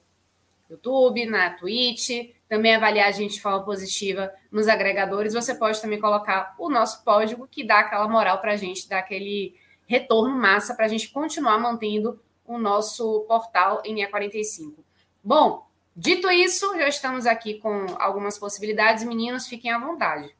YouTube, 0.70 1.26
na 1.26 1.50
Twitch, 1.50 2.34
também 2.48 2.74
avaliar 2.74 3.08
a 3.08 3.12
gente 3.12 3.34
de 3.34 3.42
forma 3.42 3.64
positiva 3.64 4.32
nos 4.52 4.68
agregadores, 4.68 5.34
você 5.34 5.54
pode 5.54 5.80
também 5.80 6.00
colocar 6.00 6.54
o 6.58 6.68
nosso 6.68 7.02
código 7.02 7.48
que 7.50 7.64
dá 7.64 7.80
aquela 7.80 8.08
moral 8.08 8.38
para 8.38 8.52
a 8.52 8.56
gente, 8.56 8.88
dá 8.88 8.98
aquele 8.98 9.54
retorno 9.86 10.36
massa 10.36 10.74
para 10.74 10.84
a 10.84 10.88
gente 10.88 11.08
continuar 11.08 11.58
mantendo 11.58 12.20
o 12.46 12.58
nosso 12.58 13.24
portal 13.26 13.82
em 13.84 13.96
E45. 13.96 14.87
Bom, 15.22 15.66
dito 15.96 16.30
isso, 16.30 16.76
já 16.76 16.88
estamos 16.88 17.26
aqui 17.26 17.54
com 17.54 17.86
algumas 17.98 18.38
possibilidades. 18.38 19.04
Meninos, 19.04 19.46
fiquem 19.46 19.70
à 19.70 19.78
vontade. 19.78 20.34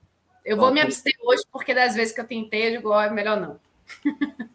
Eu 0.45 0.57
vou 0.57 0.73
me 0.73 0.81
abster 0.81 1.15
hoje, 1.23 1.43
porque 1.53 1.75
das 1.75 1.95
vezes 1.95 2.15
que 2.15 2.21
eu 2.21 2.27
tentei, 2.27 2.69
eu 2.69 2.77
digo, 2.79 2.95
é 2.95 3.11
melhor 3.11 3.39
não. 3.39 3.61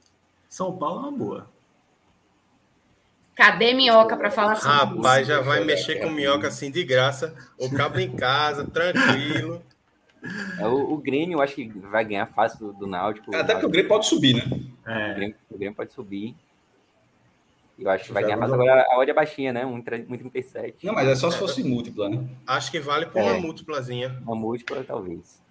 São 0.49 0.75
Paulo 0.75 0.99
é 0.99 1.09
uma 1.09 1.11
boa. 1.11 1.53
Cadê 3.35 3.73
minhoca 3.73 4.15
para 4.15 4.29
falar 4.29 4.55
sobre 4.55 4.71
Rapaz, 4.71 5.21
isso? 5.21 5.31
já 5.31 5.41
vai 5.41 5.63
mexer 5.63 5.95
com 5.99 6.09
minhoca 6.09 6.47
assim 6.47 6.69
de 6.69 6.83
graça. 6.83 7.35
O 7.57 7.69
cabo 7.71 7.99
em 7.99 8.15
casa, 8.15 8.65
tranquilo. 8.65 9.63
É, 10.59 10.67
o, 10.67 10.93
o 10.93 10.97
Grêmio, 10.97 11.37
eu 11.37 11.41
acho 11.41 11.55
que 11.55 11.67
vai 11.67 12.05
ganhar 12.05 12.25
fácil 12.27 12.59
do, 12.59 12.73
do 12.73 12.87
Náutico. 12.87 13.35
Até 13.35 13.53
porque 13.53 13.65
o 13.65 13.69
Grêmio 13.69 13.89
pode 13.89 14.05
subir, 14.05 14.35
né? 14.35 14.43
É. 14.85 15.11
O, 15.11 15.15
Grêmio, 15.15 15.35
o 15.49 15.57
Grêmio 15.57 15.75
pode 15.75 15.93
subir. 15.93 16.35
Eu 17.77 17.89
acho 17.89 18.05
que 18.05 18.13
vai 18.13 18.23
ganhar 18.23 18.37
fácil 18.37 18.53
agora 18.53 18.85
a 18.89 18.99
odd 18.99 19.09
é 19.09 19.13
baixinha, 19.13 19.51
né? 19.51 19.65
1,37. 19.65 20.75
Não, 20.83 20.93
mas 20.93 21.07
é 21.07 21.15
só 21.15 21.31
se 21.31 21.37
fosse 21.37 21.63
múltipla, 21.63 22.07
né? 22.09 22.23
Acho 22.45 22.71
que 22.71 22.79
vale 22.79 23.07
por 23.07 23.19
é. 23.19 23.23
uma 23.23 23.39
múltiplazinha. 23.39 24.21
Uma 24.23 24.35
múltipla, 24.35 24.83
talvez. 24.83 25.41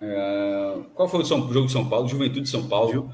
É... 0.00 0.78
Qual 0.94 1.08
foi 1.08 1.20
o, 1.20 1.24
São... 1.24 1.48
o 1.48 1.52
jogo 1.52 1.66
de 1.66 1.72
São 1.72 1.88
Paulo? 1.88 2.08
Juventude 2.08 2.42
de 2.42 2.48
São 2.48 2.68
Paulo. 2.68 2.92
Ju... 2.92 3.10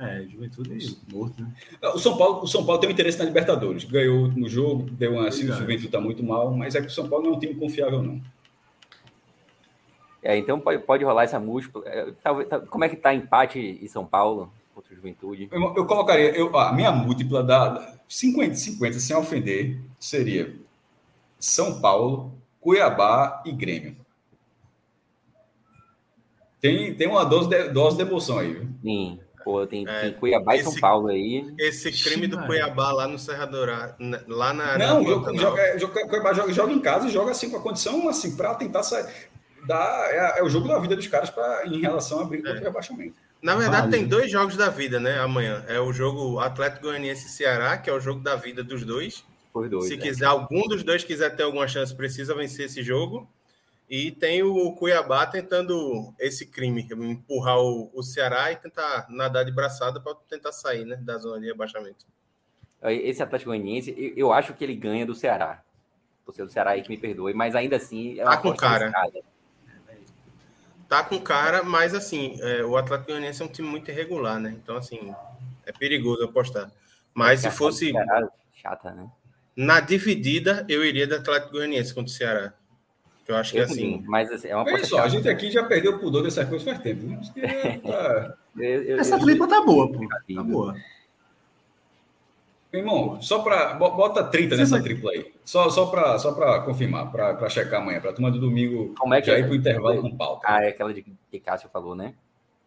É, 0.00 0.24
Juventude 0.26 0.98
morto, 1.12 1.40
né? 1.40 1.52
O 1.94 1.98
São 1.98 2.16
Paulo, 2.16 2.42
o 2.42 2.46
São 2.46 2.64
Paulo 2.64 2.80
tem 2.80 2.88
um 2.88 2.92
interesse 2.92 3.18
na 3.18 3.24
Libertadores. 3.24 3.84
Ganhou 3.84 4.18
o 4.18 4.22
último 4.24 4.48
jogo, 4.48 4.90
deu 4.90 5.12
uma 5.12 5.28
assim, 5.28 5.48
o 5.48 5.52
Juventude 5.52 5.86
está 5.86 6.00
muito 6.00 6.24
mal, 6.24 6.50
mas 6.52 6.74
é 6.74 6.80
que 6.80 6.88
o 6.88 6.90
São 6.90 7.08
Paulo 7.08 7.26
não 7.26 7.34
é 7.34 7.36
um 7.36 7.38
time 7.38 7.54
confiável, 7.54 8.02
não. 8.02 8.20
É, 10.22 10.36
então 10.36 10.58
pode, 10.58 10.82
pode 10.82 11.04
rolar 11.04 11.24
essa 11.24 11.38
múltipla. 11.38 11.82
É, 11.86 12.12
talvez, 12.22 12.48
tá, 12.48 12.58
como 12.60 12.84
é 12.84 12.88
que 12.88 12.96
tá 12.96 13.14
empate 13.14 13.58
em 13.60 13.86
São 13.86 14.04
Paulo? 14.04 14.52
Contra 14.82 14.92
o 14.92 14.96
Juventude? 14.96 15.48
Eu, 15.50 15.74
eu 15.76 15.86
colocaria, 15.86 16.36
eu, 16.36 16.56
a 16.58 16.72
minha 16.72 16.90
múltipla 16.90 17.42
da 17.42 17.94
50-50, 18.08 18.98
sem 18.98 19.16
ofender, 19.16 19.78
seria 19.98 20.54
São 21.38 21.80
Paulo, 21.80 22.34
Cuiabá 22.60 23.42
e 23.46 23.52
Grêmio. 23.52 23.96
Tem, 26.60 26.94
tem 26.94 27.08
uma 27.08 27.24
dose 27.24 27.48
de, 27.48 27.70
dose 27.70 27.96
de 27.96 28.02
emoção 28.02 28.38
aí, 28.38 28.52
viu? 28.52 28.68
Sim. 28.82 29.20
Pô, 29.42 29.66
tem, 29.66 29.84
é, 29.88 30.02
tem 30.02 30.12
Cuiabá 30.12 30.54
esse, 30.54 30.68
e 30.68 30.70
São 30.70 30.80
Paulo 30.80 31.08
aí. 31.08 31.52
Esse 31.58 31.90
crime 31.90 32.28
do 32.28 32.40
Cuiabá 32.46 32.92
lá 32.92 33.08
no 33.08 33.18
Serra 33.18 33.44
Dourada, 33.44 33.96
lá 34.28 34.52
na. 34.52 34.78
Não, 34.78 35.04
joga, 35.04 35.36
joga, 35.36 35.78
joga, 35.78 36.34
joga, 36.34 36.52
joga 36.52 36.72
em 36.72 36.78
casa 36.78 37.08
e 37.08 37.10
joga 37.10 37.32
assim 37.32 37.50
com 37.50 37.56
a 37.56 37.60
condição 37.60 38.08
assim 38.08 38.36
para 38.36 38.54
tentar 38.54 38.84
sair 38.84 39.32
dá, 39.66 40.08
é, 40.10 40.40
é 40.40 40.42
o 40.42 40.48
jogo 40.48 40.68
da 40.68 40.78
vida 40.78 40.96
dos 40.96 41.06
caras 41.06 41.30
pra, 41.30 41.66
em 41.66 41.80
relação 41.80 42.20
a 42.20 42.24
briga 42.24 42.48
contra 42.48 42.62
o 42.62 42.64
rebaixamento. 42.64 43.14
Na 43.42 43.56
verdade, 43.56 43.88
Vale. 43.88 43.92
tem 43.92 44.06
dois 44.06 44.30
jogos 44.30 44.56
da 44.56 44.68
vida, 44.70 45.00
né? 45.00 45.18
Amanhã. 45.18 45.64
É 45.66 45.80
o 45.80 45.92
jogo 45.92 46.38
Atlético 46.38 46.82
Goianiense 46.82 47.28
Ceará, 47.28 47.76
que 47.76 47.90
é 47.90 47.92
o 47.92 47.98
jogo 47.98 48.20
da 48.20 48.36
vida 48.36 48.62
dos 48.62 48.84
dois. 48.84 49.24
Dois. 49.52 49.88
Se 49.88 49.96
né? 49.96 50.02
quiser, 50.02 50.26
algum 50.26 50.62
dos 50.68 50.84
dois 50.84 51.02
quiser 51.02 51.34
ter 51.34 51.42
alguma 51.42 51.66
chance, 51.66 51.94
precisa 51.94 52.34
vencer 52.34 52.66
esse 52.66 52.82
jogo. 52.82 53.28
E 53.90 54.12
tem 54.12 54.42
o 54.42 54.72
Cuiabá 54.72 55.26
tentando 55.26 56.14
esse 56.18 56.46
crime, 56.46 56.86
empurrar 56.92 57.58
o, 57.58 57.90
o 57.92 58.02
Ceará 58.02 58.52
e 58.52 58.56
tentar 58.56 59.06
nadar 59.10 59.44
de 59.44 59.50
braçada 59.50 60.00
para 60.00 60.14
tentar 60.30 60.52
sair 60.52 60.86
né, 60.86 60.96
da 60.96 61.18
zona 61.18 61.40
de 61.40 61.46
rebaixamento. 61.46 62.06
Esse 62.84 63.22
Atlético 63.22 63.50
Goianiense, 63.50 63.94
eu, 63.98 64.12
eu 64.16 64.32
acho 64.32 64.54
que 64.54 64.64
ele 64.64 64.74
ganha 64.76 65.04
do 65.04 65.14
Ceará. 65.14 65.62
Você 66.24 66.42
do 66.42 66.50
Ceará 66.50 66.70
aí 66.70 66.82
que 66.82 66.88
me 66.88 66.96
perdoe, 66.96 67.34
mas 67.34 67.54
ainda 67.54 67.76
assim 67.76 68.18
é 68.18 68.24
uma 68.24 68.36
Tá 68.36 68.36
com 68.40 68.56
cara. 68.56 68.84
arriscada. 68.84 69.20
Tá 70.92 71.02
com 71.02 71.18
cara, 71.18 71.62
mas 71.62 71.94
assim, 71.94 72.36
é, 72.42 72.62
o 72.62 72.76
Atlético 72.76 73.12
Goianiense 73.12 73.40
é 73.40 73.44
um 73.46 73.48
time 73.48 73.66
muito 73.66 73.90
irregular, 73.90 74.38
né? 74.38 74.54
Então, 74.62 74.76
assim, 74.76 75.14
é 75.64 75.72
perigoso 75.72 76.22
apostar. 76.22 76.70
Mas 77.14 77.40
se 77.40 77.46
Porque 77.46 77.54
a 77.54 77.58
fosse 77.58 77.96
é 77.96 78.04
chata, 78.52 78.90
né? 78.90 79.08
na 79.56 79.80
dividida, 79.80 80.66
eu 80.68 80.84
iria 80.84 81.06
do 81.06 81.14
Atlético 81.14 81.52
Goianiense 81.52 81.94
contra 81.94 82.12
o 82.12 82.14
Ceará. 82.14 82.52
Eu 83.26 83.36
acho 83.36 83.52
que 83.52 83.58
Eu 83.58 83.64
assim. 83.64 84.04
mas 84.06 84.30
assim, 84.30 84.48
é 84.48 84.54
uma 84.54 84.66
Olha 84.66 84.84
só, 84.84 84.96
a 84.98 84.98
chata. 85.04 85.08
gente 85.08 85.28
aqui 85.30 85.50
já 85.50 85.64
perdeu 85.64 85.94
o 85.94 85.98
pudor 85.98 86.24
dessas 86.24 86.46
coisas 86.46 86.62
faz 86.62 86.78
tempo. 86.82 87.06
Isso 87.22 87.32
que 87.32 87.40
tá- 87.88 88.34
Eu- 88.58 88.82
eu- 88.82 89.00
Essa 89.00 89.18
tripla 89.18 89.48
tá 89.48 89.62
boa, 89.62 89.90
pô. 89.90 90.06
Tá 90.34 90.42
boa. 90.42 90.76
Meu 92.72 92.80
irmão, 92.80 93.20
só 93.20 93.40
para. 93.40 93.74
Bota 93.74 94.24
30 94.24 94.54
Você 94.56 94.62
nessa 94.62 94.82
tripla 94.82 95.10
aí. 95.12 95.30
Só, 95.44 95.68
só 95.68 95.86
para 95.86 96.18
só 96.18 96.32
pra 96.32 96.60
confirmar, 96.60 97.10
para 97.12 97.48
checar 97.50 97.82
amanhã, 97.82 98.00
para 98.00 98.12
turma 98.14 98.30
do 98.30 98.40
domingo 98.40 98.94
Como 98.98 99.12
é 99.12 99.20
que 99.20 99.26
já 99.26 99.34
é? 99.34 99.40
ir 99.40 99.42
para 99.44 99.52
o 99.52 99.56
intervalo 99.56 100.00
com 100.00 100.16
pauta. 100.16 100.46
Ah, 100.48 100.64
é 100.64 100.68
aquela 100.68 100.94
de 100.94 101.02
que 101.30 101.38
Cássio 101.40 101.68
falou, 101.68 101.94
né? 101.94 102.14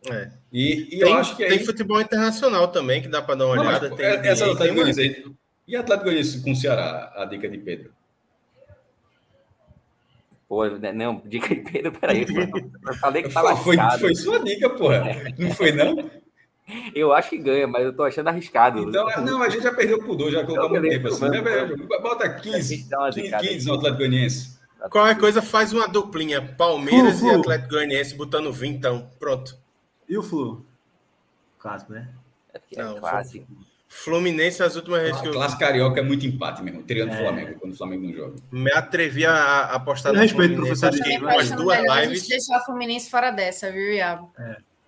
É. 0.07 0.29
E, 0.53 0.95
e 0.95 0.99
Tem, 0.99 1.09
eu 1.11 1.17
acho 1.17 1.35
que 1.35 1.43
aí. 1.43 1.49
tem 1.49 1.65
futebol 1.65 1.99
internacional 1.99 2.67
também, 2.67 3.01
que 3.01 3.07
dá 3.07 3.23
para 3.23 3.33
dar 3.33 3.47
uma 3.47 3.55
Não, 3.55 3.63
mas, 3.63 3.79
olhada. 3.81 3.95
tem 3.95 4.05
é- 4.05 4.17
NBA, 4.17 4.27
essa 4.29 4.45
é 4.45 4.55
tem 4.55 4.73
Goianiense 4.75 5.01
aí. 5.01 5.25
E 5.67 5.75
Atlético 5.75 6.05
Goianiense 6.05 6.43
com 6.43 6.51
o 6.51 6.55
Ceará, 6.55 7.11
a 7.15 7.25
dica 7.25 7.49
de 7.49 7.57
Pedro. 7.57 7.91
Pô, 10.47 10.63
né, 10.67 10.91
não, 10.93 11.19
dica 11.25 11.47
de 11.55 11.61
Pedro, 11.61 11.91
peraí. 11.93 12.21
Eu 12.87 12.93
falei 12.99 13.23
que 13.23 13.29
tava 13.29 13.55
Foi, 13.55 13.75
foi 13.99 14.13
sua 14.13 14.39
dica, 14.43 14.69
porra. 14.69 15.03
Não 15.39 15.49
foi, 15.49 15.71
não? 15.71 16.11
Eu 16.95 17.13
acho 17.13 17.30
que 17.30 17.38
ganha, 17.38 17.68
mas 17.68 17.84
eu 17.86 17.93
tô 17.93 18.03
achando 18.03 18.28
arriscado. 18.30 18.80
Então, 18.80 19.05
não, 19.24 19.41
a 19.41 19.49
gente 19.49 19.63
já 19.63 19.74
perdeu 19.74 19.97
o 19.97 20.03
pudor, 20.03 20.32
já 20.32 20.43
colocamos 20.43 20.72
muito 20.72 20.82
beleza, 20.82 21.03
tempo 21.03 21.13
assim. 21.13 21.43
vamos, 21.43 21.80
né? 21.89 21.97
Bota 22.01 22.30
15, 22.30 22.89
Dá 22.89 22.97
uma 22.99 23.09
15, 23.11 23.22
zicada 23.26 23.47
15 23.47 23.68
no 23.68 23.74
Atlético 23.76 23.97
Goianiense. 23.99 24.59
Qualquer 24.89 25.18
coisa 25.20 25.41
faz 25.41 25.74
uma 25.74 25.88
duplinha. 25.88 26.41
Palmeiras 26.41 27.20
Flu, 27.20 27.32
e. 27.34 27.36
Atlético 27.39 27.70
Goianiense 27.70 28.16
botando 28.16 28.51
vintão. 28.51 29.09
Pronto. 29.20 29.57
E 30.09 30.18
o 30.18 30.24
Flu? 30.24 30.66
Clássico, 31.59 31.93
né? 31.93 32.09
É 32.53 32.59
é 32.80 32.84
Não, 32.84 32.95
clássico. 32.99 33.45
Fluminense, 33.88 34.61
as 34.61 34.76
últimas 34.76 35.01
vezes 35.01 35.22
que 35.22 35.28
eu 35.28 35.32
Clássico 35.34 35.59
Carioca 35.59 35.99
é 35.99 36.03
muito 36.03 36.26
empate 36.26 36.61
mesmo. 36.63 36.84
Tirando 36.84 37.09
o 37.11 37.13
É. 37.13 37.18
Flamengo, 37.18 37.59
quando 37.59 37.74
o 37.74 37.78
Flamengo 37.78 38.07
não 38.07 38.13
joga. 38.13 38.36
me 38.51 38.72
atrevi 38.72 39.26
a 39.26 39.34
a 39.34 39.76
apostar 39.76 40.11
Eu 40.11 40.16
no 40.16 40.22
respeito 40.22 40.51
o 40.53 40.55
Fluminense, 40.55 40.82
professor 40.82 41.01
acho 41.01 41.18
que 41.18 41.24
umas 41.24 41.51
duas 41.51 41.78
melhor 41.80 41.97
a 41.97 42.01
gente 42.01 42.09
lives. 42.13 42.28
deixar 42.28 42.57
o 42.59 42.66
Fluminense 42.66 43.09
fora 43.09 43.32
dessa, 43.32 43.72
viu, 43.72 43.93
Iago? 43.93 44.32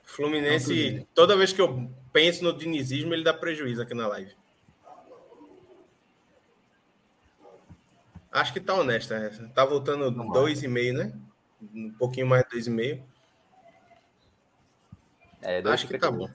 Fluminense, 0.07 1.05
toda 1.13 1.35
vez 1.35 1.51
que 1.51 1.59
eu 1.59 1.91
penso 2.13 2.41
no 2.41 2.57
dinizismo, 2.57 3.13
ele 3.13 3.25
dá 3.25 3.33
prejuízo 3.33 3.81
aqui 3.81 3.93
na 3.93 4.07
live. 4.07 4.33
Acho 8.31 8.53
que 8.53 8.61
tá 8.61 8.73
honesta 8.73 9.15
essa. 9.15 9.47
Tá 9.49 9.65
voltando 9.65 10.05
Vamos 10.05 10.27
lá. 10.27 10.33
dois 10.41 10.63
e 10.63 10.67
meio, 10.67 10.93
né? 10.93 11.13
Um 11.75 11.91
pouquinho 11.91 12.25
mais 12.25 12.43
de 12.43 12.51
dois 12.51 12.67
e 12.67 12.69
meio. 12.69 13.03
É, 15.41 15.61
dois 15.61 15.73
Acho 15.73 15.87
que 15.87 15.97
tá 15.97 16.09
bom. 16.09 16.29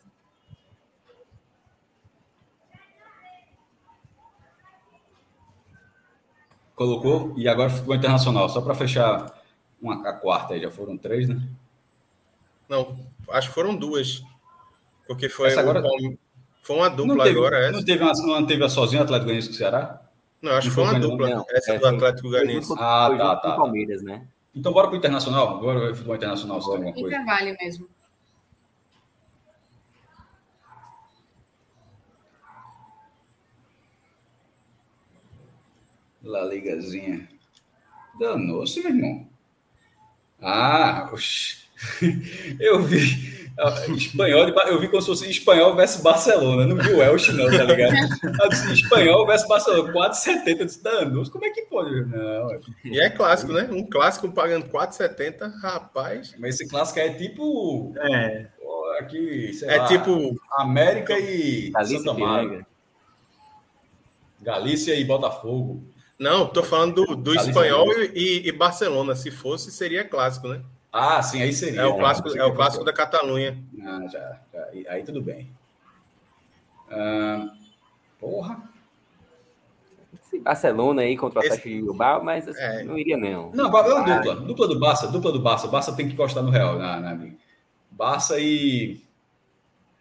Colocou 6.75 7.35
e 7.39 7.49
agora 7.49 7.71
ficou 7.71 7.95
internacional. 7.95 8.49
Só 8.51 8.61
para 8.61 8.75
fechar 8.75 9.43
uma, 9.81 10.07
a 10.09 10.13
quarta 10.13 10.53
aí, 10.53 10.61
já 10.61 10.71
foram 10.71 10.99
três, 10.99 11.27
né? 11.27 11.43
Não, 12.73 12.97
acho 13.29 13.49
que 13.49 13.55
foram 13.55 13.77
duas. 13.77 14.23
Porque 15.07 15.29
foi, 15.29 15.49
Essa 15.49 15.61
agora- 15.61 15.81
o 15.81 15.83
Palme- 15.83 16.19
foi 16.63 16.77
uma 16.77 16.89
dupla 16.89 17.15
não 17.17 17.25
teve, 17.25 17.37
agora. 17.39 17.59
Essa. 17.59 17.73
Não 17.73 17.85
teve, 17.85 18.03
uma, 18.03 18.13
não 18.15 18.47
teve 18.47 18.65
a 18.65 18.69
sozinha 18.71 19.03
Atlético 19.03 19.27
Goianiense 19.27 19.49
com 19.49 19.55
o 19.55 19.59
Ceará? 19.59 20.03
Não, 20.41 20.53
acho 20.53 20.69
que 20.71 20.75
foi 20.75 20.85
uma 20.85 20.99
dupla. 20.99 21.29
Não, 21.29 21.45
essa 21.51 21.75
é, 21.75 21.79
do 21.79 21.87
Atlético 21.87 22.31
Goianiense. 22.31 22.73
Ah, 22.79 23.07
foi 23.09 23.19
tá, 23.19 23.37
tá. 23.37 23.53
o 23.53 23.57
Palmeiras, 23.57 24.03
né? 24.03 24.27
Então 24.55 24.73
bora 24.73 24.89
pro 24.89 24.97
Internacional. 24.97 25.59
Agora 25.59 25.81
vai 25.81 25.91
futebol 25.93 26.17
internacional, 26.17 26.63
se 26.63 26.67
tem 26.69 26.77
alguma 26.77 26.95
coisa. 26.95 27.09
Intervale 27.09 27.57
mesmo. 27.61 27.89
La 36.23 36.45
Ligazinha. 36.45 37.29
Danou-se, 38.19 38.81
meu 38.81 38.91
irmão. 38.91 39.29
Ah, 40.41 41.11
oxi. 41.13 41.62
eu 42.61 42.83
vi. 42.83 43.33
Espanhol, 43.97 44.49
eu 44.49 44.81
vi 44.81 44.89
como 44.89 45.03
se 45.03 45.09
fosse 45.09 45.31
espanhol 45.31 45.77
versus 45.77 46.01
Barcelona. 46.01 46.67
Não 46.67 46.75
vi 46.77 46.89
o 46.95 47.03
Elche, 47.03 47.33
não, 47.33 47.45
tá 47.51 47.65
ligado? 47.65 47.95
Eu 48.43 48.49
disse, 48.49 48.73
espanhol 48.73 49.27
versus 49.27 49.47
Barcelona, 49.47 49.93
4,70. 49.93 50.59
Eu 50.59 50.65
disse, 50.65 50.83
danou 50.83 51.31
como 51.31 51.45
é 51.45 51.51
que 51.51 51.63
pode? 51.63 52.05
Não, 52.07 52.51
é- 52.51 52.61
E 52.85 52.99
é 52.99 53.11
clássico, 53.11 53.53
né? 53.53 53.69
Um 53.71 53.85
clássico 53.89 54.31
pagando 54.33 54.67
4,70, 54.71 55.53
rapaz. 55.61 56.35
mas 56.39 56.55
esse 56.55 56.67
clássico 56.69 56.99
é 56.99 57.11
tipo. 57.11 57.93
É. 57.99 58.47
pô, 58.61 58.83
Aqui, 59.01 59.53
sei 59.53 59.69
É 59.69 59.77
lá, 59.77 59.87
tipo, 59.87 60.41
América 60.53 61.19
e 61.19 61.71
Galícia 61.71 61.99
Santa 61.99 62.15
Maria. 62.15 62.67
Galícia 64.41 64.95
e 64.95 65.05
Botafogo. 65.05 65.85
não, 66.19 66.47
tô 66.47 66.63
falando 66.63 67.05
do, 67.07 67.17
do 67.17 67.35
espanhol 67.35 67.87
e, 68.15 68.49
e 68.49 68.53
Barcelona. 68.53 69.15
Se 69.15 69.31
fosse, 69.31 69.71
seria 69.71 70.05
clássico, 70.05 70.49
né? 70.49 70.63
Ah, 70.93 71.23
sim, 71.23 71.41
aí 71.41 71.53
seria. 71.53 71.81
É 71.83 71.87
o 71.87 71.95
né? 71.95 71.99
clássico, 72.01 72.29
é 72.37 72.45
o 72.45 72.55
clássico 72.55 72.85
da 72.85 72.93
Catalunha. 72.93 73.59
Ah, 73.83 74.07
já, 74.13 74.39
já. 74.53 74.65
Aí- 74.93 75.03
tudo 75.05 75.23
bem. 75.23 75.51
Ah, 76.91 77.49
porra. 78.21 78.63
Esse 80.13 80.39
Barcelona 80.41 81.03
aí 81.03 81.17
contra 81.17 81.39
o 81.39 81.43
Esse- 81.43 81.53
Atlético 81.55 81.69
de 81.75 81.83
Bilbao, 81.83 82.23
mas 82.23 82.47
assim, 82.47 82.61
É. 82.61 82.85
não 82.85 82.99
iria 82.99 83.17
não. 83.17 83.51
Não, 83.53 83.71
vai- 83.71 83.83
vai 83.83 84.03
Vai. 84.05 84.19
dupla. 84.19 84.35
Dupla 84.37 84.69
do 84.69 84.79
Barça, 84.79 85.09
dupla 85.09 85.33
do 85.33 85.41
Barça. 85.41 85.69
Barça 85.69 85.97
tem 85.97 86.07
que 86.07 86.13
encostar 86.13 86.43
no 86.43 86.51
Real, 86.51 86.79
na, 86.79 87.01
na. 87.01 87.27
Barça 87.91 88.39
e. 88.39 89.01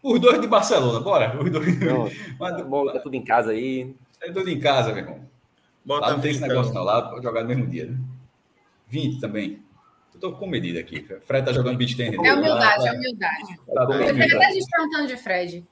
Os 0.04 0.20
dois 0.20 0.42
de 0.42 0.48
Barcelona, 0.48 1.00
bora. 1.00 1.42
Os 1.42 1.50
dois. 1.50 1.80
Não, 1.80 2.10
Mas, 2.40 2.58
tá 2.58 2.64
bom, 2.64 2.92
tá 2.92 3.00
tudo 3.00 3.16
em 3.16 3.24
casa 3.24 3.52
aí. 3.52 3.96
é 4.22 4.32
tudo 4.32 4.50
em 4.50 4.60
casa, 4.60 4.90
meu 4.94 5.04
irmão. 5.04 5.30
Bota 5.86 6.08
Lá 6.08 6.14
não 6.14 6.20
tem 6.22 6.32
esse 6.32 6.42
negócio, 6.42 6.74
não. 6.74 6.84
Lá 6.84 7.02
pode 7.10 7.24
jogar 7.24 7.42
no 7.44 7.48
mesmo 7.48 7.68
dia, 7.68 7.86
né? 7.88 7.98
20 8.88 9.20
também. 9.22 9.62
Eu 10.22 10.32
tô 10.32 10.38
com 10.38 10.46
medida 10.48 10.80
aqui. 10.80 11.06
Fred 11.26 11.44
tá 11.46 11.52
jogando 11.52 11.78
beat 11.78 11.96
tennis. 11.98 12.14
É 12.24 12.34
humildade, 12.34 12.84
Tá- 12.84 12.90
é 12.90 12.94
humildade. 12.94 13.58
tá- 13.74 13.86
tá- 13.88 13.94
Eu 13.96 14.14
vi 14.16 14.24
até 14.24 14.46
a 14.46 14.52
gente 14.52 14.66
perguntando 14.70 15.08
de 15.08 15.18
Fred. 15.18 15.66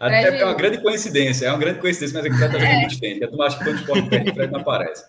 Até 0.00 0.22
Fred- 0.22 0.42
é 0.42 0.44
uma 0.44 0.54
grande 0.54 0.82
coincidência, 0.82 1.46
é 1.46 1.50
uma 1.50 1.58
grande 1.58 1.80
coincidência, 1.80 2.14
mas 2.16 2.24
é 2.26 2.28
que 2.30 2.34
o 2.34 2.38
Fred 2.38 2.52
tá 2.52 2.58
jogando 2.58 2.78
beat 2.88 2.98
tennis. 3.00 3.22
A 3.22 3.28
turma 3.28 3.46
acha 3.46 3.58
que 3.58 3.64
quando 3.64 3.76
o 3.76 3.78
esporte 3.80 4.08
perde, 4.08 4.30
o 4.30 4.34
Fred 4.34 4.52
não 4.52 4.60
aparece. 4.60 5.04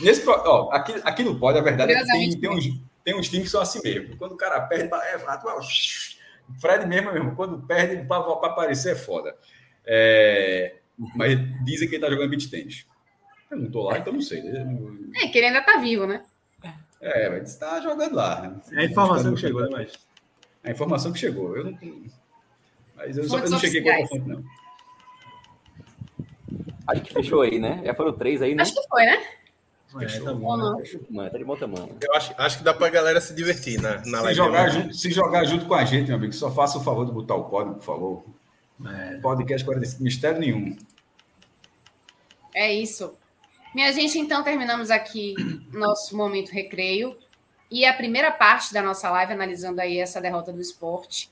Nesse, 0.00 0.28
ó, 0.28 0.70
aqui, 0.72 0.94
aqui 1.04 1.22
no 1.24 1.38
pódio, 1.38 1.60
a 1.60 1.64
verdade 1.64 1.92
é 1.92 2.00
que 2.00 2.06
tem, 2.06 2.40
tem, 2.40 2.50
uns, 2.50 2.64
tem 3.04 3.14
uns 3.16 3.28
times 3.28 3.46
que 3.46 3.50
são 3.50 3.60
assim 3.60 3.80
mesmo. 3.82 4.16
Quando 4.16 4.32
o 4.32 4.36
cara 4.36 4.60
perde, 4.60 4.88
é, 4.94 5.18
Fred 6.60 6.86
mesmo, 6.86 7.12
mesmo, 7.12 7.34
quando 7.34 7.60
perde, 7.66 8.06
para 8.06 8.18
aparecer 8.46 8.92
é 8.92 8.96
foda. 8.96 9.34
É, 9.84 10.76
mas 11.16 11.36
dizem 11.64 11.88
que 11.88 11.96
ele 11.96 12.02
tá 12.04 12.10
jogando 12.10 12.30
beat 12.30 12.48
tennis. 12.48 12.86
Eu 13.50 13.58
não 13.58 13.70
tô 13.70 13.82
lá, 13.82 13.98
então 13.98 14.12
não 14.12 14.20
sei. 14.20 14.40
É, 15.16 15.28
que 15.28 15.38
ele 15.38 15.48
ainda 15.48 15.62
tá 15.62 15.78
vivo, 15.78 16.06
né? 16.06 16.22
É, 17.02 17.28
mas 17.28 17.56
tá 17.56 17.80
jogando 17.80 18.14
lá. 18.14 18.40
né? 18.42 18.60
É 18.72 18.80
a 18.82 18.84
informação 18.84 19.34
que 19.34 19.40
chegou, 19.40 19.62
né, 19.62 19.68
mas. 19.70 19.92
A 20.64 20.70
informação 20.70 21.12
que 21.12 21.18
chegou. 21.18 21.56
Eu 21.56 21.64
não. 21.64 21.78
Mas 22.96 23.18
eu, 23.18 23.24
só, 23.24 23.38
eu 23.40 23.50
não 23.50 23.58
cheguei 23.58 23.82
com 23.82 23.90
a 23.90 24.06
fonte, 24.06 24.28
não. 24.28 24.44
Acho 26.86 27.02
que 27.02 27.12
fechou 27.12 27.42
aí, 27.42 27.58
né? 27.58 27.82
Já 27.84 27.94
foram 27.94 28.12
três 28.12 28.40
aí, 28.40 28.54
né? 28.54 28.62
Acho 28.62 28.74
que 28.74 28.88
foi, 28.88 29.04
né? 29.04 29.22
É, 30.00 30.20
tá 30.20 30.32
bom. 30.32 30.56
né? 30.56 30.84
Mano, 31.10 31.30
tá 31.30 31.38
de 31.38 31.44
bom 31.44 31.56
tamanho. 31.56 31.96
Eu 32.00 32.14
acho, 32.14 32.32
acho 32.38 32.58
que 32.58 32.64
dá 32.64 32.72
pra 32.72 32.88
galera 32.88 33.20
se 33.20 33.34
divertir 33.34 33.80
na, 33.80 33.96
na 33.98 34.02
Se 34.04 34.10
live. 34.10 34.34
jogar, 34.34 34.66
hoje. 34.68 34.80
junto, 34.80 34.94
se 34.94 35.10
jogar 35.10 35.44
junto 35.44 35.66
com 35.66 35.74
a 35.74 35.84
gente, 35.84 36.06
meu 36.08 36.16
amigo, 36.16 36.32
só 36.32 36.50
faça 36.50 36.78
o 36.78 36.82
favor 36.82 37.04
de 37.04 37.12
botar 37.12 37.34
o 37.34 37.44
código, 37.44 37.74
por 37.76 37.84
favor. 37.84 38.24
É. 38.86 39.18
Podcast 39.18 39.64
45, 39.64 40.02
mistério 40.02 40.40
nenhum. 40.40 40.76
É 42.54 42.72
isso. 42.72 43.14
Minha 43.74 43.92
gente, 43.92 44.18
então 44.18 44.42
terminamos 44.42 44.90
aqui 44.90 45.34
nosso 45.72 46.16
momento 46.16 46.50
recreio 46.50 47.16
e 47.70 47.84
a 47.84 47.94
primeira 47.94 48.30
parte 48.30 48.72
da 48.72 48.82
nossa 48.82 49.10
live 49.10 49.32
analisando 49.32 49.80
aí 49.80 49.98
essa 49.98 50.20
derrota 50.20 50.52
do 50.52 50.60
esporte. 50.60 51.30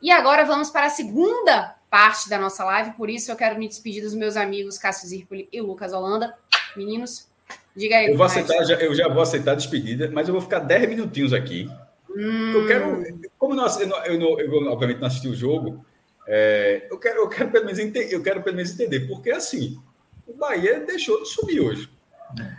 E 0.00 0.10
agora 0.10 0.44
vamos 0.44 0.70
para 0.70 0.86
a 0.86 0.90
segunda 0.90 1.76
parte 1.90 2.28
da 2.28 2.38
nossa 2.38 2.64
live, 2.64 2.92
por 2.92 3.08
isso 3.08 3.30
eu 3.30 3.36
quero 3.36 3.58
me 3.58 3.68
despedir 3.68 4.02
dos 4.02 4.14
meus 4.14 4.36
amigos 4.36 4.78
Cássio 4.78 5.08
Zirpoli 5.08 5.48
e 5.52 5.60
Lucas 5.60 5.92
Holanda. 5.92 6.36
Meninos, 6.76 7.28
Diga 7.76 7.98
aí. 7.98 8.06
Eu, 8.06 8.16
vou 8.16 8.24
aceitar, 8.24 8.64
já, 8.64 8.74
eu 8.76 8.94
já 8.94 9.06
vou 9.06 9.22
aceitar 9.22 9.52
a 9.52 9.54
despedida, 9.54 10.10
mas 10.10 10.26
eu 10.26 10.32
vou 10.32 10.42
ficar 10.42 10.60
10 10.60 10.88
minutinhos 10.88 11.32
aqui. 11.34 11.70
Hum. 12.08 12.52
Eu 12.54 12.66
quero. 12.66 13.04
Como 13.38 13.54
não, 13.54 13.66
eu, 13.66 13.86
não, 13.86 14.04
eu, 14.06 14.18
não, 14.18 14.40
eu, 14.40 14.72
obviamente 14.72 14.98
não 14.98 15.06
assisti 15.06 15.28
o 15.28 15.34
jogo, 15.34 15.84
é, 16.26 16.88
eu, 16.90 16.98
quero, 16.98 17.20
eu, 17.20 17.28
quero 17.28 17.50
pelo 17.50 17.66
menos 17.66 17.78
entender, 17.78 18.14
eu 18.14 18.22
quero 18.22 18.42
pelo 18.42 18.56
menos 18.56 18.72
entender, 18.72 19.00
porque 19.06 19.30
assim, 19.30 19.78
o 20.26 20.34
Bahia 20.34 20.80
deixou 20.80 21.22
de 21.22 21.28
subir 21.28 21.60
hoje. 21.60 21.88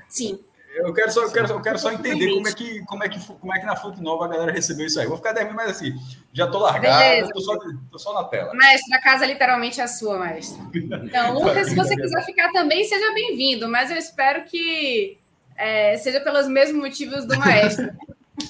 Sim. 0.08 0.40
Eu 0.78 0.94
quero 0.94 1.12
só, 1.12 1.24
eu 1.24 1.32
quero, 1.32 1.48
eu 1.50 1.62
quero 1.62 1.80
só 1.80 1.92
entender 1.92 2.32
como 2.32 2.48
é, 2.48 2.54
que, 2.54 2.86
como, 2.86 3.04
é 3.04 3.10
que, 3.10 3.20
como 3.20 3.54
é 3.54 3.60
que 3.60 3.66
na 3.66 3.76
Fonte 3.76 4.00
Nova 4.00 4.26
a 4.26 4.28
galera 4.28 4.52
recebeu 4.52 4.86
isso 4.86 5.00
aí. 5.00 5.08
Vou 5.08 5.18
ficar 5.18 5.34
10 5.34 5.48
minutos, 5.48 5.66
mas 5.66 5.76
assim, 5.76 5.96
já 6.32 6.46
tô 6.46 6.60
largado, 6.60 7.30
tô 7.32 7.40
só, 7.40 7.58
tô 7.92 7.98
só 7.98 8.14
na 8.14 8.24
tela. 8.26 8.54
Mestre, 8.54 8.94
a 8.94 9.02
casa 9.02 9.26
literalmente 9.26 9.82
é 9.82 9.88
sua, 9.88 10.20
mestre. 10.20 10.62
Então, 10.76 11.34
Lucas, 11.42 11.70
se 11.70 11.76
você 11.76 11.96
quiser 11.96 12.24
ficar 12.26 12.52
também, 12.52 12.84
seja 12.84 13.12
bem-vindo, 13.12 13.68
mas 13.68 13.90
eu 13.90 13.98
espero 13.98 14.44
que 14.44 15.18
é, 15.56 15.98
seja 15.98 16.22
pelos 16.22 16.48
mesmos 16.48 16.80
motivos 16.80 17.26
do 17.26 17.36
maestro. 17.40 17.92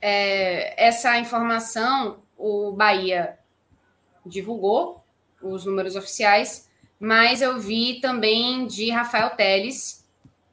é, 0.03 0.87
essa 0.87 1.19
informação 1.19 2.23
o 2.37 2.73
Bahia 2.73 3.39
divulgou, 4.25 5.04
os 5.45 5.65
números 5.65 5.97
oficiais, 5.97 6.69
mas 6.99 7.43
eu 7.43 7.61
vi 7.61 8.01
também 8.01 8.67
de 8.67 8.91
Rafael 8.91 9.31
Teles, 9.31 10.05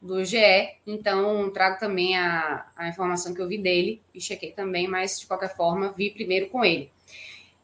do 0.02 0.26
GE, 0.26 0.78
então 0.86 1.52
trago 1.52 1.80
também 1.80 2.18
a, 2.18 2.66
a 2.76 2.88
informação 2.88 3.36
que 3.36 3.42
eu 3.42 3.48
vi 3.48 3.60
dele 3.60 4.02
e 4.14 4.20
chequei 4.20 4.52
também, 4.52 4.88
mas 4.88 5.20
de 5.20 5.28
qualquer 5.28 5.56
forma 5.56 5.92
vi 5.92 6.10
primeiro 6.10 6.50
com 6.50 6.66
ele. 6.66 6.92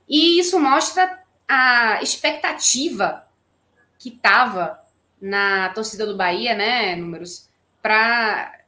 E 0.07 0.39
isso 0.39 0.59
mostra 0.59 1.23
a 1.47 2.01
expectativa 2.01 3.27
que 3.97 4.09
estava 4.09 4.79
na 5.19 5.69
torcida 5.69 6.05
do 6.05 6.15
Bahia, 6.15 6.53
né, 6.53 6.95
números, 6.95 7.49
para 7.81 8.59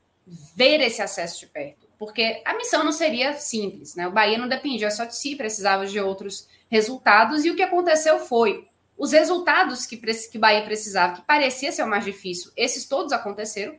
ver 0.55 0.81
esse 0.81 1.01
acesso 1.01 1.41
de 1.41 1.47
perto. 1.47 1.87
Porque 1.99 2.41
a 2.45 2.55
missão 2.55 2.83
não 2.83 2.93
seria 2.93 3.33
simples, 3.33 3.93
né? 3.93 4.07
O 4.07 4.11
Bahia 4.11 4.37
não 4.37 4.47
dependia 4.47 4.89
só 4.89 5.03
de 5.03 5.15
si, 5.15 5.35
precisava 5.35 5.85
de 5.85 5.99
outros 5.99 6.47
resultados, 6.71 7.45
e 7.45 7.51
o 7.51 7.55
que 7.55 7.61
aconteceu 7.61 8.19
foi 8.19 8.67
os 8.97 9.11
resultados 9.11 9.85
que, 9.85 9.97
que 9.97 10.37
Bahia 10.37 10.63
precisava, 10.63 11.15
que 11.15 11.21
parecia 11.21 11.71
ser 11.71 11.83
o 11.83 11.87
mais 11.87 12.05
difícil, 12.05 12.51
esses 12.55 12.85
todos 12.85 13.13
aconteceram. 13.13 13.77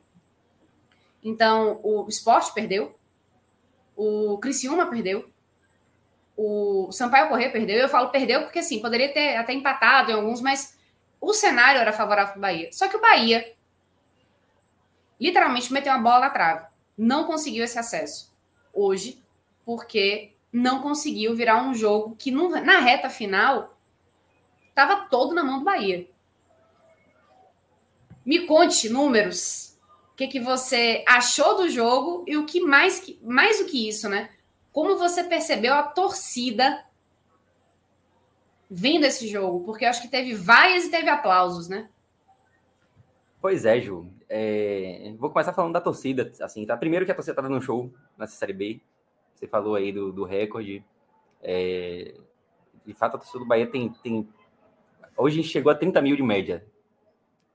Então, 1.23 1.81
o 1.83 2.07
esporte 2.09 2.53
perdeu, 2.55 2.95
o 3.97 4.39
Criciúma 4.39 4.87
perdeu, 4.87 5.31
o 6.37 6.91
Sampaio 6.91 7.29
Corrêa 7.29 7.51
perdeu. 7.51 7.77
Eu 7.77 7.89
falo 7.89 8.09
perdeu 8.09 8.43
porque, 8.43 8.61
assim, 8.61 8.81
poderia 8.81 9.13
ter 9.13 9.37
até 9.37 9.53
empatado 9.53 10.11
em 10.11 10.15
alguns, 10.15 10.41
mas 10.41 10.75
o 11.21 11.35
cenário 11.35 11.79
era 11.79 11.93
favorável 11.93 12.33
para 12.33 12.39
o 12.39 12.41
Bahia. 12.41 12.71
Só 12.73 12.89
que 12.89 12.97
o 12.97 13.01
Bahia 13.01 13.55
literalmente 15.21 15.71
meteu 15.71 15.93
uma 15.93 16.03
bola 16.03 16.21
na 16.21 16.31
trave. 16.31 16.70
Não 17.03 17.25
conseguiu 17.25 17.65
esse 17.65 17.79
acesso 17.79 18.31
hoje, 18.75 19.25
porque 19.65 20.35
não 20.53 20.83
conseguiu 20.83 21.35
virar 21.35 21.63
um 21.63 21.75
jogo 21.75 22.15
que, 22.15 22.31
na 22.31 22.79
reta 22.79 23.09
final, 23.09 23.75
estava 24.69 25.07
todo 25.09 25.35
na 25.35 25.43
mão 25.43 25.61
do 25.61 25.65
Bahia. 25.65 26.07
Me 28.23 28.47
conte 28.47 28.91
números. 28.91 29.79
O 30.13 30.15
que, 30.15 30.27
que 30.27 30.41
você 30.41 31.03
achou 31.09 31.57
do 31.57 31.71
jogo 31.71 32.23
e 32.29 32.37
o 32.37 32.45
que 32.45 32.61
mais, 32.61 33.03
mais 33.23 33.61
do 33.61 33.65
que 33.65 33.89
isso, 33.89 34.07
né? 34.07 34.29
Como 34.71 34.99
você 34.99 35.25
percebeu 35.25 35.73
a 35.73 35.83
torcida 35.83 36.85
vendo 38.71 39.07
esse 39.07 39.27
jogo? 39.27 39.65
Porque 39.65 39.87
eu 39.87 39.89
acho 39.89 40.03
que 40.03 40.09
teve 40.09 40.35
vaias 40.35 40.85
e 40.85 40.91
teve 40.91 41.09
aplausos, 41.09 41.67
né? 41.67 41.89
Pois 43.41 43.65
é, 43.65 43.81
Ju. 43.81 44.20
É... 44.33 45.13
Vou 45.19 45.31
começar 45.31 45.53
falando 45.53 45.73
da 45.73 45.81
torcida, 45.81 46.33
assim, 46.41 46.65
tá? 46.65 46.77
Primeiro 46.77 47.05
que 47.05 47.11
a 47.13 47.15
torcida 47.15 47.33
estava 47.33 47.49
no 47.49 47.61
show 47.61 47.93
nessa 48.17 48.37
Série 48.37 48.53
B. 48.53 48.81
Você 49.35 49.49
falou 49.49 49.75
aí 49.75 49.93
do, 49.93 50.13
do 50.13 50.25
recorde. 50.25 50.85
É... 51.43 52.15
De 52.87 52.95
fato, 52.95 53.17
a 53.17 53.19
torcida 53.19 53.41
do 53.41 53.45
Bahia 53.45 53.67
tem, 53.67 53.93
tem 54.03 54.27
Hoje 55.23 55.43
chegou 55.43 55.71
a 55.71 55.75
30 55.75 56.01
mil 56.01 56.17
de 56.17 56.23
média. 56.23 56.65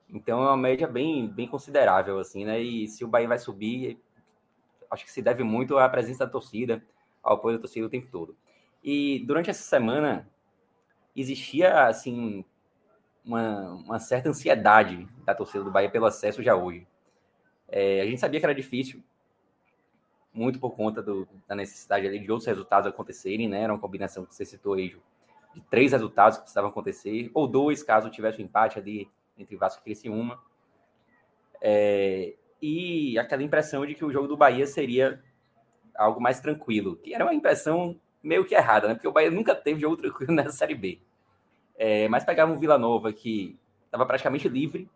Então 0.07 0.43
é 0.43 0.47
uma 0.47 0.57
média 0.57 0.88
bem, 0.88 1.27
bem 1.27 1.47
considerável, 1.47 2.19
assim, 2.19 2.45
né? 2.45 2.61
E 2.61 2.88
se 2.88 3.03
o 3.03 3.07
Bahia 3.07 3.27
vai 3.27 3.39
subir, 3.39 3.99
acho 4.91 5.03
que 5.03 5.11
se 5.11 5.19
deve 5.19 5.43
muito 5.43 5.76
à 5.80 5.89
presença 5.89 6.27
da 6.27 6.31
torcida, 6.31 6.84
ao 7.23 7.34
apoio 7.34 7.57
da 7.57 7.61
torcida 7.61 7.88
o 7.88 7.89
tempo 7.89 8.07
todo. 8.11 8.38
E 8.84 9.23
durante 9.26 9.49
essa 9.49 9.64
semana 9.64 10.30
existia, 11.15 11.88
assim, 11.88 12.45
uma, 13.26 13.72
uma 13.73 13.99
certa 13.99 14.30
ansiedade 14.30 15.07
da 15.26 15.34
torcida 15.34 15.64
do 15.64 15.72
Bahia 15.72 15.89
pelo 15.89 16.06
acesso 16.06 16.43
já 16.43 16.56
hoje. 16.56 16.88
É, 17.68 18.02
a 18.02 18.06
gente 18.06 18.19
sabia 18.19 18.39
que 18.39 18.45
era 18.45 18.53
difícil, 18.53 19.03
muito 20.31 20.60
por 20.60 20.76
conta 20.76 21.02
do, 21.02 21.27
da 21.47 21.56
necessidade 21.56 22.06
ali 22.06 22.19
de 22.19 22.31
outros 22.31 22.45
resultados 22.45 22.88
acontecerem, 22.88 23.47
né? 23.47 23.61
Era 23.61 23.73
uma 23.73 23.80
combinação 23.80 24.26
que 24.26 24.35
você 24.35 24.45
citou 24.45 24.73
aí, 24.73 24.95
de 25.53 25.61
três 25.61 25.93
resultados 25.93 26.38
que 26.38 26.43
precisavam 26.43 26.69
acontecer, 26.69 27.31
ou 27.34 27.47
dois, 27.47 27.81
caso 27.81 28.10
tivesse 28.10 28.41
um 28.41 28.45
empate 28.45 28.77
ali 28.77 29.07
entre 29.38 29.56
Vasco 29.56 29.81
e 29.81 29.84
Criciúma. 29.85 30.39
É, 31.61 32.35
e 32.61 33.18
aquela 33.18 33.41
impressão 33.41 33.85
de 33.85 33.95
que 33.95 34.06
o 34.06 34.11
jogo 34.11 34.27
do 34.27 34.38
Bahia 34.38 34.68
seria 34.68 35.23
algo 35.95 36.22
mais 36.22 36.39
tranquilo, 36.39 36.97
que 36.97 37.14
era 37.14 37.23
uma 37.23 37.34
impressão 37.34 37.99
meio 38.22 38.45
que 38.45 38.53
errada, 38.53 38.88
né? 38.88 38.93
Porque 38.93 39.07
o 39.07 39.11
Bahia 39.11 39.31
nunca 39.31 39.56
teve 39.56 39.80
jogo 39.80 39.97
tranquilo 39.97 40.34
nessa 40.35 40.52
Série 40.52 40.76
B. 40.76 40.99
É, 41.77 42.07
mas 42.07 42.23
pegava 42.23 42.52
um 42.52 42.57
Vila 42.57 42.77
Nova 42.77 43.11
que 43.11 43.57
estava 43.85 44.06
praticamente 44.06 44.47
livre, 44.47 44.89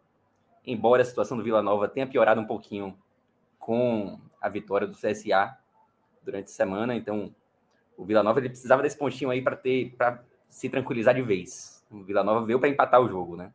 embora 0.65 1.01
a 1.01 1.05
situação 1.05 1.37
do 1.37 1.43
Vila 1.43 1.61
Nova 1.61 1.87
tenha 1.87 2.07
piorado 2.07 2.39
um 2.39 2.45
pouquinho 2.45 2.97
com 3.57 4.19
a 4.41 4.49
vitória 4.49 4.87
do 4.87 4.95
CSA 4.95 5.57
durante 6.23 6.45
a 6.45 6.53
semana. 6.53 6.95
Então, 6.95 7.33
o 7.97 8.05
Vila 8.05 8.23
Nova 8.23 8.39
ele 8.39 8.49
precisava 8.49 8.81
desse 8.81 8.97
pontinho 8.97 9.29
aí 9.29 9.41
para 9.41 9.55
ter 9.55 9.93
para 9.97 10.23
se 10.47 10.69
tranquilizar 10.69 11.13
de 11.13 11.21
vez. 11.21 11.85
O 11.91 12.03
Vila 12.03 12.23
Nova 12.23 12.45
veio 12.45 12.59
para 12.59 12.69
empatar 12.69 13.01
o 13.01 13.09
jogo, 13.09 13.35
né? 13.35 13.51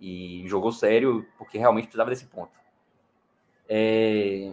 E 0.00 0.44
jogou 0.46 0.72
sério, 0.72 1.26
porque 1.36 1.58
realmente 1.58 1.84
precisava 1.84 2.10
desse 2.10 2.26
ponto. 2.26 2.58
É... 3.68 4.52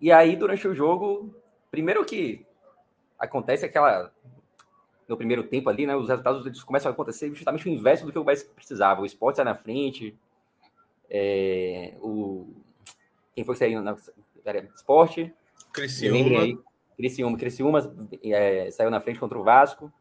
E 0.00 0.12
aí, 0.12 0.36
durante 0.36 0.66
o 0.68 0.74
jogo, 0.74 1.34
primeiro 1.70 2.04
que 2.04 2.46
acontece 3.18 3.64
aquela. 3.64 4.12
No 5.08 5.16
primeiro 5.16 5.42
tempo 5.42 5.70
ali, 5.70 5.86
né? 5.86 5.96
Os 5.96 6.08
resultados 6.08 6.44
eles 6.44 6.62
começam 6.62 6.90
a 6.90 6.92
acontecer 6.92 7.30
justamente 7.34 7.66
o 7.66 7.72
inverso 7.72 8.04
do 8.04 8.12
que 8.12 8.18
o 8.18 8.24
Bahia 8.24 8.44
precisava. 8.54 9.00
O 9.00 9.06
esporte 9.06 9.36
sai 9.36 9.44
na 9.44 9.54
frente. 9.54 10.14
É... 11.08 11.94
O... 12.00 12.46
Quem 13.34 13.44
foi 13.44 13.54
que 13.54 13.58
saiu 13.58 13.82
na. 13.82 13.96
Esporte. 14.74 15.32
Criciúma. 15.72 16.62
Criciúma, 16.96 17.38
Criciúma 17.38 17.96
é, 18.24 18.70
saiu 18.72 18.90
na 18.90 19.00
frente 19.00 19.20
contra 19.20 19.38
o 19.38 19.44
Vasco. 19.44 19.92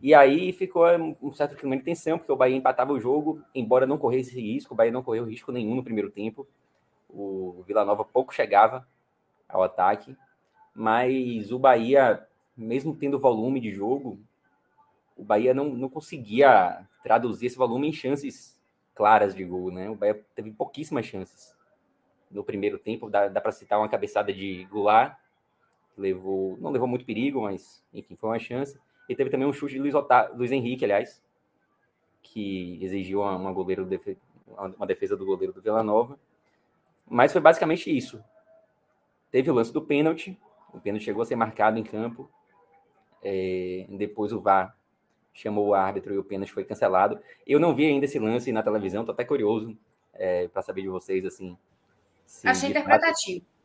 E 0.00 0.14
aí 0.14 0.52
ficou 0.52 0.84
um 1.20 1.32
certo 1.34 1.56
clima 1.56 1.76
de 1.76 1.82
tensão, 1.82 2.18
porque 2.18 2.30
o 2.30 2.36
Bahia 2.36 2.56
empatava 2.56 2.92
o 2.92 3.00
jogo, 3.00 3.42
embora 3.54 3.86
não 3.86 3.98
corresse 3.98 4.40
risco, 4.40 4.72
o 4.72 4.76
Bahia 4.76 4.92
não 4.92 5.02
correu 5.02 5.24
risco 5.24 5.50
nenhum 5.50 5.74
no 5.74 5.82
primeiro 5.82 6.08
tempo. 6.08 6.46
O 7.08 7.64
Vila 7.66 7.84
Nova 7.84 8.04
pouco 8.04 8.32
chegava 8.32 8.86
ao 9.48 9.62
ataque, 9.62 10.16
mas 10.72 11.50
o 11.50 11.58
Bahia, 11.58 12.24
mesmo 12.58 12.94
tendo 12.94 13.18
volume 13.18 13.60
de 13.60 13.70
jogo, 13.70 14.18
o 15.16 15.24
Bahia 15.24 15.54
não, 15.54 15.70
não 15.70 15.88
conseguia 15.88 16.86
traduzir 17.02 17.46
esse 17.46 17.56
volume 17.56 17.88
em 17.88 17.92
chances 17.92 18.58
claras 18.94 19.34
de 19.34 19.44
gol, 19.44 19.70
né? 19.70 19.88
O 19.88 19.94
Bahia 19.94 20.20
teve 20.34 20.50
pouquíssimas 20.50 21.06
chances. 21.06 21.56
no 22.30 22.44
primeiro 22.44 22.78
tempo. 22.78 23.08
Dá, 23.08 23.28
dá 23.28 23.40
para 23.40 23.52
citar 23.52 23.78
uma 23.78 23.88
cabeçada 23.88 24.32
de 24.32 24.64
Goulart, 24.64 25.16
levou, 25.96 26.58
não 26.60 26.70
levou 26.70 26.88
muito 26.88 27.04
perigo, 27.06 27.42
mas 27.42 27.82
enfim, 27.94 28.16
foi 28.16 28.30
uma 28.30 28.38
chance. 28.38 28.78
E 29.08 29.14
teve 29.14 29.30
também 29.30 29.46
um 29.46 29.52
chute 29.52 29.74
de 29.74 29.80
Luiz, 29.80 29.94
Otá, 29.94 30.30
Luiz 30.34 30.52
Henrique, 30.52 30.84
aliás, 30.84 31.22
que 32.22 32.78
exigiu 32.82 33.20
uma, 33.20 33.36
uma, 33.36 33.52
goleiro 33.52 33.88
uma 34.76 34.86
defesa 34.86 35.16
do 35.16 35.24
goleiro 35.24 35.52
do 35.52 35.62
Vila 35.62 35.82
Nova. 35.82 36.18
Mas 37.08 37.32
foi 37.32 37.40
basicamente 37.40 37.96
isso. 37.96 38.22
Teve 39.30 39.50
o 39.50 39.54
lance 39.54 39.72
do 39.72 39.80
pênalti, 39.80 40.38
o 40.72 40.80
pênalti 40.80 41.04
chegou 41.04 41.22
a 41.22 41.26
ser 41.26 41.36
marcado 41.36 41.78
em 41.78 41.84
campo. 41.84 42.30
É, 43.22 43.86
depois 43.90 44.32
o 44.32 44.40
VAR 44.40 44.76
chamou 45.32 45.68
o 45.68 45.74
árbitro 45.74 46.14
e 46.14 46.18
o 46.18 46.24
pênalti 46.24 46.52
foi 46.52 46.64
cancelado. 46.64 47.18
Eu 47.46 47.60
não 47.60 47.74
vi 47.74 47.86
ainda 47.86 48.04
esse 48.04 48.18
lance 48.18 48.50
na 48.52 48.62
televisão, 48.62 49.04
tô 49.04 49.12
até 49.12 49.24
curioso 49.24 49.76
é, 50.14 50.48
para 50.48 50.62
saber 50.62 50.82
de 50.82 50.88
vocês 50.88 51.24
assim. 51.24 51.56
Achei 52.44 52.70
interpretativo. 52.70 53.40
Fato... 53.40 53.58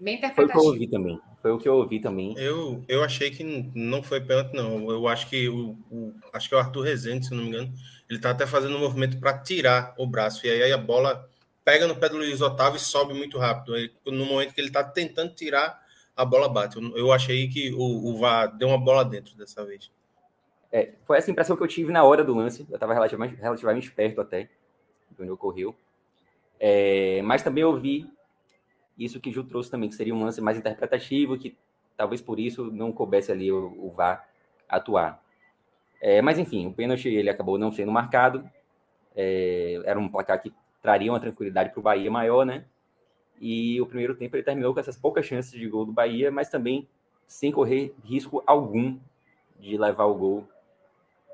Bem 0.00 0.16
interpretativo. 0.16 0.52
Foi 0.52 0.62
o 0.62 0.62
que 0.62 0.66
eu 0.66 0.72
ouvi 0.72 0.86
também. 0.88 1.20
Foi 1.40 1.50
o 1.52 1.58
que 1.58 1.68
eu 1.68 1.74
ouvi 1.74 2.00
também. 2.00 2.34
Eu, 2.38 2.84
eu 2.88 3.04
achei 3.04 3.30
que 3.30 3.44
não 3.74 4.02
foi 4.02 4.20
pênalti, 4.20 4.54
não. 4.54 4.90
Eu 4.90 5.06
acho 5.08 5.28
que 5.28 5.48
o, 5.48 5.76
o, 5.90 6.14
acho 6.32 6.48
que 6.48 6.54
é 6.54 6.58
o 6.58 6.60
Arthur 6.60 6.82
Rezende, 6.82 7.26
se 7.26 7.34
não 7.34 7.42
me 7.42 7.48
engano, 7.48 7.72
ele 8.08 8.18
tá 8.18 8.30
até 8.30 8.46
fazendo 8.46 8.76
um 8.76 8.80
movimento 8.80 9.18
para 9.18 9.38
tirar 9.38 9.94
o 9.96 10.06
braço. 10.06 10.46
E 10.46 10.50
aí 10.50 10.72
a 10.72 10.78
bola 10.78 11.28
pega 11.64 11.86
no 11.86 11.96
pé 11.96 12.08
do 12.08 12.16
Luiz 12.16 12.40
Otávio 12.40 12.76
e 12.76 12.80
sobe 12.80 13.14
muito 13.14 13.38
rápido. 13.38 13.76
Ele, 13.76 13.92
no 14.06 14.26
momento 14.26 14.54
que 14.54 14.60
ele 14.60 14.70
tá 14.70 14.82
tentando 14.82 15.34
tirar, 15.34 15.80
a 16.20 16.24
bola 16.24 16.48
bate. 16.48 16.76
Eu, 16.76 16.96
eu 16.96 17.12
achei 17.12 17.48
que 17.48 17.72
o, 17.72 18.10
o 18.10 18.18
VAR 18.18 18.56
deu 18.56 18.68
uma 18.68 18.78
bola 18.78 19.04
dentro 19.04 19.36
dessa 19.36 19.64
vez. 19.64 19.90
É, 20.72 20.92
foi 21.04 21.18
essa 21.18 21.30
impressão 21.30 21.56
que 21.56 21.62
eu 21.62 21.68
tive 21.68 21.92
na 21.92 22.04
hora 22.04 22.22
do 22.22 22.34
lance. 22.34 22.66
Eu 22.68 22.74
estava 22.74 22.94
relativamente, 22.94 23.34
relativamente 23.36 23.90
perto 23.90 24.20
até 24.20 24.48
de 25.10 25.22
onde 25.22 25.30
ocorreu. 25.30 25.74
É, 26.58 27.22
mas 27.22 27.42
também 27.42 27.64
ouvi 27.64 28.08
isso 28.98 29.18
que 29.18 29.30
Ju 29.32 29.44
trouxe 29.44 29.70
também, 29.70 29.88
que 29.88 29.94
seria 29.94 30.14
um 30.14 30.22
lance 30.22 30.40
mais 30.40 30.58
interpretativo, 30.58 31.38
que 31.38 31.56
talvez 31.96 32.20
por 32.20 32.38
isso 32.38 32.70
não 32.70 32.92
coubesse 32.92 33.32
ali 33.32 33.50
o, 33.50 33.74
o 33.78 33.90
VAR 33.90 34.28
atuar. 34.68 35.22
É, 36.00 36.22
mas 36.22 36.38
enfim, 36.38 36.66
o 36.66 36.72
pênalti 36.72 37.08
ele 37.08 37.30
acabou 37.30 37.58
não 37.58 37.72
sendo 37.72 37.90
marcado. 37.90 38.48
É, 39.16 39.80
era 39.84 39.98
um 39.98 40.08
placar 40.08 40.40
que 40.40 40.52
traria 40.80 41.10
uma 41.10 41.20
tranquilidade 41.20 41.70
para 41.70 41.80
o 41.80 41.82
Bahia 41.82 42.10
maior, 42.10 42.44
né? 42.44 42.64
E 43.40 43.80
o 43.80 43.86
primeiro 43.86 44.14
tempo 44.14 44.36
ele 44.36 44.42
terminou 44.42 44.74
com 44.74 44.80
essas 44.80 44.96
poucas 44.96 45.24
chances 45.24 45.52
de 45.52 45.66
gol 45.66 45.86
do 45.86 45.92
Bahia, 45.92 46.30
mas 46.30 46.50
também 46.50 46.86
sem 47.26 47.50
correr 47.50 47.94
risco 48.04 48.42
algum 48.46 48.98
de 49.58 49.78
levar 49.78 50.04
o 50.04 50.14
gol 50.14 50.48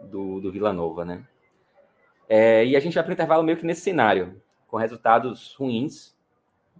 do, 0.00 0.40
do 0.40 0.52
Vila 0.52 0.72
Nova, 0.72 1.04
né? 1.04 1.26
É, 2.28 2.64
e 2.64 2.76
a 2.76 2.80
gente 2.80 2.94
vai 2.94 3.02
para 3.02 3.10
o 3.10 3.14
intervalo 3.14 3.42
meio 3.42 3.58
que 3.58 3.66
nesse 3.66 3.80
cenário, 3.80 4.40
com 4.68 4.76
resultados 4.76 5.54
ruins 5.54 6.14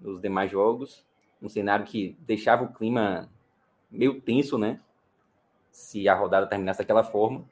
nos 0.00 0.20
demais 0.20 0.50
jogos, 0.50 1.04
um 1.40 1.48
cenário 1.48 1.84
que 1.84 2.16
deixava 2.20 2.64
o 2.64 2.72
clima 2.72 3.28
meio 3.90 4.20
tenso, 4.20 4.58
né? 4.58 4.80
Se 5.70 6.08
a 6.08 6.14
rodada 6.14 6.46
terminasse 6.46 6.78
daquela 6.78 7.04
forma, 7.04 7.44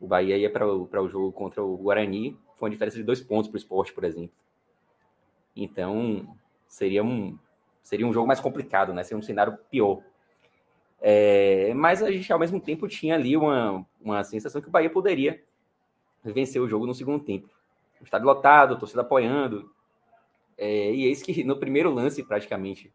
o 0.00 0.06
Bahia 0.06 0.36
ia 0.36 0.50
para 0.50 0.66
o, 0.66 0.88
o 0.90 1.08
jogo 1.08 1.32
contra 1.32 1.62
o 1.62 1.76
Guarani, 1.76 2.36
foi 2.54 2.68
uma 2.68 2.72
diferença 2.72 2.96
de 2.96 3.02
dois 3.02 3.20
pontos 3.20 3.48
para 3.48 3.56
o 3.56 3.58
esporte, 3.58 3.92
por 3.92 4.04
exemplo. 4.04 4.36
Então, 5.54 6.26
seria 6.68 7.02
um, 7.02 7.38
seria 7.82 8.06
um 8.06 8.12
jogo 8.12 8.26
mais 8.26 8.40
complicado, 8.40 8.92
né? 8.92 9.02
Seria 9.02 9.18
um 9.18 9.22
cenário 9.22 9.56
pior. 9.70 10.02
É, 11.00 11.72
mas 11.74 12.02
a 12.02 12.10
gente, 12.10 12.32
ao 12.32 12.38
mesmo 12.38 12.60
tempo, 12.60 12.88
tinha 12.88 13.14
ali 13.14 13.36
uma, 13.36 13.86
uma 14.00 14.24
sensação 14.24 14.60
que 14.60 14.68
o 14.68 14.70
Bahia 14.70 14.90
poderia 14.90 15.42
vencer 16.24 16.60
o 16.60 16.68
jogo 16.68 16.86
no 16.86 16.94
segundo 16.94 17.22
tempo. 17.22 17.48
O 18.00 18.04
estádio 18.04 18.26
lotado, 18.26 18.78
torcida 18.78 19.02
apoiando, 19.02 19.70
é, 20.58 20.92
e 20.92 21.04
eis 21.04 21.22
que 21.22 21.44
no 21.44 21.56
primeiro 21.56 21.90
lance, 21.90 22.22
praticamente, 22.22 22.92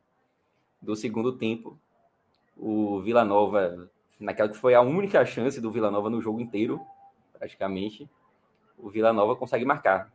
do 0.82 0.96
segundo 0.96 1.38
tempo, 1.38 1.80
o 2.58 3.00
Vila 3.02 3.24
Nova, 3.24 3.90
naquela 4.20 4.50
que 4.50 4.58
foi 4.58 4.74
a 4.74 4.82
única 4.82 5.24
chance 5.26 5.62
do 5.62 5.72
Vila 5.72 5.92
Nova 5.92 6.10
no 6.10 6.22
jogo 6.22 6.42
inteiro, 6.42 6.82
praticamente, 7.38 8.10
o 8.78 8.90
Vila 8.90 9.14
Nova 9.14 9.36
consegue 9.36 9.64
marcar. 9.64 10.12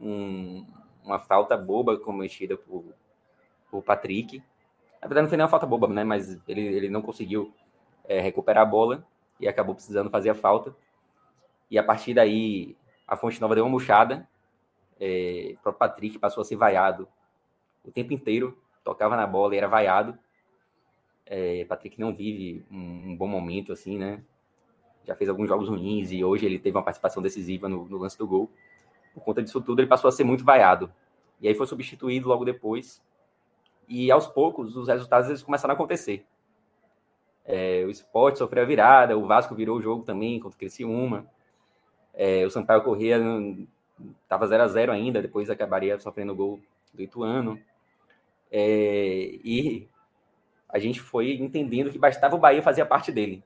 Um, 0.00 0.66
uma 1.06 1.18
falta 1.18 1.56
boba 1.56 1.96
cometida 1.98 2.56
por, 2.56 2.84
por 3.70 3.82
Patrick. 3.82 4.42
Na 5.00 5.08
verdade, 5.08 5.22
não 5.22 5.28
foi 5.28 5.36
nem 5.38 5.44
uma 5.44 5.50
falta 5.50 5.66
boba, 5.66 5.88
né? 5.88 6.04
Mas 6.04 6.38
ele, 6.46 6.60
ele 6.60 6.88
não 6.90 7.00
conseguiu 7.00 7.54
é, 8.04 8.20
recuperar 8.20 8.64
a 8.64 8.66
bola 8.66 9.06
e 9.40 9.48
acabou 9.48 9.74
precisando 9.74 10.10
fazer 10.10 10.30
a 10.30 10.34
falta. 10.34 10.74
E 11.70 11.78
a 11.78 11.82
partir 11.82 12.12
daí, 12.12 12.76
a 13.06 13.16
Fonte 13.16 13.40
Nova 13.40 13.54
deu 13.54 13.64
uma 13.64 13.70
murchada 13.70 14.28
é, 14.98 15.52
o 15.54 15.62
próprio 15.62 15.78
Patrick 15.78 16.18
passou 16.18 16.40
a 16.40 16.44
ser 16.44 16.56
vaiado 16.56 17.06
o 17.84 17.90
tempo 17.90 18.12
inteiro, 18.12 18.58
tocava 18.82 19.16
na 19.16 19.26
bola 19.26 19.54
e 19.54 19.58
era 19.58 19.68
vaiado. 19.68 20.18
É, 21.24 21.64
Patrick 21.64 22.00
não 22.00 22.14
vive 22.14 22.64
um, 22.70 23.10
um, 23.10 23.16
bom 23.16 23.26
momento 23.26 23.72
assim, 23.72 23.98
né? 23.98 24.22
Já 25.04 25.14
fez 25.14 25.28
alguns 25.28 25.48
jogos 25.48 25.68
ruins 25.68 26.10
e 26.10 26.24
hoje 26.24 26.46
ele 26.46 26.58
teve 26.58 26.76
uma 26.76 26.82
participação 26.82 27.22
decisiva 27.22 27.68
no, 27.68 27.84
no 27.86 27.98
lance 27.98 28.18
do 28.18 28.26
gol. 28.26 28.50
Por 29.16 29.24
conta 29.24 29.42
disso 29.42 29.60
tudo, 29.62 29.80
ele 29.80 29.88
passou 29.88 30.08
a 30.08 30.12
ser 30.12 30.24
muito 30.24 30.44
vaiado. 30.44 30.92
E 31.40 31.48
aí 31.48 31.54
foi 31.54 31.66
substituído 31.66 32.28
logo 32.28 32.44
depois. 32.44 33.02
E 33.88 34.10
aos 34.10 34.26
poucos, 34.26 34.76
os 34.76 34.88
resultados 34.88 35.30
eles 35.30 35.42
começaram 35.42 35.72
a 35.72 35.74
acontecer. 35.74 36.26
É, 37.44 37.84
o 37.86 37.90
Sport 37.90 38.36
sofreu 38.36 38.62
a 38.62 38.66
virada, 38.66 39.16
o 39.16 39.26
Vasco 39.26 39.54
virou 39.54 39.78
o 39.78 39.80
jogo 39.80 40.04
também 40.04 40.38
contra 40.38 40.54
o 40.54 40.58
Criciúma. 40.58 41.26
É, 42.12 42.44
o 42.44 42.50
Sampaio 42.50 42.82
Corrêa 42.82 43.18
Tava 44.28 44.46
0 44.46 44.62
a 44.62 44.68
0 44.68 44.92
ainda, 44.92 45.22
depois 45.22 45.48
acabaria 45.48 45.98
sofrendo 45.98 46.32
o 46.32 46.36
gol 46.36 46.60
do 46.92 47.02
Ituano. 47.02 47.58
É, 48.50 49.38
e 49.42 49.88
a 50.68 50.78
gente 50.78 51.00
foi 51.00 51.32
entendendo 51.34 51.90
que 51.90 51.98
bastava 51.98 52.36
o 52.36 52.38
Bahia 52.38 52.62
fazer 52.62 52.82
a 52.82 52.86
parte 52.86 53.10
dele. 53.10 53.42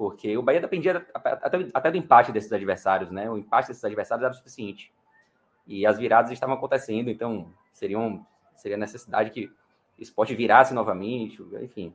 Porque 0.00 0.34
o 0.34 0.40
Bahia 0.40 0.62
dependia 0.62 1.06
até, 1.12 1.68
até 1.74 1.90
do 1.90 1.98
empate 1.98 2.32
desses 2.32 2.50
adversários, 2.50 3.10
né? 3.10 3.30
O 3.30 3.36
empate 3.36 3.68
desses 3.68 3.84
adversários 3.84 4.24
era 4.24 4.32
o 4.32 4.34
suficiente. 4.34 4.90
E 5.66 5.84
as 5.84 5.98
viradas 5.98 6.30
estavam 6.30 6.54
acontecendo, 6.54 7.10
então 7.10 7.52
seria 7.70 8.78
necessidade 8.78 9.28
que 9.28 9.44
o 9.44 9.52
esporte 9.98 10.34
virasse 10.34 10.72
novamente, 10.72 11.42
enfim. 11.60 11.94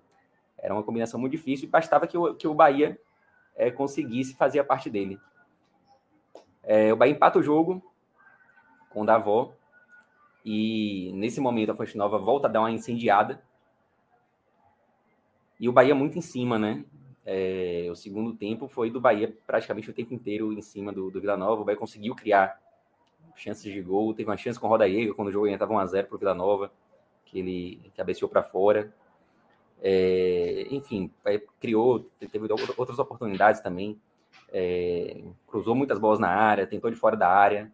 Era 0.56 0.72
uma 0.72 0.84
combinação 0.84 1.19
muito 1.19 1.32
difícil 1.32 1.68
e 1.68 1.72
bastava 1.72 2.06
que 2.06 2.15
o, 2.15 2.36
que 2.36 2.48
o 2.48 2.53
Bahia 2.53 2.95
é, 3.56 3.72
conseguisse 3.72 4.36
fazer 4.36 4.60
a 4.60 4.64
parte 4.64 4.88
dele. 4.88 5.19
É, 6.61 6.94
o 6.94 6.95
Bahia 6.95 7.15
empata 7.15 7.40
o 7.40 7.44
jogo 7.44 7.82
com 8.91 9.02
o 9.02 9.06
Davó. 9.07 9.52
E 10.45 11.11
nesse 11.15 11.41
momento 11.41 11.72
a 11.72 11.76
Fonte 11.76 11.98
Nova 11.98 12.19
volta 12.19 12.48
a 12.48 12.52
dar 12.52 12.60
uma 12.60 12.69
incendiada. 12.69 13.41
E 15.60 15.68
o 15.68 15.73
Bahia 15.73 15.95
muito 15.95 16.19
em 16.19 16.22
cima, 16.22 16.60
né? 16.60 16.86
É, 17.26 17.88
o 17.89 17.95
segundo 17.95 18.34
tempo 18.34 18.68
foi 18.68 18.91
do 18.91 19.02
Bahia 19.02 19.35
praticamente 19.47 19.89
o 19.89 19.93
tempo 19.93 20.14
inteiro 20.14 20.53
em 20.53 20.61
cima 20.61 20.93
do, 20.93 21.10
do 21.10 21.19
Vila 21.19 21.35
Nova. 21.35 21.61
O 21.61 21.65
Bahia 21.65 21.77
conseguiu 21.77 22.15
criar 22.15 22.61
chances 23.35 23.72
de 23.72 23.81
gol. 23.81 24.14
Teve 24.14 24.30
uma 24.30 24.38
chance 24.38 24.60
com 24.60 24.68
o 24.68 24.69
Roda 24.69 24.85
Rodaega 24.85 25.14
quando 25.14 25.30
o 25.30 25.31
jogo 25.31 25.47
estava 25.47 25.73
1x0 25.73 26.06
para 26.06 26.15
o 26.15 26.19
Vila 26.19 26.34
Nova, 26.34 26.72
que 27.26 27.39
ele 27.39 27.91
cabeceou 27.95 28.30
para 28.30 28.43
fora. 28.43 28.93
É, 29.81 30.68
enfim, 30.72 31.11
criou, 31.60 31.99
teve 32.19 32.47
outras 32.77 32.97
oportunidades 32.97 33.61
também 33.61 33.99
é, 34.52 35.22
cruzou 35.47 35.76
muitas 35.76 35.99
bolas 35.99 36.19
na 36.19 36.30
área, 36.30 36.68
tentou 36.68 36.89
de 36.89 36.95
fora 36.95 37.15
da 37.15 37.30
área 37.30 37.72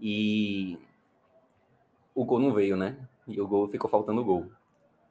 e 0.00 0.78
o 2.14 2.24
gol 2.24 2.38
não 2.38 2.52
veio, 2.52 2.76
né? 2.76 2.96
E 3.26 3.40
o 3.40 3.46
gol 3.46 3.68
ficou 3.68 3.90
faltando 3.90 4.20
o 4.20 4.24
gol. 4.24 4.50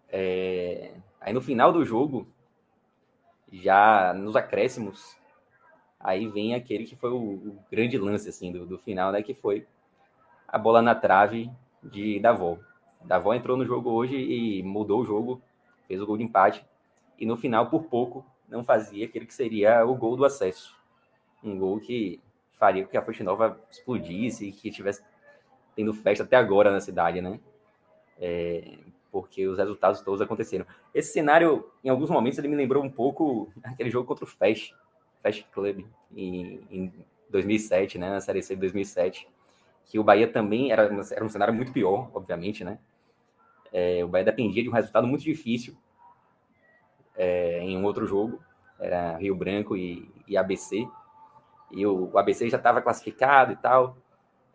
É, 0.09 0.93
aí 1.19 1.33
no 1.33 1.41
final 1.41 1.71
do 1.71 1.85
jogo, 1.85 2.27
já 3.51 4.13
nos 4.13 4.35
acréscimos, 4.35 5.17
aí 5.99 6.27
vem 6.27 6.53
aquele 6.53 6.85
que 6.85 6.95
foi 6.95 7.11
o, 7.11 7.17
o 7.17 7.59
grande 7.71 7.97
lance 7.97 8.29
assim 8.29 8.51
do, 8.51 8.65
do, 8.65 8.77
final, 8.77 9.11
né? 9.11 9.21
Que 9.21 9.33
foi 9.33 9.67
a 10.47 10.57
bola 10.57 10.81
na 10.81 10.95
trave 10.95 11.49
de 11.83 12.19
Davó. 12.19 12.57
Davó 13.01 13.33
entrou 13.33 13.57
no 13.57 13.65
jogo 13.65 13.91
hoje 13.91 14.15
e 14.15 14.63
mudou 14.63 15.01
o 15.01 15.05
jogo, 15.05 15.41
fez 15.87 16.01
o 16.01 16.05
gol 16.05 16.17
de 16.17 16.23
empate 16.23 16.65
e 17.17 17.25
no 17.25 17.37
final 17.37 17.69
por 17.69 17.83
pouco 17.83 18.25
não 18.47 18.63
fazia 18.63 19.05
aquele 19.05 19.25
que 19.25 19.33
seria 19.33 19.85
o 19.85 19.95
gol 19.95 20.15
do 20.15 20.25
acesso. 20.25 20.77
Um 21.43 21.57
gol 21.57 21.79
que 21.79 22.21
faria 22.53 22.83
com 22.83 22.89
que 22.89 22.97
a 22.97 23.01
Fonte 23.01 23.23
Nova 23.23 23.59
explodisse 23.69 24.47
e 24.47 24.51
que 24.51 24.71
tivesse 24.71 25.03
tendo 25.75 25.93
festa 25.93 26.23
até 26.23 26.35
agora 26.35 26.71
na 26.71 26.81
cidade, 26.81 27.21
né? 27.21 27.39
É, 28.19 28.77
porque 29.11 29.47
os 29.47 29.57
resultados 29.57 30.01
todos 30.01 30.21
aconteceram. 30.21 30.65
Esse 30.93 31.13
cenário, 31.13 31.69
em 31.83 31.89
alguns 31.89 32.09
momentos, 32.09 32.37
ele 32.39 32.47
me 32.47 32.55
lembrou 32.55 32.83
um 32.83 32.89
pouco 32.89 33.51
aquele 33.63 33.89
jogo 33.89 34.07
contra 34.07 34.25
o 34.25 34.27
Fast, 34.27 34.75
Fast 35.21 35.45
Club, 35.51 35.85
em, 36.15 36.61
em 36.69 36.93
2007, 37.29 37.97
né? 37.97 38.09
Na 38.09 38.21
Série 38.21 38.41
C 38.41 38.55
de 38.55 38.61
2007, 38.61 39.27
que 39.85 39.99
o 39.99 40.03
Bahia 40.03 40.27
também 40.27 40.71
era, 40.71 40.83
era 41.11 41.25
um 41.25 41.29
cenário 41.29 41.53
muito 41.53 41.71
pior, 41.71 42.09
obviamente, 42.13 42.63
né? 42.63 42.79
É, 43.71 44.03
o 44.03 44.07
Bahia 44.07 44.25
dependia 44.25 44.63
de 44.63 44.69
um 44.69 44.73
resultado 44.73 45.05
muito 45.05 45.23
difícil 45.23 45.75
é, 47.15 47.59
em 47.59 47.77
um 47.77 47.83
outro 47.83 48.05
jogo, 48.05 48.41
era 48.79 49.17
Rio 49.17 49.35
Branco 49.35 49.75
e, 49.75 50.09
e 50.27 50.37
ABC, 50.37 50.87
e 51.71 51.85
o, 51.85 52.09
o, 52.13 52.17
ABC 52.17 52.49
já 52.49 52.57
estava 52.57 52.81
classificado 52.81 53.51
e 53.51 53.55
tal, 53.57 53.97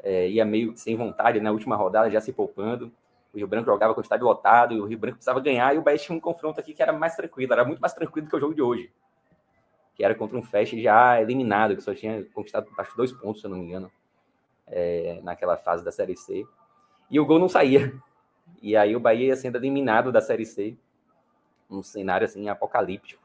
é, 0.03 0.29
ia 0.29 0.45
meio 0.45 0.77
sem 0.77 0.97
vontade 0.97 1.41
na 1.41 1.53
última 1.53 1.77
rodada, 1.77 2.11
já 2.11 2.21
se 2.21 2.33
poupando, 2.33 2.91
o 3.35 3.37
Rio 3.37 3.49
Branco 3.49 3.67
jogava 3.67 3.93
com 3.93 4.01
o 4.01 4.03
estádio 4.03 4.27
lotado, 4.27 4.75
e 4.75 4.81
o 4.81 4.87
Rio 4.87 4.99
Branco 4.99 5.17
precisava 5.17 5.41
ganhar, 5.41 5.75
e 5.75 5.79
o 5.79 5.83
Bahia 5.83 5.99
tinha 5.99 6.17
um 6.17 6.21
confronto 6.21 6.61
aqui 6.61 6.73
que 6.73 6.83
era 6.83 6.93
mais 6.93 7.17
tranquilo, 7.17 7.53
era 7.53 7.65
muito 7.65 7.81
mais 7.81 7.93
tranquilo 7.93 8.27
do 8.27 8.31
que 8.31 8.37
o 8.37 8.41
jogo 8.41 8.55
de 8.55 8.63
hoje. 8.63 8.93
Que 9.97 10.05
era 10.05 10.15
contra 10.15 10.39
um 10.39 10.43
Fest 10.43 10.75
já 10.77 11.21
eliminado, 11.21 11.75
que 11.75 11.83
só 11.83 11.93
tinha 11.93 12.25
conquistado 12.33 12.69
acho 12.79 12.97
dois 12.97 13.13
pontos, 13.13 13.41
se 13.41 13.47
eu 13.47 13.51
não 13.51 13.59
me 13.59 13.65
engano, 13.65 13.91
é, 14.69 15.21
naquela 15.23 15.57
fase 15.57 15.85
da 15.85 15.91
Série 15.91 16.17
C. 16.17 16.45
E 17.11 17.19
o 17.19 17.27
gol 17.27 17.39
não 17.39 17.49
saía. 17.49 17.93
E 18.63 18.77
aí 18.77 18.95
o 18.95 19.01
Bahia 19.01 19.29
ia 19.29 19.37
sendo 19.37 19.57
eliminado 19.57 20.13
da 20.13 20.21
Série 20.21 20.47
C. 20.47 20.77
Um 21.69 21.83
cenário 21.83 22.25
assim 22.25 22.49
apocalíptico. 22.49 23.23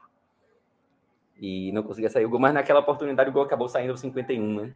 E 1.38 1.70
não 1.72 1.82
conseguia 1.82 2.10
sair 2.10 2.26
o 2.26 2.30
gol, 2.30 2.40
mas 2.40 2.52
naquela 2.52 2.80
oportunidade 2.80 3.30
o 3.30 3.32
gol 3.32 3.42
acabou 3.42 3.68
saindo 3.68 3.90
aos 3.90 4.00
51, 4.00 4.54
né? 4.54 4.74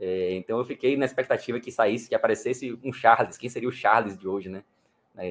É, 0.00 0.34
então 0.34 0.58
eu 0.58 0.64
fiquei 0.64 0.96
na 0.96 1.04
expectativa 1.04 1.58
que 1.58 1.72
saísse, 1.72 2.08
que 2.08 2.14
aparecesse 2.14 2.78
um 2.82 2.92
Charles. 2.92 3.36
Quem 3.36 3.50
seria 3.50 3.68
o 3.68 3.72
Charles 3.72 4.16
de 4.16 4.28
hoje, 4.28 4.48
né? 4.48 4.62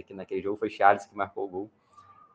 Que 0.05 0.13
naquele 0.13 0.41
jogo 0.41 0.57
foi 0.57 0.69
Charles 0.69 1.05
que 1.05 1.15
marcou 1.15 1.45
o 1.45 1.47
gol. 1.47 1.71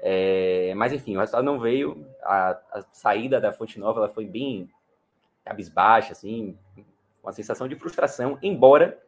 É, 0.01 0.73
mas 0.75 0.93
enfim, 0.93 1.17
o 1.17 1.21
resultado 1.21 1.45
não 1.45 1.59
veio. 1.59 2.07
A, 2.23 2.51
a, 2.73 2.85
saída 2.91 3.41
da 3.41 3.53
Fonte 3.53 3.79
Nova 3.79 4.01
ela 4.01 4.09
foi 4.09 4.27
bem 4.27 4.71
cabisbaixa, 5.45 6.13
assim, 6.13 6.57
com 7.21 7.29
a 7.29 7.33
sensação 7.33 7.69
de 7.69 7.77
frustração, 7.77 8.39
embora 8.43 9.01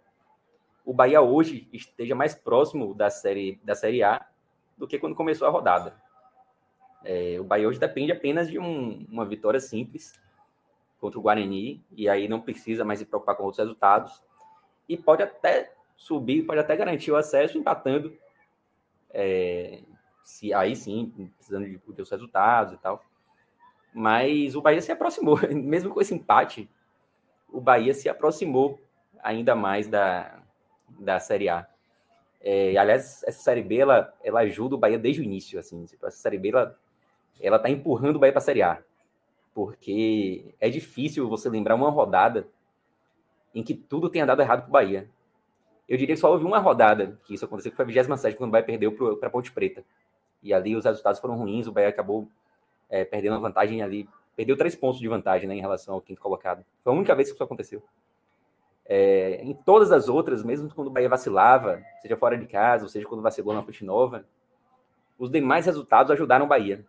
o 0.85 0.93
Bahia 0.93 1.23
hoje 1.23 1.69
esteja 1.73 2.15
mais 2.15 2.35
próximo 2.35 2.95
da 2.95 3.09
série, 3.09 3.59
da 3.65 3.75
série 3.75 4.03
A 4.03 4.25
do 4.77 4.87
que 4.87 4.99
quando 4.99 5.17
começou 5.17 5.49
a 5.49 5.51
rodada. 5.51 5.97
É, 7.05 7.39
o 7.41 7.45
Bahia 7.45 7.69
hoje 7.69 7.79
depende 7.79 8.13
apenas 8.13 8.49
de 8.49 8.59
um, 8.59 9.07
uma 9.09 9.25
vitória 9.25 9.61
simples 9.61 10.13
contra 11.05 11.19
o 11.19 11.23
Guarani, 11.23 11.85
e 11.95 12.09
aí 12.09 12.27
não 12.27 12.41
precisa 12.41 12.83
mais 12.83 12.99
se 12.99 13.05
preocupar 13.05 13.37
com 13.37 13.43
outros 13.43 13.59
resultados. 13.59 14.23
E 14.89 14.97
pode 14.97 15.23
até 15.23 15.71
subir, 15.99 16.45
pode 16.45 16.61
até 16.61 16.75
garantir 16.75 17.13
o 17.13 17.17
acesso 17.17 17.59
empatando. 17.59 18.17
É, 19.11 19.81
se 20.23 20.55
aí 20.55 20.75
sim, 20.75 21.31
precisando 21.37 21.67
de, 21.67 21.77
de 21.77 22.03
os 22.03 22.11
resultados 22.11 22.73
e 22.73 22.79
tal. 22.79 23.05
Mas 23.93 24.57
o 24.57 24.63
Bahia 24.63 24.81
se 24.81 24.91
aproximou, 24.91 25.39
mesmo 25.53 25.93
com 25.93 26.01
esse 26.01 26.15
empate, 26.15 26.71
o 27.53 27.61
Bahia 27.61 27.93
se 27.93 28.09
aproximou 28.09 28.81
ainda 29.23 29.55
mais 29.55 29.87
da, 29.87 30.43
da 30.89 31.21
Série 31.21 31.51
A. 31.51 31.67
É, 32.41 32.79
aliás, 32.79 33.23
essa 33.25 33.43
Série 33.43 33.63
B, 33.63 33.77
ela, 33.77 34.15
ela 34.23 34.41
ajuda 34.41 34.75
o 34.75 34.79
Bahia 34.79 34.99
desde 34.99 35.21
o 35.21 35.25
início, 35.25 35.59
assim. 35.59 35.85
Tipo, 35.85 36.07
essa 36.07 36.17
Série 36.17 36.39
B, 36.39 36.49
ela, 36.49 36.79
ela 37.43 37.59
tá 37.59 37.69
empurrando 37.69 38.17
o 38.17 38.19
Bahia 38.19 38.33
para 38.33 38.41
a 38.41 38.45
Série 38.45 38.63
A 38.63 38.83
porque 39.55 40.55
é 40.61 40.69
difícil 40.69 41.29
você 41.29 41.49
lembrar 41.49 41.77
uma 41.77 41.89
rodada 41.89 42.49
em 43.55 43.63
que 43.63 43.73
tudo 43.73 44.11
tenha 44.11 44.27
dado 44.27 44.43
errado 44.43 44.63
para 44.63 44.69
o 44.69 44.73
Bahia. 44.73 45.09
Eu 45.89 45.97
diria 45.97 46.15
que 46.15 46.21
só 46.21 46.31
houve 46.31 46.45
uma 46.45 46.59
rodada 46.59 47.19
que 47.25 47.35
isso 47.35 47.45
aconteceu, 47.45 47.71
que 47.71 47.77
foi 47.77 47.85
a 47.85 47.89
27 47.89 48.37
quando 48.37 48.49
o 48.49 48.53
Bahia 48.53 48.65
perdeu 48.65 48.93
para 49.17 49.29
a 49.29 49.31
Ponte 49.31 49.53
Preta. 49.53 49.85
E 50.43 50.53
ali 50.53 50.75
os 50.75 50.85
resultados 50.85 51.21
foram 51.21 51.37
ruins, 51.37 51.67
o 51.67 51.73
Bahia 51.73 51.89
acabou 51.89 52.29
é, 52.91 53.05
perdendo 53.05 53.37
a 53.37 53.39
vantagem 53.39 53.81
ali. 53.81 54.09
Perdeu 54.35 54.57
três 54.57 54.75
pontos 54.75 54.99
de 54.99 55.07
vantagem 55.07 55.49
né, 55.49 55.55
em 55.55 55.61
relação 55.61 55.95
ao 55.95 56.01
quinto 56.01 56.21
colocado. 56.21 56.65
Foi 56.83 56.93
a 56.93 56.97
única 56.97 57.15
vez 57.15 57.29
que 57.29 57.35
isso 57.35 57.45
aconteceu. 57.45 57.83
É, 58.85 59.41
em 59.43 59.55
todas 59.55 59.93
as 59.93 60.09
outras, 60.09 60.43
mesmo 60.43 60.69
quando 60.75 60.89
o 60.89 60.91
Bahia 60.91 61.09
vacilava, 61.09 61.81
seja 62.03 62.17
fora 62.17 62.37
de 62.37 62.47
casa, 62.47 62.83
ou 62.83 62.89
seja 62.89 63.07
quando 63.07 63.23
vacilou 63.23 63.55
na 63.55 63.63
Ponte 63.63 63.85
Nova, 63.85 64.27
os 65.19 65.31
demais 65.31 65.65
resultados 65.65 66.11
ajudaram 66.11 66.45
o 66.45 66.49
Bahia. 66.49 66.85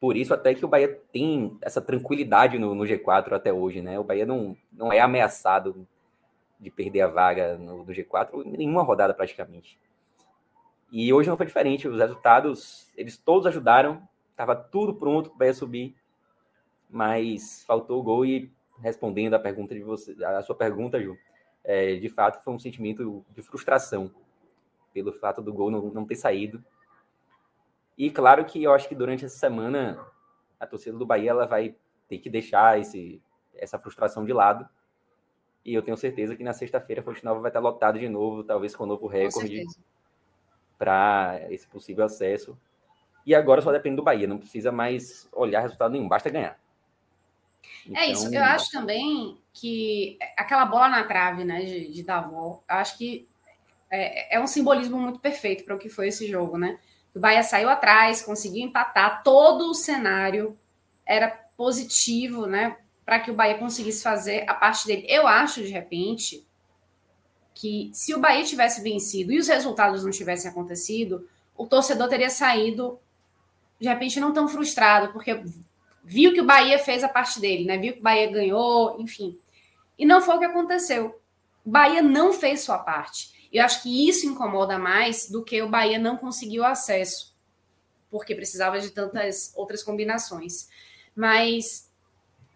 Por 0.00 0.16
isso 0.16 0.32
até 0.32 0.54
que 0.54 0.64
o 0.64 0.68
Bahia 0.68 0.98
tem 1.12 1.58
essa 1.60 1.80
tranquilidade 1.80 2.58
no, 2.58 2.74
no 2.74 2.84
G4 2.84 3.32
até 3.32 3.52
hoje, 3.52 3.82
né? 3.82 3.98
O 3.98 4.04
Bahia 4.04 4.24
não, 4.24 4.56
não 4.72 4.90
é 4.90 4.98
ameaçado 4.98 5.86
de 6.58 6.70
perder 6.70 7.02
a 7.02 7.06
vaga 7.06 7.58
no, 7.58 7.84
no 7.84 7.92
G4 7.92 8.46
em 8.46 8.56
nenhuma 8.56 8.82
rodada 8.82 9.12
praticamente. 9.12 9.78
E 10.90 11.12
hoje 11.12 11.28
não 11.28 11.36
foi 11.36 11.44
diferente. 11.44 11.86
Os 11.86 11.98
resultados, 11.98 12.90
eles 12.96 13.18
todos 13.18 13.46
ajudaram. 13.46 14.02
Tava 14.34 14.56
tudo 14.56 14.94
pronto 14.94 15.28
para 15.28 15.36
o 15.36 15.38
Bahia 15.38 15.52
subir, 15.52 15.94
mas 16.88 17.62
faltou 17.66 18.00
o 18.00 18.02
gol 18.02 18.24
e 18.24 18.50
respondendo 18.80 19.34
a 19.34 19.38
pergunta 19.38 19.74
de 19.74 19.82
você, 19.82 20.16
a 20.24 20.42
sua 20.42 20.54
pergunta, 20.54 20.98
Ju, 20.98 21.14
é, 21.62 21.96
de 21.96 22.08
fato 22.08 22.42
foi 22.42 22.54
um 22.54 22.58
sentimento 22.58 23.22
de 23.34 23.42
frustração 23.42 24.10
pelo 24.94 25.12
fato 25.12 25.42
do 25.42 25.52
gol 25.52 25.70
não, 25.70 25.82
não 25.90 26.06
ter 26.06 26.16
saído 26.16 26.64
e 28.00 28.10
claro 28.10 28.46
que 28.46 28.62
eu 28.62 28.72
acho 28.72 28.88
que 28.88 28.94
durante 28.94 29.26
essa 29.26 29.36
semana 29.36 30.02
a 30.58 30.66
torcida 30.66 30.96
do 30.96 31.04
Bahia 31.04 31.32
ela 31.32 31.46
vai 31.46 31.74
ter 32.08 32.16
que 32.16 32.30
deixar 32.30 32.80
esse, 32.80 33.20
essa 33.54 33.78
frustração 33.78 34.24
de 34.24 34.32
lado. 34.32 34.66
E 35.62 35.74
eu 35.74 35.82
tenho 35.82 35.98
certeza 35.98 36.34
que 36.34 36.42
na 36.42 36.54
sexta-feira 36.54 37.02
a 37.02 37.04
Fonte 37.04 37.22
Nova 37.22 37.40
vai 37.40 37.50
estar 37.50 37.60
lotada 37.60 37.98
de 37.98 38.08
novo, 38.08 38.42
talvez 38.42 38.74
com 38.74 38.84
um 38.84 38.86
novo 38.86 39.06
recorde 39.06 39.66
para 40.78 41.42
esse 41.50 41.66
possível 41.66 42.06
acesso. 42.06 42.58
E 43.26 43.34
agora 43.34 43.60
só 43.60 43.70
depende 43.70 43.96
do 43.96 44.02
Bahia, 44.02 44.26
não 44.26 44.38
precisa 44.38 44.72
mais 44.72 45.28
olhar 45.30 45.60
resultado 45.60 45.92
nenhum, 45.92 46.08
basta 46.08 46.30
ganhar. 46.30 46.58
Então... 47.86 48.02
É 48.02 48.06
isso, 48.06 48.24
eu 48.24 48.30
então, 48.30 48.44
acho 48.44 48.70
também 48.70 49.36
que 49.52 50.16
aquela 50.38 50.64
bola 50.64 50.88
na 50.88 51.04
trave, 51.04 51.44
né, 51.44 51.62
de, 51.66 51.92
de 51.92 52.02
Davó, 52.02 52.62
acho 52.66 52.96
que 52.96 53.28
é, 53.90 54.36
é 54.36 54.40
um 54.40 54.46
simbolismo 54.46 54.98
muito 54.98 55.20
perfeito 55.20 55.64
para 55.64 55.74
o 55.74 55.78
que 55.78 55.90
foi 55.90 56.08
esse 56.08 56.26
jogo, 56.26 56.56
né? 56.56 56.78
O 57.14 57.18
Bahia 57.18 57.42
saiu 57.42 57.68
atrás, 57.68 58.22
conseguiu 58.22 58.64
empatar, 58.64 59.22
todo 59.22 59.70
o 59.70 59.74
cenário 59.74 60.56
era 61.04 61.28
positivo, 61.56 62.46
né? 62.46 62.76
Para 63.04 63.18
que 63.18 63.30
o 63.30 63.34
Bahia 63.34 63.58
conseguisse 63.58 64.02
fazer 64.02 64.44
a 64.48 64.54
parte 64.54 64.86
dele. 64.86 65.04
Eu 65.08 65.26
acho, 65.26 65.62
de 65.62 65.70
repente, 65.70 66.46
que 67.54 67.90
se 67.92 68.14
o 68.14 68.20
Bahia 68.20 68.44
tivesse 68.44 68.80
vencido 68.80 69.32
e 69.32 69.38
os 69.38 69.48
resultados 69.48 70.04
não 70.04 70.10
tivessem 70.10 70.50
acontecido, 70.50 71.28
o 71.56 71.66
torcedor 71.66 72.08
teria 72.08 72.30
saído, 72.30 72.98
de 73.78 73.88
repente, 73.88 74.20
não 74.20 74.32
tão 74.32 74.48
frustrado, 74.48 75.12
porque 75.12 75.42
viu 76.04 76.32
que 76.32 76.40
o 76.40 76.46
Bahia 76.46 76.78
fez 76.78 77.02
a 77.02 77.08
parte 77.08 77.40
dele, 77.40 77.64
né? 77.64 77.76
Viu 77.76 77.94
que 77.94 78.00
o 78.00 78.02
Bahia 78.02 78.30
ganhou, 78.30 79.00
enfim. 79.00 79.38
E 79.98 80.06
não 80.06 80.22
foi 80.22 80.36
o 80.36 80.38
que 80.38 80.46
aconteceu. 80.46 81.20
O 81.64 81.70
Bahia 81.70 82.00
não 82.00 82.32
fez 82.32 82.62
sua 82.62 82.78
parte. 82.78 83.39
Eu 83.52 83.64
acho 83.64 83.82
que 83.82 84.08
isso 84.08 84.26
incomoda 84.26 84.78
mais 84.78 85.28
do 85.28 85.42
que 85.42 85.60
o 85.60 85.68
Bahia 85.68 85.98
não 85.98 86.16
conseguiu 86.16 86.64
acesso, 86.64 87.34
porque 88.08 88.34
precisava 88.34 88.78
de 88.78 88.90
tantas 88.90 89.52
outras 89.56 89.82
combinações. 89.82 90.68
Mas 91.14 91.90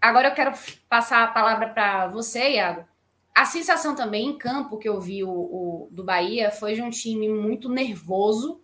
agora 0.00 0.28
eu 0.28 0.34
quero 0.34 0.52
passar 0.88 1.24
a 1.24 1.28
palavra 1.28 1.68
para 1.70 2.06
você, 2.08 2.52
Iago. 2.52 2.84
A 3.34 3.44
sensação 3.44 3.96
também 3.96 4.28
em 4.28 4.38
campo 4.38 4.78
que 4.78 4.88
eu 4.88 5.00
vi 5.00 5.24
o, 5.24 5.30
o, 5.30 5.88
do 5.90 6.04
Bahia 6.04 6.52
foi 6.52 6.74
de 6.74 6.82
um 6.82 6.90
time 6.90 7.28
muito 7.28 7.68
nervoso, 7.68 8.60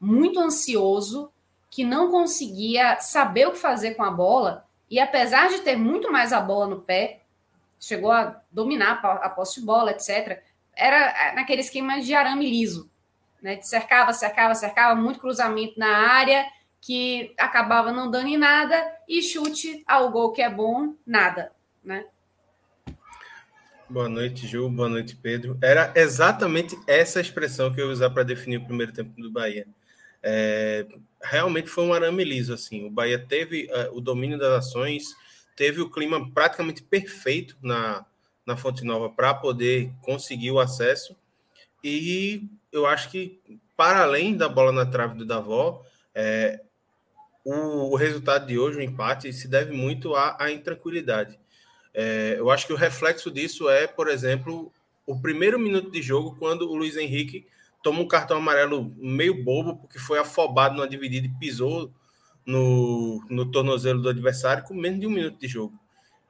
muito 0.00 0.40
ansioso, 0.40 1.30
que 1.70 1.84
não 1.84 2.10
conseguia 2.10 2.98
saber 3.00 3.46
o 3.46 3.52
que 3.52 3.58
fazer 3.58 3.94
com 3.94 4.02
a 4.02 4.10
bola. 4.10 4.66
E 4.88 4.98
apesar 4.98 5.50
de 5.50 5.58
ter 5.58 5.76
muito 5.76 6.10
mais 6.10 6.32
a 6.32 6.40
bola 6.40 6.66
no 6.66 6.80
pé, 6.80 7.20
chegou 7.78 8.10
a 8.10 8.40
dominar 8.50 9.04
a 9.04 9.28
posse 9.28 9.60
de 9.60 9.66
bola, 9.66 9.90
etc 9.90 10.42
era 10.76 11.30
é, 11.30 11.34
naquele 11.34 11.60
esquema 11.60 12.00
de 12.00 12.14
arame 12.14 12.48
liso, 12.48 12.90
né? 13.42 13.56
De 13.56 13.68
cercava, 13.68 14.12
cercava, 14.12 14.54
cercava, 14.54 14.94
muito 14.94 15.20
cruzamento 15.20 15.78
na 15.78 15.88
área, 15.88 16.46
que 16.80 17.34
acabava 17.38 17.92
não 17.92 18.10
dando 18.10 18.28
em 18.28 18.36
nada, 18.36 18.76
e 19.08 19.22
chute 19.22 19.82
ao 19.86 20.10
gol 20.10 20.32
que 20.32 20.42
é 20.42 20.50
bom, 20.50 20.94
nada, 21.06 21.52
né? 21.82 22.04
Boa 23.88 24.08
noite, 24.08 24.46
Ju. 24.46 24.68
Boa 24.70 24.88
noite, 24.88 25.14
Pedro. 25.14 25.58
Era 25.62 25.92
exatamente 25.94 26.76
essa 26.86 27.20
expressão 27.20 27.72
que 27.72 27.80
eu 27.80 27.86
ia 27.86 27.92
usar 27.92 28.10
para 28.10 28.22
definir 28.22 28.56
o 28.56 28.64
primeiro 28.64 28.92
tempo 28.92 29.12
do 29.20 29.30
Bahia. 29.30 29.66
É, 30.22 30.86
realmente 31.22 31.68
foi 31.68 31.84
um 31.84 31.92
arame 31.92 32.24
liso, 32.24 32.54
assim. 32.54 32.86
O 32.86 32.90
Bahia 32.90 33.18
teve 33.18 33.66
uh, 33.66 33.96
o 33.96 34.00
domínio 34.00 34.38
das 34.38 34.66
ações, 34.66 35.14
teve 35.54 35.82
o 35.82 35.90
clima 35.90 36.32
praticamente 36.32 36.82
perfeito 36.82 37.56
na, 37.62 38.04
na 38.46 38.56
Fonte 38.56 38.84
Nova 38.84 39.08
para 39.08 39.34
poder 39.34 39.92
conseguir 40.02 40.50
o 40.50 40.60
acesso. 40.60 41.16
E 41.82 42.48
eu 42.72 42.86
acho 42.86 43.10
que, 43.10 43.40
para 43.76 44.02
além 44.02 44.36
da 44.36 44.48
bola 44.48 44.72
na 44.72 44.86
trave 44.86 45.16
do 45.16 45.24
Davó, 45.24 45.82
é, 46.14 46.60
o, 47.44 47.92
o, 47.92 47.96
resultado 47.96 48.46
de 48.46 48.58
hoje, 48.58 48.78
o 48.78 48.82
empate, 48.82 49.32
se 49.32 49.48
deve 49.48 49.72
muito 49.72 50.14
à, 50.14 50.36
à 50.40 50.50
intranquilidade. 50.50 51.38
É, 51.92 52.36
eu 52.38 52.50
acho 52.50 52.66
que 52.66 52.72
o 52.72 52.76
reflexo 52.76 53.30
disso 53.30 53.68
é, 53.68 53.86
por 53.86 54.08
exemplo, 54.08 54.72
o 55.06 55.20
primeiro 55.20 55.58
minuto 55.58 55.90
de 55.90 56.00
jogo, 56.02 56.36
quando 56.38 56.62
o 56.62 56.74
Luiz 56.74 56.96
Henrique 56.96 57.46
toma 57.82 58.00
um 58.00 58.08
cartão 58.08 58.38
amarelo 58.38 58.92
meio 58.96 59.44
bobo, 59.44 59.76
porque 59.76 59.98
foi 59.98 60.18
afobado 60.18 60.74
numa 60.74 60.88
dividida 60.88 61.26
e 61.26 61.38
pisou 61.38 61.92
no, 62.46 63.24
no 63.28 63.50
tornozelo 63.50 64.00
do 64.00 64.08
adversário 64.08 64.64
com 64.64 64.74
menos 64.74 65.00
de 65.00 65.06
um 65.06 65.10
minuto 65.10 65.38
de 65.38 65.46
jogo. 65.46 65.78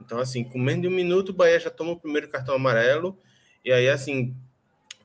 Então, 0.04 0.18
assim, 0.18 0.44
com 0.44 0.58
menos 0.58 0.82
de 0.82 0.88
um 0.88 0.90
minuto, 0.90 1.30
o 1.30 1.32
Bahia 1.32 1.58
já 1.58 1.70
toma 1.70 1.92
o 1.92 2.00
primeiro 2.00 2.28
cartão 2.28 2.54
amarelo. 2.54 3.18
E 3.64 3.72
aí, 3.72 3.88
assim, 3.88 4.36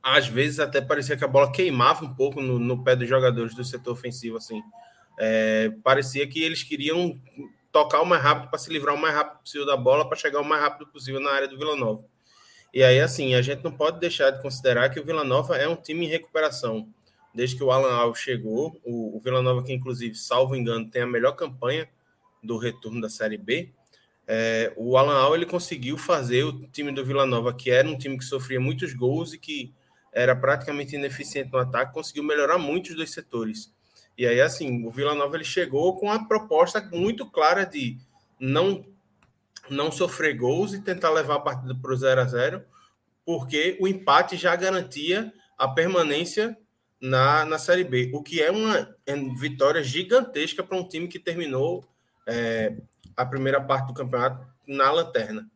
às 0.04 0.28
vezes 0.28 0.60
até 0.60 0.82
parecia 0.82 1.16
que 1.16 1.24
a 1.24 1.28
bola 1.28 1.52
queimava 1.52 2.06
um 2.06 2.14
pouco 2.14 2.42
no, 2.42 2.60
no 2.60 2.84
pé 2.84 2.96
dos 2.96 3.08
jogadores 3.08 3.56
do 3.56 3.64
setor 3.64 3.94
ofensivo, 3.94 4.38
assim. 4.38 4.62
É, 5.18 5.72
parecia 5.84 6.28
que 6.28 6.42
eles 6.42 6.64
queriam 6.64 7.20
tocar 7.72 8.02
o 8.02 8.06
mais 8.06 8.22
rápido 8.22 8.50
para 8.50 8.60
se 8.60 8.72
livrar 8.72 8.96
o 8.96 8.98
mais 8.98 9.14
rápido 9.14 9.40
possível 9.40 9.66
da 9.66 9.78
bola, 9.78 10.08
para 10.08 10.18
chegar 10.18 10.42
o 10.42 10.46
mais 10.46 10.62
rápido 10.62 10.88
possível 10.88 11.20
na 11.20 11.32
área 11.32 11.48
do 11.48 11.58
Vila 11.58 11.76
Nova. 11.76 12.04
E 12.74 12.84
aí, 12.84 13.00
assim, 13.00 13.36
a 13.36 13.42
gente 13.42 13.64
não 13.64 13.72
pode 13.72 14.00
deixar 14.00 14.32
de 14.32 14.42
considerar 14.42 14.90
que 14.90 15.00
o 15.00 15.04
Vila 15.04 15.24
Nova 15.24 15.58
é 15.58 15.68
um 15.68 15.76
time 15.76 16.06
em 16.06 16.10
recuperação. 16.10 16.88
Desde 17.34 17.56
que 17.56 17.64
o 17.64 17.72
Alan 17.72 17.94
Alves 17.94 18.22
chegou, 18.22 18.80
o, 18.84 19.18
o 19.18 19.20
Vila 19.20 19.42
Nova, 19.42 19.64
que 19.64 19.74
inclusive, 19.74 20.16
salvo 20.16 20.56
engano, 20.56 20.90
tem 20.90 21.02
a 21.02 21.08
melhor 21.08 21.34
campanha 21.34 21.88
do 22.44 22.58
retorno 22.58 23.02
da 23.02 23.10
Série 23.10 23.38
B, 23.38 23.72
é, 24.32 24.72
o 24.78 24.96
Alan 24.96 25.18
Al 25.18 25.34
ele 25.34 25.48
conseguiu 25.48 25.98
fazer 25.98 26.44
o 26.44 26.68
time 26.68 26.92
do 26.92 27.04
Vila 27.04 27.26
Nova, 27.26 27.52
que 27.52 27.72
era 27.72 27.90
um 27.90 27.98
time 27.98 28.16
que 28.16 28.24
sofria 28.24 28.60
muitos 28.60 28.94
gols 28.94 29.34
e 29.34 29.40
que 29.40 29.74
era 30.14 30.36
praticamente 30.36 30.96
ineficiente 30.96 31.52
no 31.52 31.58
ataque, 31.58 31.96
conseguiu 31.96 32.24
melhorar 32.24 32.60
muito 32.60 32.92
os 32.92 32.96
dois 32.96 33.12
setores. 33.12 33.74
E 34.16 34.28
aí, 34.28 34.40
assim, 34.40 34.86
o 34.86 34.92
Vila 34.92 35.16
Nova 35.16 35.36
ele 35.36 35.44
chegou 35.44 35.98
com 35.98 36.12
a 36.12 36.24
proposta 36.24 36.80
muito 36.94 37.26
clara 37.26 37.66
de 37.66 37.98
não 38.40 38.86
não 39.68 39.92
sofrer 39.92 40.36
gols 40.36 40.74
e 40.74 40.82
tentar 40.82 41.10
levar 41.10 41.36
a 41.36 41.40
partida 41.40 41.76
para 41.76 41.94
o 41.94 41.98
0 41.98 42.22
a 42.22 42.26
0 42.26 42.64
porque 43.24 43.78
o 43.80 43.88
empate 43.88 44.36
já 44.36 44.56
garantia 44.56 45.32
a 45.58 45.68
permanência 45.68 46.58
na, 47.00 47.46
na 47.46 47.58
Série 47.60 47.84
B, 47.84 48.12
o 48.14 48.24
que 48.24 48.42
é 48.42 48.52
uma 48.52 48.96
vitória 49.40 49.84
gigantesca 49.84 50.64
para 50.64 50.78
um 50.78 50.88
time 50.88 51.08
que 51.08 51.20
terminou 51.20 51.86
é, 52.28 52.76
a 53.22 53.26
primeira 53.26 53.62
parte 53.62 53.88
do 53.88 53.94
campeonato 53.94 54.48
na 54.68 54.92
lanterna. 54.92 55.50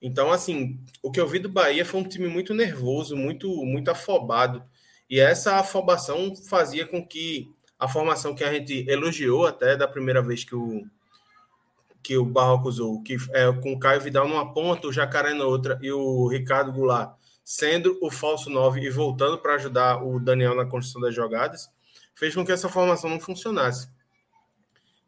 Então, 0.00 0.32
assim, 0.32 0.80
o 1.02 1.10
que 1.10 1.20
eu 1.20 1.28
vi 1.28 1.38
do 1.38 1.48
Bahia 1.48 1.84
foi 1.84 2.00
um 2.00 2.08
time 2.08 2.26
muito 2.26 2.52
nervoso, 2.52 3.16
muito, 3.16 3.48
muito 3.64 3.90
afobado. 3.90 4.62
E 5.08 5.20
essa 5.20 5.56
afobação 5.56 6.34
fazia 6.36 6.86
com 6.86 7.06
que 7.06 7.48
a 7.78 7.86
formação 7.86 8.34
que 8.34 8.44
a 8.44 8.52
gente 8.52 8.84
elogiou 8.88 9.46
até 9.46 9.76
da 9.76 9.88
primeira 9.88 10.20
vez 10.20 10.44
que 10.44 10.54
o, 10.54 10.84
que 12.02 12.16
o 12.16 12.24
Barroco 12.24 12.68
usou, 12.68 13.02
que 13.02 13.16
é 13.30 13.52
com 13.52 13.72
o 13.72 13.78
Caio 13.78 14.00
Vidal 14.00 14.28
numa 14.28 14.52
ponta, 14.52 14.88
o 14.88 14.92
Jacaré 14.92 15.34
na 15.34 15.44
outra 15.44 15.78
e 15.80 15.90
o 15.92 16.28
Ricardo 16.28 16.72
Goulart 16.72 17.14
sendo 17.44 17.98
o 18.00 18.10
falso 18.10 18.48
9 18.48 18.80
e 18.80 18.90
voltando 18.90 19.38
para 19.38 19.54
ajudar 19.54 20.02
o 20.02 20.18
Daniel 20.18 20.54
na 20.54 20.64
construção 20.64 21.02
das 21.02 21.14
jogadas, 21.14 21.68
fez 22.14 22.34
com 22.34 22.44
que 22.44 22.50
essa 22.50 22.70
formação 22.70 23.10
não 23.10 23.20
funcionasse. 23.20 23.88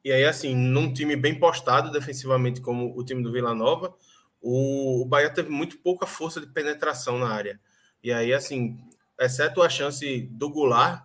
E 0.06 0.12
aí, 0.12 0.24
assim, 0.24 0.54
num 0.54 0.92
time 0.92 1.16
bem 1.16 1.36
postado 1.36 1.90
defensivamente, 1.90 2.60
como 2.60 2.96
o 2.96 3.04
time 3.04 3.24
do 3.24 3.32
Vila 3.32 3.52
Nova, 3.52 3.92
o, 4.40 5.02
o 5.02 5.04
Bahia 5.04 5.28
teve 5.28 5.50
muito 5.50 5.78
pouca 5.78 6.06
força 6.06 6.40
de 6.40 6.46
penetração 6.46 7.18
na 7.18 7.28
área. 7.28 7.60
E 8.04 8.12
aí, 8.12 8.32
assim, 8.32 8.78
exceto 9.18 9.60
a 9.62 9.68
chance 9.68 10.20
do 10.30 10.48
Goulart, 10.48 11.04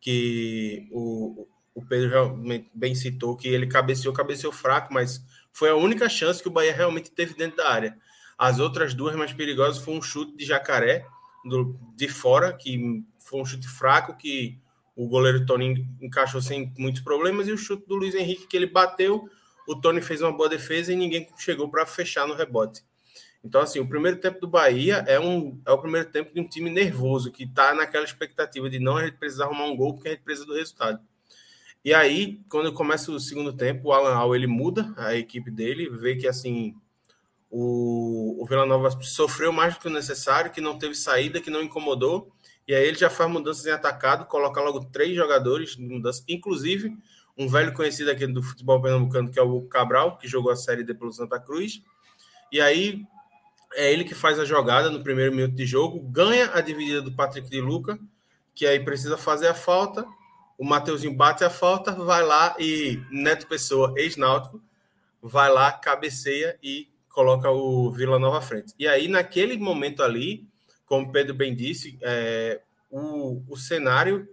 que 0.00 0.88
o, 0.90 1.46
o 1.74 1.84
Pedro 1.84 2.08
realmente 2.08 2.70
bem 2.72 2.94
citou, 2.94 3.36
que 3.36 3.46
ele 3.46 3.66
cabeceou, 3.66 4.14
cabeceou 4.14 4.54
fraco, 4.54 4.90
mas 4.90 5.22
foi 5.52 5.68
a 5.68 5.76
única 5.76 6.08
chance 6.08 6.42
que 6.42 6.48
o 6.48 6.50
Bahia 6.50 6.72
realmente 6.72 7.10
teve 7.10 7.34
dentro 7.34 7.58
da 7.58 7.68
área. 7.68 7.98
As 8.38 8.58
outras 8.58 8.94
duas 8.94 9.14
mais 9.14 9.34
perigosas 9.34 9.84
foi 9.84 9.92
um 9.92 10.00
chute 10.00 10.34
de 10.34 10.46
jacaré 10.46 11.06
do, 11.44 11.78
de 11.94 12.08
fora, 12.08 12.54
que 12.54 13.04
foi 13.18 13.42
um 13.42 13.44
chute 13.44 13.68
fraco, 13.68 14.16
que 14.16 14.58
o 15.02 15.08
goleiro 15.08 15.46
Tony 15.46 15.88
encaixou 15.98 16.42
sem 16.42 16.74
muitos 16.76 17.00
problemas, 17.00 17.48
e 17.48 17.52
o 17.52 17.56
chute 17.56 17.86
do 17.88 17.96
Luiz 17.96 18.14
Henrique, 18.14 18.46
que 18.46 18.54
ele 18.54 18.66
bateu, 18.66 19.26
o 19.66 19.74
Tony 19.74 20.02
fez 20.02 20.20
uma 20.20 20.30
boa 20.30 20.46
defesa 20.46 20.92
e 20.92 20.96
ninguém 20.96 21.26
chegou 21.38 21.70
para 21.70 21.86
fechar 21.86 22.28
no 22.28 22.34
rebote. 22.34 22.82
Então, 23.42 23.62
assim, 23.62 23.80
o 23.80 23.88
primeiro 23.88 24.18
tempo 24.18 24.38
do 24.38 24.46
Bahia 24.46 25.02
é, 25.08 25.18
um, 25.18 25.58
é 25.66 25.72
o 25.72 25.78
primeiro 25.78 26.06
tempo 26.10 26.34
de 26.34 26.38
um 26.38 26.46
time 26.46 26.68
nervoso, 26.68 27.32
que 27.32 27.44
está 27.44 27.74
naquela 27.74 28.04
expectativa 28.04 28.68
de 28.68 28.78
não 28.78 28.98
a 28.98 29.06
gente 29.06 29.16
precisar 29.16 29.46
arrumar 29.46 29.64
um 29.64 29.74
gol, 29.74 29.94
porque 29.94 30.08
a 30.08 30.10
gente 30.10 30.22
precisa 30.22 30.46
do 30.46 30.54
resultado. 30.54 31.00
E 31.82 31.94
aí, 31.94 32.38
quando 32.50 32.70
começa 32.70 33.10
o 33.10 33.18
segundo 33.18 33.54
tempo, 33.54 33.88
o 33.88 33.92
Alan 33.94 34.12
Al, 34.12 34.36
ele 34.36 34.46
muda 34.46 34.92
a 34.98 35.14
equipe 35.14 35.50
dele, 35.50 35.88
vê 35.88 36.14
que, 36.14 36.28
assim, 36.28 36.74
o, 37.50 38.36
o 38.38 38.44
Vila 38.44 38.66
Nova 38.66 38.90
sofreu 39.00 39.50
mais 39.50 39.72
do 39.72 39.80
que 39.80 39.88
o 39.88 39.90
necessário, 39.90 40.50
que 40.50 40.60
não 40.60 40.76
teve 40.76 40.94
saída, 40.94 41.40
que 41.40 41.48
não 41.48 41.62
incomodou, 41.62 42.30
e 42.66 42.74
aí 42.74 42.86
ele 42.86 42.98
já 42.98 43.10
faz 43.10 43.30
mudanças 43.30 43.66
em 43.66 43.70
atacado, 43.70 44.26
coloca 44.26 44.60
logo 44.60 44.84
três 44.86 45.14
jogadores 45.14 45.76
de 45.76 45.82
mudança, 45.82 46.22
inclusive 46.28 46.96
um 47.36 47.48
velho 47.48 47.72
conhecido 47.72 48.10
aqui 48.10 48.26
do 48.26 48.42
futebol 48.42 48.80
pernambucano, 48.80 49.30
que 49.30 49.38
é 49.38 49.42
o 49.42 49.62
Cabral, 49.62 50.18
que 50.18 50.28
jogou 50.28 50.52
a 50.52 50.56
Série 50.56 50.84
D 50.84 50.92
pelo 50.94 51.12
Santa 51.12 51.40
Cruz. 51.40 51.82
E 52.52 52.60
aí 52.60 53.02
é 53.74 53.92
ele 53.92 54.04
que 54.04 54.14
faz 54.14 54.38
a 54.38 54.44
jogada 54.44 54.90
no 54.90 55.02
primeiro 55.02 55.34
minuto 55.34 55.54
de 55.54 55.64
jogo, 55.64 56.00
ganha 56.00 56.50
a 56.52 56.60
dividida 56.60 57.00
do 57.00 57.12
Patrick 57.12 57.48
de 57.48 57.60
Luca, 57.60 57.98
que 58.54 58.66
aí 58.66 58.80
precisa 58.80 59.16
fazer 59.16 59.48
a 59.48 59.54
falta. 59.54 60.06
O 60.58 60.64
Mateuzinho 60.64 61.14
bate 61.14 61.42
a 61.42 61.50
falta, 61.50 61.92
vai 61.92 62.22
lá 62.22 62.54
e 62.58 63.00
Neto 63.10 63.46
Pessoa, 63.46 63.94
ex-náutico, 63.96 64.60
vai 65.22 65.50
lá, 65.50 65.72
cabeceia 65.72 66.58
e 66.62 66.88
coloca 67.08 67.50
o 67.50 67.90
Vila 67.90 68.18
Nova 68.18 68.38
à 68.38 68.42
frente. 68.42 68.74
E 68.78 68.86
aí, 68.86 69.08
naquele 69.08 69.56
momento 69.56 70.02
ali, 70.02 70.46
como 70.90 71.12
Pedro 71.12 71.32
bem 71.34 71.54
disse, 71.54 71.96
é, 72.02 72.60
o, 72.90 73.44
o 73.48 73.56
cenário 73.56 74.28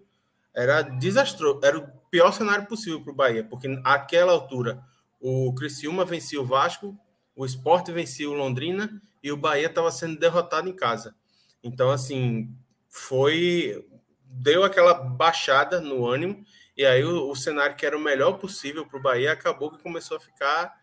era 0.55 0.81
desastroso, 0.81 1.59
era 1.63 1.77
o 1.77 1.87
pior 2.09 2.31
cenário 2.31 2.65
possível 2.65 2.99
para 2.99 3.13
o 3.13 3.15
Bahia, 3.15 3.43
porque 3.43 3.67
naquela 3.67 4.31
altura 4.31 4.83
o 5.21 5.53
Criciúma 5.53 6.03
vencia 6.03 6.41
o 6.41 6.45
Vasco, 6.45 6.97
o 7.35 7.45
Sport 7.45 7.91
vencia 7.91 8.27
o 8.27 8.33
Londrina 8.33 8.99
e 9.21 9.31
o 9.31 9.37
Bahia 9.37 9.67
estava 9.67 9.91
sendo 9.91 10.19
derrotado 10.19 10.67
em 10.67 10.75
casa. 10.75 11.15
Então, 11.63 11.91
assim, 11.91 12.51
foi. 12.89 13.85
deu 14.25 14.63
aquela 14.63 14.95
baixada 14.95 15.79
no 15.79 16.07
ânimo, 16.07 16.43
e 16.75 16.83
aí 16.83 17.03
o, 17.03 17.29
o 17.29 17.35
cenário 17.35 17.75
que 17.75 17.85
era 17.85 17.95
o 17.95 18.01
melhor 18.01 18.39
possível 18.39 18.83
para 18.83 18.97
o 18.97 19.01
Bahia 19.01 19.31
acabou 19.31 19.69
que 19.69 19.83
começou 19.83 20.17
a 20.17 20.19
ficar. 20.19 20.73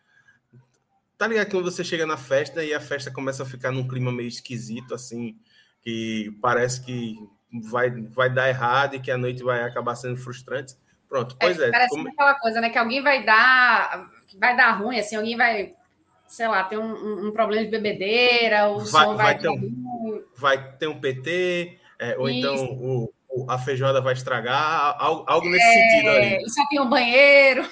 Tá 1.18 1.26
ligado 1.26 1.50
quando 1.50 1.68
você 1.68 1.82
chega 1.82 2.06
na 2.06 2.16
festa 2.16 2.64
e 2.64 2.72
a 2.72 2.80
festa 2.80 3.10
começa 3.10 3.42
a 3.42 3.46
ficar 3.46 3.72
num 3.72 3.88
clima 3.88 4.12
meio 4.12 4.28
esquisito, 4.28 4.94
assim, 4.94 5.36
que 5.84 6.36
parece 6.40 6.80
que 6.82 7.18
vai, 7.70 7.90
vai 7.90 8.30
dar 8.30 8.48
errado 8.48 8.96
e 8.96 9.00
que 9.00 9.10
a 9.10 9.18
noite 9.18 9.42
vai 9.42 9.62
acabar 9.62 9.94
sendo 9.94 10.16
frustrante. 10.16 10.74
Pronto, 11.08 11.36
pois 11.38 11.60
é. 11.60 11.68
é 11.68 11.70
parece 11.70 11.90
como... 11.90 12.08
aquela 12.08 12.34
coisa, 12.34 12.60
né? 12.60 12.70
Que 12.70 12.78
alguém 12.78 13.02
vai 13.02 13.24
dar, 13.24 14.10
vai 14.38 14.56
dar 14.56 14.72
ruim, 14.72 14.98
assim, 14.98 15.16
alguém 15.16 15.36
vai, 15.36 15.74
sei 16.26 16.48
lá, 16.48 16.64
ter 16.64 16.78
um, 16.78 17.28
um 17.28 17.30
problema 17.30 17.64
de 17.64 17.70
bebedeira, 17.70 18.68
o 18.68 18.78
vai, 18.78 19.04
som 19.04 19.16
vai, 19.16 19.26
vai 19.26 19.38
ter 19.38 19.48
um, 19.48 20.22
vai 20.36 20.72
ter 20.76 20.86
um 20.88 20.98
PT, 20.98 21.78
é, 21.98 22.16
ou 22.18 22.28
então 22.28 22.54
isso. 22.54 22.64
então 22.64 22.76
o, 22.76 23.14
o, 23.28 23.50
a 23.50 23.58
feijoada 23.58 24.00
vai 24.00 24.14
estragar, 24.14 24.96
algo, 24.98 25.24
algo 25.28 25.48
nesse 25.48 25.64
é, 25.64 25.72
sentido 25.72 26.08
ali. 26.10 26.50
Só 26.50 26.62
tem 26.68 26.80
um 26.80 26.88
banheiro. 26.88 27.68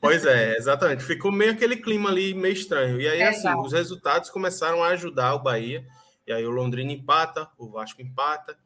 Pois 0.00 0.24
é, 0.24 0.56
exatamente. 0.56 1.04
Ficou 1.04 1.30
meio 1.30 1.52
aquele 1.52 1.76
clima 1.76 2.08
ali 2.08 2.32
meio 2.32 2.54
estranho. 2.54 3.00
E 3.00 3.06
aí, 3.06 3.20
é, 3.20 3.28
assim, 3.28 3.48
os 3.56 3.72
resultados 3.72 4.30
começaram 4.30 4.82
a 4.82 4.88
ajudar 4.88 5.34
o 5.34 5.42
Bahia 5.42 5.84
e 6.30 6.32
aí 6.32 6.46
o 6.46 6.50
Londrina 6.50 6.92
empata, 6.92 7.50
o 7.58 7.68
Vasco 7.68 8.00
empata, 8.00 8.56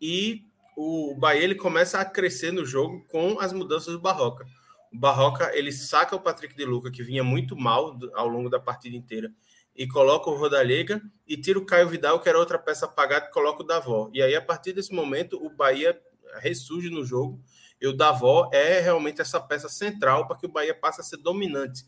e 0.00 0.44
o 0.76 1.14
Bahia 1.14 1.44
ele 1.44 1.54
começa 1.54 2.00
a 2.00 2.04
crescer 2.04 2.52
no 2.52 2.66
jogo 2.66 3.06
com 3.06 3.38
as 3.38 3.52
mudanças 3.52 3.92
do 3.92 4.00
Barroca. 4.00 4.44
O 4.92 4.98
Barroca 4.98 5.56
ele 5.56 5.70
saca 5.70 6.16
o 6.16 6.20
Patrick 6.20 6.56
de 6.56 6.64
Luca, 6.64 6.90
que 6.90 7.00
vinha 7.00 7.22
muito 7.22 7.56
mal 7.56 7.96
ao 8.14 8.26
longo 8.26 8.50
da 8.50 8.58
partida 8.58 8.96
inteira, 8.96 9.32
e 9.76 9.86
coloca 9.86 10.28
o 10.30 10.34
Rodalega 10.34 11.00
e 11.24 11.36
tira 11.36 11.60
o 11.60 11.64
Caio 11.64 11.88
Vidal, 11.88 12.18
que 12.18 12.28
era 12.28 12.36
outra 12.36 12.58
peça 12.58 12.86
apagada, 12.86 13.26
e 13.26 13.30
coloca 13.30 13.62
o 13.62 13.66
Davó. 13.66 14.10
E 14.12 14.20
aí, 14.20 14.34
a 14.34 14.42
partir 14.42 14.72
desse 14.72 14.92
momento, 14.92 15.40
o 15.40 15.48
Bahia 15.48 15.96
ressurge 16.40 16.90
no 16.90 17.04
jogo, 17.04 17.40
e 17.80 17.86
o 17.86 17.92
Davó 17.92 18.50
é 18.52 18.80
realmente 18.80 19.20
essa 19.20 19.40
peça 19.40 19.68
central 19.68 20.26
para 20.26 20.36
que 20.36 20.46
o 20.46 20.50
Bahia 20.50 20.74
passe 20.74 21.00
a 21.00 21.04
ser 21.04 21.18
dominante 21.18 21.84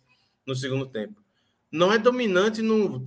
no 0.47 0.55
segundo 0.55 0.86
tempo 0.86 1.23
não 1.74 1.92
é 1.92 1.98
dominante 1.98 2.62
no, 2.62 3.05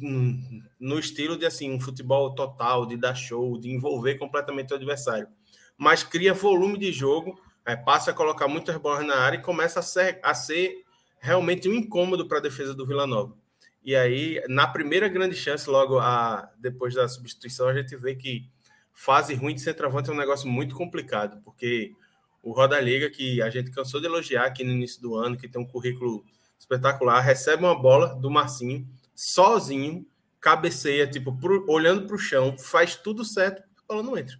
no, 0.78 1.00
estilo 1.00 1.38
de 1.38 1.46
assim 1.46 1.72
um 1.72 1.80
futebol 1.80 2.36
total, 2.36 2.86
de 2.86 2.98
dar 2.98 3.16
show, 3.16 3.58
de 3.58 3.72
envolver 3.72 4.16
completamente 4.16 4.74
o 4.74 4.76
adversário, 4.76 5.30
mas 5.78 6.04
cria 6.04 6.34
volume 6.34 6.78
de 6.78 6.92
jogo, 6.92 7.40
é, 7.66 7.78
passa 7.78 8.12
a 8.12 8.14
colocar 8.14 8.50
muitas 8.50 8.76
bolas 8.76 9.08
na 9.08 9.16
área 9.16 9.38
e 9.38 9.42
começa 9.42 9.80
a 9.80 9.82
ser, 9.84 10.20
a 10.22 10.34
ser 10.34 10.84
realmente 11.18 11.70
um 11.70 11.74
incômodo 11.76 12.28
para 12.28 12.40
a 12.40 12.42
defesa 12.42 12.74
do 12.74 12.86
Vila 12.86 13.08
Nova. 13.08 13.34
E 13.82 13.96
aí, 13.96 14.44
na 14.50 14.68
primeira 14.68 15.08
grande 15.08 15.36
chance, 15.36 15.70
logo 15.70 15.98
a, 15.98 16.52
depois 16.60 16.94
da 16.94 17.08
substituição, 17.08 17.70
a 17.70 17.74
gente 17.74 17.96
vê 17.96 18.16
que 18.16 18.50
fase 18.92 19.34
ruim 19.34 19.56
de 19.56 19.62
centroavante 19.62 20.10
é 20.10 20.14
um 20.14 20.18
negócio 20.18 20.50
muito 20.50 20.76
complicado, 20.76 21.42
porque 21.46 21.94
o 22.44 22.52
Roda 22.52 22.82
Liga, 22.82 23.10
que 23.10 23.42
a 23.42 23.50
gente 23.50 23.72
cansou 23.72 24.02
de 24.02 24.08
elogiar 24.08 24.44
aqui 24.44 24.66
no 24.66 24.74
início 24.74 25.02
do 25.02 25.16
ano, 25.16 25.38
que 25.38 25.48
tem 25.48 25.62
um 25.62 25.66
currículo 25.66 26.26
espetacular, 26.58 27.22
recebe 27.22 27.64
uma 27.64 27.80
bola 27.80 28.16
do 28.16 28.30
Marcinho, 28.30 28.88
sozinho, 29.16 30.06
cabeceia, 30.40 31.08
tipo, 31.08 31.36
pro, 31.38 31.66
olhando 31.70 32.06
para 32.06 32.16
o 32.16 32.20
chão, 32.20 32.58
faz 32.58 32.96
tudo 32.96 33.24
certo, 33.26 33.62
a 33.62 33.94
bola 33.94 34.04
não 34.04 34.18
entra. 34.18 34.38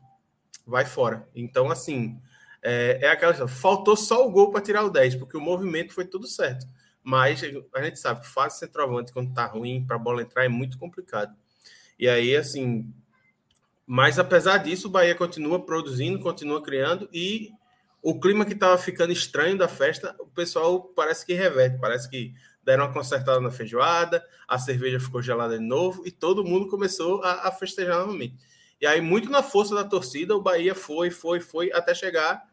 Vai 0.66 0.86
fora. 0.86 1.28
Então, 1.34 1.72
assim, 1.72 2.20
é, 2.62 3.00
é 3.02 3.10
aquela. 3.10 3.48
Faltou 3.48 3.96
só 3.96 4.28
o 4.28 4.32
gol 4.32 4.52
para 4.52 4.62
tirar 4.62 4.84
o 4.84 4.90
10, 4.90 5.16
porque 5.16 5.38
o 5.38 5.42
movimento 5.42 5.94
foi 5.94 6.06
tudo 6.06 6.28
certo. 6.28 6.68
Mas 7.02 7.42
a 7.74 7.84
gente 7.84 8.00
sabe 8.00 8.20
que 8.20 8.28
fase 8.28 8.60
centroavante, 8.60 9.14
quando 9.14 9.34
tá 9.34 9.46
ruim, 9.46 9.86
para 9.86 9.96
a 9.96 10.00
bola 10.00 10.22
entrar, 10.22 10.44
é 10.44 10.50
muito 10.50 10.78
complicado. 10.78 11.34
E 11.98 12.08
aí, 12.10 12.36
assim. 12.36 12.94
Mas 13.86 14.20
apesar 14.20 14.58
disso, 14.58 14.88
o 14.88 14.92
Bahia 14.92 15.16
continua 15.16 15.66
produzindo, 15.66 16.20
continua 16.20 16.62
criando 16.62 17.08
e 17.14 17.52
o 18.02 18.20
clima 18.20 18.46
que 18.46 18.54
estava 18.54 18.78
ficando 18.78 19.12
estranho 19.12 19.58
da 19.58 19.68
festa, 19.68 20.16
o 20.20 20.28
pessoal 20.28 20.82
parece 20.96 21.26
que 21.26 21.34
reverte, 21.34 21.80
parece 21.80 22.10
que 22.10 22.34
deram 22.64 22.86
uma 22.86 22.94
consertada 22.94 23.40
na 23.40 23.50
feijoada, 23.50 24.24
a 24.48 24.60
cerveja 24.60 25.00
ficou 25.00 25.22
gelada 25.22 25.58
de 25.58 25.64
novo 25.64 26.04
e 26.06 26.12
todo 26.12 26.44
mundo 26.44 26.68
começou 26.68 27.24
a, 27.24 27.48
a 27.48 27.52
festejar 27.52 28.00
novamente. 28.00 28.36
E 28.80 28.86
aí, 28.86 29.02
muito 29.02 29.30
na 29.30 29.42
força 29.42 29.74
da 29.74 29.84
torcida, 29.84 30.36
o 30.36 30.42
Bahia 30.42 30.76
foi, 30.76 31.10
foi, 31.10 31.40
foi, 31.40 31.72
até 31.72 31.96
chegar 31.96 32.44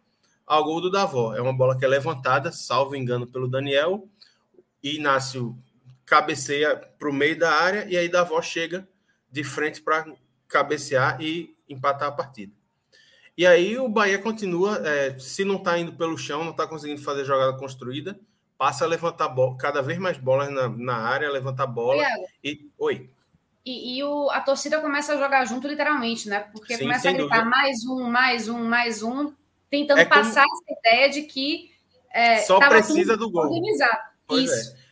ao 0.47 0.65
gol 0.65 0.81
do 0.81 0.91
Davó. 0.91 1.35
É 1.35 1.41
uma 1.41 1.53
bola 1.53 1.79
que 1.79 1.85
é 1.85 1.89
levantada, 1.89 2.51
salvo 2.51 2.97
engano, 2.97 3.27
pelo 3.27 3.49
Daniel. 3.49 4.09
E 4.83 4.97
Inácio 4.97 5.59
cabeceia 6.05 6.77
para 6.77 7.09
o 7.09 7.13
meio 7.13 7.39
da 7.39 7.51
área 7.51 7.87
e 7.89 7.97
aí 7.97 8.09
Davó 8.09 8.41
chega 8.41 8.89
de 9.31 9.43
frente 9.43 9.83
para 9.83 10.07
cabecear 10.47 11.21
e 11.21 11.57
empatar 11.69 12.09
a 12.09 12.13
partida. 12.13 12.53
E 13.37 13.47
aí 13.47 13.77
o 13.79 13.89
Bahia 13.89 14.19
continua, 14.19 14.81
é, 14.87 15.19
se 15.19 15.45
não 15.45 15.57
está 15.57 15.79
indo 15.79 15.93
pelo 15.95 16.17
chão, 16.17 16.45
não 16.45 16.53
está 16.53 16.67
conseguindo 16.67 17.03
fazer 17.03 17.25
jogada 17.25 17.57
construída, 17.59 18.19
passa 18.57 18.85
a 18.85 18.89
levantar 18.89 19.29
bola, 19.29 19.57
cada 19.57 19.83
vez 19.83 19.99
mais 19.99 20.17
bolas 20.17 20.51
na, 20.51 20.69
na 20.69 20.97
área, 20.97 21.31
levantar 21.31 21.67
bola. 21.67 22.05
E, 22.43 22.71
oi. 22.79 23.11
E, 23.67 23.99
e 23.99 24.05
o, 24.05 24.31
a 24.31 24.41
torcida 24.41 24.81
começa 24.81 25.15
a 25.15 25.19
jogar 25.19 25.45
junto, 25.47 25.67
literalmente, 25.67 26.29
né? 26.29 26.41
Porque 26.53 26.77
Sim, 26.77 26.85
começa 26.85 27.09
a 27.09 27.13
gritar 27.13 27.39
dúvida. 27.39 27.51
mais 27.51 27.85
um, 27.87 28.05
mais 28.05 28.49
um, 28.49 28.65
mais 28.65 29.03
um, 29.03 29.33
tentando 29.71 30.01
é 30.01 30.05
passar 30.05 30.45
como... 30.45 30.63
essa 30.63 30.79
ideia 30.79 31.11
de 31.11 31.23
que 31.23 31.73
é, 32.13 32.39
só 32.39 32.61
precisa 32.61 33.17
do 33.17 33.31
gol. 33.31 33.51
Pois 34.27 34.45
Isso. 34.45 34.77
É. 34.81 34.85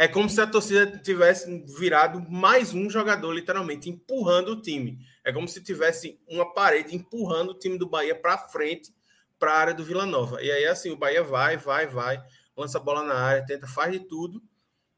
É 0.00 0.06
como 0.06 0.30
se 0.30 0.40
a 0.40 0.46
torcida 0.46 0.86
tivesse 0.98 1.64
virado 1.76 2.24
mais 2.30 2.72
um 2.72 2.88
jogador, 2.88 3.32
literalmente, 3.32 3.90
empurrando 3.90 4.52
o 4.52 4.62
time. 4.62 4.96
É 5.28 5.32
como 5.32 5.46
se 5.46 5.62
tivesse 5.62 6.18
uma 6.26 6.54
parede 6.54 6.96
empurrando 6.96 7.50
o 7.50 7.58
time 7.58 7.76
do 7.76 7.86
Bahia 7.86 8.14
para 8.14 8.38
frente, 8.48 8.90
para 9.38 9.52
a 9.52 9.58
área 9.58 9.74
do 9.74 9.84
Vila 9.84 10.06
Nova. 10.06 10.42
E 10.42 10.50
aí, 10.50 10.64
assim, 10.64 10.90
o 10.90 10.96
Bahia 10.96 11.22
vai, 11.22 11.58
vai, 11.58 11.86
vai, 11.86 12.18
lança 12.56 12.78
a 12.78 12.80
bola 12.80 13.02
na 13.02 13.14
área, 13.14 13.44
tenta, 13.44 13.66
faz 13.66 13.92
de 13.92 14.00
tudo 14.00 14.42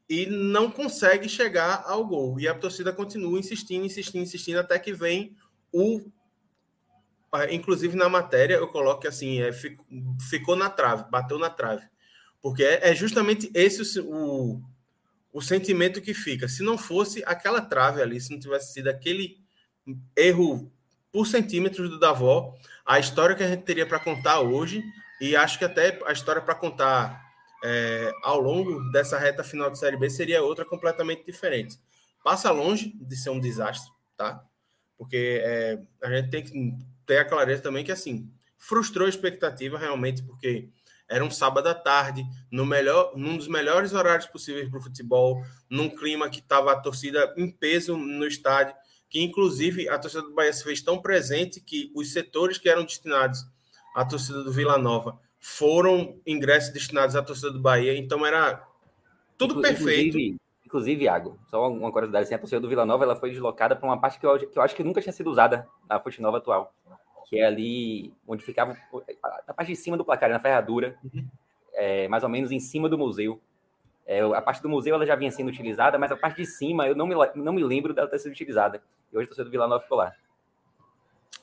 e 0.08 0.26
não 0.26 0.70
consegue 0.70 1.28
chegar 1.28 1.82
ao 1.84 2.06
gol. 2.06 2.38
E 2.38 2.46
a 2.46 2.54
torcida 2.54 2.92
continua 2.92 3.40
insistindo, 3.40 3.84
insistindo, 3.84 4.22
insistindo, 4.22 4.60
até 4.60 4.78
que 4.78 4.92
vem 4.92 5.36
o. 5.72 6.00
Ah, 7.32 7.52
inclusive 7.52 7.96
na 7.96 8.08
matéria, 8.08 8.54
eu 8.54 8.68
coloco 8.68 9.08
assim, 9.08 9.40
é, 9.40 9.50
ficou 10.30 10.54
na 10.54 10.70
trave, 10.70 11.10
bateu 11.10 11.40
na 11.40 11.50
trave. 11.50 11.88
Porque 12.40 12.62
é, 12.62 12.90
é 12.90 12.94
justamente 12.94 13.50
esse 13.52 13.98
o, 13.98 14.62
o 15.32 15.42
sentimento 15.42 16.00
que 16.00 16.14
fica. 16.14 16.46
Se 16.46 16.62
não 16.62 16.78
fosse 16.78 17.20
aquela 17.26 17.60
trave 17.60 18.00
ali, 18.00 18.20
se 18.20 18.30
não 18.30 18.38
tivesse 18.38 18.74
sido 18.74 18.86
aquele 18.86 19.40
erro 20.16 20.72
por 21.12 21.26
centímetros 21.26 21.88
do 21.90 21.98
Davó, 21.98 22.54
a 22.86 22.98
história 22.98 23.34
que 23.34 23.42
a 23.42 23.48
gente 23.48 23.62
teria 23.62 23.86
para 23.86 23.98
contar 23.98 24.40
hoje, 24.40 24.82
e 25.20 25.36
acho 25.36 25.58
que 25.58 25.64
até 25.64 25.98
a 26.06 26.12
história 26.12 26.40
para 26.40 26.54
contar 26.54 27.20
é, 27.62 28.12
ao 28.22 28.40
longo 28.40 28.80
dessa 28.90 29.18
reta 29.18 29.44
final 29.44 29.70
de 29.70 29.78
Série 29.78 29.96
B 29.96 30.08
seria 30.08 30.42
outra 30.42 30.64
completamente 30.64 31.24
diferente. 31.24 31.78
Passa 32.24 32.50
longe 32.50 32.94
de 33.00 33.16
ser 33.16 33.30
um 33.30 33.40
desastre, 33.40 33.90
tá? 34.16 34.42
Porque 34.96 35.40
é, 35.42 35.78
a 36.02 36.10
gente 36.10 36.30
tem 36.30 36.42
que 36.42 36.76
ter 37.06 37.18
a 37.18 37.24
clareza 37.24 37.62
também 37.62 37.84
que, 37.84 37.92
assim, 37.92 38.30
frustrou 38.58 39.06
a 39.06 39.10
expectativa 39.10 39.78
realmente, 39.78 40.22
porque 40.22 40.68
era 41.08 41.24
um 41.24 41.30
sábado 41.30 41.68
à 41.68 41.74
tarde, 41.74 42.24
no 42.50 42.64
melhor, 42.64 43.12
num 43.16 43.36
dos 43.36 43.48
melhores 43.48 43.92
horários 43.92 44.26
possíveis 44.26 44.68
para 44.68 44.78
o 44.78 44.82
futebol, 44.82 45.42
num 45.68 45.88
clima 45.88 46.30
que 46.30 46.38
estava 46.38 46.70
a 46.72 46.78
torcida 46.78 47.34
em 47.36 47.50
peso 47.50 47.96
no 47.96 48.26
estádio, 48.26 48.74
que 49.10 49.22
inclusive 49.22 49.88
a 49.88 49.98
torcida 49.98 50.22
do 50.22 50.32
Bahia 50.32 50.52
se 50.52 50.64
fez 50.64 50.80
tão 50.80 51.02
presente 51.02 51.60
que 51.60 51.92
os 51.94 52.12
setores 52.12 52.56
que 52.56 52.68
eram 52.68 52.84
destinados 52.84 53.44
à 53.94 54.04
torcida 54.04 54.42
do 54.42 54.52
Vila 54.52 54.78
Nova 54.78 55.20
foram 55.38 56.18
ingressos 56.26 56.72
destinados 56.72 57.16
à 57.16 57.22
torcida 57.22 57.50
do 57.50 57.60
Bahia, 57.60 57.96
então 57.98 58.24
era 58.24 58.66
tudo 59.36 59.58
inclusive, 59.58 59.84
perfeito. 59.84 60.40
Inclusive, 60.64 61.04
Iago, 61.04 61.38
só 61.50 61.68
uma 61.68 61.90
curiosidade, 61.90 62.24
assim, 62.24 62.34
a 62.34 62.38
torcida 62.38 62.60
do 62.60 62.68
Vila 62.68 62.86
Nova 62.86 63.04
ela 63.04 63.16
foi 63.16 63.30
deslocada 63.30 63.74
para 63.74 63.88
uma 63.88 64.00
parte 64.00 64.20
que 64.20 64.24
eu, 64.24 64.38
que 64.38 64.56
eu 64.56 64.62
acho 64.62 64.74
que 64.74 64.84
nunca 64.84 65.02
tinha 65.02 65.12
sido 65.12 65.28
usada 65.28 65.66
na 65.88 65.98
Fonte 65.98 66.22
Nova 66.22 66.38
atual 66.38 66.72
que 67.30 67.38
é 67.38 67.46
ali 67.46 68.12
onde 68.26 68.44
ficava 68.44 68.76
a 69.46 69.54
parte 69.54 69.68
de 69.68 69.76
cima 69.76 69.96
do 69.96 70.04
placar, 70.04 70.28
na 70.28 70.40
ferradura, 70.40 70.98
uhum. 71.04 71.24
é, 71.72 72.08
mais 72.08 72.24
ou 72.24 72.28
menos 72.28 72.50
em 72.50 72.58
cima 72.58 72.88
do 72.88 72.98
museu. 72.98 73.40
É, 74.06 74.20
a 74.20 74.42
parte 74.42 74.62
do 74.62 74.68
museu 74.68 74.94
ela 74.94 75.06
já 75.06 75.14
vinha 75.14 75.30
sendo 75.30 75.48
utilizada, 75.48 75.98
mas 75.98 76.10
a 76.10 76.16
parte 76.16 76.38
de 76.38 76.46
cima 76.46 76.86
eu 76.86 76.94
não 76.94 77.06
me, 77.06 77.14
não 77.36 77.52
me 77.52 77.62
lembro 77.62 77.94
dela 77.94 78.08
ter 78.08 78.18
sido 78.18 78.32
utilizada. 78.32 78.82
E 79.12 79.16
hoje 79.16 79.24
estou 79.24 79.36
sendo 79.36 79.50
Vila 79.50 79.68
Nova 79.68 79.82
ficou 79.82 79.98
lá. 79.98 80.12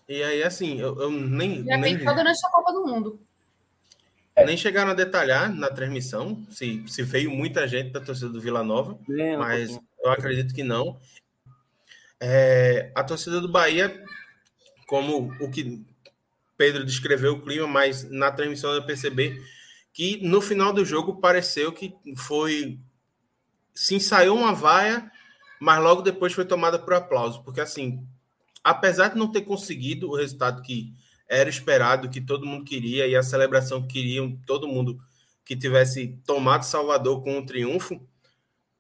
E 0.08 0.24
aí, 0.24 0.44
assim, 0.44 0.80
eu, 0.80 1.00
eu 1.02 1.12
nem. 1.12 1.64
Já 1.66 1.78
nem... 1.78 1.98
pensou 1.98 2.16
durante 2.16 2.46
a 2.46 2.50
Copa 2.50 2.72
do 2.72 2.86
Mundo. 2.86 3.20
É. 4.36 4.46
Nem 4.46 4.56
chegaram 4.56 4.92
a 4.92 4.94
detalhar 4.94 5.54
na 5.54 5.70
transmissão 5.70 6.46
se, 6.50 6.84
se 6.88 7.02
veio 7.02 7.32
muita 7.32 7.68
gente 7.68 7.92
da 7.92 8.00
torcida 8.00 8.30
do 8.30 8.40
Vila 8.40 8.64
Nova, 8.64 8.98
é, 9.10 9.36
mas 9.36 9.72
um 9.72 9.80
eu 10.04 10.12
acredito 10.12 10.54
que 10.54 10.64
não. 10.64 10.98
É, 12.20 12.92
a 12.96 13.04
torcida 13.04 13.42
do 13.42 13.50
Bahia 13.50 14.04
como 14.88 15.34
o 15.40 15.52
que 15.52 15.86
Pedro 16.56 16.84
descreveu 16.86 17.34
o 17.34 17.42
clima, 17.42 17.68
mas 17.68 18.10
na 18.10 18.32
transmissão 18.32 18.74
eu 18.74 18.84
percebi 18.84 19.40
que 19.98 20.20
no 20.22 20.40
final 20.40 20.72
do 20.72 20.86
jogo 20.86 21.20
pareceu 21.20 21.72
que 21.72 21.92
foi 22.16 22.80
se 23.74 23.96
ensaiou 23.96 24.38
uma 24.38 24.54
vaia, 24.54 25.12
mas 25.60 25.82
logo 25.82 26.04
depois 26.04 26.34
foi 26.34 26.46
tomada 26.46 26.78
por 26.78 26.94
aplauso, 26.94 27.42
porque 27.42 27.62
assim, 27.62 28.06
apesar 28.64 29.08
de 29.08 29.18
não 29.18 29.32
ter 29.32 29.42
conseguido 29.42 30.08
o 30.08 30.16
resultado 30.16 30.62
que 30.62 30.94
era 31.28 31.50
esperado, 31.50 32.12
que 32.12 32.22
todo 32.22 32.46
mundo 32.46 32.64
queria 32.64 33.08
e 33.08 33.16
a 33.16 33.24
celebração 33.24 33.82
que 33.82 33.96
queriam 33.96 34.40
todo 34.46 34.68
mundo 34.68 35.02
que 35.44 35.56
tivesse 35.56 36.10
tomado 36.28 36.62
Salvador 36.62 37.24
com 37.24 37.36
um 37.36 37.44
triunfo, 37.44 38.00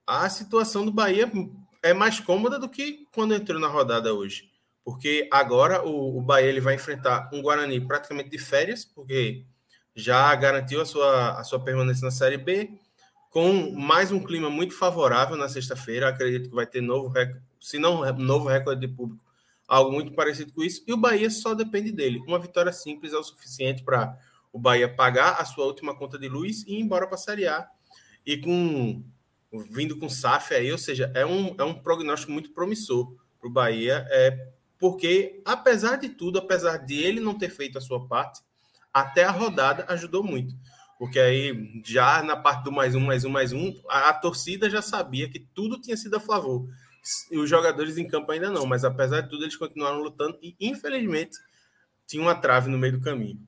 a 0.05 0.29
situação 0.29 0.85
do 0.85 0.91
Bahia 0.91 1.31
é 1.81 1.95
mais 1.95 2.19
cômoda 2.19 2.59
do 2.59 2.69
que 2.69 3.07
quando 3.11 3.33
entrou 3.33 3.59
na 3.59 3.67
rodada 3.67 4.13
hoje. 4.13 4.51
Porque 4.83 5.27
agora 5.31 5.83
o, 5.83 6.19
o 6.19 6.21
Bahia 6.21 6.47
ele 6.47 6.61
vai 6.61 6.75
enfrentar 6.75 7.27
um 7.33 7.41
Guarani 7.41 7.81
praticamente 7.81 8.29
de 8.29 8.37
férias, 8.37 8.85
porque 8.85 9.47
já 9.97 10.33
garantiu 10.35 10.79
a 10.79 10.85
sua, 10.85 11.39
a 11.39 11.43
sua 11.43 11.59
permanência 11.59 12.05
na 12.05 12.11
Série 12.11 12.37
B, 12.37 12.69
com 13.31 13.71
mais 13.71 14.11
um 14.11 14.23
clima 14.23 14.47
muito 14.47 14.77
favorável 14.77 15.35
na 15.35 15.49
sexta-feira. 15.49 16.07
Acredito 16.07 16.49
que 16.49 16.55
vai 16.55 16.67
ter 16.67 16.81
novo 16.81 17.07
recorde, 17.07 17.41
se 17.59 17.79
não 17.79 18.05
novo 18.13 18.47
recorde 18.47 18.79
de 18.79 18.87
público, 18.87 19.19
algo 19.67 19.91
muito 19.91 20.13
parecido 20.13 20.53
com 20.53 20.61
isso. 20.61 20.83
E 20.85 20.93
o 20.93 20.97
Bahia 20.97 21.31
só 21.31 21.55
depende 21.55 21.91
dele. 21.91 22.23
Uma 22.27 22.37
vitória 22.37 22.71
simples 22.71 23.11
é 23.11 23.17
o 23.17 23.23
suficiente 23.23 23.83
para 23.83 24.15
o 24.53 24.59
Bahia 24.59 24.87
pagar 24.87 25.41
a 25.41 25.45
sua 25.45 25.65
última 25.65 25.97
conta 25.97 26.19
de 26.19 26.29
luz 26.29 26.63
e 26.67 26.75
ir 26.75 26.79
embora 26.79 27.07
para 27.07 27.15
a 27.15 27.19
Série 27.19 27.47
A. 27.47 27.67
E 28.23 28.37
com 28.37 29.03
vindo 29.71 29.97
com 29.97 30.07
SAF 30.07 30.53
aí, 30.53 30.71
ou 30.71 30.77
seja, 30.77 31.11
é 31.15 31.25
um, 31.25 31.55
é 31.57 31.63
um 31.63 31.73
prognóstico 31.73 32.31
muito 32.31 32.51
promissor 32.51 33.15
para 33.39 33.49
o 33.49 33.51
Bahia. 33.51 34.05
É, 34.11 34.51
porque, 34.77 35.41
apesar 35.43 35.95
de 35.95 36.09
tudo, 36.09 36.37
apesar 36.37 36.77
de 36.77 37.01
ele 37.01 37.19
não 37.19 37.35
ter 37.35 37.49
feito 37.49 37.79
a 37.79 37.81
sua 37.81 38.07
parte, 38.07 38.41
até 39.01 39.23
a 39.23 39.31
rodada 39.31 39.85
ajudou 39.89 40.23
muito. 40.23 40.55
Porque 40.97 41.19
aí, 41.19 41.81
já 41.85 42.23
na 42.23 42.35
parte 42.35 42.63
do 42.63 42.71
mais 42.71 42.95
um, 42.95 42.99
mais 42.99 43.23
um, 43.23 43.29
mais 43.29 43.53
um, 43.53 43.71
a, 43.87 44.09
a 44.09 44.13
torcida 44.13 44.69
já 44.69 44.81
sabia 44.81 45.29
que 45.29 45.39
tudo 45.39 45.79
tinha 45.79 45.95
sido 45.95 46.15
a 46.15 46.19
favor. 46.19 46.67
E 47.31 47.37
os 47.37 47.49
jogadores 47.49 47.97
em 47.97 48.07
campo 48.07 48.31
ainda 48.31 48.49
não, 48.49 48.65
mas 48.65 48.83
apesar 48.83 49.21
de 49.21 49.29
tudo, 49.29 49.43
eles 49.43 49.55
continuaram 49.55 49.99
lutando 49.99 50.37
e, 50.41 50.55
infelizmente, 50.59 51.37
tinha 52.07 52.21
uma 52.21 52.35
trave 52.35 52.69
no 52.69 52.77
meio 52.77 52.93
do 52.93 53.01
caminho. 53.03 53.39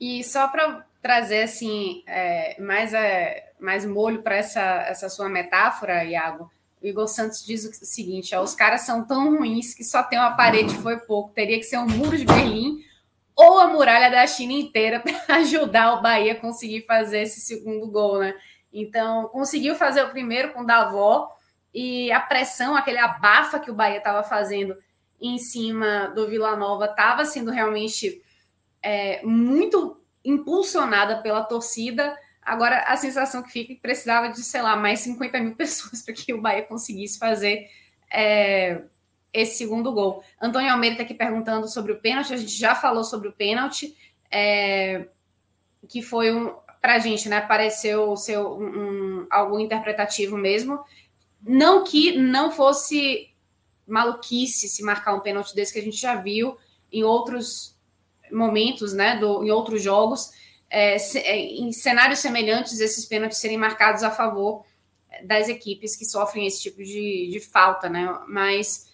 E 0.00 0.22
só 0.22 0.48
para 0.48 0.86
trazer 1.02 1.42
assim 1.42 2.02
é, 2.06 2.60
mais, 2.62 2.94
é, 2.94 3.52
mais 3.58 3.84
molho 3.84 4.22
para 4.22 4.36
essa, 4.36 4.60
essa 4.60 5.08
sua 5.08 5.28
metáfora, 5.28 6.04
Iago, 6.04 6.50
o 6.80 6.86
Igor 6.86 7.08
Santos 7.08 7.44
diz 7.44 7.64
o 7.64 7.84
seguinte: 7.84 8.34
ó, 8.34 8.42
os 8.42 8.54
caras 8.54 8.82
são 8.82 9.04
tão 9.04 9.36
ruins 9.36 9.74
que 9.74 9.84
só 9.84 10.02
tem 10.02 10.18
uma 10.18 10.36
parede 10.36 10.74
foi 10.76 10.98
pouco. 10.98 11.34
Teria 11.34 11.58
que 11.58 11.64
ser 11.64 11.78
um 11.78 11.86
muro 11.86 12.16
de 12.16 12.24
Berlim 12.24 12.82
ou 13.40 13.58
a 13.58 13.68
muralha 13.68 14.10
da 14.10 14.26
China 14.26 14.52
inteira 14.52 15.00
para 15.26 15.36
ajudar 15.36 15.94
o 15.94 16.02
Bahia 16.02 16.32
a 16.32 16.40
conseguir 16.40 16.82
fazer 16.82 17.22
esse 17.22 17.40
segundo 17.40 17.86
gol, 17.90 18.20
né? 18.20 18.34
Então, 18.72 19.28
conseguiu 19.28 19.74
fazer 19.74 20.02
o 20.04 20.10
primeiro 20.10 20.52
com 20.52 20.60
o 20.60 20.66
Davó 20.66 21.28
e 21.74 22.10
a 22.12 22.20
pressão, 22.20 22.76
aquele 22.76 22.98
abafa 22.98 23.58
que 23.58 23.70
o 23.70 23.74
Bahia 23.74 23.98
estava 23.98 24.22
fazendo 24.22 24.76
em 25.20 25.38
cima 25.38 26.08
do 26.14 26.28
Vila 26.28 26.56
Nova 26.56 26.86
estava 26.86 27.24
sendo 27.24 27.50
realmente 27.50 28.22
é, 28.82 29.20
muito 29.24 30.00
impulsionada 30.24 31.20
pela 31.20 31.42
torcida 31.44 32.16
Agora, 32.42 32.80
a 32.80 32.96
sensação 32.96 33.42
que 33.42 33.52
fica 33.52 33.72
é 33.72 33.76
que 33.76 33.80
precisava 33.80 34.28
de, 34.28 34.42
sei 34.42 34.62
lá, 34.62 34.74
mais 34.74 35.00
50 35.00 35.40
mil 35.40 35.54
pessoas 35.56 36.02
para 36.02 36.14
que 36.14 36.32
o 36.32 36.40
Bahia 36.40 36.62
conseguisse 36.62 37.18
fazer 37.18 37.68
é, 38.12 38.82
esse 39.32 39.58
segundo 39.58 39.92
gol. 39.92 40.22
Antônio 40.40 40.70
Almeida 40.70 40.94
está 40.94 41.04
aqui 41.04 41.14
perguntando 41.14 41.68
sobre 41.68 41.92
o 41.92 42.00
pênalti. 42.00 42.32
A 42.32 42.36
gente 42.36 42.56
já 42.56 42.74
falou 42.74 43.04
sobre 43.04 43.28
o 43.28 43.32
pênalti, 43.32 43.96
é, 44.30 45.06
que 45.88 46.02
foi 46.02 46.32
um. 46.32 46.54
Para 46.80 46.94
a 46.94 46.98
gente, 46.98 47.28
né? 47.28 47.42
Pareceu 47.42 48.16
ser 48.16 48.38
um, 48.38 49.22
um, 49.22 49.26
algo 49.30 49.60
interpretativo 49.60 50.36
mesmo. 50.36 50.82
Não 51.42 51.84
que 51.84 52.16
não 52.16 52.50
fosse 52.50 53.28
maluquice 53.86 54.68
se 54.68 54.82
marcar 54.82 55.14
um 55.14 55.20
pênalti 55.20 55.54
desse 55.54 55.72
que 55.72 55.78
a 55.78 55.82
gente 55.82 55.98
já 55.98 56.14
viu 56.14 56.56
em 56.90 57.04
outros 57.04 57.76
momentos, 58.32 58.94
né? 58.94 59.16
Do, 59.16 59.44
em 59.44 59.50
outros 59.50 59.82
jogos 59.82 60.30
é, 60.70 60.96
é, 60.96 61.36
em 61.36 61.72
cenários 61.72 62.20
semelhantes, 62.20 62.78
esses 62.78 63.04
pênaltis 63.04 63.38
serem 63.38 63.58
marcados 63.58 64.04
a 64.04 64.10
favor 64.10 64.64
das 65.24 65.48
equipes 65.48 65.96
que 65.96 66.04
sofrem 66.04 66.46
esse 66.46 66.62
tipo 66.62 66.82
de, 66.82 67.28
de 67.30 67.40
falta, 67.40 67.88
né? 67.88 68.20
Mas 68.28 68.88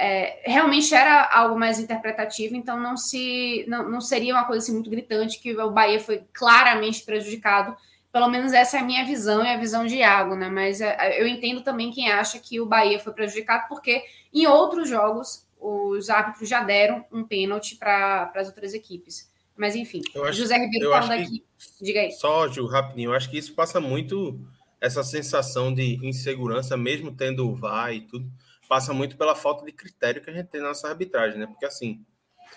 é, 0.00 0.40
realmente 0.44 0.94
era 0.94 1.28
algo 1.30 1.58
mais 1.58 1.78
interpretativo, 1.78 2.56
então 2.56 2.80
não 2.80 2.96
se 2.96 3.66
não, 3.68 3.86
não 3.86 4.00
seria 4.00 4.32
uma 4.32 4.46
coisa 4.46 4.64
assim, 4.64 4.72
muito 4.72 4.88
gritante 4.88 5.38
que 5.38 5.54
o 5.54 5.70
Bahia 5.70 6.00
foi 6.00 6.22
claramente 6.32 7.04
prejudicado. 7.04 7.76
Pelo 8.10 8.28
menos 8.28 8.52
essa 8.52 8.78
é 8.78 8.80
a 8.80 8.84
minha 8.84 9.04
visão 9.04 9.44
e 9.44 9.48
a 9.48 9.58
visão 9.58 9.84
de 9.84 9.96
Iago, 9.96 10.34
né? 10.34 10.48
Mas 10.48 10.80
é, 10.80 11.20
eu 11.20 11.28
entendo 11.28 11.60
também 11.60 11.92
quem 11.92 12.10
acha 12.10 12.38
que 12.38 12.58
o 12.58 12.66
Bahia 12.66 12.98
foi 12.98 13.12
prejudicado, 13.12 13.68
porque 13.68 14.02
em 14.32 14.46
outros 14.46 14.88
jogos 14.88 15.46
os 15.60 16.08
árbitros 16.08 16.48
já 16.48 16.62
deram 16.62 17.04
um 17.12 17.22
pênalti 17.22 17.76
para 17.76 18.32
as 18.34 18.48
outras 18.48 18.72
equipes. 18.72 19.30
Mas 19.54 19.76
enfim, 19.76 20.00
acho, 20.24 20.38
José 20.38 20.56
Ribeiro 20.56 20.90
falando 20.90 21.12
aqui. 21.12 21.44
Diga 21.80 22.00
aí. 22.00 22.10
Só, 22.12 22.48
Ju, 22.48 22.66
rapidinho, 22.66 23.10
eu 23.10 23.14
acho 23.14 23.30
que 23.30 23.36
isso 23.36 23.54
passa 23.54 23.78
muito 23.78 24.40
essa 24.80 25.04
sensação 25.04 25.74
de 25.74 25.98
insegurança, 26.02 26.74
mesmo 26.74 27.12
tendo 27.14 27.46
o 27.46 27.54
VAR 27.54 27.92
e 27.92 28.00
tudo, 28.00 28.26
passa 28.70 28.94
muito 28.94 29.16
pela 29.16 29.34
falta 29.34 29.64
de 29.64 29.72
critério 29.72 30.22
que 30.22 30.30
a 30.30 30.32
gente 30.32 30.46
tem 30.46 30.60
na 30.60 30.68
nossa 30.68 30.86
arbitragem, 30.86 31.40
né? 31.40 31.46
Porque 31.48 31.66
assim, 31.66 32.06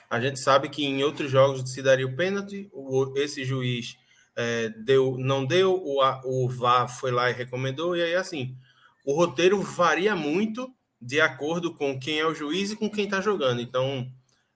a 0.08 0.22
gente 0.22 0.40
sabe 0.40 0.70
que 0.70 0.86
em 0.86 1.04
outros 1.04 1.32
jogos 1.32 1.68
se 1.72 1.82
daria 1.82 2.06
o 2.06 2.16
pênalti, 2.16 2.70
o, 2.72 3.12
esse 3.18 3.44
juiz 3.44 3.98
é, 4.36 4.70
deu, 4.70 5.18
não 5.18 5.44
deu, 5.44 5.74
o, 5.74 6.04
o 6.24 6.48
VAR 6.48 6.88
foi 6.88 7.10
lá 7.10 7.32
e 7.32 7.34
recomendou, 7.34 7.98
e 7.98 8.04
aí 8.04 8.14
assim, 8.14 8.56
o 9.04 9.16
roteiro 9.16 9.60
varia 9.64 10.16
muito 10.16 10.72
de 11.02 11.20
acordo 11.20 11.74
com 11.74 12.00
quem 12.00 12.20
é 12.20 12.28
o 12.28 12.36
juiz 12.36 12.70
e 12.70 12.76
com 12.76 12.92
quem 12.92 13.06
está 13.06 13.20
jogando. 13.20 13.60
Então, 13.60 14.08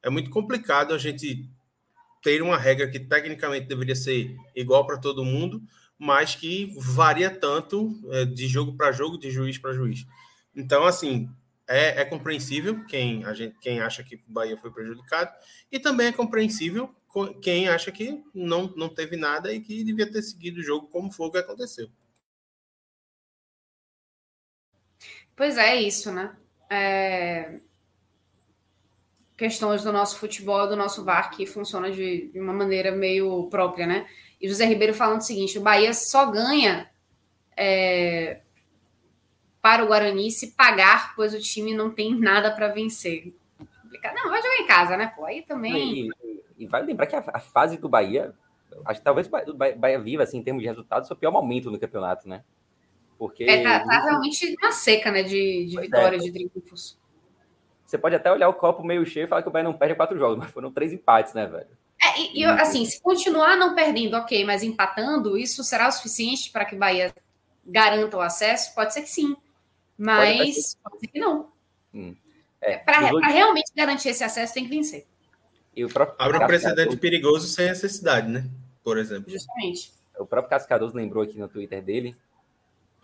é 0.04 0.12
muito 0.12 0.30
complicado 0.30 0.94
a 0.94 0.98
gente 1.00 1.50
ter 2.22 2.44
uma 2.44 2.58
regra 2.58 2.88
que 2.88 3.00
tecnicamente 3.00 3.66
deveria 3.66 3.96
ser 3.96 4.36
igual 4.56 4.86
para 4.86 5.00
todo 5.00 5.26
mundo, 5.26 5.60
mas 5.98 6.36
que 6.36 6.72
varia 6.78 7.32
tanto 7.32 8.00
é, 8.12 8.26
de 8.26 8.48
jogo 8.48 8.78
para 8.78 8.92
jogo, 8.92 9.18
de 9.18 9.32
juiz 9.32 9.58
para 9.58 9.74
juiz. 9.74 10.06
Então, 10.56 10.86
assim, 10.86 11.30
é, 11.68 12.02
é, 12.02 12.06
compreensível 12.06 12.85
quem, 12.85 13.26
a 13.26 13.34
gente, 13.34 13.57
quem 13.60 13.80
acha 13.80 14.03
que 14.03 14.15
o 14.15 14.22
Bahia 14.27 14.57
foi 14.57 14.72
prejudicado, 14.72 15.34
e 15.72 15.80
também 15.80 16.07
é 16.07 16.11
compreensível 16.11 16.94
quem 17.41 17.68
acha 17.68 17.91
que 17.91 18.23
não, 18.34 18.68
não 18.76 18.89
teve 18.89 19.18
nada 19.18 19.52
e 19.52 19.60
que 19.60 19.84
devia 19.84 20.10
ter 20.10 20.22
seguido 20.22 20.60
o 20.60 20.64
jogo 20.64 20.88
como 20.88 21.11
foi 21.11 21.27
o 21.27 21.31
que 21.31 21.38
aconteceu. 21.39 21.89
Pois 25.35 25.57
é, 25.57 25.76
isso, 25.76 26.11
né? 26.11 26.35
É 26.69 27.60
questões 29.38 29.84
do 29.84 29.94
nosso 29.94 30.18
futebol, 30.18 30.68
do 30.68 30.76
nosso 30.76 31.06
VAR, 31.06 31.30
que 31.30 31.45
funciona 31.45 31.91
de, 31.91 32.31
de, 32.31 32.39
uma 32.39 32.52
maneira 32.52 32.91
meio 32.91 33.48
própria, 33.49 33.85
né? 33.85 34.07
E 34.41 34.49
José 34.49 34.65
Ribeiro 34.65 34.95
falando 34.95 35.19
o 35.19 35.23
seguinte: 35.23 35.60
o 35.60 35.61
Bahia 35.61 35.94
só 35.94 36.30
ganha 36.31 36.89
é, 37.56 38.41
para 39.62 39.84
o 39.84 39.88
Guarani 39.88 40.32
se 40.32 40.52
pagar, 40.52 41.16
pois 41.16 41.34
o 41.34 41.40
time 41.40 41.74
não 41.74 41.90
tem 41.90 42.18
nada 42.18 42.52
para 42.52 42.68
vencer. 42.70 43.34
Não, 44.16 44.30
vai 44.30 44.42
jogar 44.42 44.58
em 44.58 44.68
casa, 44.68 44.98
né? 44.98 45.12
Pô, 45.16 45.26
aí 45.26 45.42
também. 45.42 46.08
E, 46.08 46.44
e 46.60 46.68
vale 46.68 46.86
lembrar 46.86 47.08
que 47.08 47.16
a, 47.16 47.24
a, 47.34 47.40
fase 47.40 47.78
do 47.78 47.90
Bahia, 47.90 48.34
acho 48.86 49.00
que 49.00 49.04
talvez 49.04 49.28
o 49.28 49.54
Bahia, 49.54 49.76
Bahia 49.76 50.00
viva, 50.00 50.24
assim, 50.24 50.38
em 50.38 50.44
termos 50.44 50.62
de 50.62 50.68
resultados, 50.68 51.08
seu 51.08 51.16
pior 51.16 51.32
momento 51.32 51.72
no 51.72 51.80
campeonato, 51.80 52.28
né? 52.28 52.44
Porque. 53.18 53.44
É, 53.44 53.64
tá, 53.64 53.80
tá 53.80 54.04
realmente 54.04 54.56
uma 54.62 54.72
seca, 54.72 55.12
né? 55.12 55.24
De, 55.24 55.66
de 55.66 55.80
vitória, 55.80 56.18
é. 56.18 56.20
de 56.20 56.32
triunfos. 56.32 56.98
Você 57.86 57.98
pode 57.98 58.16
até 58.16 58.32
olhar 58.32 58.50
o 58.50 58.54
copo 58.54 58.84
meio 58.84 59.06
cheio 59.06 59.26
e 59.26 59.28
falar 59.28 59.42
que 59.42 59.48
o 59.48 59.52
Bahia 59.52 59.64
não 59.64 59.74
perde 59.74 59.96
quatro 59.96 60.18
jogos, 60.18 60.38
mas 60.38 60.52
foram 60.52 60.72
três 60.72 60.92
empates, 60.92 61.34
né, 61.34 61.46
velho? 61.46 61.68
É, 62.02 62.22
e, 62.22 62.42
e 62.42 62.46
assim, 62.46 62.86
se 62.86 63.02
continuar 63.02 63.56
não 63.56 63.74
perdendo, 63.74 64.16
ok, 64.18 64.46
mas 64.46 64.62
empatando, 64.62 65.38
isso 65.38 65.64
será 65.64 65.88
o 65.88 65.92
suficiente 65.92 66.52
para 66.52 66.66
que 66.66 66.76
o 66.76 66.78
Bahia 66.78 67.14
garanta 67.66 68.18
o 68.18 68.22
acesso? 68.22 68.76
Pode 68.76 68.94
ser 68.94 69.02
que 69.02 69.10
sim, 69.10 69.36
mas 69.98 70.38
pode, 70.38 70.53
ser. 70.53 70.78
pode 70.84 70.99
ser 70.99 71.07
que 71.07 71.19
não. 71.19 71.52
Hum. 71.94 72.15
É, 72.61 72.78
para 72.78 73.10
dois... 73.10 73.26
realmente 73.28 73.72
garantir 73.76 74.10
esse 74.10 74.24
acesso, 74.24 74.53
tem 74.53 74.64
que 74.64 74.69
vencer. 74.69 75.06
Abre 76.18 76.38
um 76.38 76.48
precedente 76.48 76.98
perigoso 76.98 77.48
sem 77.48 77.68
necessidade, 77.68 78.28
né? 78.28 78.49
Por 78.84 78.98
exemplo. 78.98 79.30
Justamente. 79.30 79.91
O 80.18 80.26
próprio 80.26 80.49
Cascadoso 80.49 80.95
lembrou 80.95 81.24
aqui 81.24 81.38
no 81.38 81.48
Twitter 81.48 81.84
dele 81.84 82.15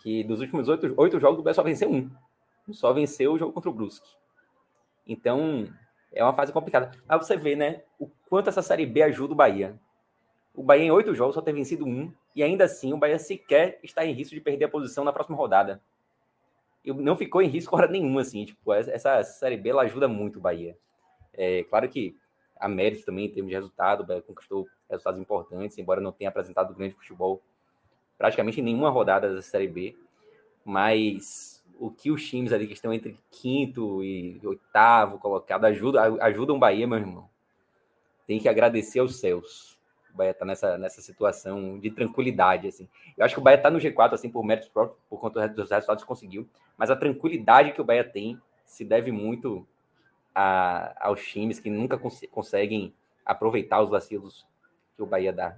que 0.04 0.24
dos 0.24 0.42
últimos 0.42 0.68
oito, 0.68 0.94
oito 0.98 1.20
jogos 1.20 1.40
o 1.40 1.42
Bahia 1.44 1.54
só 1.54 1.64
venceu 1.64 1.90
um. 1.90 2.10
Só 2.72 2.92
venceu 2.92 3.34
o 3.34 3.38
jogo 3.38 3.54
contra 3.54 3.70
o 3.70 3.74
Brusque. 3.74 4.08
Então, 5.08 5.70
é 6.12 6.24
uma 6.24 6.34
fase 6.34 6.52
complicada. 6.52 6.92
Mas 7.08 7.26
você 7.26 7.38
vê, 7.38 7.56
né, 7.56 7.82
o 7.98 8.08
quanto 8.30 8.50
essa 8.50 8.62
Série 8.62 8.86
B 8.86 9.02
ajuda 9.02 9.34
o 9.34 9.36
Bahia. 9.36 9.80
O 10.54 10.62
Bahia, 10.62 10.84
em 10.84 10.92
oito 10.92 11.16
jogos, 11.16 11.36
só 11.36 11.42
tem 11.42 11.54
vencido 11.54 11.86
um, 11.86 12.12
e 12.36 12.44
ainda 12.44 12.66
assim 12.66 12.94
o 12.94 12.98
Bahia 12.98 13.18
sequer 13.18 13.80
está 13.82 14.06
em 14.06 14.14
risco 14.14 14.36
de 14.36 14.42
perder 14.42 14.66
a 14.66 14.70
posição 14.70 15.04
na 15.04 15.14
próxima 15.14 15.38
rodada. 15.38 15.82
Não 16.86 17.16
ficou 17.16 17.42
em 17.42 17.48
risco 17.48 17.76
hora 17.76 17.88
nenhuma, 17.88 18.22
assim. 18.22 18.46
Tipo, 18.46 18.74
essa 18.74 19.24
Série 19.24 19.58
B 19.58 19.70
ela 19.70 19.84
ajuda 19.84 20.08
muito 20.08 20.40
o 20.40 20.42
Bahia. 20.42 20.78
É 21.34 21.64
claro 21.64 21.88
que 21.90 22.16
a 22.58 22.68
mérito 22.68 23.06
também 23.06 23.26
em 23.26 23.30
termos 23.30 23.50
de 23.50 23.56
resultado, 23.56 24.02
o 24.02 24.06
Bahia 24.06 24.22
conquistou 24.22 24.68
resultados 24.90 25.20
importantes, 25.20 25.78
embora 25.78 26.00
não 26.00 26.12
tenha 26.12 26.30
apresentado 26.30 26.74
grande 26.74 26.96
futebol 26.96 27.42
praticamente 28.18 28.60
em 28.60 28.64
nenhuma 28.64 28.90
rodada 28.90 29.34
da 29.34 29.42
Série 29.42 29.68
B. 29.68 29.98
Mas 30.64 31.64
o 31.80 31.90
que 31.92 32.12
os 32.12 32.26
times 32.26 32.54
ali 32.54 32.68
que 32.68 32.74
estão 32.74 32.94
entre 32.94 33.18
quinto 33.30 34.04
e 34.04 34.40
oitavo 34.44 35.18
colocado 35.20 35.66
ajudam, 35.66 36.18
ajudam 36.22 36.56
o 36.56 36.60
Bahia, 36.60 36.88
meu 36.88 36.98
irmão. 36.98 37.30
Tem 38.26 38.40
que 38.40 38.48
agradecer 38.48 39.00
aos 39.00 39.20
céus. 39.20 39.73
O 40.14 40.18
Bahia 40.18 40.32
está 40.32 40.46
nessa, 40.46 40.78
nessa 40.78 41.02
situação 41.02 41.80
de 41.80 41.90
tranquilidade, 41.90 42.68
assim. 42.68 42.88
Eu 43.18 43.26
acho 43.26 43.34
que 43.34 43.42
o 43.42 43.44
Bahia 43.44 43.58
está 43.58 43.72
no 43.72 43.80
G4, 43.80 44.14
assim, 44.14 44.30
por 44.30 44.44
méritos 44.44 44.70
próprios, 44.70 45.00
por 45.10 45.20
conta 45.20 45.48
dos 45.50 45.70
resultados 45.72 46.04
que 46.04 46.08
conseguiu. 46.08 46.48
Mas 46.78 46.92
a 46.92 46.96
tranquilidade 46.96 47.72
que 47.72 47.82
o 47.82 47.84
Bahia 47.84 48.04
tem 48.04 48.40
se 48.66 48.86
deve 48.86 49.12
muito 49.12 49.68
a, 50.34 51.08
aos 51.08 51.26
times 51.26 51.60
que 51.60 51.70
nunca 51.70 51.98
cons 51.98 52.22
conseguem 52.32 52.94
aproveitar 53.26 53.82
os 53.82 53.90
vacilos 53.90 54.46
que 54.96 55.02
o 55.02 55.06
Bahia 55.06 55.34
dá. 55.34 55.58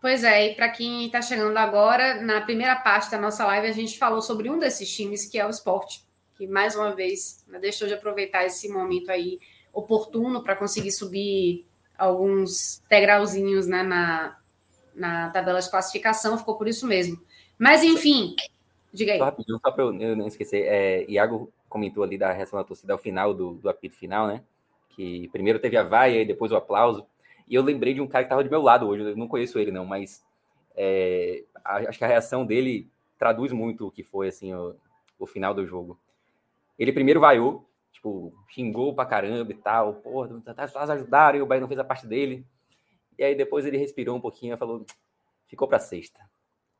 Pois 0.00 0.22
é, 0.22 0.48
e 0.48 0.54
para 0.54 0.68
quem 0.68 1.06
está 1.06 1.22
chegando 1.22 1.56
agora, 1.56 2.20
na 2.20 2.40
primeira 2.42 2.76
parte 2.76 3.10
da 3.10 3.18
nossa 3.18 3.44
live, 3.46 3.66
a 3.66 3.72
gente 3.72 3.98
falou 3.98 4.20
sobre 4.20 4.50
um 4.50 4.58
desses 4.58 4.94
times, 4.94 5.26
que 5.26 5.38
é 5.38 5.46
o 5.46 5.50
esporte, 5.50 6.04
que 6.36 6.46
mais 6.46 6.76
uma 6.76 6.94
vez 6.94 7.44
deixou 7.60 7.88
de 7.88 7.94
aproveitar 7.94 8.44
esse 8.44 8.68
momento 8.68 9.10
aí 9.10 9.38
oportuno 9.72 10.42
para 10.42 10.56
conseguir 10.56 10.92
subir 10.92 11.66
alguns 11.96 12.82
degrauzinhos 12.88 13.66
né, 13.66 13.82
na, 13.82 14.36
na 14.94 15.30
tabela 15.30 15.60
de 15.60 15.70
classificação, 15.70 16.38
ficou 16.38 16.56
por 16.56 16.68
isso 16.68 16.86
mesmo. 16.86 17.20
Mas, 17.58 17.82
enfim, 17.82 18.34
diga 18.92 19.12
aí. 19.12 19.18
Só 19.18 19.24
rapidinho, 19.24 19.60
só 19.64 19.70
para 19.70 19.84
eu, 19.84 20.16
não 20.16 20.26
esquecer, 20.26 20.64
é, 20.66 21.04
Iago 21.08 21.52
comentou 21.68 22.04
ali 22.04 22.16
da 22.16 22.32
reação 22.32 22.58
da 22.58 22.64
torcida 22.64 22.92
ao 22.92 22.98
final 22.98 23.34
do, 23.34 23.54
do 23.54 23.68
apito 23.68 23.96
final, 23.96 24.26
né? 24.26 24.42
Que 24.90 25.28
primeiro 25.28 25.58
teve 25.58 25.76
a 25.76 25.82
vaia 25.82 26.22
e 26.22 26.26
depois 26.26 26.52
o 26.52 26.56
aplauso. 26.56 27.06
E 27.48 27.54
eu 27.54 27.62
lembrei 27.62 27.94
de 27.94 28.00
um 28.00 28.06
cara 28.06 28.24
que 28.24 28.26
estava 28.26 28.44
do 28.44 28.50
meu 28.50 28.62
lado 28.62 28.86
hoje, 28.86 29.02
eu 29.02 29.16
não 29.16 29.28
conheço 29.28 29.58
ele 29.58 29.70
não, 29.70 29.84
mas 29.84 30.22
é, 30.74 31.44
acho 31.64 31.98
que 31.98 32.04
a 32.04 32.08
reação 32.08 32.46
dele 32.46 32.88
traduz 33.18 33.52
muito 33.52 33.86
o 33.86 33.90
que 33.90 34.02
foi 34.02 34.28
assim 34.28 34.54
o, 34.54 34.74
o 35.18 35.26
final 35.26 35.52
do 35.54 35.66
jogo. 35.66 35.98
Ele 36.78 36.92
primeiro 36.92 37.20
vaiou, 37.20 37.68
tipo, 38.04 38.34
xingou 38.50 38.94
pra 38.94 39.06
caramba 39.06 39.50
e 39.50 39.56
tal, 39.56 39.94
porra, 39.94 40.40
tá, 40.44 40.54
tá 40.54 40.92
ajudaram 40.92 41.38
e 41.38 41.42
o 41.42 41.46
Bahia 41.46 41.62
não 41.62 41.68
fez 41.68 41.80
a 41.80 41.84
parte 41.84 42.06
dele. 42.06 42.46
E 43.18 43.24
aí 43.24 43.34
depois 43.34 43.64
ele 43.64 43.78
respirou 43.78 44.16
um 44.16 44.20
pouquinho 44.20 44.54
e 44.54 44.58
falou, 44.58 44.84
ficou 45.46 45.66
pra 45.66 45.78
sexta. 45.78 46.20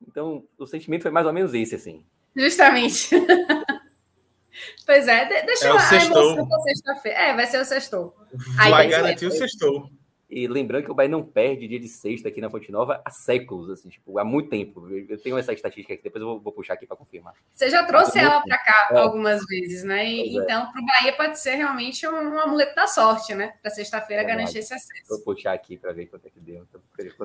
Então, 0.06 0.44
o 0.58 0.66
sentimento 0.66 1.02
foi 1.02 1.10
mais 1.10 1.26
ou 1.26 1.32
menos 1.32 1.54
esse, 1.54 1.74
assim. 1.74 2.04
Justamente. 2.36 3.08
pois 4.84 5.08
é, 5.08 5.24
deixa 5.46 5.66
é 5.66 5.70
eu 5.70 5.78
a 5.78 6.04
emoção 6.04 6.48
pra 6.48 6.58
sexta-feira. 6.60 7.18
É, 7.18 7.34
vai 7.34 7.46
ser 7.46 7.58
o 7.58 7.64
sextou. 7.64 8.14
Vai 8.56 8.88
garantir 8.88 9.26
o 9.26 9.30
sextou. 9.30 9.88
E 10.28 10.48
lembrando 10.48 10.84
que 10.84 10.90
o 10.90 10.94
Bahia 10.94 11.10
não 11.10 11.22
perde 11.22 11.68
dia 11.68 11.78
de 11.78 11.86
sexta 11.86 12.28
aqui 12.28 12.40
na 12.40 12.48
Fonte 12.48 12.72
Nova 12.72 13.00
há 13.04 13.10
séculos, 13.10 13.68
assim, 13.70 13.88
tipo, 13.88 14.18
há 14.18 14.24
muito 14.24 14.48
tempo. 14.48 14.88
Eu 15.08 15.20
tenho 15.20 15.36
essa 15.36 15.52
estatística 15.52 15.92
aqui, 15.92 16.02
depois 16.02 16.22
eu 16.22 16.28
vou, 16.28 16.40
vou 16.40 16.52
puxar 16.52 16.74
aqui 16.74 16.86
para 16.86 16.96
confirmar. 16.96 17.34
Você 17.52 17.68
já 17.70 17.84
trouxe 17.84 18.18
ela 18.18 18.40
para 18.40 18.58
cá 18.58 18.88
é. 18.92 18.98
algumas 18.98 19.44
vezes, 19.46 19.84
né? 19.84 20.06
E, 20.08 20.38
é. 20.38 20.42
então, 20.42 20.72
para 20.72 20.80
o 20.80 20.86
Bahia 20.86 21.12
pode 21.12 21.38
ser 21.38 21.56
realmente 21.56 22.06
um, 22.08 22.12
um 22.12 22.38
amuleto 22.38 22.74
da 22.74 22.86
sorte, 22.86 23.34
né? 23.34 23.54
Para 23.60 23.70
sexta-feira 23.70 24.22
é 24.22 24.26
garantir 24.26 24.58
esse 24.58 24.72
acesso. 24.72 25.08
Vou 25.08 25.20
puxar 25.20 25.52
aqui 25.52 25.76
para 25.76 25.92
ver 25.92 26.06
quanto 26.06 26.26
é 26.26 26.30
que 26.30 26.40
deu. 26.40 26.66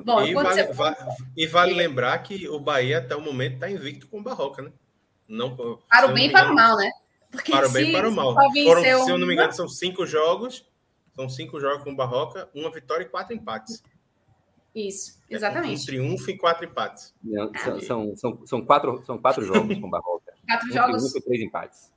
Bom, 0.04 0.22
e, 0.22 0.34
vale, 0.34 0.48
você... 0.48 0.72
vale, 0.72 0.96
e 1.36 1.46
vale 1.46 1.74
lembrar 1.74 2.18
que 2.18 2.48
o 2.48 2.60
Bahia, 2.60 2.98
até 2.98 3.16
o 3.16 3.20
momento, 3.20 3.54
está 3.54 3.70
invicto 3.70 4.06
com 4.08 4.20
o 4.20 4.22
Barroca, 4.22 4.62
né? 4.62 4.70
Não, 5.26 5.56
para 5.88 6.06
o 6.06 6.12
bem 6.12 6.26
e 6.26 6.32
para 6.32 6.50
o 6.50 6.54
mal, 6.54 6.76
né? 6.76 6.90
Porque 7.30 7.52
para 7.52 7.68
o 7.68 7.70
bem 7.70 7.90
e 7.90 7.92
para 7.92 8.08
o 8.08 8.12
mal. 8.12 8.34
Foram, 8.34 8.82
se 8.82 9.10
eu 9.10 9.16
não 9.16 9.26
me 9.26 9.34
engano, 9.34 9.52
são 9.52 9.68
cinco 9.68 10.04
jogos 10.04 10.69
são 11.20 11.28
cinco 11.28 11.60
jogos 11.60 11.84
com 11.84 11.94
Barroca, 11.94 12.48
uma 12.54 12.70
vitória 12.70 13.04
e 13.04 13.08
quatro 13.08 13.34
empates. 13.34 13.82
Isso, 14.74 15.20
exatamente. 15.28 15.80
É 15.80 15.82
um 15.82 15.86
triunfo 15.86 16.30
e 16.30 16.38
quatro 16.38 16.64
empates. 16.64 17.14
Não, 17.22 17.52
são, 17.54 17.80
são, 17.80 18.16
são, 18.16 18.46
são, 18.46 18.64
quatro, 18.64 19.02
são 19.04 19.18
quatro 19.18 19.44
jogos 19.44 19.78
com 19.78 19.90
Barroca. 19.90 20.30
Quatro 20.48 20.68
um 20.68 20.72
jogos. 20.72 20.96
Triunfo 20.96 21.18
e 21.18 21.22
três 21.22 21.42
empates. 21.42 21.92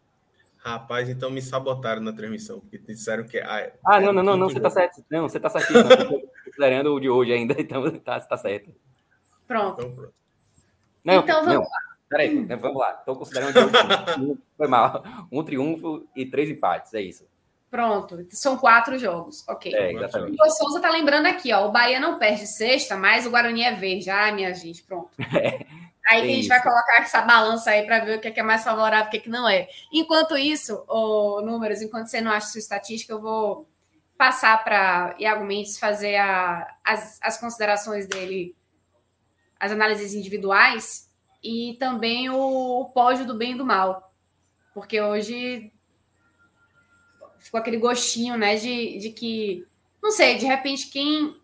Rapaz, 0.58 1.10
então 1.10 1.30
me 1.30 1.42
sabotaram 1.42 2.02
na 2.02 2.14
transmissão, 2.14 2.60
porque 2.60 2.78
disseram 2.78 3.24
que. 3.26 3.40
Ah, 3.40 3.72
ah 3.86 4.00
não, 4.02 4.14
não, 4.14 4.24
não, 4.24 4.38
não, 4.38 4.50
você 4.50 4.60
tá 4.60 4.70
certo. 4.70 5.04
Não, 5.10 5.28
você 5.28 5.40
tá 5.40 5.50
certo. 5.50 5.74
Considerando 6.46 6.94
o 6.94 7.00
de 7.00 7.10
hoje 7.10 7.34
ainda, 7.34 7.56
então 7.60 7.90
tá, 8.00 8.20
tá 8.20 8.38
certo. 8.38 8.74
Pronto. 9.48 9.82
Então, 9.82 9.96
pronto. 9.96 10.14
Não, 11.04 11.22
Então, 11.22 11.46
vamos 11.46 11.54
não. 11.54 11.68
Peraí, 12.10 12.46
né, 12.46 12.56
vamos 12.56 12.78
lá. 12.78 12.92
Estou 12.92 13.16
considerando 13.16 13.54
que 13.54 14.20
um- 14.22 14.38
foi 14.56 14.68
mal. 14.68 15.04
Um 15.32 15.44
triunfo 15.44 16.08
e 16.16 16.26
três 16.26 16.50
empates, 16.50 16.94
é 16.94 17.02
isso. 17.02 17.26
Pronto, 17.74 18.24
são 18.30 18.56
quatro 18.56 19.00
jogos. 19.00 19.44
Ok. 19.50 19.74
É, 19.74 19.94
exatamente. 19.94 20.38
O 20.40 20.50
Souza 20.52 20.80
tá 20.80 20.92
lembrando 20.92 21.26
aqui, 21.26 21.52
ó. 21.52 21.66
O 21.68 21.72
Bahia 21.72 22.00
não 22.00 22.20
perde 22.20 22.46
sexta, 22.46 22.96
mas 22.96 23.26
o 23.26 23.32
Guarani 23.32 23.64
é 23.64 23.72
verde. 23.74 24.12
Ai, 24.12 24.32
minha 24.32 24.54
gente, 24.54 24.84
pronto. 24.84 25.10
Aí 26.08 26.22
tem 26.22 26.30
a 26.30 26.34
gente 26.36 26.40
isso. 26.42 26.50
vai 26.50 26.62
colocar 26.62 27.02
essa 27.02 27.22
balança 27.24 27.72
aí 27.72 27.84
para 27.84 28.06
ver 28.06 28.18
o 28.20 28.22
que 28.22 28.28
é, 28.28 28.32
que 28.32 28.40
é 28.40 28.44
mais 28.44 28.64
favorável 28.64 29.06
e 29.06 29.08
o 29.08 29.10
que, 29.10 29.18
é 29.18 29.20
que 29.22 29.30
não 29.30 29.50
é. 29.50 29.68
Enquanto 29.92 30.38
isso, 30.38 30.86
ô, 30.88 31.42
números, 31.42 31.82
enquanto 31.82 32.06
você 32.08 32.22
não 32.22 32.30
acha 32.30 32.46
sua 32.46 32.60
estatística, 32.60 33.12
eu 33.12 33.20
vou 33.22 33.68
passar 34.16 34.64
para 34.64 35.16
Iago 35.18 35.44
Mendes 35.44 35.80
fazer 35.80 36.18
a- 36.18 36.68
as, 36.84 37.18
as 37.24 37.40
considerações 37.40 38.06
dele, 38.06 38.56
as 39.60 39.72
análises 39.72 40.14
individuais 40.14 41.10
e 41.44 41.76
também 41.80 42.30
o, 42.30 42.36
o 42.82 42.86
pódio 42.92 43.26
do 43.26 43.34
bem 43.36 43.54
e 43.54 43.58
do 43.58 43.66
mal. 43.66 44.14
Porque 44.76 45.02
hoje 45.02 45.73
ficou 47.44 47.60
aquele 47.60 47.78
gostinho, 47.78 48.36
né, 48.38 48.56
de, 48.56 48.98
de 48.98 49.10
que, 49.12 49.68
não 50.02 50.12
sei, 50.12 50.38
de 50.38 50.46
repente 50.46 50.88
quem 50.88 51.36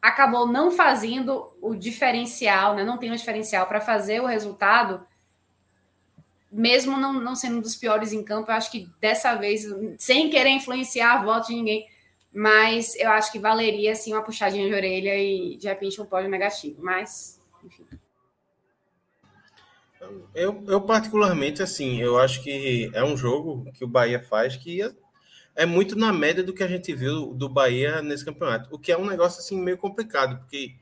acabou 0.00 0.46
não 0.46 0.70
fazendo 0.70 1.52
o 1.60 1.74
diferencial, 1.74 2.74
né, 2.74 2.84
não 2.84 2.96
tem 2.96 3.10
um 3.10 3.16
diferencial 3.16 3.66
para 3.66 3.80
fazer 3.80 4.22
o 4.22 4.26
resultado, 4.26 5.06
mesmo 6.50 6.96
não, 6.96 7.12
não 7.12 7.36
sendo 7.36 7.58
um 7.58 7.60
dos 7.60 7.76
piores 7.76 8.12
em 8.12 8.24
campo, 8.24 8.50
eu 8.50 8.54
acho 8.54 8.70
que 8.70 8.88
dessa 9.00 9.34
vez, 9.34 9.66
sem 9.98 10.30
querer 10.30 10.50
influenciar 10.50 11.14
a 11.14 11.22
voto 11.22 11.48
de 11.48 11.54
ninguém, 11.54 11.86
mas 12.32 12.94
eu 12.96 13.10
acho 13.10 13.32
que 13.32 13.38
valeria, 13.38 13.92
assim, 13.92 14.12
uma 14.12 14.22
puxadinha 14.22 14.68
de 14.68 14.74
orelha 14.74 15.16
e, 15.16 15.56
de 15.56 15.66
repente, 15.66 16.00
um 16.00 16.06
pódio 16.06 16.30
negativo. 16.30 16.82
Mas. 16.82 17.37
Eu, 20.34 20.64
eu, 20.66 20.80
particularmente, 20.80 21.62
assim, 21.62 22.00
eu 22.00 22.18
acho 22.18 22.42
que 22.42 22.90
é 22.94 23.02
um 23.02 23.16
jogo 23.16 23.70
que 23.72 23.84
o 23.84 23.88
Bahia 23.88 24.22
faz 24.22 24.56
que 24.56 24.82
é, 24.82 24.92
é 25.56 25.66
muito 25.66 25.96
na 25.96 26.12
média 26.12 26.42
do 26.42 26.52
que 26.52 26.62
a 26.62 26.68
gente 26.68 26.94
viu 26.94 27.34
do 27.34 27.48
Bahia 27.48 28.00
nesse 28.02 28.24
campeonato. 28.24 28.68
O 28.74 28.78
que 28.78 28.92
é 28.92 28.98
um 28.98 29.06
negócio, 29.06 29.40
assim, 29.40 29.60
meio 29.60 29.76
complicado, 29.76 30.38
porque 30.38 30.74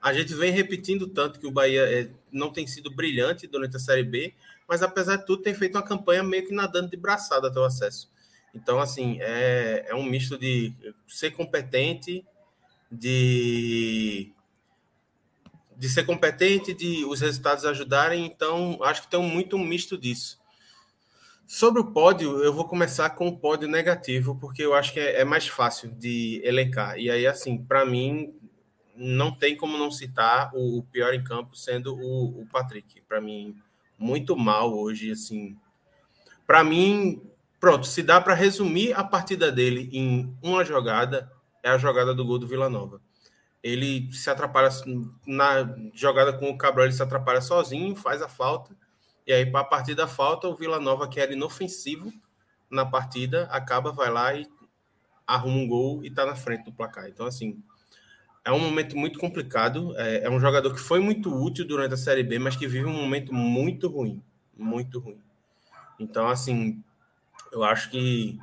a 0.00 0.12
gente 0.12 0.34
vem 0.34 0.52
repetindo 0.52 1.08
tanto 1.08 1.40
que 1.40 1.46
o 1.46 1.50
Bahia 1.50 1.82
é, 1.82 2.10
não 2.30 2.52
tem 2.52 2.66
sido 2.66 2.90
brilhante 2.90 3.46
durante 3.46 3.76
a 3.76 3.80
Série 3.80 4.04
B, 4.04 4.34
mas 4.68 4.82
apesar 4.82 5.16
de 5.16 5.26
tudo, 5.26 5.42
tem 5.42 5.54
feito 5.54 5.76
uma 5.76 5.82
campanha 5.82 6.22
meio 6.22 6.46
que 6.46 6.54
nadando 6.54 6.90
de 6.90 6.96
braçada 6.96 7.48
até 7.48 7.58
o 7.58 7.64
acesso. 7.64 8.10
Então, 8.54 8.80
assim, 8.80 9.18
é, 9.20 9.86
é 9.88 9.94
um 9.94 10.02
misto 10.02 10.38
de 10.38 10.72
ser 11.06 11.32
competente, 11.32 12.24
de 12.90 14.32
de 15.76 15.88
ser 15.88 16.04
competente, 16.04 16.72
de 16.72 17.04
os 17.04 17.20
resultados 17.20 17.64
ajudarem, 17.64 18.24
então 18.24 18.78
acho 18.82 19.02
que 19.02 19.08
tem 19.08 19.22
muito 19.22 19.56
um 19.56 19.64
misto 19.64 19.98
disso. 19.98 20.38
Sobre 21.46 21.80
o 21.80 21.92
pódio, 21.92 22.42
eu 22.42 22.52
vou 22.52 22.64
começar 22.66 23.10
com 23.10 23.28
o 23.28 23.38
pódio 23.38 23.68
negativo, 23.68 24.36
porque 24.40 24.62
eu 24.62 24.74
acho 24.74 24.92
que 24.92 24.98
é, 24.98 25.20
é 25.20 25.24
mais 25.24 25.46
fácil 25.46 25.90
de 25.90 26.40
elencar. 26.42 26.98
E 26.98 27.08
aí, 27.10 27.26
assim, 27.26 27.58
para 27.62 27.84
mim, 27.84 28.34
não 28.96 29.30
tem 29.30 29.56
como 29.56 29.78
não 29.78 29.90
citar 29.90 30.50
o, 30.54 30.78
o 30.78 30.82
pior 30.82 31.14
em 31.14 31.22
campo 31.22 31.56
sendo 31.56 31.94
o, 31.94 32.40
o 32.40 32.46
Patrick. 32.46 33.00
Para 33.02 33.20
mim, 33.20 33.54
muito 33.96 34.36
mal 34.36 34.76
hoje, 34.76 35.12
assim. 35.12 35.56
Para 36.46 36.64
mim, 36.64 37.22
pronto, 37.60 37.86
se 37.86 38.02
dá 38.02 38.20
para 38.20 38.34
resumir 38.34 38.92
a 38.94 39.04
partida 39.04 39.52
dele 39.52 39.88
em 39.92 40.34
uma 40.42 40.64
jogada, 40.64 41.30
é 41.62 41.68
a 41.68 41.78
jogada 41.78 42.12
do 42.12 42.24
gol 42.24 42.38
do 42.38 42.46
Vila 42.46 42.68
Nova 42.68 43.00
ele 43.66 44.12
se 44.12 44.30
atrapalha 44.30 44.70
na 45.26 45.74
jogada 45.92 46.32
com 46.32 46.50
o 46.50 46.58
Cabral, 46.58 46.86
ele 46.86 46.94
se 46.94 47.02
atrapalha 47.02 47.40
sozinho, 47.40 47.96
faz 47.96 48.22
a 48.22 48.28
falta, 48.28 48.74
e 49.26 49.32
aí, 49.32 49.50
a 49.52 49.64
partir 49.64 49.94
da 49.96 50.06
falta, 50.06 50.46
o 50.46 50.54
Vila 50.54 50.78
Nova, 50.78 51.08
que 51.08 51.18
era 51.18 51.32
inofensivo 51.32 52.12
na 52.70 52.86
partida, 52.86 53.44
acaba, 53.50 53.90
vai 53.90 54.08
lá 54.08 54.32
e 54.34 54.46
arruma 55.26 55.56
um 55.56 55.66
gol 55.66 56.04
e 56.04 56.10
tá 56.10 56.24
na 56.24 56.36
frente 56.36 56.64
do 56.64 56.72
placar. 56.72 57.08
Então, 57.08 57.26
assim, 57.26 57.60
é 58.44 58.52
um 58.52 58.60
momento 58.60 58.96
muito 58.96 59.18
complicado. 59.18 59.98
É, 59.98 60.24
é 60.24 60.30
um 60.30 60.38
jogador 60.38 60.72
que 60.72 60.78
foi 60.78 61.00
muito 61.00 61.34
útil 61.34 61.66
durante 61.66 61.94
a 61.94 61.96
Série 61.96 62.22
B, 62.22 62.38
mas 62.38 62.54
que 62.54 62.68
vive 62.68 62.84
um 62.84 62.92
momento 62.92 63.34
muito 63.34 63.88
ruim. 63.88 64.22
Muito 64.56 65.00
ruim. 65.00 65.18
Então, 65.98 66.28
assim, 66.28 66.80
eu 67.50 67.64
acho 67.64 67.90
que 67.90 68.38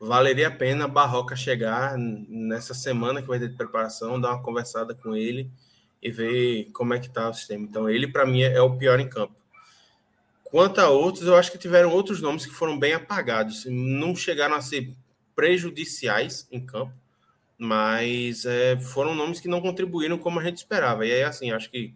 valeria 0.00 0.48
a 0.48 0.50
pena 0.50 0.86
Barroca 0.86 1.34
chegar 1.34 1.96
nessa 1.96 2.74
semana 2.74 3.20
que 3.20 3.28
vai 3.28 3.38
ter 3.38 3.48
de 3.48 3.56
preparação, 3.56 4.20
dar 4.20 4.30
uma 4.30 4.42
conversada 4.42 4.94
com 4.94 5.16
ele 5.16 5.50
e 6.02 6.10
ver 6.10 6.70
como 6.72 6.94
é 6.94 6.98
que 6.98 7.08
está 7.08 7.28
o 7.28 7.34
sistema. 7.34 7.64
Então, 7.64 7.88
ele, 7.90 8.06
para 8.06 8.24
mim, 8.24 8.42
é 8.42 8.60
o 8.60 8.76
pior 8.76 9.00
em 9.00 9.08
campo. 9.08 9.34
Quanto 10.44 10.78
a 10.80 10.88
outros, 10.88 11.26
eu 11.26 11.36
acho 11.36 11.52
que 11.52 11.58
tiveram 11.58 11.90
outros 11.90 12.22
nomes 12.22 12.46
que 12.46 12.52
foram 12.52 12.78
bem 12.78 12.94
apagados. 12.94 13.66
Não 13.66 14.14
chegaram 14.14 14.54
a 14.54 14.62
ser 14.62 14.94
prejudiciais 15.34 16.48
em 16.50 16.64
campo, 16.64 16.94
mas 17.58 18.46
é, 18.46 18.78
foram 18.78 19.14
nomes 19.14 19.40
que 19.40 19.48
não 19.48 19.60
contribuíram 19.60 20.16
como 20.16 20.40
a 20.40 20.42
gente 20.42 20.58
esperava. 20.58 21.04
E 21.04 21.12
aí, 21.12 21.22
assim, 21.22 21.50
acho 21.50 21.70
que 21.70 21.92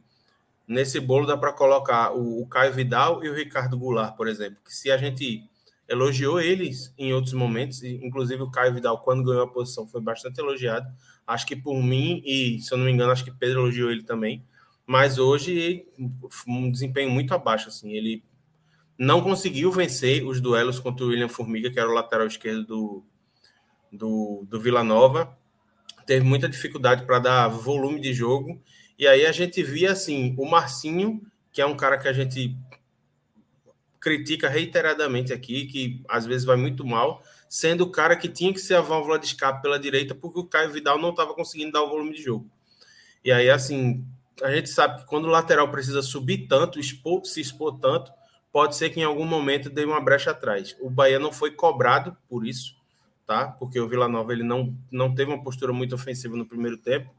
nesse 0.66 1.00
bolo 1.00 1.26
dá 1.26 1.36
para 1.36 1.52
colocar 1.52 2.12
o, 2.12 2.42
o 2.42 2.46
Caio 2.46 2.74
Vidal 2.74 3.24
e 3.24 3.30
o 3.30 3.34
Ricardo 3.34 3.78
Goulart, 3.78 4.16
por 4.16 4.28
exemplo, 4.28 4.58
que 4.64 4.74
se 4.74 4.90
a 4.90 4.98
gente 4.98 5.48
elogiou 5.92 6.40
eles 6.40 6.92
em 6.96 7.12
outros 7.12 7.34
momentos, 7.34 7.82
inclusive 7.82 8.42
o 8.42 8.50
Caio 8.50 8.72
Vidal, 8.72 9.02
quando 9.02 9.22
ganhou 9.22 9.42
a 9.42 9.48
posição, 9.48 9.86
foi 9.86 10.00
bastante 10.00 10.40
elogiado. 10.40 10.86
Acho 11.26 11.46
que 11.46 11.54
por 11.54 11.80
mim, 11.82 12.22
e 12.24 12.58
se 12.60 12.72
eu 12.72 12.78
não 12.78 12.86
me 12.86 12.92
engano, 12.92 13.12
acho 13.12 13.24
que 13.24 13.30
Pedro 13.30 13.60
elogiou 13.60 13.90
ele 13.90 14.02
também. 14.02 14.42
Mas 14.86 15.18
hoje, 15.18 15.86
um 16.48 16.70
desempenho 16.70 17.10
muito 17.10 17.34
abaixo. 17.34 17.68
Assim, 17.68 17.92
ele 17.92 18.24
não 18.98 19.20
conseguiu 19.20 19.70
vencer 19.70 20.26
os 20.26 20.40
duelos 20.40 20.80
contra 20.80 21.04
o 21.04 21.08
William 21.08 21.28
Formiga, 21.28 21.70
que 21.70 21.78
era 21.78 21.88
o 21.88 21.94
lateral 21.94 22.26
esquerdo 22.26 22.64
do, 22.64 23.04
do, 23.92 24.46
do 24.48 24.60
Vila 24.60 24.82
Nova. 24.82 25.38
Teve 26.06 26.24
muita 26.24 26.48
dificuldade 26.48 27.04
para 27.04 27.18
dar 27.18 27.48
volume 27.48 28.00
de 28.00 28.14
jogo. 28.14 28.60
E 28.98 29.06
aí 29.06 29.26
a 29.26 29.32
gente 29.32 29.62
via 29.62 29.92
assim, 29.92 30.34
o 30.38 30.48
Marcinho, 30.48 31.20
que 31.52 31.60
é 31.60 31.66
um 31.66 31.76
cara 31.76 31.98
que 31.98 32.08
a 32.08 32.12
gente 32.12 32.56
critica 34.02 34.48
reiteradamente 34.48 35.32
aqui, 35.32 35.66
que 35.66 36.02
às 36.08 36.26
vezes 36.26 36.44
vai 36.44 36.56
muito 36.56 36.84
mal, 36.84 37.22
sendo 37.48 37.84
o 37.84 37.90
cara 37.90 38.16
que 38.16 38.28
tinha 38.28 38.52
que 38.52 38.60
ser 38.60 38.74
a 38.74 38.80
válvula 38.80 39.18
de 39.18 39.26
escape 39.26 39.62
pela 39.62 39.78
direita, 39.78 40.12
porque 40.14 40.40
o 40.40 40.44
Caio 40.44 40.72
Vidal 40.72 40.98
não 40.98 41.10
estava 41.10 41.32
conseguindo 41.34 41.70
dar 41.70 41.82
o 41.82 41.88
volume 41.88 42.12
de 42.12 42.22
jogo. 42.22 42.50
E 43.24 43.30
aí, 43.30 43.48
assim, 43.48 44.04
a 44.42 44.50
gente 44.50 44.68
sabe 44.68 45.00
que 45.00 45.06
quando 45.06 45.26
o 45.26 45.30
lateral 45.30 45.70
precisa 45.70 46.02
subir 46.02 46.48
tanto, 46.48 46.80
expor, 46.80 47.24
se 47.24 47.40
expor 47.40 47.78
tanto, 47.78 48.12
pode 48.52 48.74
ser 48.74 48.90
que 48.90 48.98
em 48.98 49.04
algum 49.04 49.24
momento 49.24 49.70
dê 49.70 49.84
uma 49.84 50.00
brecha 50.00 50.32
atrás. 50.32 50.76
O 50.80 50.90
Bahia 50.90 51.20
não 51.20 51.32
foi 51.32 51.52
cobrado 51.52 52.16
por 52.28 52.44
isso, 52.44 52.74
tá? 53.24 53.46
Porque 53.46 53.78
o 53.78 53.88
Vila 53.88 54.08
Nova 54.08 54.32
ele 54.32 54.42
não, 54.42 54.76
não 54.90 55.14
teve 55.14 55.30
uma 55.30 55.42
postura 55.42 55.72
muito 55.72 55.94
ofensiva 55.94 56.36
no 56.36 56.44
primeiro 56.44 56.76
tempo, 56.76 57.14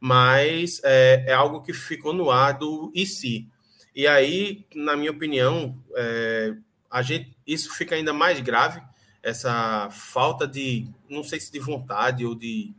mas 0.00 0.80
é, 0.82 1.26
é 1.28 1.32
algo 1.34 1.62
que 1.62 1.74
ficou 1.74 2.14
no 2.14 2.30
ar 2.30 2.52
do 2.52 2.90
e 2.94 3.04
se. 3.04 3.51
E 3.94 4.06
aí, 4.06 4.64
na 4.74 4.96
minha 4.96 5.10
opinião, 5.10 5.78
é, 5.94 6.54
a 6.90 7.02
gente, 7.02 7.36
isso 7.46 7.74
fica 7.74 7.94
ainda 7.94 8.12
mais 8.12 8.40
grave, 8.40 8.82
essa 9.22 9.88
falta 9.90 10.46
de, 10.46 10.88
não 11.08 11.22
sei 11.22 11.38
se 11.38 11.52
de 11.52 11.58
vontade 11.58 12.26
ou 12.26 12.34
de 12.34 12.74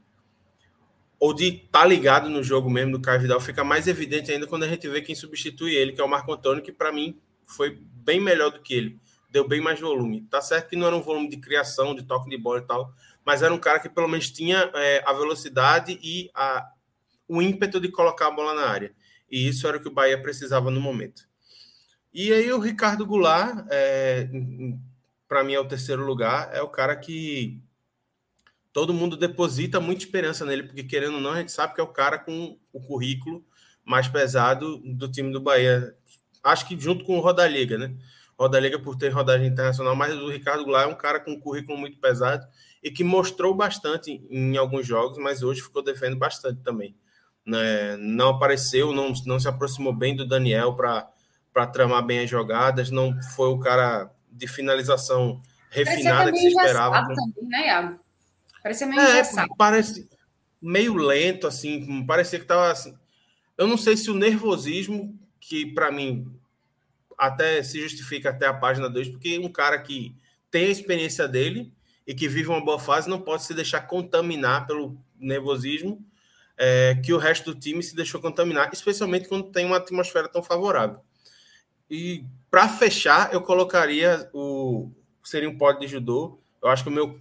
ou 1.20 1.34
de 1.34 1.46
estar 1.46 1.80
tá 1.80 1.86
ligado 1.86 2.30
no 2.30 2.44
jogo 2.44 2.70
mesmo 2.70 2.92
do 2.92 3.00
Caio 3.00 3.22
Vidal, 3.22 3.40
fica 3.40 3.64
mais 3.64 3.88
evidente 3.88 4.30
ainda 4.30 4.46
quando 4.46 4.64
a 4.64 4.68
gente 4.68 4.90
vê 4.90 5.02
quem 5.02 5.16
substitui 5.16 5.74
ele, 5.74 5.94
que 5.94 6.02
é 6.02 6.04
o 6.04 6.10
Marco 6.10 6.34
Antônio, 6.34 6.62
que 6.62 6.72
para 6.72 6.92
mim 6.92 7.18
foi 7.46 7.80
bem 7.94 8.20
melhor 8.20 8.52
do 8.52 8.60
que 8.60 8.74
ele, 8.74 9.00
deu 9.30 9.48
bem 9.48 9.62
mais 9.62 9.80
volume. 9.80 10.28
Tá 10.30 10.42
certo 10.42 10.68
que 10.68 10.76
não 10.76 10.86
era 10.86 10.94
um 10.94 11.02
volume 11.02 11.30
de 11.30 11.38
criação, 11.38 11.96
de 11.96 12.04
toque 12.04 12.30
de 12.30 12.38
bola 12.38 12.60
e 12.60 12.64
tal, 12.64 12.94
mas 13.24 13.42
era 13.42 13.54
um 13.54 13.58
cara 13.58 13.80
que 13.80 13.88
pelo 13.88 14.10
menos 14.10 14.30
tinha 14.32 14.70
é, 14.74 15.02
a 15.06 15.14
velocidade 15.14 15.98
e 16.04 16.30
a, 16.36 16.70
o 17.26 17.42
ímpeto 17.42 17.80
de 17.80 17.88
colocar 17.88 18.28
a 18.28 18.32
bola 18.32 18.54
na 18.54 18.68
área. 18.68 18.94
E 19.34 19.48
isso 19.48 19.68
era 19.68 19.78
o 19.78 19.80
que 19.80 19.88
o 19.88 19.92
Bahia 19.92 20.22
precisava 20.22 20.70
no 20.70 20.80
momento. 20.80 21.28
E 22.14 22.32
aí 22.32 22.54
o 22.54 22.60
Ricardo 22.60 23.04
Goulart, 23.04 23.66
é, 23.72 24.30
para 25.28 25.44
mim 25.44 25.54
é 25.56 25.60
o 25.60 25.68
terceiro 25.68 26.06
lugar, 26.06 26.52
é 26.54 26.62
o 26.62 26.68
cara 26.68 26.96
que 26.96 27.60
todo 28.72 28.94
mundo 28.94 29.18
deposita 29.18 29.80
muita 29.80 30.04
esperança 30.04 30.46
nele, 30.46 30.62
porque 30.62 30.84
querendo 30.84 31.16
ou 31.16 31.20
não, 31.20 31.32
a 31.32 31.40
gente 31.40 31.52
sabe 31.52 31.74
que 31.74 31.82
é 31.82 31.84
o 31.84 31.88
cara 31.88 32.20
com 32.20 32.60
o 32.72 32.80
currículo 32.80 33.44
mais 33.84 34.08
pesado 34.08 34.78
do 34.86 35.12
time 35.12 35.34
do 35.34 35.42
Bahia. 35.42 35.98
Acho 36.44 36.68
que 36.68 36.80
junto 36.80 37.04
com 37.04 37.18
o 37.18 37.20
Rodallega, 37.20 37.76
né? 37.76 37.92
Rodallega 38.38 38.78
por 38.78 38.96
ter 38.96 39.10
rodagem 39.10 39.48
internacional, 39.48 39.96
mas 39.96 40.14
o 40.14 40.30
Ricardo 40.30 40.64
Goulart 40.64 40.88
é 40.88 40.94
um 40.94 40.98
cara 40.98 41.20
com 41.20 41.32
um 41.32 41.40
currículo 41.40 41.76
muito 41.76 41.98
pesado 41.98 42.46
e 42.84 42.92
que 42.92 43.04
mostrou 43.04 43.56
bastante 43.56 44.24
em 44.30 44.58
alguns 44.58 44.86
jogos, 44.86 45.18
mas 45.18 45.42
hoje 45.42 45.64
ficou 45.64 45.82
defendendo 45.82 46.20
bastante 46.20 46.62
também. 46.62 46.96
Né? 47.46 47.98
Não 47.98 48.30
apareceu, 48.30 48.94
não, 48.94 49.14
não 49.26 49.40
se 49.40 49.48
aproximou 49.48 49.94
bem 49.94 50.16
do 50.16 50.28
Daniel 50.28 50.76
para 50.76 51.68
tramar 51.68 52.06
bem 52.06 52.20
as 52.20 52.30
jogadas, 52.30 52.90
não 52.90 53.20
foi 53.36 53.50
o 53.50 53.60
cara 53.60 54.10
de 54.32 54.48
finalização 54.48 55.42
refinada 55.70 56.32
que 56.32 56.38
se 56.38 56.48
esperava. 56.48 57.06
Né, 57.42 57.68
Iago? 57.68 58.00
Parecia 58.62 58.88
meio 58.88 59.02
é, 59.02 59.24
parece 59.58 60.10
meio 60.62 60.94
lento, 60.94 61.46
assim, 61.46 62.06
parecia 62.06 62.40
que 62.40 62.46
estava 62.46 62.72
assim. 62.72 62.98
Eu 63.58 63.68
não 63.68 63.78
sei 63.78 63.98
se 63.98 64.10
o 64.10 64.16
nervosismo 64.16 65.20
que 65.40 65.66
para 65.66 65.92
mim 65.92 66.34
até 67.18 67.62
se 67.62 67.82
justifica 67.82 68.30
até 68.30 68.48
a 68.48 68.54
página 68.54 68.90
2, 68.90 69.10
porque 69.10 69.38
um 69.38 69.52
cara 69.52 69.78
que 69.80 70.16
tem 70.50 70.68
a 70.68 70.72
experiência 70.72 71.28
dele 71.28 71.74
e 72.08 72.14
que 72.14 72.28
vive 72.28 72.48
uma 72.48 72.64
boa 72.64 72.80
fase 72.80 73.10
não 73.10 73.20
pode 73.20 73.44
se 73.44 73.54
deixar 73.54 73.82
contaminar 73.82 74.66
pelo 74.66 74.98
nervosismo 75.20 76.04
é, 76.58 76.96
que 77.04 77.14
o 77.14 77.18
resto 77.18 77.54
do 77.54 77.60
time 77.60 77.82
se 77.82 77.96
deixou 77.96 78.22
contaminar, 78.22 78.70
especialmente 78.74 79.28
quando 79.28 79.52
tem 79.52 79.66
uma 79.66 79.78
atmosfera 79.78 80.28
tão 80.28 80.44
favorável. 80.44 81.00
E 81.90 82.26
para 82.50 82.70
fechar, 82.70 83.34
eu 83.34 83.42
colocaria 83.42 84.30
o 84.34 84.92
seria 85.24 85.50
um 85.50 85.58
pódio 85.58 85.82
de 85.82 85.88
judô. 85.88 86.40
Eu 86.62 86.70
acho 86.70 86.84
que 86.84 86.90
o 86.90 86.94
meu 86.94 87.20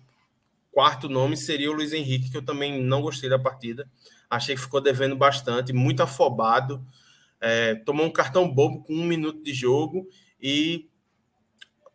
quarto 0.70 1.08
nome 1.08 1.36
seria 1.36 1.70
o 1.70 1.74
Luiz 1.74 1.92
Henrique, 1.92 2.30
que 2.30 2.36
eu 2.36 2.44
também 2.44 2.82
não 2.82 3.02
gostei 3.02 3.28
da 3.28 3.38
partida. 3.38 3.88
Achei 4.28 4.54
que 4.54 4.60
ficou 4.60 4.80
devendo 4.80 5.14
bastante, 5.14 5.72
muito 5.72 6.02
afobado. 6.02 6.84
É, 7.40 7.74
tomou 7.74 8.06
um 8.06 8.12
cartão 8.12 8.48
bobo 8.48 8.82
com 8.82 8.94
um 8.94 9.04
minuto 9.04 9.42
de 9.42 9.52
jogo 9.52 10.08
e, 10.40 10.88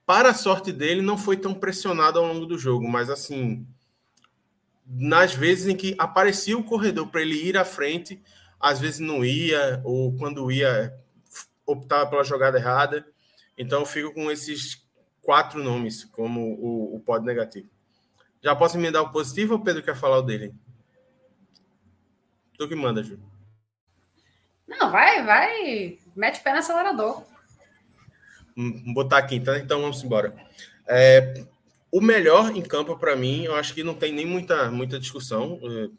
para 0.05 0.30
a 0.30 0.34
sorte 0.34 0.72
dele, 0.72 1.01
não 1.01 1.18
foi 1.18 1.38
tão 1.38 1.53
pressionado 1.53 2.19
ao 2.19 2.26
longo 2.26 2.45
do 2.45 2.57
jogo. 2.57 2.88
Mas, 2.88 3.09
assim, 3.09 3.65
nas 4.88 5.34
vezes 5.34 5.68
em 5.68 5.76
que 5.76 5.95
aparecia 5.97 6.57
o 6.57 6.64
corredor 6.64 7.07
para 7.07 7.22
ele 7.22 7.35
ir 7.35 7.57
à 7.57 7.65
frente, 7.65 8.22
às 8.59 8.80
vezes 8.80 8.99
não 8.99 9.23
ia, 9.23 9.81
ou 9.84 10.15
quando 10.15 10.51
ia, 10.51 10.97
optava 11.65 12.09
pela 12.09 12.23
jogada 12.23 12.57
errada. 12.57 13.05
Então, 13.57 13.81
eu 13.81 13.85
fico 13.85 14.14
com 14.14 14.31
esses 14.31 14.85
quatro 15.22 15.64
nomes 15.64 16.05
como 16.05 16.41
o, 16.41 16.95
o 16.95 16.99
pódio 17.01 17.26
negativo. 17.26 17.69
Já 18.41 18.55
posso 18.55 18.77
me 18.77 18.89
dar 18.91 19.01
o 19.01 19.11
positivo 19.11 19.55
ou 19.55 19.59
o 19.59 19.64
Pedro 19.64 19.84
quer 19.84 19.95
falar 19.95 20.19
o 20.19 20.22
dele? 20.22 20.53
Tu 22.57 22.68
que 22.68 22.76
manda, 22.76 23.03
Ju. 23.03 23.19
Não, 24.68 24.91
vai, 24.91 25.23
vai. 25.23 25.99
Mete 26.15 26.39
o 26.39 26.43
pé 26.43 26.53
no 26.53 26.59
acelerador. 26.59 27.23
Vou 28.55 28.93
botar 28.93 29.19
aqui, 29.19 29.35
então, 29.35 29.55
então 29.55 29.81
vamos 29.81 30.03
embora. 30.03 30.34
É, 30.88 31.45
o 31.91 32.01
melhor 32.01 32.55
em 32.55 32.61
campo, 32.61 32.97
para 32.97 33.15
mim, 33.15 33.43
eu 33.43 33.55
acho 33.55 33.73
que 33.73 33.84
não 33.84 33.93
tem 33.93 34.14
nem 34.14 34.26
muita, 34.26 34.69
muita 34.69 34.99
discussão. 34.99 35.59
É, 35.64 35.89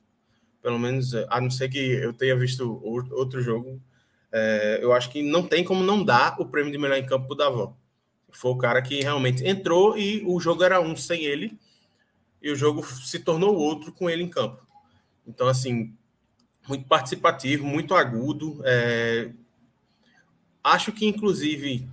pelo 0.63 0.79
menos, 0.79 1.15
a 1.15 1.41
não 1.41 1.51
ser 1.51 1.69
que 1.69 1.79
eu 1.79 2.13
tenha 2.13 2.37
visto 2.37 2.81
outro 2.85 3.41
jogo. 3.41 3.81
É, 4.31 4.81
eu 4.83 4.93
acho 4.93 5.11
que 5.11 5.23
não 5.23 5.43
tem 5.43 5.65
como 5.65 5.83
não 5.83 6.05
dar 6.05 6.39
o 6.39 6.47
prêmio 6.47 6.71
de 6.71 6.79
melhor 6.79 6.99
em 6.99 7.07
campo 7.07 7.27
para 7.27 7.35
o 7.35 7.37
Davó. 7.37 7.77
Foi 8.31 8.51
o 8.51 8.59
cara 8.59 8.83
que 8.83 9.01
realmente 9.01 9.47
entrou 9.47 9.97
e 9.97 10.23
o 10.27 10.39
jogo 10.39 10.63
era 10.63 10.81
um 10.81 10.95
sem 10.95 11.25
ele. 11.25 11.59
E 12.43 12.51
o 12.51 12.57
jogo 12.57 12.85
se 12.87 13.19
tornou 13.19 13.57
outro 13.57 13.93
com 13.93 14.09
ele 14.09 14.23
em 14.23 14.29
campo. 14.29 14.63
Então, 15.27 15.49
assim, 15.49 15.95
muito 16.69 16.87
participativo, 16.87 17.67
muito 17.67 17.95
agudo. 17.95 18.61
É... 18.65 19.31
Acho 20.63 20.93
que, 20.93 21.07
inclusive, 21.07 21.89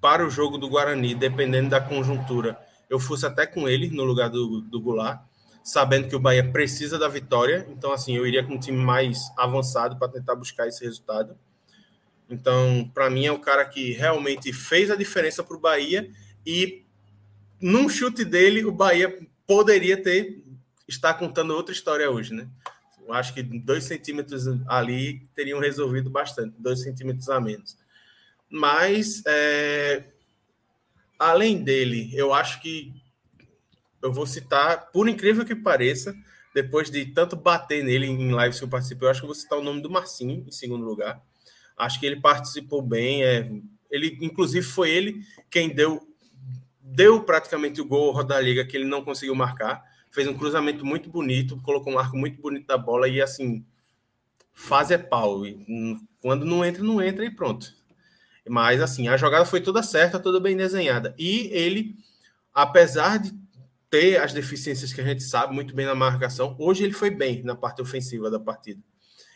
para 0.00 0.26
o 0.26 0.30
jogo 0.30 0.58
do 0.58 0.68
Guarani, 0.68 1.14
dependendo 1.14 1.70
da 1.70 1.80
conjuntura, 1.80 2.58
eu 2.88 2.98
fosse 2.98 3.26
até 3.26 3.46
com 3.46 3.68
ele 3.68 3.90
no 3.90 4.04
lugar 4.04 4.30
do, 4.30 4.60
do 4.60 4.80
Goulart, 4.80 5.20
sabendo 5.62 6.08
que 6.08 6.16
o 6.16 6.20
Bahia 6.20 6.48
precisa 6.48 6.98
da 6.98 7.08
vitória. 7.08 7.66
Então, 7.70 7.92
assim, 7.92 8.16
eu 8.16 8.26
iria 8.26 8.44
com 8.44 8.54
um 8.54 8.60
time 8.60 8.78
mais 8.78 9.30
avançado 9.36 9.96
para 9.96 10.08
tentar 10.08 10.34
buscar 10.36 10.68
esse 10.68 10.84
resultado. 10.84 11.36
Então, 12.30 12.90
para 12.94 13.10
mim, 13.10 13.26
é 13.26 13.32
o 13.32 13.38
cara 13.38 13.64
que 13.64 13.92
realmente 13.92 14.52
fez 14.52 14.90
a 14.90 14.96
diferença 14.96 15.42
para 15.42 15.56
o 15.56 15.60
Bahia 15.60 16.10
e 16.44 16.84
num 17.60 17.88
chute 17.88 18.24
dele, 18.24 18.64
o 18.64 18.72
Bahia 18.72 19.18
poderia 19.46 20.00
ter 20.00 20.44
estar 20.86 21.14
contando 21.14 21.54
outra 21.54 21.72
história 21.72 22.10
hoje, 22.10 22.34
né? 22.34 22.48
Eu 23.06 23.12
acho 23.12 23.32
que 23.32 23.42
dois 23.42 23.84
centímetros 23.84 24.46
ali 24.66 25.22
teriam 25.34 25.60
resolvido 25.60 26.10
bastante, 26.10 26.54
dois 26.58 26.82
centímetros 26.82 27.28
a 27.28 27.40
menos. 27.40 27.76
Mas, 28.50 29.22
é, 29.26 30.04
além 31.18 31.62
dele, 31.62 32.10
eu 32.14 32.32
acho 32.32 32.60
que 32.60 32.92
eu 34.02 34.12
vou 34.12 34.26
citar, 34.26 34.90
por 34.92 35.08
incrível 35.08 35.44
que 35.44 35.54
pareça, 35.54 36.14
depois 36.54 36.90
de 36.90 37.06
tanto 37.06 37.36
bater 37.36 37.84
nele 37.84 38.06
em 38.06 38.36
lives 38.36 38.58
que 38.58 38.64
eu 38.64 38.68
participei, 38.68 39.06
eu 39.06 39.10
acho 39.10 39.20
que 39.20 39.26
vou 39.26 39.34
citar 39.34 39.58
o 39.58 39.64
nome 39.64 39.82
do 39.82 39.90
Marcinho 39.90 40.44
em 40.46 40.52
segundo 40.52 40.84
lugar. 40.84 41.20
Acho 41.76 42.00
que 42.00 42.06
ele 42.06 42.20
participou 42.20 42.80
bem. 42.80 43.22
É, 43.24 43.50
ele, 43.90 44.16
inclusive, 44.22 44.64
foi 44.64 44.90
ele 44.90 45.20
quem 45.50 45.68
deu 45.68 46.02
deu 46.80 47.20
praticamente 47.20 47.80
o 47.80 47.84
gol 47.84 48.22
da 48.22 48.40
liga 48.40 48.64
que 48.64 48.76
ele 48.76 48.84
não 48.86 49.04
conseguiu 49.04 49.34
marcar 49.34 49.84
fez 50.16 50.26
um 50.26 50.34
cruzamento 50.34 50.82
muito 50.82 51.10
bonito, 51.10 51.60
colocou 51.60 51.92
um 51.92 51.98
arco 51.98 52.16
muito 52.16 52.40
bonito 52.40 52.66
da 52.66 52.78
bola 52.78 53.06
e 53.06 53.20
assim, 53.20 53.62
faz 54.54 54.90
é 54.90 54.96
pau. 54.96 55.44
E, 55.46 55.62
hum, 55.68 56.00
quando 56.22 56.46
não 56.46 56.64
entra, 56.64 56.82
não 56.82 57.02
entra 57.02 57.22
e 57.22 57.30
pronto. 57.30 57.74
Mas 58.48 58.80
assim, 58.80 59.08
a 59.08 59.16
jogada 59.16 59.44
foi 59.44 59.60
toda 59.60 59.82
certa, 59.82 60.18
toda 60.18 60.40
bem 60.40 60.56
desenhada. 60.56 61.14
E 61.18 61.48
ele, 61.52 61.96
apesar 62.54 63.18
de 63.18 63.32
ter 63.90 64.20
as 64.20 64.32
deficiências 64.32 64.92
que 64.92 65.00
a 65.00 65.04
gente 65.04 65.22
sabe 65.22 65.54
muito 65.54 65.74
bem 65.74 65.86
na 65.86 65.94
marcação, 65.94 66.56
hoje 66.58 66.84
ele 66.84 66.92
foi 66.92 67.10
bem 67.10 67.42
na 67.42 67.54
parte 67.54 67.80
ofensiva 67.80 68.30
da 68.30 68.38
partida. 68.38 68.80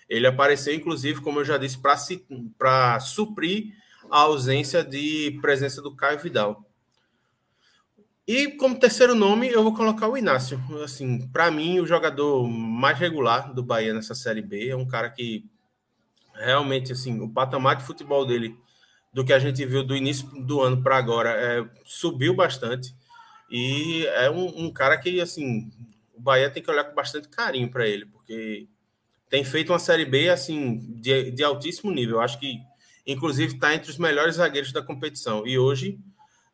Ele 0.09 0.27
apareceu, 0.27 0.75
inclusive, 0.75 1.21
como 1.21 1.41
eu 1.41 1.45
já 1.45 1.57
disse, 1.57 1.79
para 2.59 2.99
suprir 3.01 3.75
a 4.11 4.21
ausência 4.21 4.83
de 4.83 5.39
presença 5.41 5.81
do 5.81 5.95
Caio 5.95 6.19
Vidal. 6.19 6.67
E 8.27 8.49
como 8.49 8.79
terceiro 8.79 9.15
nome, 9.15 9.49
eu 9.49 9.63
vou 9.63 9.75
colocar 9.75 10.09
o 10.09 10.17
Inácio. 10.17 10.61
Assim, 10.85 11.27
para 11.29 11.51
mim, 11.51 11.81
o 11.81 11.87
jogador 11.87 12.47
mais 12.47 12.99
regular 12.99 13.53
do 13.53 13.63
Bahia 13.63 13.95
nessa 13.95 14.15
Série 14.15 14.43
B 14.43 14.69
é 14.69 14.77
um 14.77 14.87
cara 14.87 15.11
que 15.11 15.49
realmente, 16.35 16.93
assim, 16.93 17.21
o 17.21 17.29
patamar 17.29 17.77
de 17.77 17.85
futebol 17.85 18.27
dele, 18.27 18.57
do 19.13 19.25
que 19.25 19.33
a 19.33 19.39
gente 19.39 19.65
viu 19.65 19.83
do 19.83 19.97
início 19.97 20.27
do 20.43 20.61
ano 20.61 20.83
para 20.83 20.97
agora, 20.97 21.31
é, 21.31 21.69
subiu 21.85 22.35
bastante. 22.35 22.95
E 23.51 24.07
é 24.07 24.31
um, 24.31 24.67
um, 24.67 24.73
cara 24.73 24.97
que, 24.97 25.21
assim, 25.21 25.71
o 26.15 26.21
Bahia 26.21 26.51
tem 26.51 26.63
que 26.63 26.71
olhar 26.71 26.85
com 26.85 26.95
bastante 26.95 27.29
carinho 27.29 27.69
para 27.69 27.87
ele, 27.89 28.07
porque 28.07 28.69
tem 29.29 29.45
feito 29.45 29.73
uma 29.73 29.79
Série 29.79 30.05
B, 30.05 30.29
assim, 30.29 30.79
de, 31.01 31.31
de 31.31 31.43
altíssimo 31.43 31.91
nível. 31.91 32.21
Acho 32.21 32.39
que, 32.39 32.61
inclusive, 33.07 33.55
está 33.55 33.75
entre 33.75 33.91
os 33.91 33.99
melhores 33.99 34.37
zagueiros 34.37 34.73
da 34.73 34.83
competição. 34.83 35.47
E 35.47 35.59
hoje, 35.59 35.99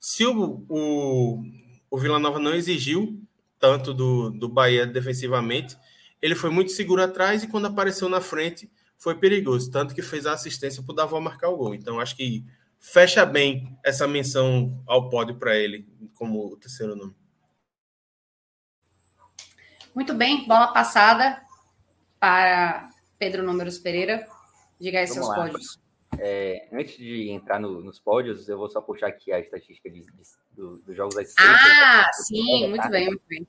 se 0.00 0.24
o, 0.24 0.64
o 0.68 1.42
o 1.90 1.98
Vila 1.98 2.18
Nova 2.18 2.38
não 2.38 2.54
exigiu 2.54 3.20
tanto 3.58 3.94
do, 3.94 4.30
do 4.30 4.48
Bahia 4.48 4.86
defensivamente. 4.86 5.76
Ele 6.20 6.34
foi 6.34 6.50
muito 6.50 6.72
seguro 6.72 7.02
atrás 7.02 7.42
e 7.42 7.48
quando 7.48 7.66
apareceu 7.66 8.08
na 8.08 8.20
frente 8.20 8.70
foi 8.98 9.18
perigoso, 9.18 9.70
tanto 9.70 9.94
que 9.94 10.02
fez 10.02 10.26
a 10.26 10.32
assistência 10.32 10.82
para 10.82 10.92
o 10.92 10.96
Davó 10.96 11.20
marcar 11.20 11.48
o 11.48 11.56
gol. 11.56 11.74
Então 11.74 12.00
acho 12.00 12.16
que 12.16 12.44
fecha 12.80 13.24
bem 13.24 13.76
essa 13.84 14.06
menção 14.06 14.82
ao 14.86 15.08
pódio 15.08 15.36
para 15.36 15.56
ele 15.56 15.86
como 16.14 16.52
o 16.52 16.56
terceiro 16.56 16.96
nome. 16.96 17.14
Muito 19.94 20.14
bem, 20.14 20.46
bola 20.46 20.72
passada 20.72 21.42
para 22.20 22.90
Pedro 23.18 23.42
Números 23.42 23.78
Pereira. 23.78 24.26
Diga 24.78 24.98
aí 24.98 25.06
Vamos 25.06 25.24
seus 25.24 25.28
lá. 25.28 25.34
pódios. 25.36 25.80
É, 26.18 26.68
antes 26.72 26.96
de 26.96 27.30
entrar 27.30 27.58
no, 27.58 27.82
nos 27.82 27.98
pódios, 27.98 28.48
eu 28.48 28.58
vou 28.58 28.68
só 28.68 28.80
puxar 28.80 29.08
aqui 29.08 29.32
a 29.32 29.40
estatística 29.40 29.90
de, 29.90 30.00
de, 30.00 30.22
do, 30.52 30.78
dos 30.78 30.96
jogos 30.96 31.14
das 31.14 31.28
sextas. 31.28 31.46
Ah, 31.46 32.10
sim, 32.12 32.68
muito 32.68 32.88
bem, 32.88 33.06
muito 33.06 33.22
bem. 33.28 33.46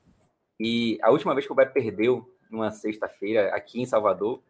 E 0.60 0.98
a 1.02 1.10
última 1.10 1.34
vez 1.34 1.46
que 1.46 1.52
o 1.52 1.54
Bahia 1.54 1.70
perdeu 1.70 2.34
numa 2.50 2.70
sexta-feira 2.70 3.54
aqui 3.54 3.80
em 3.80 3.86
Salvador 3.86 4.42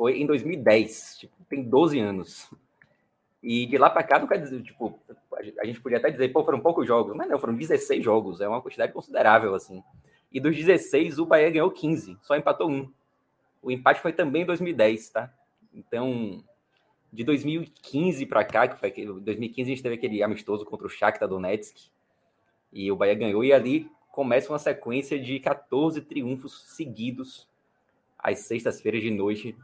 foi 0.00 0.18
em 0.18 0.24
2010, 0.24 1.18
tipo, 1.18 1.34
tem 1.46 1.62
12 1.62 2.00
anos. 2.00 2.50
E 3.42 3.66
de 3.66 3.76
lá 3.76 3.90
para 3.90 4.02
cá, 4.02 4.18
não 4.18 4.26
quer 4.26 4.38
dizer, 4.38 4.62
tipo, 4.62 4.98
a 5.58 5.66
gente 5.66 5.78
podia 5.78 5.98
até 5.98 6.10
dizer, 6.10 6.30
pô, 6.30 6.42
foram 6.42 6.58
poucos 6.58 6.86
jogos, 6.86 7.14
mas 7.14 7.28
não, 7.28 7.38
foram 7.38 7.54
16 7.54 8.02
jogos, 8.02 8.40
é 8.40 8.48
uma 8.48 8.62
quantidade 8.62 8.94
considerável, 8.94 9.54
assim. 9.54 9.84
E 10.32 10.40
dos 10.40 10.56
16, 10.56 11.18
o 11.18 11.26
Bahia 11.26 11.50
ganhou 11.50 11.70
15, 11.70 12.16
só 12.22 12.34
empatou 12.34 12.70
um. 12.70 12.90
O 13.60 13.70
empate 13.70 14.00
foi 14.00 14.14
também 14.14 14.40
em 14.40 14.46
2010, 14.46 15.10
tá? 15.10 15.30
Então, 15.70 16.42
de 17.12 17.22
2015 17.22 18.24
para 18.24 18.42
cá, 18.42 18.68
que 18.68 18.80
foi 18.80 18.90
2015 18.90 19.70
a 19.70 19.74
gente 19.74 19.82
teve 19.82 19.96
aquele 19.96 20.22
amistoso 20.22 20.64
contra 20.64 20.86
o 20.86 20.90
Shakhtar 20.90 21.28
Donetsk 21.28 21.76
e 22.72 22.90
o 22.90 22.96
Bahia 22.96 23.16
ganhou 23.16 23.44
e 23.44 23.52
ali 23.52 23.86
começa 24.10 24.50
uma 24.50 24.58
sequência 24.58 25.20
de 25.20 25.38
14 25.40 26.00
triunfos 26.00 26.74
seguidos 26.74 27.46
às 28.18 28.38
sextas-feiras 28.46 29.02
de 29.02 29.10
noite 29.10 29.54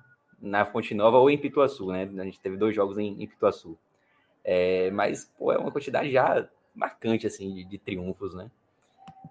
na 0.40 0.64
Fonte 0.64 0.94
Nova 0.94 1.18
ou 1.18 1.30
em 1.30 1.38
Pituaçu, 1.38 1.86
né? 1.86 2.08
A 2.18 2.24
gente 2.24 2.40
teve 2.40 2.56
dois 2.56 2.74
jogos 2.74 2.98
em, 2.98 3.22
em 3.22 3.26
Pituaçu. 3.26 3.76
É, 4.44 4.90
mas, 4.90 5.24
pô, 5.38 5.52
é 5.52 5.58
uma 5.58 5.72
quantidade 5.72 6.10
já 6.10 6.48
marcante, 6.74 7.26
assim, 7.26 7.52
de, 7.54 7.64
de 7.64 7.78
triunfos, 7.78 8.34
né? 8.34 8.50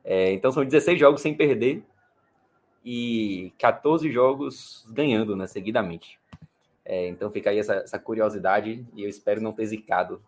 É, 0.03 0.31
então 0.33 0.51
são 0.51 0.63
16 0.63 0.99
jogos 0.99 1.21
sem 1.21 1.33
perder 1.33 1.83
e 2.83 3.51
14 3.57 4.11
jogos 4.11 4.85
ganhando, 4.89 5.35
né, 5.35 5.47
seguidamente. 5.47 6.19
É, 6.83 7.07
então 7.07 7.31
fica 7.31 7.49
aí 7.49 7.57
essa, 7.57 7.75
essa, 7.75 7.97
curiosidade 7.97 8.85
e 8.93 9.01
eu 9.01 9.09
espero 9.09 9.41
não 9.41 9.51
ter 9.51 9.65
zicado 9.65 10.21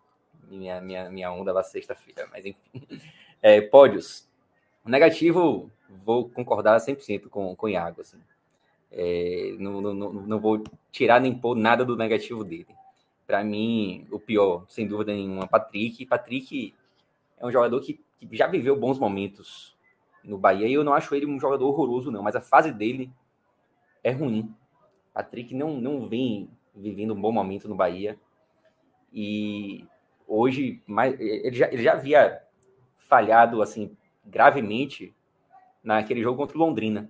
minha, 0.49 0.81
minha, 0.81 1.09
minha 1.09 1.31
onda 1.31 1.53
lá 1.53 1.61
sexta-feira. 1.61 2.27
Mas 2.31 2.45
enfim. 2.45 2.59
É, 3.39 3.61
pódios. 3.61 4.27
Negativo, 4.83 5.71
vou 6.03 6.27
concordar 6.27 6.79
100% 6.79 7.29
com, 7.29 7.55
com 7.55 7.65
o 7.67 7.69
Iago. 7.69 8.01
Assim. 8.01 8.17
É, 8.91 9.55
não, 9.59 9.81
não, 9.81 9.93
não 9.93 10.39
vou 10.39 10.63
tirar 10.91 11.19
nem 11.19 11.37
pôr 11.37 11.55
nada 11.55 11.83
do 11.83 11.95
negativo 11.95 12.43
dele. 12.43 12.67
para 13.25 13.43
mim, 13.43 14.07
o 14.09 14.19
pior, 14.19 14.65
sem 14.69 14.87
dúvida 14.87 15.13
nenhuma, 15.13 15.47
Patrick. 15.47 16.05
Patrick 16.05 16.73
é 17.37 17.45
um 17.45 17.51
jogador 17.51 17.81
que, 17.81 17.99
que, 18.17 18.35
já 18.35 18.47
viveu 18.47 18.75
bons 18.75 18.97
momentos 18.97 19.75
no 20.23 20.37
Bahia 20.37 20.67
e 20.67 20.73
eu 20.73 20.83
não 20.83 20.93
acho 20.93 21.13
ele 21.13 21.25
um 21.25 21.39
jogador 21.39 21.67
horroroso, 21.67 22.11
não, 22.11 22.23
mas 22.23 22.35
a 22.35 22.41
fase 22.41 22.71
dele 22.71 23.11
é 24.03 24.11
ruim. 24.11 24.53
Patrick 25.13 25.53
não, 25.53 25.79
não 25.79 26.07
vem 26.07 26.49
vivendo 26.75 27.13
um 27.13 27.21
bom 27.21 27.31
momento 27.31 27.67
no 27.67 27.75
Bahia 27.75 28.17
e 29.11 29.85
hoje 30.27 30.81
ele, 31.19 31.55
já, 31.55 31.67
ele 31.71 31.83
já 31.83 31.93
havia 31.93 32.41
falhado 32.97 33.61
assim 33.61 33.95
gravemente 34.25 35.13
naquele 35.83 36.21
jogo 36.21 36.37
contra 36.37 36.57
o 36.57 36.59
Londrina. 36.59 37.09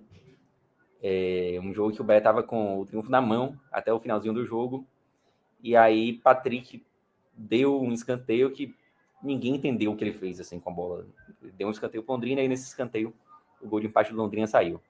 É 1.02 1.58
um 1.62 1.72
jogo 1.72 1.94
que 1.94 2.00
o 2.00 2.04
Bahia 2.04 2.18
estava 2.18 2.42
com 2.42 2.80
o 2.80 2.86
triunfo 2.86 3.10
na 3.10 3.20
mão 3.20 3.58
até 3.70 3.92
o 3.92 4.00
finalzinho 4.00 4.34
do 4.34 4.44
jogo. 4.44 4.86
E 5.62 5.76
aí 5.76 6.14
Patrick 6.14 6.84
deu 7.32 7.80
um 7.80 7.92
escanteio 7.92 8.50
que 8.50 8.74
ninguém 9.22 9.54
entendeu 9.56 9.92
o 9.92 9.96
que 9.96 10.04
ele 10.04 10.12
fez 10.12 10.40
assim 10.40 10.58
com 10.58 10.70
a 10.70 10.72
bola. 10.72 11.06
Deu 11.54 11.68
um 11.68 11.70
escanteio 11.70 12.02
para 12.02 12.14
Londrina 12.14 12.40
e 12.40 12.48
nesse 12.48 12.66
escanteio 12.66 13.14
o 13.60 13.68
gol 13.68 13.80
de 13.80 13.86
empate 13.86 14.12
do 14.12 14.16
Londrina 14.16 14.46
saiu. 14.46 14.80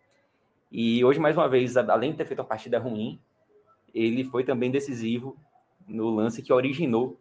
E 0.71 1.03
hoje, 1.05 1.19
mais 1.19 1.37
uma 1.37 1.49
vez, 1.49 1.77
além 1.77 2.13
de 2.13 2.19
ter 2.19 2.27
feito 2.27 2.41
uma 2.41 2.45
partida 2.45 2.79
ruim, 2.79 3.19
ele 3.95 4.25
foi 4.25 4.45
também 4.45 4.71
decisivo 4.71 5.37
no 5.87 6.11
lance 6.11 6.43
que 6.43 6.53
originou 6.53 7.19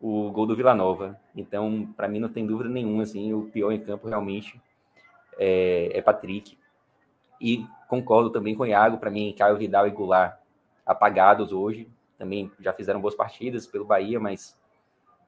o 0.00 0.30
gol 0.30 0.46
do 0.46 0.54
Vila 0.54 0.74
Nova. 0.74 1.18
Então, 1.34 1.90
para 1.96 2.08
mim, 2.08 2.18
não 2.18 2.28
tem 2.28 2.46
dúvida 2.46 2.68
nenhuma, 2.68 3.02
assim, 3.02 3.32
o 3.32 3.44
pior 3.44 3.72
em 3.72 3.80
campo 3.80 4.08
realmente 4.08 4.60
é, 5.38 5.90
é 5.94 6.02
Patrick. 6.02 6.58
E 7.40 7.66
concordo 7.88 8.30
também 8.30 8.54
com 8.54 8.64
o 8.64 8.66
Iago, 8.66 8.98
para 8.98 9.10
mim, 9.10 9.34
Caio 9.36 9.56
Vidal 9.56 9.86
e 9.86 9.90
Goulart 9.90 10.38
apagados 10.84 11.52
hoje. 11.52 11.88
Também 12.18 12.50
já 12.60 12.72
fizeram 12.72 13.00
boas 13.00 13.14
partidas 13.14 13.66
pelo 13.66 13.84
Bahia, 13.84 14.20
mas, 14.20 14.56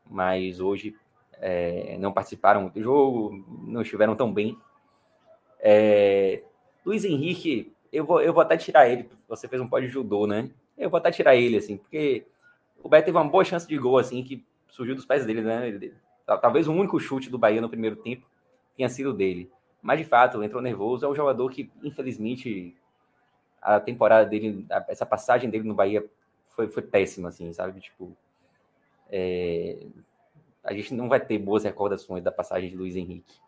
mas 0.08 0.60
hoje 0.60 0.94
é, 1.40 1.96
não 1.98 2.12
participaram 2.12 2.62
muito 2.62 2.74
do 2.74 2.82
jogo, 2.82 3.44
não 3.66 3.82
estiveram 3.82 4.14
tão 4.14 4.32
bem. 4.32 4.58
É, 5.58 6.42
Luiz 6.84 7.04
Henrique, 7.04 7.72
eu 7.92 8.04
vou, 8.04 8.20
eu 8.20 8.32
vou 8.32 8.42
até 8.42 8.56
tirar 8.56 8.88
ele. 8.88 9.08
Você 9.28 9.48
fez 9.48 9.60
um 9.60 9.68
pódio 9.68 9.88
de 9.88 9.94
judô, 9.94 10.26
né? 10.26 10.50
Eu 10.76 10.90
vou 10.90 10.98
até 10.98 11.10
tirar 11.10 11.36
ele, 11.36 11.56
assim, 11.56 11.76
porque 11.76 12.26
o 12.82 12.88
Bahia 12.88 13.04
teve 13.04 13.16
uma 13.16 13.28
boa 13.28 13.44
chance 13.44 13.66
de 13.66 13.78
gol, 13.78 13.98
assim, 13.98 14.22
que 14.22 14.44
surgiu 14.68 14.94
dos 14.94 15.04
pés 15.04 15.24
dele, 15.24 15.42
né? 15.42 15.68
Ele, 15.68 15.94
talvez 16.26 16.66
o 16.66 16.72
único 16.72 16.98
chute 16.98 17.30
do 17.30 17.38
Bahia 17.38 17.60
no 17.60 17.68
primeiro 17.68 17.96
tempo 17.96 18.26
tenha 18.76 18.88
sido 18.88 19.12
dele. 19.12 19.50
Mas, 19.82 19.98
de 19.98 20.04
fato, 20.04 20.42
entrou 20.42 20.62
nervoso. 20.62 21.04
É 21.04 21.08
um 21.08 21.14
jogador 21.14 21.50
que, 21.50 21.70
infelizmente, 21.82 22.74
a 23.60 23.80
temporada 23.80 24.24
dele, 24.28 24.64
essa 24.88 25.04
passagem 25.04 25.50
dele 25.50 25.64
no 25.64 25.74
Bahia 25.74 26.08
foi, 26.50 26.68
foi 26.68 26.82
péssima, 26.82 27.28
assim, 27.28 27.52
sabe? 27.52 27.80
Tipo, 27.80 28.16
é, 29.10 29.86
a 30.62 30.72
gente 30.72 30.94
não 30.94 31.08
vai 31.08 31.20
ter 31.20 31.38
boas 31.38 31.64
recordações 31.64 32.22
da 32.22 32.30
passagem 32.30 32.70
de 32.70 32.76
Luiz 32.76 32.94
Henrique. 32.94 33.40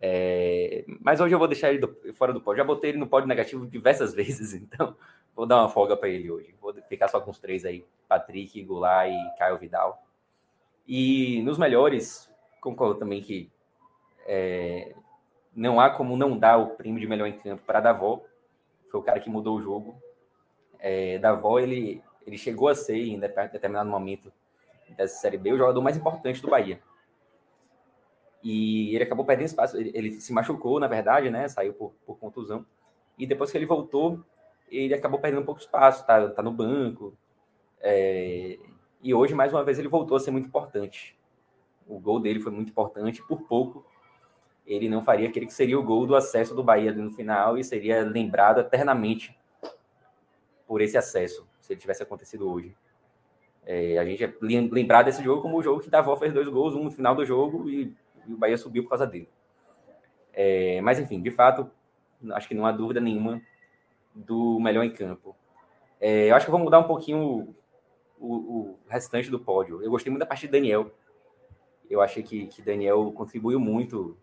É, 0.00 0.84
mas 1.00 1.20
hoje 1.20 1.34
eu 1.34 1.38
vou 1.38 1.46
deixar 1.46 1.70
ele 1.70 1.78
do, 1.78 1.94
fora 2.14 2.32
do 2.32 2.40
pódio. 2.40 2.62
Já 2.62 2.64
botei 2.64 2.90
ele 2.90 2.98
no 2.98 3.06
pódio 3.06 3.28
negativo 3.28 3.66
diversas 3.66 4.12
vezes, 4.16 4.54
então 4.54 4.96
vou 5.36 5.46
dar 5.46 5.58
uma 5.58 5.68
folga 5.68 5.96
para 5.96 6.08
ele 6.08 6.30
hoje. 6.30 6.54
Vou 6.60 6.72
ficar 6.88 7.08
só 7.08 7.20
com 7.20 7.30
os 7.30 7.38
três 7.38 7.64
aí: 7.64 7.84
Patrick, 8.08 8.62
Goulart 8.62 9.12
e 9.12 9.38
Caio 9.38 9.58
Vidal. 9.58 10.02
E 10.88 11.42
nos 11.42 11.58
melhores, 11.58 12.28
concordo 12.60 12.98
também 12.98 13.20
que 13.20 13.50
é, 14.26 14.94
não 15.54 15.80
há 15.80 15.90
como 15.90 16.16
não 16.16 16.38
dar 16.38 16.58
o 16.58 16.70
prêmio 16.76 17.00
de 17.00 17.06
melhor 17.06 17.26
em 17.26 17.38
campo 17.38 17.62
para 17.66 17.80
Davó. 17.80 18.22
Foi 18.90 19.00
o 19.00 19.02
cara 19.02 19.20
que 19.20 19.30
mudou 19.30 19.56
o 19.56 19.60
jogo. 19.60 20.00
É, 20.78 21.18
Davó, 21.18 21.58
ele, 21.58 22.02
ele 22.26 22.38
chegou 22.38 22.68
a 22.68 22.74
ser, 22.74 22.96
em 22.96 23.18
determinado 23.18 23.90
momento 23.90 24.32
dessa 24.96 25.20
Série 25.20 25.38
B, 25.38 25.52
o 25.52 25.58
jogador 25.58 25.80
mais 25.80 25.96
importante 25.96 26.40
do 26.40 26.48
Bahia. 26.48 26.80
E 28.42 28.94
ele 28.94 29.04
acabou 29.04 29.24
perdendo 29.24 29.46
espaço. 29.46 29.76
Ele, 29.76 29.90
ele 29.94 30.20
se 30.20 30.32
machucou, 30.32 30.80
na 30.80 30.86
verdade, 30.86 31.30
né? 31.30 31.46
Saiu 31.48 31.74
por, 31.74 31.92
por, 32.06 32.16
contusão. 32.18 32.64
E 33.18 33.26
depois 33.26 33.50
que 33.50 33.58
ele 33.58 33.66
voltou, 33.66 34.24
ele 34.70 34.94
acabou 34.94 35.20
perdendo 35.20 35.42
um 35.42 35.44
pouco 35.44 35.60
de 35.60 35.66
espaço. 35.66 36.06
Tá, 36.06 36.28
tá 36.30 36.42
no 36.42 36.50
banco. 36.50 37.14
É, 37.80 38.58
e 39.02 39.14
hoje, 39.14 39.34
mais 39.34 39.52
uma 39.52 39.64
vez, 39.64 39.78
ele 39.78 39.88
voltou 39.88 40.16
a 40.16 40.20
ser 40.20 40.30
muito 40.30 40.46
importante. 40.46 41.16
O 41.86 41.98
gol 41.98 42.20
dele 42.20 42.40
foi 42.40 42.52
muito 42.52 42.70
importante. 42.70 43.22
Por 43.22 43.42
pouco, 43.42 43.84
ele 44.66 44.88
não 44.88 45.02
faria 45.02 45.28
aquele 45.28 45.46
que 45.46 45.54
seria 45.54 45.78
o 45.78 45.82
gol 45.82 46.06
do 46.06 46.14
acesso 46.14 46.54
do 46.54 46.62
Bahia 46.62 46.92
no 46.92 47.10
final 47.10 47.58
e 47.58 47.64
seria 47.64 48.02
lembrado 48.02 48.60
eternamente 48.60 49.36
por 50.66 50.80
esse 50.80 50.96
acesso, 50.96 51.48
se 51.58 51.72
ele 51.72 51.80
tivesse 51.80 52.02
acontecido 52.02 52.50
hoje. 52.50 52.76
É, 53.66 53.98
a 53.98 54.04
gente 54.04 54.24
é 54.24 54.32
lembrar 54.40 55.02
desse 55.02 55.22
jogo 55.22 55.42
como 55.42 55.58
o 55.58 55.62
jogo 55.62 55.80
que 55.80 55.90
Davó 55.90 56.16
fez 56.16 56.32
dois 56.32 56.48
gols, 56.48 56.74
um 56.74 56.84
no 56.84 56.90
final 56.90 57.14
do 57.14 57.24
jogo 57.24 57.68
e, 57.68 57.94
e 58.26 58.32
o 58.32 58.36
Bahia 58.36 58.56
subiu 58.56 58.82
por 58.82 58.90
causa 58.90 59.06
dele. 59.06 59.28
É, 60.32 60.80
mas 60.80 60.98
enfim, 60.98 61.20
de 61.20 61.30
fato, 61.30 61.70
acho 62.32 62.48
que 62.48 62.54
não 62.54 62.66
há 62.66 62.72
dúvida 62.72 63.00
nenhuma 63.00 63.42
do 64.14 64.58
melhor 64.60 64.84
em 64.84 64.92
campo. 64.92 65.36
É, 66.00 66.30
eu 66.30 66.36
acho 66.36 66.46
que 66.46 66.50
eu 66.50 66.56
vou 66.56 66.64
mudar 66.64 66.78
um 66.78 66.86
pouquinho 66.86 67.18
o, 67.18 67.54
o, 68.18 68.34
o, 68.34 68.78
restante 68.88 69.30
do 69.30 69.38
pódio. 69.38 69.82
Eu 69.82 69.90
gostei 69.90 70.10
muito 70.10 70.20
da 70.20 70.26
parte 70.26 70.46
de 70.46 70.52
Daniel. 70.52 70.90
Eu 71.88 72.00
achei 72.00 72.22
que, 72.22 72.46
que 72.46 72.62
Daniel 72.62 73.12
contribuiu 73.12 73.58
muito 73.60 74.16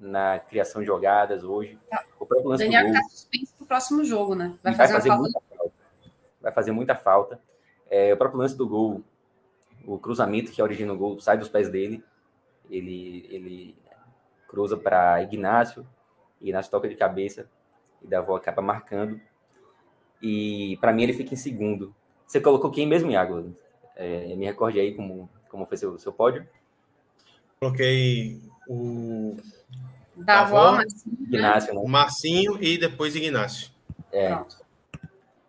na 0.00 0.38
criação 0.38 0.80
de 0.80 0.86
jogadas 0.86 1.44
hoje. 1.44 1.78
Tá. 1.88 2.04
O 2.18 2.24
próprio 2.24 2.48
lance 2.48 2.64
Daniel 2.64 2.86
está 2.86 3.02
suspenso 3.02 3.54
para 3.56 3.64
o 3.64 3.66
próximo 3.66 4.04
jogo, 4.04 4.34
né? 4.34 4.56
Vai 4.62 4.74
fazer, 4.74 4.92
vai 4.92 5.02
fazer 5.02 5.16
muita 5.16 5.40
falta. 5.40 5.72
Vai 6.40 6.52
fazer 6.52 6.72
muita 6.72 6.94
falta. 6.96 7.40
É, 7.90 8.14
o 8.14 8.16
próprio 8.16 8.40
lance 8.40 8.56
do 8.56 8.66
gol, 8.66 9.02
o 9.86 9.98
cruzamento 9.98 10.50
que 10.50 10.62
origina 10.62 10.92
o 10.92 10.96
gol, 10.96 11.20
sai 11.20 11.36
dos 11.36 11.48
pés 11.48 11.68
dele. 11.68 12.02
Ele, 12.70 13.26
ele 13.28 13.76
cruza 14.48 14.76
para 14.76 15.22
Ignácio. 15.22 15.86
Ignácio 16.40 16.70
toca 16.70 16.88
de 16.88 16.94
cabeça 16.94 17.46
e 18.02 18.06
Davó 18.06 18.36
acaba 18.36 18.62
marcando. 18.62 19.20
E 20.22 20.78
para 20.80 20.92
mim 20.92 21.02
ele 21.02 21.12
fica 21.12 21.34
em 21.34 21.36
segundo. 21.36 21.94
Você 22.26 22.40
colocou 22.40 22.70
quem 22.70 22.86
mesmo, 22.86 23.10
Iago? 23.10 23.54
É, 23.96 24.34
me 24.34 24.46
recorde 24.46 24.78
aí 24.78 24.94
como, 24.94 25.28
como 25.48 25.66
foi 25.66 25.76
seu, 25.76 25.98
seu 25.98 26.12
pódio. 26.12 26.46
Coloquei 27.58 28.40
o 28.68 29.36
da 30.24 30.40
avó, 30.40 30.72
Marcinho, 30.72 31.18
Ignácio, 31.20 31.74
né? 31.74 31.82
Marcinho 31.86 32.58
e 32.62 32.78
depois 32.78 33.14
Ignácio. 33.14 33.70
É. 34.12 34.34
Pronto. 34.34 34.56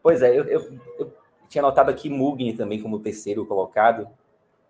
Pois 0.04 0.22
é, 0.22 0.30
eu, 0.38 0.46
eu, 0.46 0.80
eu, 0.98 1.14
tinha 1.48 1.62
notado 1.62 1.90
aqui 1.90 2.10
Mugni 2.10 2.54
também 2.54 2.82
como 2.82 3.00
terceiro 3.00 3.46
colocado, 3.46 4.08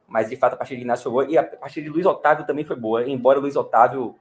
mas 0.08 0.30
de 0.30 0.36
fato 0.36 0.54
a 0.54 0.58
partida 0.58 0.78
de 0.78 0.82
Ignácio 0.82 1.04
foi 1.04 1.12
boa, 1.12 1.26
e 1.32 1.38
a 1.38 1.44
partida 1.44 1.86
de 1.86 1.92
Luiz 1.92 2.06
Otávio 2.06 2.46
também 2.46 2.66
foi 2.66 2.76
boa, 2.76 3.08
embora 3.08 3.40
Luiz 3.40 3.56
Otávio, 3.56 4.16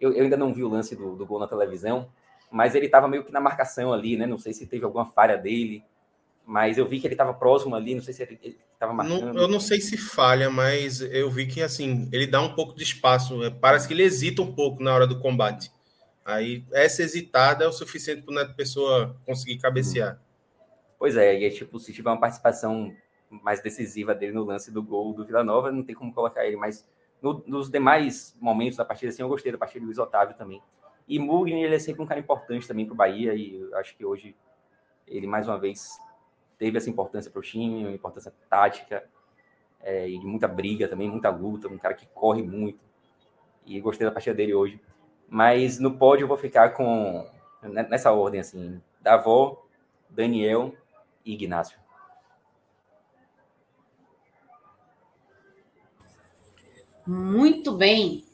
eu, 0.00 0.12
eu 0.12 0.22
ainda 0.22 0.36
não 0.36 0.52
vi 0.52 0.62
o 0.62 0.68
lance 0.68 0.94
do, 0.94 1.16
do 1.16 1.26
gol 1.26 1.40
na 1.40 1.48
televisão, 1.48 2.08
mas 2.50 2.74
ele 2.74 2.86
estava 2.86 3.08
meio 3.08 3.24
que 3.24 3.32
na 3.32 3.40
marcação 3.40 3.92
ali, 3.92 4.16
né? 4.16 4.26
Não 4.26 4.38
sei 4.38 4.52
se 4.52 4.66
teve 4.66 4.84
alguma 4.84 5.06
falha 5.06 5.36
dele, 5.36 5.82
mas 6.46 6.76
eu 6.76 6.86
vi 6.86 7.00
que 7.00 7.06
ele 7.06 7.14
estava 7.14 7.32
próximo 7.32 7.74
ali, 7.74 7.94
não 7.94 8.02
sei 8.02 8.12
se 8.12 8.22
ele 8.22 8.56
estava 8.72 8.92
marcando. 8.92 9.32
Não, 9.32 9.42
eu 9.42 9.48
não 9.48 9.60
sei 9.60 9.80
se 9.80 9.96
falha, 9.96 10.50
mas 10.50 11.00
eu 11.00 11.30
vi 11.30 11.46
que 11.46 11.62
assim 11.62 12.08
ele 12.12 12.26
dá 12.26 12.40
um 12.40 12.54
pouco 12.54 12.74
de 12.74 12.82
espaço. 12.82 13.42
É, 13.42 13.50
parece 13.50 13.88
que 13.88 13.94
ele 13.94 14.02
hesita 14.02 14.42
um 14.42 14.52
pouco 14.52 14.82
na 14.82 14.94
hora 14.94 15.06
do 15.06 15.18
combate. 15.18 15.72
Aí 16.24 16.64
essa 16.72 17.02
hesitada 17.02 17.64
é 17.64 17.68
o 17.68 17.72
suficiente 17.72 18.22
para 18.22 18.42
a 18.42 18.48
pessoa 18.48 19.16
conseguir 19.26 19.58
cabecear. 19.58 20.18
Pois 20.98 21.16
é, 21.16 21.38
e 21.38 21.44
é 21.44 21.50
tipo, 21.50 21.78
se 21.78 21.92
tiver 21.92 22.10
uma 22.10 22.20
participação 22.20 22.94
mais 23.28 23.60
decisiva 23.60 24.14
dele 24.14 24.32
no 24.32 24.44
lance 24.44 24.70
do 24.70 24.82
gol 24.82 25.12
do 25.12 25.24
Vila 25.24 25.42
Nova, 25.42 25.72
não 25.72 25.82
tem 25.82 25.94
como 25.94 26.12
colocar 26.12 26.46
ele, 26.46 26.56
mas 26.56 26.86
no, 27.20 27.42
nos 27.46 27.70
demais 27.70 28.36
momentos 28.40 28.76
da 28.76 28.84
partida, 28.84 29.10
assim, 29.10 29.22
eu 29.22 29.28
gostei 29.28 29.50
da 29.50 29.58
partida 29.58 29.80
do 29.80 29.86
Luiz 29.86 29.98
Otávio 29.98 30.36
também. 30.36 30.62
E 31.06 31.18
Mugni, 31.18 31.62
ele 31.62 31.74
é 31.74 31.78
sempre 31.78 32.02
um 32.02 32.06
cara 32.06 32.20
importante 32.20 32.66
também 32.66 32.86
para 32.86 32.94
o 32.94 32.96
Bahia, 32.96 33.34
e 33.34 33.68
acho 33.74 33.96
que 33.96 34.04
hoje 34.04 34.34
ele, 35.06 35.26
mais 35.26 35.46
uma 35.46 35.58
vez, 35.58 35.98
teve 36.58 36.78
essa 36.78 36.90
importância 36.90 37.30
para 37.30 37.40
o 37.40 37.42
time, 37.42 37.84
uma 37.84 37.94
importância 37.94 38.32
tática 38.48 39.04
é, 39.80 40.08
e 40.08 40.18
de 40.18 40.26
muita 40.26 40.48
briga 40.48 40.88
também, 40.88 41.10
muita 41.10 41.30
luta, 41.30 41.68
um 41.68 41.78
cara 41.78 41.94
que 41.94 42.06
corre 42.06 42.42
muito. 42.42 42.82
E 43.66 43.80
gostei 43.80 44.06
da 44.06 44.12
partida 44.12 44.34
dele 44.34 44.54
hoje. 44.54 44.80
Mas 45.28 45.78
no 45.78 45.96
pódio 45.96 46.24
eu 46.24 46.28
vou 46.28 46.36
ficar 46.36 46.70
com 46.70 47.26
nessa 47.62 48.12
ordem 48.12 48.40
assim: 48.40 48.80
Davó, 49.00 49.64
Daniel 50.08 50.74
e 51.24 51.34
Ignácio. 51.34 51.78
Muito 57.06 57.72
bem. 57.72 58.24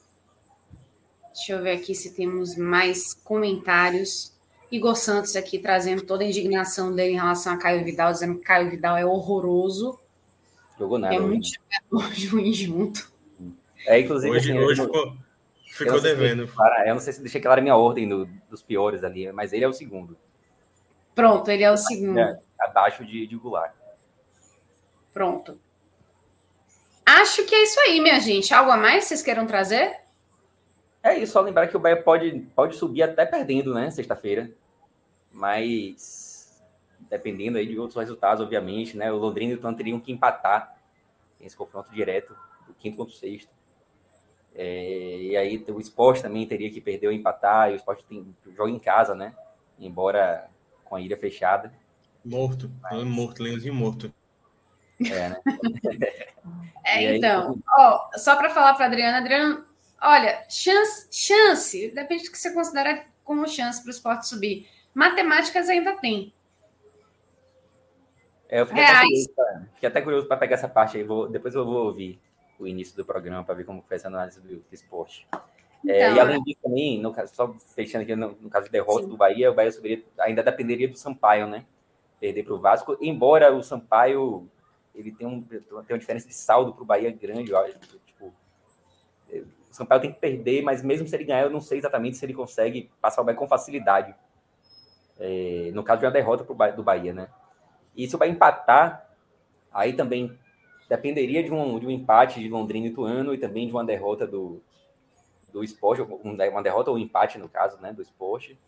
Deixa 1.35 1.53
eu 1.53 1.63
ver 1.63 1.73
aqui 1.73 1.95
se 1.95 2.15
temos 2.15 2.57
mais 2.57 3.15
comentários. 3.25 4.33
Igor 4.71 4.97
Santos 4.97 5.35
aqui 5.35 5.59
trazendo 5.59 6.03
toda 6.03 6.23
a 6.23 6.27
indignação 6.27 6.95
dele 6.95 7.13
em 7.13 7.17
relação 7.17 7.53
a 7.53 7.57
Caio 7.57 7.85
Vidal, 7.85 8.13
dizendo 8.13 8.39
que 8.39 8.45
Caio 8.45 8.71
Vidal 8.71 8.97
é 8.97 9.05
horroroso. 9.05 9.99
Jogou 10.79 10.99
nada. 10.99 11.15
É 11.15 11.19
muito 11.19 11.49
jogador 11.49 12.13
ruim 12.31 12.53
junto. 12.53 13.11
É, 13.87 14.01
inclusive. 14.01 14.35
Hoje, 14.35 14.51
assim, 14.53 14.61
hoje 14.61 14.83
ficou, 14.83 15.17
ficou 15.73 15.95
eu 15.97 16.01
devendo. 16.01 16.49
Para, 16.49 16.87
eu 16.87 16.95
não 16.95 17.01
sei 17.01 17.13
se 17.13 17.21
deixei 17.21 17.41
claro 17.41 17.61
a 17.61 17.63
minha 17.63 17.77
ordem 17.77 18.09
do, 18.09 18.27
dos 18.49 18.63
piores 18.63 19.03
ali, 19.03 19.31
mas 19.33 19.53
ele 19.53 19.65
é 19.65 19.69
o 19.69 19.73
segundo. 19.73 20.17
Pronto, 21.15 21.51
ele 21.51 21.65
é 21.65 21.71
o 21.71 21.77
segundo. 21.77 22.19
É, 22.19 22.39
abaixo 22.59 23.05
de, 23.05 23.27
de 23.27 23.37
Goulart. 23.37 23.75
Pronto. 25.13 25.59
Acho 27.05 27.45
que 27.45 27.55
é 27.55 27.63
isso 27.65 27.81
aí, 27.81 28.01
minha 28.01 28.21
gente. 28.21 28.55
Algo 28.55 28.71
a 28.71 28.77
mais 28.77 29.05
vocês 29.05 29.21
queiram 29.21 29.47
trazer? 29.47 29.99
É 31.03 31.19
isso, 31.19 31.33
só 31.33 31.41
lembrar 31.41 31.67
que 31.67 31.77
o 31.77 31.81
Bahia 31.81 32.01
pode, 32.01 32.41
pode 32.55 32.77
subir 32.77 33.03
até 33.03 33.27
perdendo, 33.27 33.75
né, 33.75 33.91
sexta-feira. 33.91 34.51
Mas 35.41 36.63
dependendo 37.09 37.57
aí 37.59 37.67
de 37.67 37.79
outros 37.79 37.99
resultados, 37.99 38.45
obviamente, 38.45 38.97
né? 38.97 39.11
O 39.11 39.17
Londrina 39.17 39.53
e 39.53 39.57
o 39.57 39.59
Tuano 39.59 39.77
teriam 39.77 39.99
que 39.99 40.13
empatar 40.13 40.77
esse 41.41 41.57
confronto 41.57 41.91
direto, 41.91 42.37
do 42.67 42.75
quinto 42.75 42.99
contra 42.99 43.15
o 43.15 43.17
sexto. 43.17 43.51
É, 44.55 45.17
e 45.23 45.37
aí 45.37 45.65
o 45.69 45.81
esporte 45.81 46.23
também 46.23 46.47
teria 46.47 46.71
que 46.71 46.81
perder 46.81 47.07
ou 47.07 47.13
empatar, 47.13 47.71
e 47.71 47.73
o 47.73 47.77
esporte 47.77 48.05
tem, 48.05 48.37
joga 48.55 48.71
em 48.71 48.79
casa, 48.79 49.15
né? 49.15 49.35
Embora 49.79 50.49
com 50.85 50.97
a 50.97 51.01
ilha 51.01 51.17
fechada. 51.17 51.73
Morto, 52.23 52.71
Mas... 52.83 53.03
morto, 53.05 53.43
leãozinho 53.43 53.75
morto. 53.75 54.13
É, 55.01 55.31
né? 55.31 55.41
é, 56.85 56.97
aí, 56.97 57.17
então, 57.17 57.59
ó, 57.79 58.11
só 58.19 58.37
para 58.37 58.51
falar 58.51 58.75
para 58.75 58.87
Adriana, 58.87 59.19
Adriana, 59.19 59.65
olha, 60.03 60.45
chance, 60.51 61.09
chance, 61.11 61.91
depende 61.95 62.25
do 62.25 62.31
que 62.31 62.39
você 62.39 62.53
considera 62.53 63.07
como 63.25 63.49
chance 63.49 63.81
para 63.81 63.89
o 63.89 63.93
esporte 63.93 64.29
subir. 64.29 64.69
Matemáticas 64.95 65.69
ainda 65.69 65.97
tem. 65.97 66.33
É, 68.49 68.61
eu 68.61 68.67
fiquei 68.67 68.83
Reais. 68.83 69.29
até 69.85 70.03
curioso 70.03 70.27
para 70.27 70.37
pegar 70.37 70.57
essa 70.57 70.69
parte 70.69 70.97
aí. 70.97 71.05
Vou, 71.05 71.29
depois 71.29 71.55
eu 71.55 71.65
vou 71.65 71.87
ouvir 71.87 72.19
o 72.59 72.67
início 72.67 72.97
do 72.97 73.05
programa 73.05 73.45
para 73.45 73.55
ver 73.55 73.65
como 73.65 73.83
foi 73.83 73.97
essa 73.97 74.09
análise 74.09 74.41
do, 74.41 74.57
do 74.57 74.73
esporte. 74.73 75.27
Então, 75.85 75.95
é, 75.95 76.09
e 76.09 76.13
então, 76.13 76.23
além 76.23 76.43
disso, 76.43 76.59
também, 76.63 77.01
no 77.01 77.13
caso, 77.13 77.35
só 77.35 77.55
fechando 77.75 78.03
aqui, 78.03 78.15
no, 78.15 78.37
no 78.41 78.51
caso 78.51 78.67
de 78.67 78.73
derrota 78.73 79.05
sim. 79.05 79.09
do 79.09 79.17
Bahia, 79.17 79.51
o 79.51 79.55
Bahia 79.55 79.73
subiria, 79.73 80.05
ainda 80.19 80.43
dependeria 80.43 80.89
do 80.89 80.97
Sampaio, 80.97 81.47
né? 81.47 81.65
Perder 82.19 82.43
para 82.43 82.55
o 82.55 82.59
Vasco, 82.59 82.99
embora 83.01 83.55
o 83.55 83.63
Sampaio 83.63 84.47
ele 84.95 85.13
tem, 85.13 85.27
um, 85.27 85.41
tem 85.41 85.61
uma 85.71 85.99
diferença 85.99 86.27
de 86.27 86.35
saldo 86.35 86.73
para 86.73 86.83
o 86.83 86.87
Bahia 86.87 87.11
grande, 87.11 87.51
eu 87.51 87.59
acho. 87.59 87.79
Tipo, 87.79 88.35
é, 89.31 89.39
o 89.39 89.75
Sampaio 89.75 90.01
tem 90.01 90.13
que 90.13 90.21
perder, 90.21 90.63
mas 90.63 90.83
mesmo 90.83 91.07
se 91.09 91.15
ele 91.15 91.25
ganhar, 91.25 91.43
eu 91.43 91.51
não 91.51 91.61
sei 91.61 91.79
exatamente 91.79 92.17
se 92.17 92.25
ele 92.27 92.35
consegue 92.35 92.91
passar 93.01 93.23
o 93.23 93.25
Bahia 93.25 93.39
com 93.39 93.47
facilidade. 93.47 94.15
É, 95.21 95.71
no 95.75 95.85
caso 95.85 96.01
de 96.01 96.07
uma 96.07 96.13
derrota 96.13 96.43
pro, 96.43 96.57
do 96.75 96.83
Bahia, 96.83 97.13
né? 97.13 97.29
E 97.95 98.09
se 98.09 98.17
o 98.17 98.19
Bahia 98.19 98.33
empatar, 98.33 99.07
aí 99.71 99.93
também 99.93 100.37
dependeria 100.89 101.43
de 101.43 101.53
um, 101.53 101.79
de 101.79 101.87
um 101.87 101.91
empate 101.91 102.41
de 102.41 102.49
Londrina 102.49 102.87
e 102.87 102.91
Tuano 102.91 103.33
e 103.35 103.39
também 103.39 103.67
de 103.67 103.73
uma 103.73 103.85
derrota 103.85 104.27
do, 104.27 104.61
do 105.53 105.63
esporte, 105.63 106.03
uma 106.03 106.63
derrota 106.63 106.91
ou 106.91 106.97
um 106.97 106.99
empate, 106.99 107.39
no 107.39 107.49
caso, 107.49 107.79
né, 107.81 107.93
do 107.93 108.03
esporte. 108.03 108.59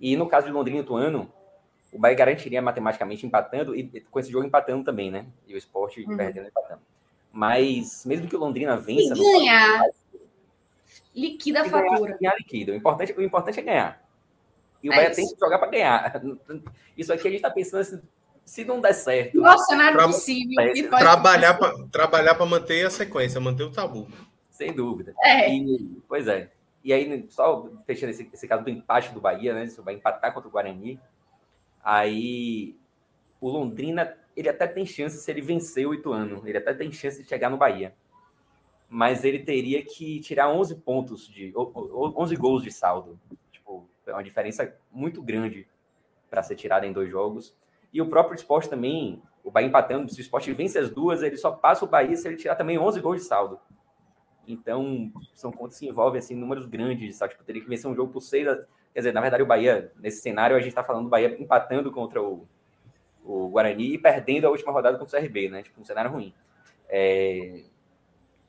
E 0.00 0.16
no 0.16 0.26
caso 0.26 0.46
de 0.46 0.52
Londrina 0.52 0.80
e 0.80 0.84
Tuano, 0.84 1.30
o 1.92 1.98
Bahia 1.98 2.16
garantiria 2.16 2.62
matematicamente 2.62 3.26
empatando 3.26 3.76
e 3.76 4.00
com 4.10 4.18
esse 4.18 4.32
jogo 4.32 4.46
empatando 4.46 4.82
também, 4.82 5.10
né? 5.10 5.26
E 5.46 5.54
o 5.54 5.58
esporte 5.58 6.02
uhum. 6.02 6.16
perdendo 6.16 6.48
empatando. 6.48 6.80
Mas 7.30 8.04
mesmo 8.06 8.26
que 8.26 8.34
o 8.34 8.38
Londrina 8.38 8.76
vença. 8.76 9.14
E 9.14 9.18
ganhar. 9.18 9.82
liquida 11.14 11.62
a 11.62 11.64
fatura. 11.64 12.16
Ganhar, 12.18 12.34
liquida. 12.36 12.72
O 12.72 12.74
importante, 12.74 13.12
o 13.12 13.22
importante 13.22 13.60
é 13.60 13.62
ganhar. 13.62 14.01
E 14.82 14.88
o 14.88 14.92
é 14.92 14.96
Bahia 14.96 15.10
isso. 15.10 15.16
tem 15.16 15.28
que 15.28 15.38
jogar 15.38 15.58
para 15.58 15.70
ganhar. 15.70 16.22
Isso 16.96 17.12
aqui 17.12 17.28
a 17.28 17.30
gente 17.30 17.38
está 17.38 17.50
pensando 17.50 17.80
assim, 17.80 18.02
se 18.44 18.64
não 18.64 18.80
der 18.80 18.92
certo. 18.92 19.40
Nossa, 19.40 19.74
não 19.76 19.84
é 19.84 19.92
tra 19.92 20.06
possível. 20.06 20.56
Trabalhar 20.90 21.54
para 21.54 21.86
trabalhar 21.88 22.38
manter 22.44 22.86
a 22.86 22.90
sequência, 22.90 23.40
manter 23.40 23.62
o 23.62 23.70
tabu. 23.70 24.08
Sem 24.50 24.72
dúvida. 24.72 25.14
É. 25.22 25.52
E, 25.54 26.02
pois 26.08 26.26
é. 26.26 26.50
E 26.84 26.92
aí, 26.92 27.26
só 27.30 27.68
fechando 27.86 28.10
esse, 28.10 28.28
esse 28.32 28.48
caso 28.48 28.64
do 28.64 28.70
empate 28.70 29.12
do 29.12 29.20
Bahia, 29.20 29.54
né? 29.54 29.66
Se 29.68 29.80
vai 29.80 29.94
empatar 29.94 30.34
contra 30.34 30.48
o 30.48 30.52
Guarani, 30.52 30.98
aí 31.82 32.76
o 33.40 33.48
Londrina, 33.48 34.16
ele 34.36 34.48
até 34.48 34.66
tem 34.66 34.84
chance 34.84 35.16
se 35.18 35.30
ele 35.30 35.40
vencer 35.40 35.86
o 35.86 35.94
Ituano. 35.94 36.42
Ele 36.44 36.58
até 36.58 36.74
tem 36.74 36.90
chance 36.90 37.22
de 37.22 37.28
chegar 37.28 37.50
no 37.50 37.56
Bahia. 37.56 37.94
Mas 38.88 39.24
ele 39.24 39.38
teria 39.38 39.82
que 39.82 40.20
tirar 40.20 40.50
11 40.50 40.76
pontos, 40.76 41.26
de 41.26 41.52
11 41.56 42.36
gols 42.36 42.62
de 42.62 42.70
saldo. 42.70 43.18
É 44.06 44.12
uma 44.12 44.22
diferença 44.22 44.74
muito 44.90 45.22
grande 45.22 45.66
para 46.28 46.42
ser 46.42 46.56
tirada 46.56 46.86
em 46.86 46.92
dois 46.92 47.10
jogos. 47.10 47.54
E 47.92 48.00
o 48.00 48.08
próprio 48.08 48.34
esporte 48.34 48.68
também, 48.68 49.22
o 49.44 49.50
Bahia 49.50 49.68
empatando, 49.68 50.10
se 50.10 50.18
o 50.18 50.22
esporte 50.22 50.52
vence 50.52 50.78
as 50.78 50.90
duas, 50.90 51.22
ele 51.22 51.36
só 51.36 51.50
passa 51.50 51.84
o 51.84 51.88
Bahia 51.88 52.16
se 52.16 52.26
ele 52.26 52.36
tirar 52.36 52.54
também 52.54 52.78
11 52.78 53.00
gols 53.00 53.20
de 53.20 53.26
saldo. 53.26 53.60
Então, 54.46 55.12
são 55.34 55.52
contas 55.52 55.78
que 55.78 55.86
envolvem 55.86 56.18
assim, 56.18 56.34
números 56.34 56.66
grandes, 56.66 57.16
sabe? 57.16 57.32
Tipo, 57.32 57.44
teria 57.44 57.62
que 57.62 57.68
vencer 57.68 57.88
um 57.90 57.94
jogo 57.94 58.12
por 58.12 58.20
seis. 58.20 58.46
Quer 58.92 59.00
dizer, 59.00 59.12
na 59.12 59.20
verdade, 59.20 59.42
o 59.42 59.46
Bahia, 59.46 59.92
nesse 59.96 60.20
cenário, 60.20 60.56
a 60.56 60.58
gente 60.58 60.70
está 60.70 60.82
falando 60.82 61.04
do 61.04 61.10
Bahia 61.10 61.36
empatando 61.40 61.92
contra 61.92 62.20
o, 62.20 62.46
o 63.24 63.48
Guarani 63.48 63.94
e 63.94 63.98
perdendo 63.98 64.46
a 64.46 64.50
última 64.50 64.72
rodada 64.72 64.98
contra 64.98 65.18
o 65.18 65.20
CRB, 65.20 65.48
né? 65.48 65.62
Tipo, 65.62 65.80
um 65.80 65.84
cenário 65.84 66.10
ruim. 66.10 66.34
É... 66.88 67.64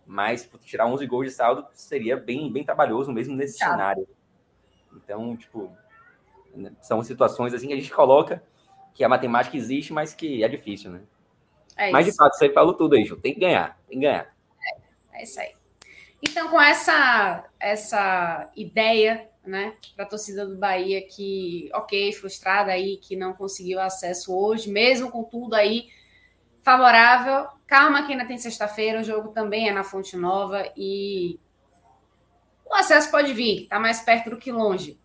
Mas 0.05 0.43
tipo, 0.43 0.57
tirar 0.57 0.85
11 0.87 1.05
gols 1.07 1.27
de 1.27 1.31
saldo 1.31 1.65
seria 1.73 2.17
bem, 2.17 2.51
bem 2.51 2.63
trabalhoso 2.63 3.11
mesmo 3.11 3.35
nesse 3.35 3.57
cenário. 3.57 4.07
Então, 4.95 5.35
tipo, 5.35 5.71
são 6.81 7.01
situações 7.03 7.53
assim 7.53 7.67
que 7.67 7.73
a 7.73 7.77
gente 7.77 7.91
coloca 7.91 8.43
que 8.93 9.03
a 9.03 9.09
matemática 9.09 9.57
existe, 9.57 9.91
mas 9.91 10.13
que 10.13 10.43
é 10.43 10.47
difícil, 10.47 10.91
né? 10.91 11.01
É 11.75 11.89
mas, 11.91 12.05
de 12.05 12.15
fato, 12.15 12.35
você 12.35 12.51
falou 12.51 12.73
tudo 12.73 12.95
aí, 12.95 13.03
Ju. 13.03 13.17
Tem 13.17 13.33
que 13.33 13.39
ganhar, 13.39 13.79
tem 13.87 13.99
que 13.99 14.05
ganhar. 14.05 14.33
É, 15.13 15.19
é 15.19 15.23
isso 15.23 15.39
aí. 15.39 15.53
Então, 16.21 16.49
com 16.49 16.61
essa, 16.61 17.45
essa 17.59 18.49
ideia, 18.55 19.29
né, 19.45 19.73
para 19.95 20.05
a 20.05 20.07
torcida 20.07 20.45
do 20.45 20.55
Bahia 20.55 21.05
que, 21.05 21.69
ok, 21.73 22.13
frustrada 22.13 22.71
aí, 22.71 22.97
que 22.97 23.15
não 23.15 23.33
conseguiu 23.33 23.79
acesso 23.79 24.33
hoje, 24.33 24.71
mesmo 24.71 25.11
com 25.11 25.23
tudo 25.23 25.55
aí 25.55 25.89
favorável, 26.61 27.47
calma 27.67 28.05
que 28.05 28.13
ainda 28.13 28.25
tem 28.25 28.37
sexta-feira, 28.37 29.01
o 29.01 29.03
jogo 29.03 29.29
também 29.29 29.67
é 29.67 29.73
na 29.73 29.83
Fonte 29.83 30.15
Nova 30.15 30.71
e 30.77 31.37
o 32.65 32.73
acesso 32.73 33.11
pode 33.11 33.33
vir, 33.33 33.67
tá 33.67 33.79
mais 33.79 34.01
perto 34.01 34.31
do 34.31 34.37
que 34.37 34.51
longe. 34.51 34.97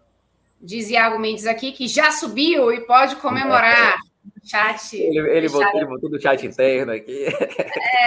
Diz 0.60 0.90
Iago 0.90 1.18
Mendes 1.18 1.46
aqui 1.46 1.72
que 1.72 1.86
já 1.86 2.10
subiu 2.10 2.72
e 2.72 2.80
pode 2.80 3.16
comemorar. 3.16 3.96
Chat. 4.44 4.96
Ele, 4.96 5.18
ele, 5.18 5.48
botou, 5.48 5.76
ele 5.76 5.86
botou 5.86 6.10
no 6.10 6.20
chat 6.20 6.46
interno 6.46 6.92
aqui. 6.92 7.26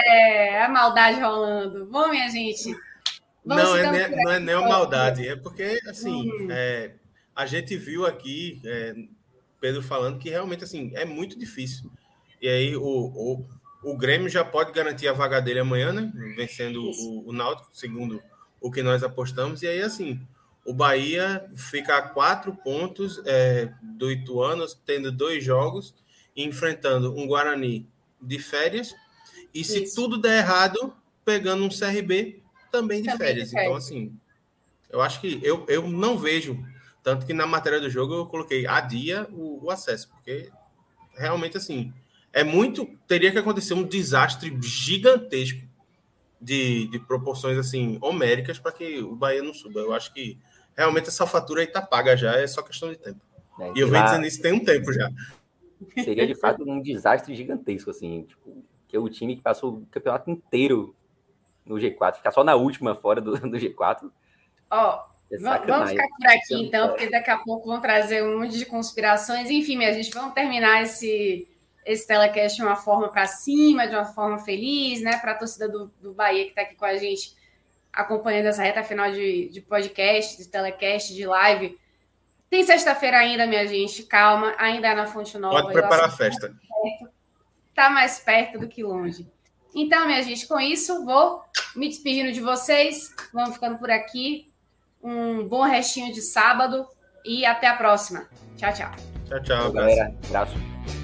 É, 0.06 0.62
a 0.62 0.68
maldade 0.68 1.20
rolando. 1.20 1.86
Bom, 1.86 2.08
minha 2.08 2.28
gente. 2.28 2.74
Não 3.44 3.76
é, 3.76 3.90
nem, 3.90 4.24
não 4.24 4.32
é 4.32 4.40
nem 4.40 4.54
uma 4.54 4.68
maldade, 4.68 5.26
é 5.26 5.36
porque, 5.36 5.78
assim, 5.88 6.30
uhum. 6.30 6.48
é, 6.50 6.94
a 7.34 7.44
gente 7.44 7.76
viu 7.76 8.06
aqui, 8.06 8.60
é, 8.64 8.94
Pedro 9.60 9.82
falando, 9.82 10.18
que 10.18 10.30
realmente, 10.30 10.62
assim, 10.62 10.92
é 10.94 11.04
muito 11.04 11.38
difícil. 11.38 11.90
E 12.40 12.48
aí, 12.48 12.76
o, 12.76 12.82
o, 12.82 13.46
o 13.84 13.96
Grêmio 13.96 14.28
já 14.28 14.44
pode 14.44 14.72
garantir 14.72 15.08
a 15.08 15.12
vaga 15.12 15.40
dele 15.40 15.60
amanhã, 15.60 15.92
né? 15.92 16.10
Vencendo 16.36 16.82
o, 16.82 17.28
o 17.28 17.32
Náutico, 17.32 17.68
segundo 17.72 18.22
o 18.62 18.70
que 18.70 18.82
nós 18.82 19.02
apostamos. 19.02 19.62
E 19.62 19.66
aí, 19.66 19.82
assim, 19.82 20.20
o 20.64 20.72
Bahia 20.72 21.46
fica 21.56 21.98
a 21.98 22.02
quatro 22.02 22.54
pontos 22.54 23.20
é, 23.26 23.72
do 23.82 24.10
Ituano, 24.10 24.64
tendo 24.86 25.10
dois 25.10 25.44
jogos, 25.44 25.94
enfrentando 26.36 27.14
um 27.14 27.26
Guarani 27.26 27.86
de 28.20 28.38
férias. 28.38 28.94
E 29.52 29.64
se 29.64 29.84
Isso. 29.84 29.96
tudo 29.96 30.16
der 30.16 30.38
errado, 30.38 30.94
pegando 31.24 31.64
um 31.64 31.68
CRB 31.68 32.40
também 32.70 33.02
de 33.02 33.08
também 33.08 33.26
férias. 33.26 33.50
De 33.50 33.58
então, 33.58 33.74
assim, 33.74 34.16
eu 34.88 35.02
acho 35.02 35.20
que 35.20 35.40
eu, 35.42 35.66
eu 35.68 35.86
não 35.88 36.16
vejo. 36.16 36.64
Tanto 37.02 37.26
que 37.26 37.34
na 37.34 37.46
matéria 37.46 37.80
do 37.80 37.90
jogo 37.90 38.14
eu 38.14 38.26
coloquei 38.26 38.66
a 38.66 38.80
dia 38.80 39.26
o, 39.32 39.64
o 39.64 39.70
acesso, 39.70 40.08
porque 40.08 40.48
realmente 41.14 41.56
assim 41.56 41.92
é 42.32 42.44
muito. 42.44 42.88
Teria 43.08 43.32
que 43.32 43.38
acontecer 43.38 43.74
um 43.74 43.82
desastre 43.82 44.56
gigantesco 44.62 45.60
de, 46.42 46.88
de 46.88 46.98
proporções 46.98 47.56
assim 47.56 47.98
homéricas 48.02 48.58
para 48.58 48.72
que 48.72 48.98
o 48.98 49.14
Bahia 49.14 49.42
não 49.42 49.54
suba. 49.54 49.80
Eu 49.80 49.94
acho 49.94 50.12
que 50.12 50.38
realmente 50.76 51.08
essa 51.08 51.26
fatura 51.26 51.60
aí 51.60 51.66
tá 51.66 51.80
paga 51.80 52.16
já, 52.16 52.32
é 52.32 52.46
só 52.46 52.62
questão 52.62 52.90
de 52.90 52.96
tempo. 52.96 53.20
É, 53.60 53.72
e 53.76 53.80
eu 53.80 53.88
venho 53.88 54.04
dizendo 54.04 54.26
isso 54.26 54.42
tem 54.42 54.52
um 54.52 54.64
tempo 54.64 54.92
já. 54.92 55.08
Seria 56.02 56.26
de 56.26 56.34
fato 56.34 56.68
um 56.68 56.80
desastre 56.80 57.34
gigantesco, 57.34 57.90
assim, 57.90 58.24
tipo, 58.24 58.64
que 58.88 58.96
é 58.96 58.98
o 58.98 59.08
time 59.08 59.36
que 59.36 59.42
passou 59.42 59.74
o 59.74 59.86
campeonato 59.90 60.30
inteiro 60.30 60.94
no 61.64 61.76
G4, 61.76 62.16
ficar 62.16 62.32
só 62.32 62.42
na 62.42 62.56
última 62.56 62.94
fora 62.94 63.20
do, 63.20 63.32
do 63.32 63.56
G4. 63.56 64.10
Ó, 64.70 65.04
é 65.30 65.38
vamos 65.38 65.90
ficar 65.90 66.08
por 66.08 66.26
aqui 66.26 66.54
então, 66.54 66.88
porque 66.88 67.08
daqui 67.08 67.30
a 67.30 67.38
pouco 67.38 67.68
vão 67.68 67.80
trazer 67.80 68.22
um 68.22 68.40
monte 68.40 68.58
de 68.58 68.66
conspirações. 68.66 69.50
Enfim, 69.50 69.76
minha 69.76 69.92
gente, 69.92 70.10
vamos 70.12 70.34
terminar 70.34 70.82
esse, 70.82 71.48
esse 71.84 72.06
telecast 72.06 72.56
de 72.56 72.62
uma 72.62 72.76
forma 72.76 73.08
para 73.08 73.26
cima, 73.26 73.86
de 73.86 73.94
uma 73.94 74.04
forma 74.04 74.38
feliz, 74.38 75.00
né? 75.02 75.16
Para 75.18 75.32
a 75.32 75.34
torcida 75.34 75.68
do, 75.68 75.92
do 76.00 76.12
Bahia 76.12 76.44
que 76.44 76.50
está 76.50 76.62
aqui 76.62 76.74
com 76.74 76.84
a 76.84 76.96
gente 76.96 77.34
acompanhando 77.92 78.46
essa 78.46 78.62
reta 78.62 78.82
final 78.82 79.12
de, 79.12 79.48
de 79.50 79.60
podcast, 79.60 80.38
de 80.38 80.48
telecast, 80.48 81.14
de 81.14 81.26
live. 81.26 81.78
Tem 82.48 82.64
sexta-feira 82.64 83.18
ainda, 83.18 83.46
minha 83.46 83.66
gente. 83.66 84.02
Calma, 84.04 84.54
ainda 84.58 84.88
é 84.88 84.94
na 84.94 85.06
Fonte 85.06 85.36
Nova. 85.38 85.62
Pode 85.62 85.74
preparar 85.74 86.06
a 86.06 86.10
festa. 86.10 86.54
Está 87.68 87.90
mais 87.90 88.18
perto 88.18 88.58
do 88.58 88.68
que 88.68 88.82
longe. 88.82 89.26
Então, 89.74 90.06
minha 90.06 90.22
gente, 90.22 90.46
com 90.46 90.60
isso, 90.60 91.04
vou 91.04 91.42
me 91.74 91.88
despedindo 91.88 92.32
de 92.32 92.40
vocês. 92.40 93.14
Vamos 93.32 93.54
ficando 93.54 93.78
por 93.78 93.90
aqui. 93.90 94.52
Um 95.02 95.46
bom 95.48 95.62
restinho 95.62 96.12
de 96.12 96.20
sábado 96.20 96.86
e 97.24 97.44
até 97.44 97.66
a 97.66 97.76
próxima. 97.76 98.28
Tchau, 98.56 98.72
tchau. 98.72 98.90
Tchau, 99.26 99.42
tchau. 99.42 99.72
Galera, 99.72 100.14
abraço. 100.26 101.01